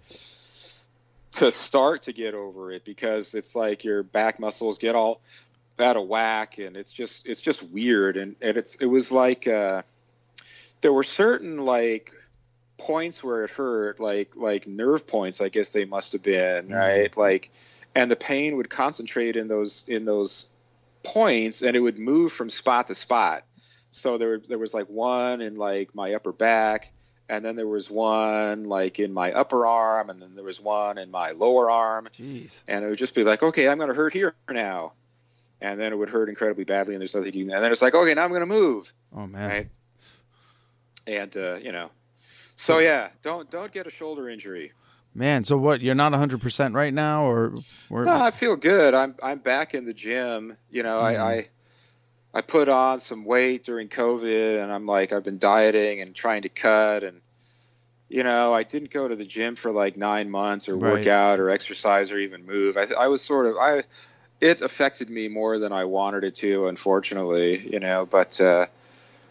to 1.32 1.51
start 1.51 2.03
to 2.05 2.12
get 2.12 2.35
over 2.35 2.70
it 2.73 2.85
because 2.85 3.35
it's 3.35 3.57
like 3.57 3.85
your 3.85 4.03
back 4.03 4.39
muscles 4.39 4.78
get 4.78 4.94
all 4.94 5.20
out 5.81 5.97
of 5.97 6.07
whack 6.07 6.59
and 6.59 6.77
it's 6.77 6.93
just 6.93 7.27
it's 7.27 7.40
just 7.40 7.62
weird 7.62 8.16
and, 8.16 8.36
and 8.43 8.57
it's 8.57 8.77
it 8.77 8.86
was 8.86 9.11
like 9.11 9.49
uh 9.49 9.82
there 10.82 10.93
were 10.93 11.03
certain 11.03 11.59
like 11.59 12.12
points 12.78 13.23
where 13.24 13.43
it 13.44 13.51
hurt 13.51 13.99
like 14.01 14.36
like 14.36 14.66
nerve 14.66 15.07
points 15.07 15.40
i 15.40 15.49
guess 15.49 15.70
they 15.70 15.85
must 15.85 16.12
have 16.12 16.23
been 16.23 16.69
right 16.69 17.16
like 17.16 17.51
and 17.94 18.11
the 18.11 18.16
pain 18.16 18.57
would 18.57 18.69
concentrate 18.69 19.36
in 19.36 19.49
those 19.49 19.85
in 19.89 20.05
those 20.05 20.47
points 21.03 21.62
and 21.62 21.77
it 21.77 21.81
would 21.81 21.99
move 21.99 22.33
from 22.33 22.51
spot 22.51 22.89
to 22.89 22.95
spot. 22.95 23.45
So 23.91 24.19
there 24.19 24.39
there 24.39 24.59
was 24.59 24.73
like 24.74 24.87
one 24.89 25.41
in 25.41 25.57
like 25.57 25.95
my 25.95 26.15
upper 26.15 26.33
back 26.33 26.93
and 27.29 27.45
then 27.45 27.57
there 27.57 27.66
was 27.66 27.91
one 27.91 28.65
like 28.65 28.99
in 28.99 29.12
my 29.12 29.33
upper 29.33 29.66
arm 29.66 30.11
and 30.11 30.20
then 30.20 30.35
there 30.35 30.45
was 30.45 30.61
one 30.61 30.99
in 30.99 31.11
my 31.11 31.31
lower 31.33 31.70
arm. 31.70 32.09
Jeez. 32.16 32.61
and 32.66 32.85
it 32.85 32.89
would 32.89 32.99
just 32.99 33.15
be 33.15 33.24
like 33.24 33.43
okay 33.43 33.69
i'm 33.69 33.79
going 33.79 33.91
to 33.91 33.95
hurt 33.95 34.12
here 34.12 34.35
now. 34.51 34.93
And 35.61 35.79
then 35.79 35.93
it 35.93 35.97
would 35.97 36.11
hurt 36.11 36.29
incredibly 36.29 36.65
badly 36.65 36.95
and 36.95 37.01
there's 37.01 37.15
nothing 37.15 37.35
you 37.35 37.45
can 37.47 37.55
and 37.55 37.62
then 37.62 37.70
it's 37.70 37.83
like 37.83 37.95
okay 37.95 38.15
now 38.15 38.24
i'm 38.24 38.31
going 38.31 38.41
to 38.41 38.47
move. 38.47 38.93
Oh 39.15 39.27
man. 39.27 39.49
right? 39.49 39.69
And 41.07 41.37
uh, 41.37 41.57
you 41.57 41.73
know. 41.73 41.91
So 42.57 42.79
yeah 42.79 43.09
don't 43.23 43.51
don't 43.51 43.73
get 43.73 43.87
a 43.87 43.91
shoulder 43.91 44.29
injury 44.29 44.73
Man. 45.14 45.44
So 45.44 45.56
what? 45.59 45.80
You're 45.80 45.94
not 45.94 46.12
100 46.12 46.40
percent 46.40 46.74
right 46.74 46.93
now, 46.93 47.26
or? 47.26 47.55
or 47.90 48.05
no 48.06 48.14
i 48.14 48.30
feel 48.30 48.56
good 48.56 48.94
i'm 48.94 49.14
i'm 49.22 49.39
back 49.39 49.74
in 49.74 49.84
the 49.84 49.94
gym 49.94 50.56
you 50.70 50.82
know 50.82 50.98
Mhm. 51.01 51.20
I, 51.20 51.34
I 51.34 51.48
i 52.34 52.40
put 52.40 52.68
on 52.68 53.01
some 53.01 53.24
weight 53.24 53.64
during 53.64 53.89
covid 53.89 54.62
and 54.62 54.72
i'm 54.72 54.86
like 54.86 55.12
i've 55.12 55.24
been 55.24 55.39
dieting 55.39 56.01
and 56.01 56.14
trying 56.14 56.43
to 56.43 56.48
cut 56.48 57.05
and 57.05 57.20
you 58.09 58.24
know 58.24 58.52
i 58.55 58.62
didn't 58.62 58.90
go 58.90 59.06
to 59.06 59.14
the 59.14 59.24
gym 59.24 59.56
for 59.56 59.70
like 59.70 59.97
nine 59.97 60.30
months 60.30 60.68
or 60.68 60.76
work 60.76 61.06
out 61.06 61.40
or 61.40 61.51
exercise 61.51 62.10
or 62.12 62.18
even 62.18 62.47
move 62.47 62.76
i, 62.76 62.86
I 62.98 63.09
was 63.09 63.22
sort 63.22 63.47
of 63.47 63.56
i 63.56 63.84
it 64.40 64.60
affected 64.62 65.09
me 65.10 65.28
more 65.28 65.59
than 65.59 65.72
i 65.72 65.84
wanted 65.84 66.24
it 66.24 66.36
to 66.36 66.66
unfortunately 66.68 67.68
you 67.72 67.80
know 67.80 68.06
but 68.06 68.40
uh 68.40 68.66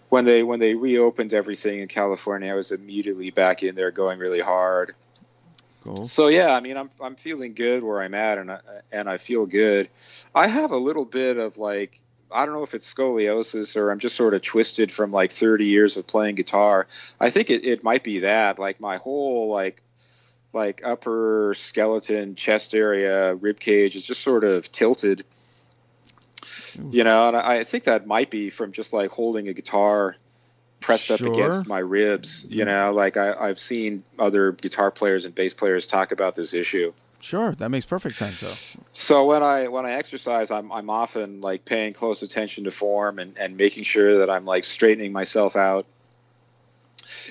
when 0.10 0.26
they 0.26 0.44
when 0.44 0.60
they 0.60 0.76
reopened 0.76 1.34
everything 1.34 1.80
in 1.80 1.88
california 1.88 2.52
i 2.52 2.56
was 2.56 2.72
immediately 2.72 3.32
back 3.32 3.64
in 3.64 3.76
there 3.76 3.92
going 3.92 4.20
really 4.20 4.42
hard 4.42 4.94
Cool. 5.84 6.04
so 6.04 6.28
yeah, 6.28 6.54
I 6.54 6.60
mean, 6.60 6.78
I'm 6.78 6.90
I'm 7.02 7.16
feeling 7.16 7.54
good 7.54 7.84
where 7.84 8.02
I'm 8.02 8.14
at, 8.14 8.38
and 8.38 8.52
I, 8.52 8.60
and 8.92 9.10
I 9.10 9.18
feel 9.18 9.46
good. 9.46 9.90
I 10.34 10.48
have 10.48 10.72
a 10.72 10.78
little 10.78 11.06
bit 11.06 11.38
of 11.38 11.58
like 11.58 12.00
I 12.32 12.46
don't 12.46 12.56
know 12.56 12.64
if 12.64 12.74
it's 12.74 12.92
scoliosis 12.92 13.76
or 13.76 13.92
I'm 13.92 14.00
just 14.00 14.16
sort 14.16 14.34
of 14.34 14.42
twisted 14.42 14.92
from 14.92 15.12
like 15.12 15.32
30 15.32 15.66
years 15.66 15.98
of 15.98 16.08
playing 16.08 16.36
guitar. 16.36 16.88
I 17.20 17.30
think 17.30 17.50
it, 17.50 17.66
it 17.66 17.84
might 17.84 18.04
be 18.04 18.20
that 18.20 18.60
like 18.60 18.80
my 18.80 18.98
whole 18.98 19.50
like 19.50 19.82
like 20.54 20.82
upper 20.84 21.54
skeleton, 21.56 22.36
chest 22.36 22.76
area, 22.76 23.34
rib 23.36 23.60
cage 23.60 23.96
is 23.96 24.04
just 24.04 24.22
sort 24.22 24.44
of 24.44 24.72
tilted. 24.72 25.26
You 26.90 27.04
know, 27.04 27.30
and 27.30 27.38
I 27.38 27.58
I 27.58 27.64
think 27.64 27.86
that 27.86 28.06
might 28.06 28.30
be 28.30 28.50
from 28.50 28.72
just 28.72 28.94
like 28.94 29.12
holding 29.12 29.48
a 29.48 29.54
guitar 29.54 30.16
pressed 30.82 31.12
up 31.12 31.22
against 31.22 31.68
my 31.68 31.80
ribs. 31.80 32.46
You 32.50 32.66
know, 32.66 32.92
like 32.92 33.16
I, 33.16 33.34
I've 33.34 33.60
seen 33.60 34.04
other 34.20 34.52
guitar 34.52 34.92
players 34.92 35.26
and 35.26 35.34
bass 35.34 35.54
players 35.54 35.88
talk 35.88 36.12
about 36.12 36.36
this 36.36 36.54
issue. 36.54 36.92
Sure. 37.22 37.52
That 37.52 37.70
makes 37.70 37.86
perfect 37.86 38.16
sense, 38.16 38.42
though. 38.42 38.54
So 38.94 39.26
when 39.26 39.44
I 39.44 39.68
when 39.68 39.86
I 39.86 39.92
exercise, 39.92 40.52
I'm 40.52 40.72
I'm 40.72 40.90
often 40.90 41.40
like 41.40 41.64
paying 41.64 41.94
close 41.94 42.24
attention 42.24 42.66
to 42.66 42.72
form 42.72 43.20
and, 43.20 43.38
and 43.38 43.56
making 43.56 43.84
sure 43.84 44.20
that 44.20 44.30
I'm 44.30 44.44
like 44.44 44.66
straightening 44.66 45.14
myself 45.14 45.56
out. 45.56 45.86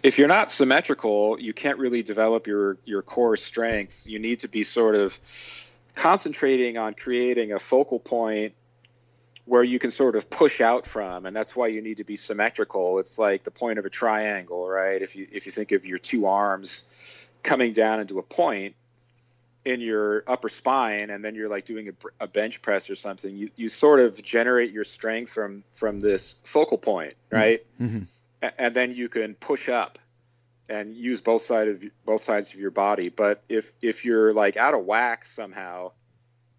If 0.03 0.19
you're 0.19 0.29
not 0.29 0.51
symmetrical, 0.51 1.41
you 1.41 1.53
can't 1.53 1.79
really 1.79 2.03
develop 2.03 2.47
your 2.47 2.79
your 2.85 3.03
core 3.03 3.37
strengths. 3.37 4.07
You 4.07 4.21
need 4.21 4.41
to 4.41 4.49
be 4.49 4.63
sort 4.63 4.95
of 4.95 5.19
concentrating 5.97 6.79
on 6.79 6.95
creating 6.95 7.53
a 7.53 7.59
focal 7.59 7.99
point 7.99 8.55
where 9.47 9.63
you 9.65 9.79
can 9.79 9.91
sort 9.91 10.17
of 10.17 10.31
push 10.31 10.61
out 10.61 10.87
from 10.87 11.27
and 11.27 11.35
that's 11.35 11.57
why 11.57 11.67
you 11.69 11.83
need 11.83 11.97
to 11.97 12.05
be 12.05 12.17
symmetrical. 12.17 12.99
It's 12.99 13.19
like 13.19 13.43
the 13.45 13.51
point 13.51 13.79
of 13.79 13.85
a 13.85 13.91
triangle 13.91 14.69
right? 14.69 15.01
If 15.03 15.17
you 15.17 15.27
if 15.33 15.47
you 15.47 15.53
think 15.53 15.73
of 15.73 15.85
your 15.85 15.99
two 15.99 16.27
arms 16.27 16.85
coming 17.43 17.73
down 17.73 18.01
into 18.01 18.19
a 18.19 18.23
point 18.23 18.75
in 19.65 19.81
your 19.81 20.25
upper 20.27 20.49
spine 20.49 21.11
and 21.11 21.25
then 21.25 21.35
you're 21.35 21.49
like 21.49 21.67
doing 21.67 21.89
a, 21.89 22.25
a 22.25 22.27
bench 22.27 22.63
press 22.63 22.89
or 22.91 22.95
something 22.95 23.37
you, 23.37 23.51
you 23.57 23.69
sort 23.69 24.01
of 24.01 24.23
generate 24.23 24.73
your 24.73 24.85
strength 24.85 25.31
from 25.31 25.65
from 25.75 26.01
this 26.01 26.37
focal 26.45 26.79
point 26.79 27.15
right? 27.31 27.61
Mhm. 27.81 28.07
A- 28.43 28.61
and 28.61 28.75
then 28.75 28.95
you 28.95 29.09
can 29.09 29.35
push 29.35 29.69
up 29.69 29.99
and 30.69 30.95
use 30.95 31.21
both 31.21 31.43
side 31.43 31.69
of 31.69 31.85
both 32.07 32.21
sides 32.21 32.55
of 32.55 32.61
your 32.61 32.71
body. 32.71 33.09
But 33.09 33.43
if 33.49 33.73
if 33.83 34.05
you're 34.05 34.33
like 34.33 34.57
out 34.57 34.73
of 34.73 34.85
whack 34.87 35.27
somehow 35.27 35.93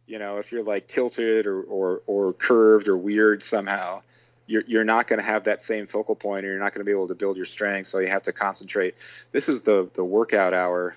you 0.08 0.20
know 0.20 0.38
if 0.38 0.52
you're 0.52 0.64
like 0.64 0.88
tilted 0.88 1.48
or 1.48 1.62
or, 1.64 2.02
or 2.08 2.34
curved 2.34 2.88
or 2.88 2.98
weird 2.98 3.44
somehow 3.44 4.02
you're, 4.48 4.64
you're 4.68 4.84
not 4.84 5.08
going 5.08 5.20
to 5.20 5.26
have 5.26 5.46
that 5.46 5.62
same 5.62 5.88
focal 5.88 6.16
point 6.16 6.46
or 6.46 6.50
you're 6.50 6.60
not 6.60 6.74
going 6.74 6.82
to 6.82 6.86
be 6.86 6.92
able 6.92 7.08
to 7.08 7.16
build 7.16 7.38
your 7.38 7.46
strength 7.46 7.88
so 7.88 8.00
you 8.00 8.08
have 8.08 8.24
to 8.24 8.34
concentrate 8.34 8.96
this 9.32 9.50
is 9.50 9.62
the 9.64 9.90
the 9.94 10.04
workout 10.04 10.54
hour 10.54 10.96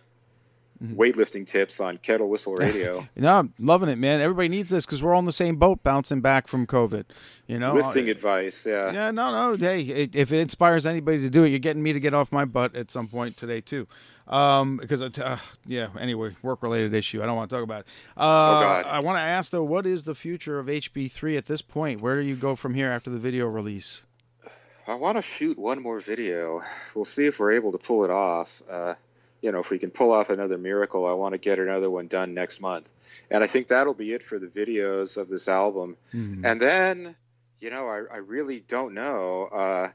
mm-hmm. 0.82 1.00
weightlifting 1.00 1.46
tips 1.46 1.80
on 1.80 1.96
kettle 1.98 2.28
whistle 2.28 2.54
radio 2.54 3.06
No, 3.16 3.38
I'm 3.38 3.54
loving 3.58 3.88
it, 3.88 3.96
man. 3.96 4.20
Everybody 4.20 4.48
needs 4.48 4.70
this 4.70 4.84
because 4.86 5.02
we're 5.02 5.14
all 5.14 5.20
in 5.20 5.24
the 5.24 5.32
same 5.32 5.56
boat, 5.56 5.82
bouncing 5.82 6.20
back 6.20 6.48
from 6.48 6.66
COVID. 6.66 7.04
You 7.46 7.58
know, 7.58 7.72
lifting 7.74 8.08
advice 8.08 8.66
yeah 8.66 8.90
Yeah, 8.90 9.10
no, 9.10 9.52
no. 9.52 9.56
Hey, 9.56 9.82
if 9.82 10.32
it 10.32 10.38
inspires 10.38 10.86
anybody 10.86 11.20
to 11.20 11.30
do 11.30 11.44
it, 11.44 11.50
you're 11.50 11.58
getting 11.58 11.82
me 11.82 11.92
to 11.92 12.00
get 12.00 12.14
off 12.14 12.32
my 12.32 12.44
butt 12.44 12.74
at 12.74 12.90
some 12.90 13.08
point 13.08 13.36
today 13.36 13.60
too. 13.60 13.86
Um, 14.26 14.78
because 14.78 15.02
it, 15.02 15.18
uh, 15.18 15.36
yeah. 15.66 15.88
Anyway, 16.00 16.34
work-related 16.42 16.94
issue. 16.94 17.22
I 17.22 17.26
don't 17.26 17.36
want 17.36 17.50
to 17.50 17.56
talk 17.56 17.62
about. 17.62 17.80
It. 17.80 17.86
Uh, 18.16 18.20
Oh, 18.56 18.60
God. 18.60 18.86
I 18.86 19.00
want 19.00 19.16
to 19.18 19.22
ask 19.22 19.50
though, 19.52 19.62
what 19.64 19.86
is 19.86 20.04
the 20.04 20.14
future 20.14 20.58
of 20.58 20.66
HB3 20.66 21.36
at 21.36 21.46
this 21.46 21.60
point? 21.62 22.00
Where 22.00 22.20
do 22.20 22.26
you 22.26 22.34
go 22.36 22.56
from 22.56 22.74
here 22.74 22.88
after 22.88 23.10
the 23.10 23.18
video 23.18 23.46
release? 23.46 24.02
I 24.86 24.94
want 24.94 25.16
to 25.16 25.22
shoot 25.22 25.58
one 25.58 25.80
more 25.82 26.00
video. 26.00 26.62
We'll 26.94 27.04
see 27.06 27.26
if 27.26 27.38
we're 27.38 27.52
able 27.52 27.72
to 27.72 27.78
pull 27.78 28.04
it 28.04 28.10
off. 28.10 28.62
Uh, 28.70 28.94
you 29.42 29.52
know, 29.52 29.58
if 29.58 29.70
we 29.70 29.78
can 29.78 29.90
pull 29.90 30.10
off 30.12 30.30
another 30.30 30.56
miracle, 30.58 31.06
I 31.06 31.12
want 31.12 31.32
to 31.32 31.38
get 31.38 31.58
another 31.58 31.90
one 31.90 32.06
done 32.06 32.32
next 32.34 32.60
month. 32.62 32.90
And 33.30 33.44
I 33.44 33.46
think 33.46 33.68
that'll 33.68 33.92
be 33.94 34.12
it 34.12 34.22
for 34.22 34.38
the 34.38 34.46
videos 34.46 35.16
of 35.18 35.28
this 35.28 35.48
album. 35.48 35.96
Mhm. 36.14 36.44
And 36.46 36.60
then, 36.60 37.16
you 37.60 37.68
know, 37.70 37.86
I, 37.88 38.14
I 38.14 38.16
really 38.18 38.60
don't 38.60 38.94
know. 38.94 39.44
Uh, 39.52 39.88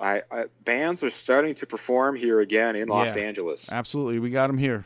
I, 0.00 0.22
I 0.30 0.44
bands 0.64 1.02
are 1.04 1.10
starting 1.10 1.54
to 1.56 1.66
perform 1.66 2.16
here 2.16 2.40
again 2.40 2.76
in 2.76 2.88
Los 2.88 3.16
Yeah. 3.16 3.22
Angeles. 3.22 3.70
Absolutely, 3.72 4.18
we 4.18 4.30
got 4.30 4.48
them 4.48 4.58
here. 4.58 4.84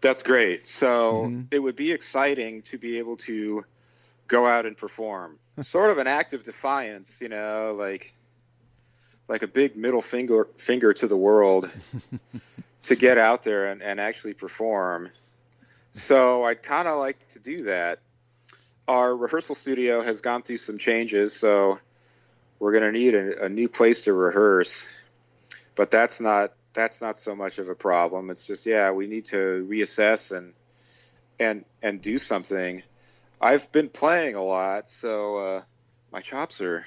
That's 0.00 0.22
great. 0.22 0.68
So 0.68 1.28
Mhm. 1.28 1.46
it 1.50 1.58
would 1.58 1.76
be 1.76 1.92
exciting 1.92 2.62
to 2.62 2.78
be 2.78 2.98
able 2.98 3.16
to 3.18 3.64
go 4.28 4.46
out 4.46 4.66
and 4.66 4.76
perform. 4.76 5.38
sort 5.62 5.90
of 5.90 5.98
an 5.98 6.06
act 6.06 6.32
of 6.34 6.42
defiance, 6.42 7.20
you 7.20 7.28
know, 7.28 7.74
like 7.76 8.14
like 9.28 9.42
a 9.42 9.46
big 9.46 9.76
middle 9.76 10.00
finger 10.02 10.48
finger 10.56 10.92
to 10.92 11.06
the 11.06 11.16
world 11.16 11.70
to 12.82 12.96
get 12.96 13.18
out 13.18 13.42
there 13.44 13.66
and, 13.66 13.82
and 13.82 14.00
actually 14.00 14.34
perform. 14.34 15.10
So 15.92 16.44
I'd 16.44 16.62
kind 16.62 16.88
of 16.88 16.98
like 16.98 17.28
to 17.30 17.38
do 17.38 17.64
that. 17.64 18.00
Our 18.88 19.14
rehearsal 19.14 19.54
studio 19.54 20.02
has 20.02 20.20
gone 20.20 20.42
through 20.42 20.56
some 20.56 20.78
changes, 20.78 21.32
so 21.36 21.78
we're 22.60 22.72
going 22.72 22.84
to 22.84 22.92
need 22.92 23.14
a, 23.14 23.46
a 23.46 23.48
new 23.48 23.68
place 23.68 24.04
to 24.04 24.12
rehearse. 24.12 24.88
But 25.74 25.90
that's 25.90 26.20
not 26.20 26.52
that's 26.72 27.02
not 27.02 27.18
so 27.18 27.34
much 27.34 27.58
of 27.58 27.68
a 27.68 27.74
problem. 27.74 28.30
It's 28.30 28.46
just 28.46 28.66
yeah, 28.66 28.92
we 28.92 29.08
need 29.08 29.24
to 29.26 29.66
reassess 29.68 30.36
and 30.36 30.52
and 31.40 31.64
and 31.82 32.00
do 32.00 32.18
something. 32.18 32.82
I've 33.40 33.72
been 33.72 33.88
playing 33.88 34.36
a 34.36 34.42
lot, 34.42 34.90
so 34.90 35.38
uh, 35.38 35.62
my 36.12 36.20
chops 36.20 36.60
are 36.60 36.84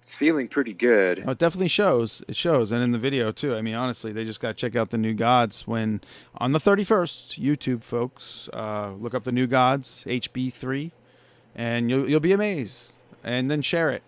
it's 0.00 0.14
feeling 0.14 0.48
pretty 0.48 0.72
good. 0.72 1.24
Oh, 1.26 1.32
it 1.32 1.38
definitely 1.38 1.68
shows. 1.68 2.22
It 2.28 2.36
shows, 2.36 2.72
and 2.72 2.82
in 2.82 2.92
the 2.92 2.98
video 2.98 3.32
too. 3.32 3.54
I 3.54 3.62
mean, 3.62 3.74
honestly, 3.74 4.12
they 4.12 4.24
just 4.24 4.40
got 4.40 4.48
to 4.48 4.54
check 4.54 4.76
out 4.76 4.90
the 4.90 4.98
new 4.98 5.14
gods 5.14 5.66
when 5.66 6.00
on 6.36 6.52
the 6.52 6.60
31st. 6.60 7.40
YouTube 7.42 7.82
folks, 7.82 8.48
uh, 8.52 8.92
look 8.98 9.14
up 9.14 9.24
the 9.24 9.32
new 9.32 9.46
gods 9.46 10.04
HB3, 10.06 10.90
and 11.54 11.90
you'll 11.90 12.08
you'll 12.10 12.20
be 12.20 12.32
amazed. 12.32 12.92
And 13.24 13.50
then 13.50 13.62
share 13.62 13.90
it. 13.90 14.02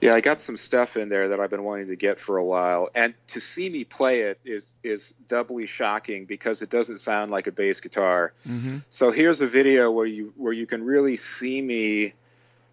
Yeah, 0.00 0.14
I 0.14 0.20
got 0.20 0.40
some 0.40 0.56
stuff 0.56 0.96
in 0.96 1.08
there 1.08 1.30
that 1.30 1.40
I've 1.40 1.50
been 1.50 1.64
wanting 1.64 1.88
to 1.88 1.96
get 1.96 2.20
for 2.20 2.36
a 2.36 2.44
while, 2.44 2.88
and 2.94 3.14
to 3.28 3.40
see 3.40 3.68
me 3.68 3.82
play 3.84 4.20
it 4.20 4.38
is 4.44 4.74
is 4.82 5.12
doubly 5.26 5.66
shocking 5.66 6.24
because 6.24 6.62
it 6.62 6.70
doesn't 6.70 6.98
sound 6.98 7.32
like 7.32 7.48
a 7.48 7.52
bass 7.52 7.80
guitar. 7.80 8.32
Mm-hmm. 8.46 8.78
So 8.90 9.10
here's 9.10 9.40
a 9.40 9.48
video 9.48 9.90
where 9.90 10.06
you 10.06 10.32
where 10.36 10.52
you 10.52 10.66
can 10.66 10.84
really 10.84 11.16
see 11.16 11.60
me 11.60 12.14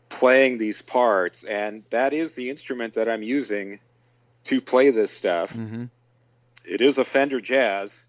playing 0.10 0.60
these 0.60 0.84
parts, 0.84 1.43
and 1.43 1.84
that 1.89 2.14
is 2.14 2.35
the 2.35 2.52
instrument 2.52 2.93
that 2.93 3.10
I'm 3.10 3.23
using 3.23 3.80
to 4.45 4.61
play 4.61 4.91
this 4.91 5.11
stuff. 5.11 5.53
Mm-hmm. 5.53 5.85
It 6.64 6.81
is 6.81 6.99
a 6.99 7.03
Fender 7.03 7.41
Jazz, 7.41 8.03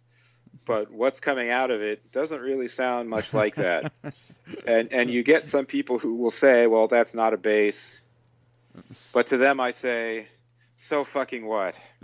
but 0.67 0.91
what's 0.91 1.21
coming 1.21 1.49
out 1.51 1.71
of 1.71 1.81
it 1.81 2.13
doesn't 2.13 2.41
really 2.41 2.69
sound 2.69 3.09
much 3.09 3.33
like 3.33 3.55
that. 3.55 3.93
and 4.67 4.93
and 4.93 5.11
you 5.11 5.23
get 5.23 5.47
some 5.47 5.65
people 5.65 5.99
who 5.99 6.17
will 6.17 6.31
say, 6.31 6.67
"Well, 6.67 6.87
that's 6.87 7.15
not 7.15 7.33
a 7.33 7.39
bass," 7.39 7.99
but 9.13 9.29
to 9.29 9.37
them 9.37 9.61
I 9.61 9.71
say, 9.73 10.29
"So 10.77 11.05
fucking 11.05 11.45
what? 11.45 11.75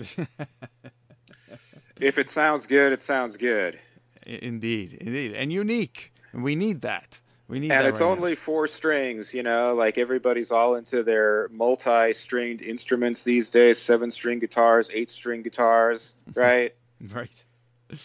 if 2.01 2.19
it 2.19 2.29
sounds 2.29 2.67
good, 2.67 2.93
it 2.93 3.01
sounds 3.01 3.37
good." 3.37 3.79
Indeed, 4.25 4.93
indeed, 5.01 5.35
and 5.35 5.53
unique. 5.53 6.13
We 6.33 6.55
need 6.55 6.83
that. 6.83 7.19
We 7.49 7.59
need 7.61 7.73
and 7.73 7.87
it's 7.87 8.01
right 8.01 8.07
now. 8.07 8.13
only 8.13 8.35
four 8.35 8.67
strings 8.67 9.35
you 9.35 9.43
know 9.43 9.75
like 9.75 9.99
everybody's 9.99 10.51
all 10.53 10.77
into 10.77 11.03
their 11.03 11.49
multi-stringed 11.51 12.63
instruments 12.63 13.25
these 13.25 13.51
days 13.51 13.79
seven 13.79 14.11
string 14.11 14.39
guitars 14.39 14.89
eight 14.91 15.11
string 15.11 15.43
guitars 15.43 16.15
right 16.35 16.75
right. 17.13 17.45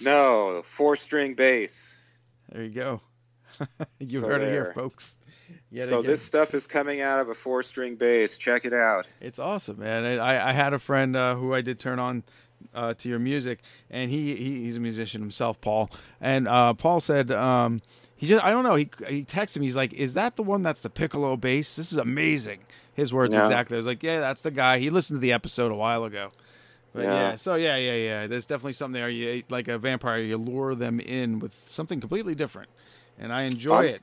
no 0.02 0.64
four 0.65 0.98
string 0.98 1.35
bass 1.35 1.95
There 2.52 2.64
you 2.64 2.72
go. 2.72 3.02
you 3.99 4.19
So 4.19 4.27
heard 4.27 4.41
it 4.41 4.49
here, 4.49 4.73
folks. 4.73 5.18
Yet 5.72 5.88
so 5.88 5.99
again. 5.99 6.11
this 6.11 6.22
stuff 6.22 6.53
is 6.53 6.65
coming 6.68 7.02
out 7.02 7.19
of 7.19 7.30
a 7.30 7.34
four 7.34 7.61
string 7.64 7.95
bass 7.95 8.38
check 8.38 8.65
it 8.65 8.73
out 8.73 9.06
It's 9.19 9.39
awesome, 9.39 9.80
man. 9.80 10.06
And 10.06 10.22
I, 10.22 10.49
I 10.49 10.52
had 10.53 10.73
a 10.73 10.80
friend 10.80 11.15
uh, 11.15 11.35
who 11.35 11.53
I 11.53 11.61
did 11.61 11.80
turn 11.80 11.99
on 11.99 12.23
uh, 12.73 12.94
to 12.95 13.10
your 13.10 13.19
music, 13.19 13.60
and 13.89 14.10
he, 14.10 14.35
he 14.35 14.64
he's 14.64 14.77
a 14.77 14.80
musician 14.80 15.22
himself, 15.22 15.60
Paul. 15.61 15.89
And 16.22 16.48
uh, 16.48 16.73
Paul 16.73 16.99
said 16.99 17.31
um, 17.31 17.81
he 18.15 18.26
just 18.27 18.44
I 18.44 18.49
don't 18.52 18.64
know. 18.64 18.76
He 18.76 18.89
he 19.07 19.23
texted 19.23 19.60
me. 19.60 19.65
He's 19.65 19.76
like, 19.76 19.94
"Is 19.94 20.15
that 20.15 20.35
the 20.35 20.44
one 20.44 20.61
that's 20.61 20.81
the 20.81 20.89
piccolo 20.89 21.38
bass? 21.38 21.76
This 21.76 21.91
is 21.91 21.98
amazing." 21.98 22.60
His 22.95 23.14
words 23.14 23.34
Yeah. 23.34 23.41
exactly. 23.41 23.76
I 23.76 23.77
was 23.77 23.85
like, 23.85 24.02
"Yeah, 24.02 24.19
that's 24.19 24.41
the 24.41 24.52
guy." 24.52 24.80
He 24.80 24.89
listened 24.89 25.18
to 25.18 25.22
the 25.22 25.34
episode 25.34 25.72
a 25.72 25.76
while 25.76 26.03
ago. 26.03 26.31
But 26.94 27.03
yeah. 27.03 27.14
Yeah. 27.14 27.35
so 27.35 27.56
yeah, 27.56 27.76
yeah, 27.77 27.94
yeah. 27.94 28.27
There's 28.27 28.48
definitely 28.48 28.73
something 28.73 28.99
there. 28.99 29.10
You 29.10 29.44
like 29.49 29.68
a 29.68 29.77
vampire, 29.77 30.18
you 30.19 30.38
lure 30.38 30.73
them 30.73 30.99
in 30.99 31.39
with 31.39 31.53
something 31.65 31.99
completely 31.99 32.34
different, 32.34 32.69
and 33.19 33.31
I 33.31 33.44
enjoy 33.44 33.69
Fun. 33.69 33.85
it. 33.85 34.02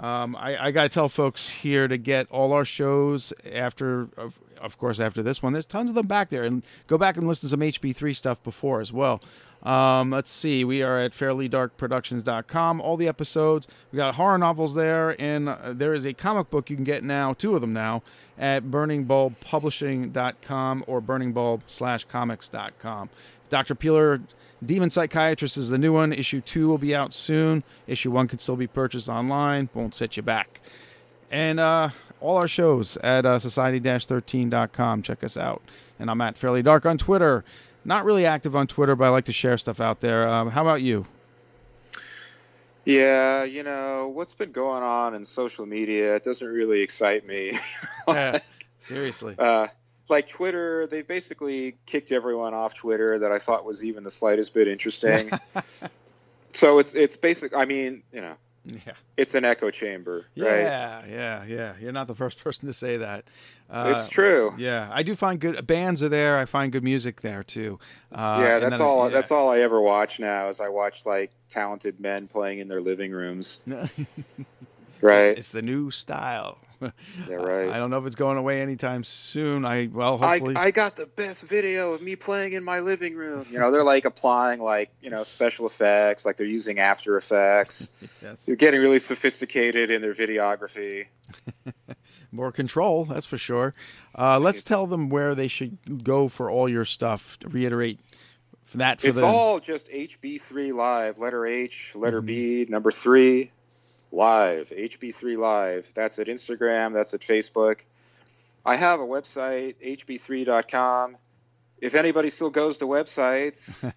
Um, 0.00 0.34
I, 0.34 0.66
I 0.66 0.70
got 0.70 0.84
to 0.84 0.88
tell 0.88 1.10
folks 1.10 1.48
here 1.48 1.86
to 1.86 1.98
get 1.98 2.26
all 2.30 2.52
our 2.52 2.64
shows 2.64 3.34
after, 3.52 4.08
of, 4.16 4.38
of 4.60 4.78
course, 4.78 4.98
after 4.98 5.22
this 5.22 5.42
one. 5.42 5.52
There's 5.52 5.66
tons 5.66 5.90
of 5.90 5.96
them 5.96 6.06
back 6.06 6.30
there, 6.30 6.44
and 6.44 6.62
go 6.86 6.96
back 6.96 7.18
and 7.18 7.28
listen 7.28 7.42
to 7.42 7.50
some 7.50 7.60
HB3 7.60 8.16
stuff 8.16 8.42
before 8.42 8.80
as 8.80 8.90
well. 8.92 9.20
Um, 9.62 10.10
let's 10.10 10.30
see, 10.30 10.64
we 10.64 10.82
are 10.82 10.98
at 10.98 11.12
fairlydarkproductions.com. 11.12 12.80
All 12.80 12.96
the 12.96 13.08
episodes, 13.08 13.68
we 13.92 13.98
got 13.98 14.14
horror 14.14 14.38
novels 14.38 14.74
there, 14.74 15.20
and 15.20 15.50
uh, 15.50 15.74
there 15.74 15.92
is 15.92 16.06
a 16.06 16.14
comic 16.14 16.48
book 16.48 16.70
you 16.70 16.76
can 16.76 16.84
get 16.84 17.04
now, 17.04 17.34
two 17.34 17.54
of 17.54 17.60
them 17.60 17.74
now, 17.74 18.02
at 18.38 18.62
burningbulbpublishing.com 18.62 20.84
or 20.86 21.02
burningbulb 21.02 21.60
slash 21.66 22.04
comics.com. 22.04 23.10
Dr. 23.50 23.74
Peeler 23.74 24.22
Demon 24.64 24.90
Psychiatrist 24.90 25.56
is 25.56 25.70
the 25.70 25.78
new 25.78 25.92
one. 25.92 26.12
Issue 26.12 26.40
two 26.40 26.68
will 26.68 26.78
be 26.78 26.94
out 26.94 27.12
soon. 27.12 27.62
Issue 27.86 28.10
one 28.10 28.28
can 28.28 28.38
still 28.38 28.56
be 28.56 28.66
purchased 28.66 29.08
online. 29.08 29.68
Won't 29.74 29.94
set 29.94 30.16
you 30.16 30.22
back. 30.22 30.60
And 31.30 31.58
uh, 31.58 31.90
all 32.20 32.36
our 32.36 32.48
shows 32.48 32.96
at 32.98 33.24
uh, 33.24 33.38
society-13.com. 33.38 35.02
Check 35.02 35.24
us 35.24 35.36
out. 35.36 35.62
And 35.98 36.10
I'm 36.10 36.20
at 36.20 36.36
Fairly 36.36 36.62
Dark 36.62 36.84
on 36.86 36.98
Twitter. 36.98 37.44
Not 37.84 38.04
really 38.04 38.26
active 38.26 38.54
on 38.54 38.66
Twitter, 38.66 38.94
but 38.94 39.04
I 39.06 39.08
like 39.08 39.24
to 39.26 39.32
share 39.32 39.56
stuff 39.56 39.80
out 39.80 40.00
there. 40.00 40.28
Um, 40.28 40.50
how 40.50 40.62
about 40.62 40.82
you? 40.82 41.06
yeah 42.86 43.44
you 43.44 43.62
know 43.62 44.08
what's 44.08 44.34
been 44.34 44.52
going 44.52 44.82
on 44.82 45.14
in 45.14 45.22
social 45.22 45.66
media 45.66 46.16
it 46.16 46.24
doesn't 46.24 46.48
really 46.48 46.80
excite 46.80 47.26
me 47.26 47.52
Seriously. 48.78 49.34
uh, 49.38 49.66
like 50.10 50.28
Twitter, 50.28 50.86
they 50.86 51.02
basically 51.02 51.76
kicked 51.86 52.12
everyone 52.12 52.52
off 52.54 52.74
Twitter 52.74 53.20
that 53.20 53.32
I 53.32 53.38
thought 53.38 53.64
was 53.64 53.84
even 53.84 54.02
the 54.04 54.10
slightest 54.10 54.52
bit 54.54 54.68
interesting. 54.68 55.30
so 56.52 56.78
it's 56.78 56.94
it's 56.94 57.16
basic. 57.16 57.54
I 57.56 57.64
mean, 57.64 58.02
you 58.12 58.20
know, 58.20 58.34
Yeah. 58.66 58.92
it's 59.16 59.34
an 59.34 59.44
echo 59.44 59.70
chamber, 59.70 60.26
right? 60.36 60.46
Yeah, 60.60 61.02
yeah, 61.08 61.44
yeah. 61.44 61.72
You're 61.80 61.92
not 61.92 62.06
the 62.08 62.14
first 62.14 62.38
person 62.44 62.66
to 62.66 62.72
say 62.72 62.98
that. 62.98 63.24
Uh, 63.70 63.94
It's 63.96 64.08
true. 64.08 64.52
Yeah, 64.58 64.90
I 64.92 65.04
do 65.04 65.14
find 65.14 65.38
good 65.40 65.64
bands 65.66 66.02
are 66.02 66.08
there. 66.08 66.36
I 66.38 66.44
find 66.44 66.72
good 66.72 66.82
music 66.82 67.20
there 67.20 67.44
too. 67.44 67.78
Uh, 68.10 68.42
yeah, 68.44 68.58
that's 68.58 68.80
I- 68.80 68.84
all. 68.84 69.04
yeah. 69.08 69.14
That's 69.14 69.30
all 69.30 69.48
I 69.50 69.60
ever 69.60 69.80
watch 69.80 70.18
now. 70.18 70.48
Is 70.48 70.60
I 70.60 70.68
watch 70.70 71.06
like 71.06 71.30
talented 71.48 72.00
men 72.00 72.26
playing 72.26 72.58
in 72.58 72.66
their 72.68 72.80
living 72.80 73.12
rooms, 73.12 73.60
right? 75.00 75.38
It's 75.38 75.52
the 75.52 75.62
new 75.62 75.90
style. 75.90 76.58
Yeah, 76.80 76.90
right. 77.34 77.70
I 77.70 77.78
don't 77.78 77.90
know 77.90 77.98
if 77.98 78.06
it's 78.06 78.16
going 78.16 78.38
away 78.38 78.62
anytime 78.62 79.04
soon. 79.04 79.64
I 79.64 79.88
well, 79.92 80.18
hopefully. 80.18 80.56
I 80.56 80.70
got 80.70 80.96
the 80.96 81.06
best 81.06 81.46
video 81.46 81.92
of 81.92 82.02
me 82.02 82.16
playing 82.16 82.52
in 82.54 82.64
my 82.64 82.80
living 82.80 83.14
room. 83.14 83.46
You 83.50 83.58
know, 83.58 83.70
they're 83.70 83.84
like 83.84 84.04
applying 84.04 84.60
like 84.60 84.90
you 85.00 85.10
know 85.10 85.22
special 85.22 85.66
effects, 85.66 86.24
like 86.24 86.36
they're 86.36 86.46
using 86.46 86.78
After 86.80 87.16
Effects. 87.16 88.20
yes. 88.22 88.44
They're 88.46 88.56
getting 88.56 88.80
really 88.80 88.98
sophisticated 88.98 89.90
in 89.90 90.02
their 90.02 90.14
videography. 90.14 91.06
More 92.32 92.52
control, 92.52 93.04
that's 93.06 93.26
for 93.26 93.36
sure. 93.38 93.74
Uh, 94.16 94.38
let's 94.38 94.62
tell 94.62 94.86
them 94.86 95.08
where 95.08 95.34
they 95.34 95.48
should 95.48 96.04
go 96.04 96.28
for 96.28 96.48
all 96.48 96.68
your 96.68 96.84
stuff. 96.84 97.36
Reiterate 97.44 97.98
for 98.64 98.78
that 98.78 99.00
for 99.00 99.08
It's 99.08 99.20
all 99.20 99.58
just 99.58 99.90
HB3 99.90 100.72
Live, 100.72 101.18
letter 101.18 101.44
H, 101.44 101.92
letter 101.96 102.20
B, 102.20 102.62
Mm-hmm. 102.62 102.72
number 102.72 102.92
three, 102.92 103.50
live, 104.12 104.70
HB3 104.70 105.36
Live. 105.36 105.92
That's 105.94 106.18
at 106.18 106.26
Instagram, 106.26 106.92
that's 106.94 107.14
at 107.14 107.20
Facebook. 107.20 107.80
I 108.64 108.76
have 108.76 109.00
a 109.00 109.04
website, 109.06 109.76
hb3.com. 109.82 111.16
If 111.80 111.94
anybody 111.94 112.28
still 112.28 112.50
goes 112.50 112.78
to 112.78 112.84
websites, 112.84 113.90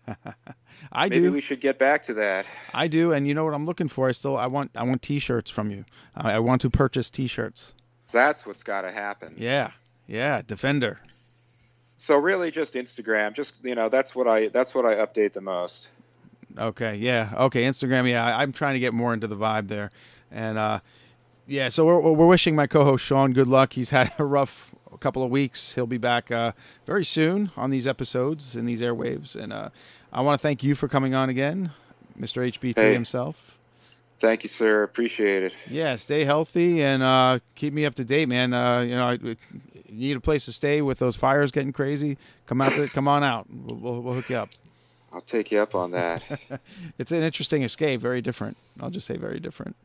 I 0.92 1.10
maybe 1.10 1.26
do. 1.28 1.32
we 1.34 1.42
should 1.42 1.60
get 1.60 1.78
back 1.78 2.04
to 2.04 2.14
that. 2.16 2.46
I 2.74 2.88
do, 2.88 3.12
and 3.12 3.28
you 3.28 3.34
know 3.34 3.44
what 3.44 3.54
I'm 3.54 3.66
looking 3.66 3.90
for? 3.90 4.08
I 4.08 4.14
still 4.14 4.38
I 4.38 4.48
want 4.48 4.72
I 4.76 4.84
want 4.84 5.02
T-shirts 5.02 5.52
from 5.52 5.70
you. 5.70 5.84
I, 6.16 6.34
I 6.34 6.40
want 6.40 6.62
to 6.62 6.70
purchase 6.70 7.10
T-shirts. 7.10 7.74
That's 8.12 8.46
what's 8.46 8.64
got 8.64 8.82
to 8.82 8.92
happen. 8.92 9.36
Yeah, 9.38 9.72
yeah, 10.08 10.42
Defender. 10.44 11.00
So 11.98 12.18
really, 12.18 12.52
just 12.52 12.76
Instagram. 12.76 13.34
Just 13.34 13.64
you 13.66 13.76
know, 13.76 13.90
that's 13.90 14.16
what 14.16 14.28
I 14.28 14.48
that's 14.48 14.74
what 14.74 14.86
I 14.86 14.96
update 14.96 15.34
the 15.34 15.42
most. 15.42 15.90
Okay, 16.58 16.96
yeah, 16.96 17.34
okay, 17.38 17.64
Instagram. 17.64 18.10
Yeah, 18.10 18.26
I'm 18.38 18.52
trying 18.52 18.74
to 18.76 18.80
get 18.80 18.94
more 18.94 19.14
into 19.14 19.28
the 19.28 19.36
vibe 19.36 19.68
there, 19.68 19.90
and 20.32 20.58
uh, 20.58 20.80
yeah. 21.48 21.70
So 21.70 21.86
we're 21.86 22.00
we're 22.00 22.28
wishing 22.28 22.56
my 22.56 22.68
co-host 22.68 23.04
Sean 23.04 23.34
good 23.34 23.48
luck. 23.48 23.74
He's 23.74 23.90
had 23.90 24.14
a 24.20 24.26
rough 24.26 24.74
couple 25.00 25.24
of 25.24 25.30
weeks. 25.30 25.74
He'll 25.76 25.86
be 25.88 25.98
back 25.98 26.32
uh, 26.32 26.54
very 26.86 27.04
soon 27.04 27.52
on 27.58 27.70
these 27.72 27.86
episodes 27.88 28.56
in 28.56 28.66
these 28.66 28.82
airwaves. 28.82 29.36
And 29.36 29.52
uh, 29.52 29.70
I 30.14 30.22
want 30.22 30.40
to 30.40 30.42
thank 30.42 30.64
you 30.64 30.76
for 30.76 30.88
coming 30.88 31.14
on 31.14 31.30
again, 31.30 31.72
Mr. 32.18 32.48
HB3 32.50 32.76
Hey. 32.76 32.94
himself. 32.94 33.58
Thank 34.20 34.44
you, 34.44 34.50
sir. 34.50 34.84
Appreciate 34.84 35.44
it. 35.44 35.58
Yeah, 35.70 35.98
stay 35.98 36.24
healthy 36.24 36.82
and 36.82 37.04
uh, 37.04 37.40
keep 37.56 37.74
me 37.74 37.86
up 37.86 37.96
to 37.96 38.06
date, 38.06 38.30
man. 38.30 38.54
Uh, 38.54 38.80
you 38.82 38.96
know, 38.96 39.10
I, 39.10 39.14
you 39.22 39.36
need 39.90 40.16
a 40.16 40.22
place 40.22 40.46
to 40.46 40.54
stay 40.54 40.82
with 40.82 41.00
those 41.00 41.18
fires 41.18 41.52
getting 41.52 41.74
crazy. 41.74 42.18
Come 42.46 42.62
out, 42.62 42.72
to, 42.72 42.88
come 42.88 43.10
on 43.10 43.24
out. 43.26 43.48
We'll, 43.50 43.78
we'll, 43.78 44.02
we'll 44.02 44.14
hook 44.14 44.30
you 44.30 44.38
up. 44.38 44.50
I'll 45.16 45.22
take 45.22 45.52
you 45.52 45.60
up 45.60 45.76
on 45.76 45.92
that. 45.92 46.24
It's 46.98 47.12
an 47.12 47.22
interesting 47.24 47.64
escape, 47.64 48.02
very 48.02 48.22
different. 48.22 48.58
I'll 48.80 48.90
just 48.90 49.06
say 49.08 49.18
very 49.18 49.40
different. 49.40 49.76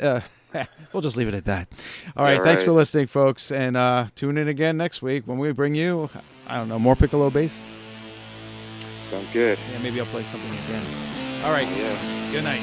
Uh, 0.00 0.20
we'll 0.92 1.02
just 1.02 1.16
leave 1.16 1.28
it 1.28 1.34
at 1.34 1.44
that. 1.44 1.68
All 2.16 2.24
right, 2.24 2.36
Yeah, 2.38 2.44
thanks 2.44 2.62
for 2.62 2.72
listening, 2.72 3.06
folks, 3.06 3.50
and 3.50 3.76
uh, 3.76 4.06
tune 4.14 4.38
in 4.38 4.48
again 4.48 4.76
next 4.76 5.02
week 5.02 5.26
when 5.26 5.38
we 5.38 5.52
bring 5.52 5.74
you, 5.74 6.08
I 6.46 6.56
don't 6.56 6.68
know, 6.68 6.78
more 6.78 6.96
piccolo 6.96 7.30
bass. 7.30 7.52
Sounds 9.02 9.30
good. 9.30 9.58
Yeah, 9.72 9.78
maybe 9.82 10.00
I'll 10.00 10.06
play 10.06 10.22
something 10.22 10.50
again. 10.50 10.84
All 11.44 11.52
right, 11.52 11.68
Yeah. 11.76 12.32
good 12.32 12.44
night. 12.44 12.62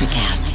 Electricast. 0.00 0.47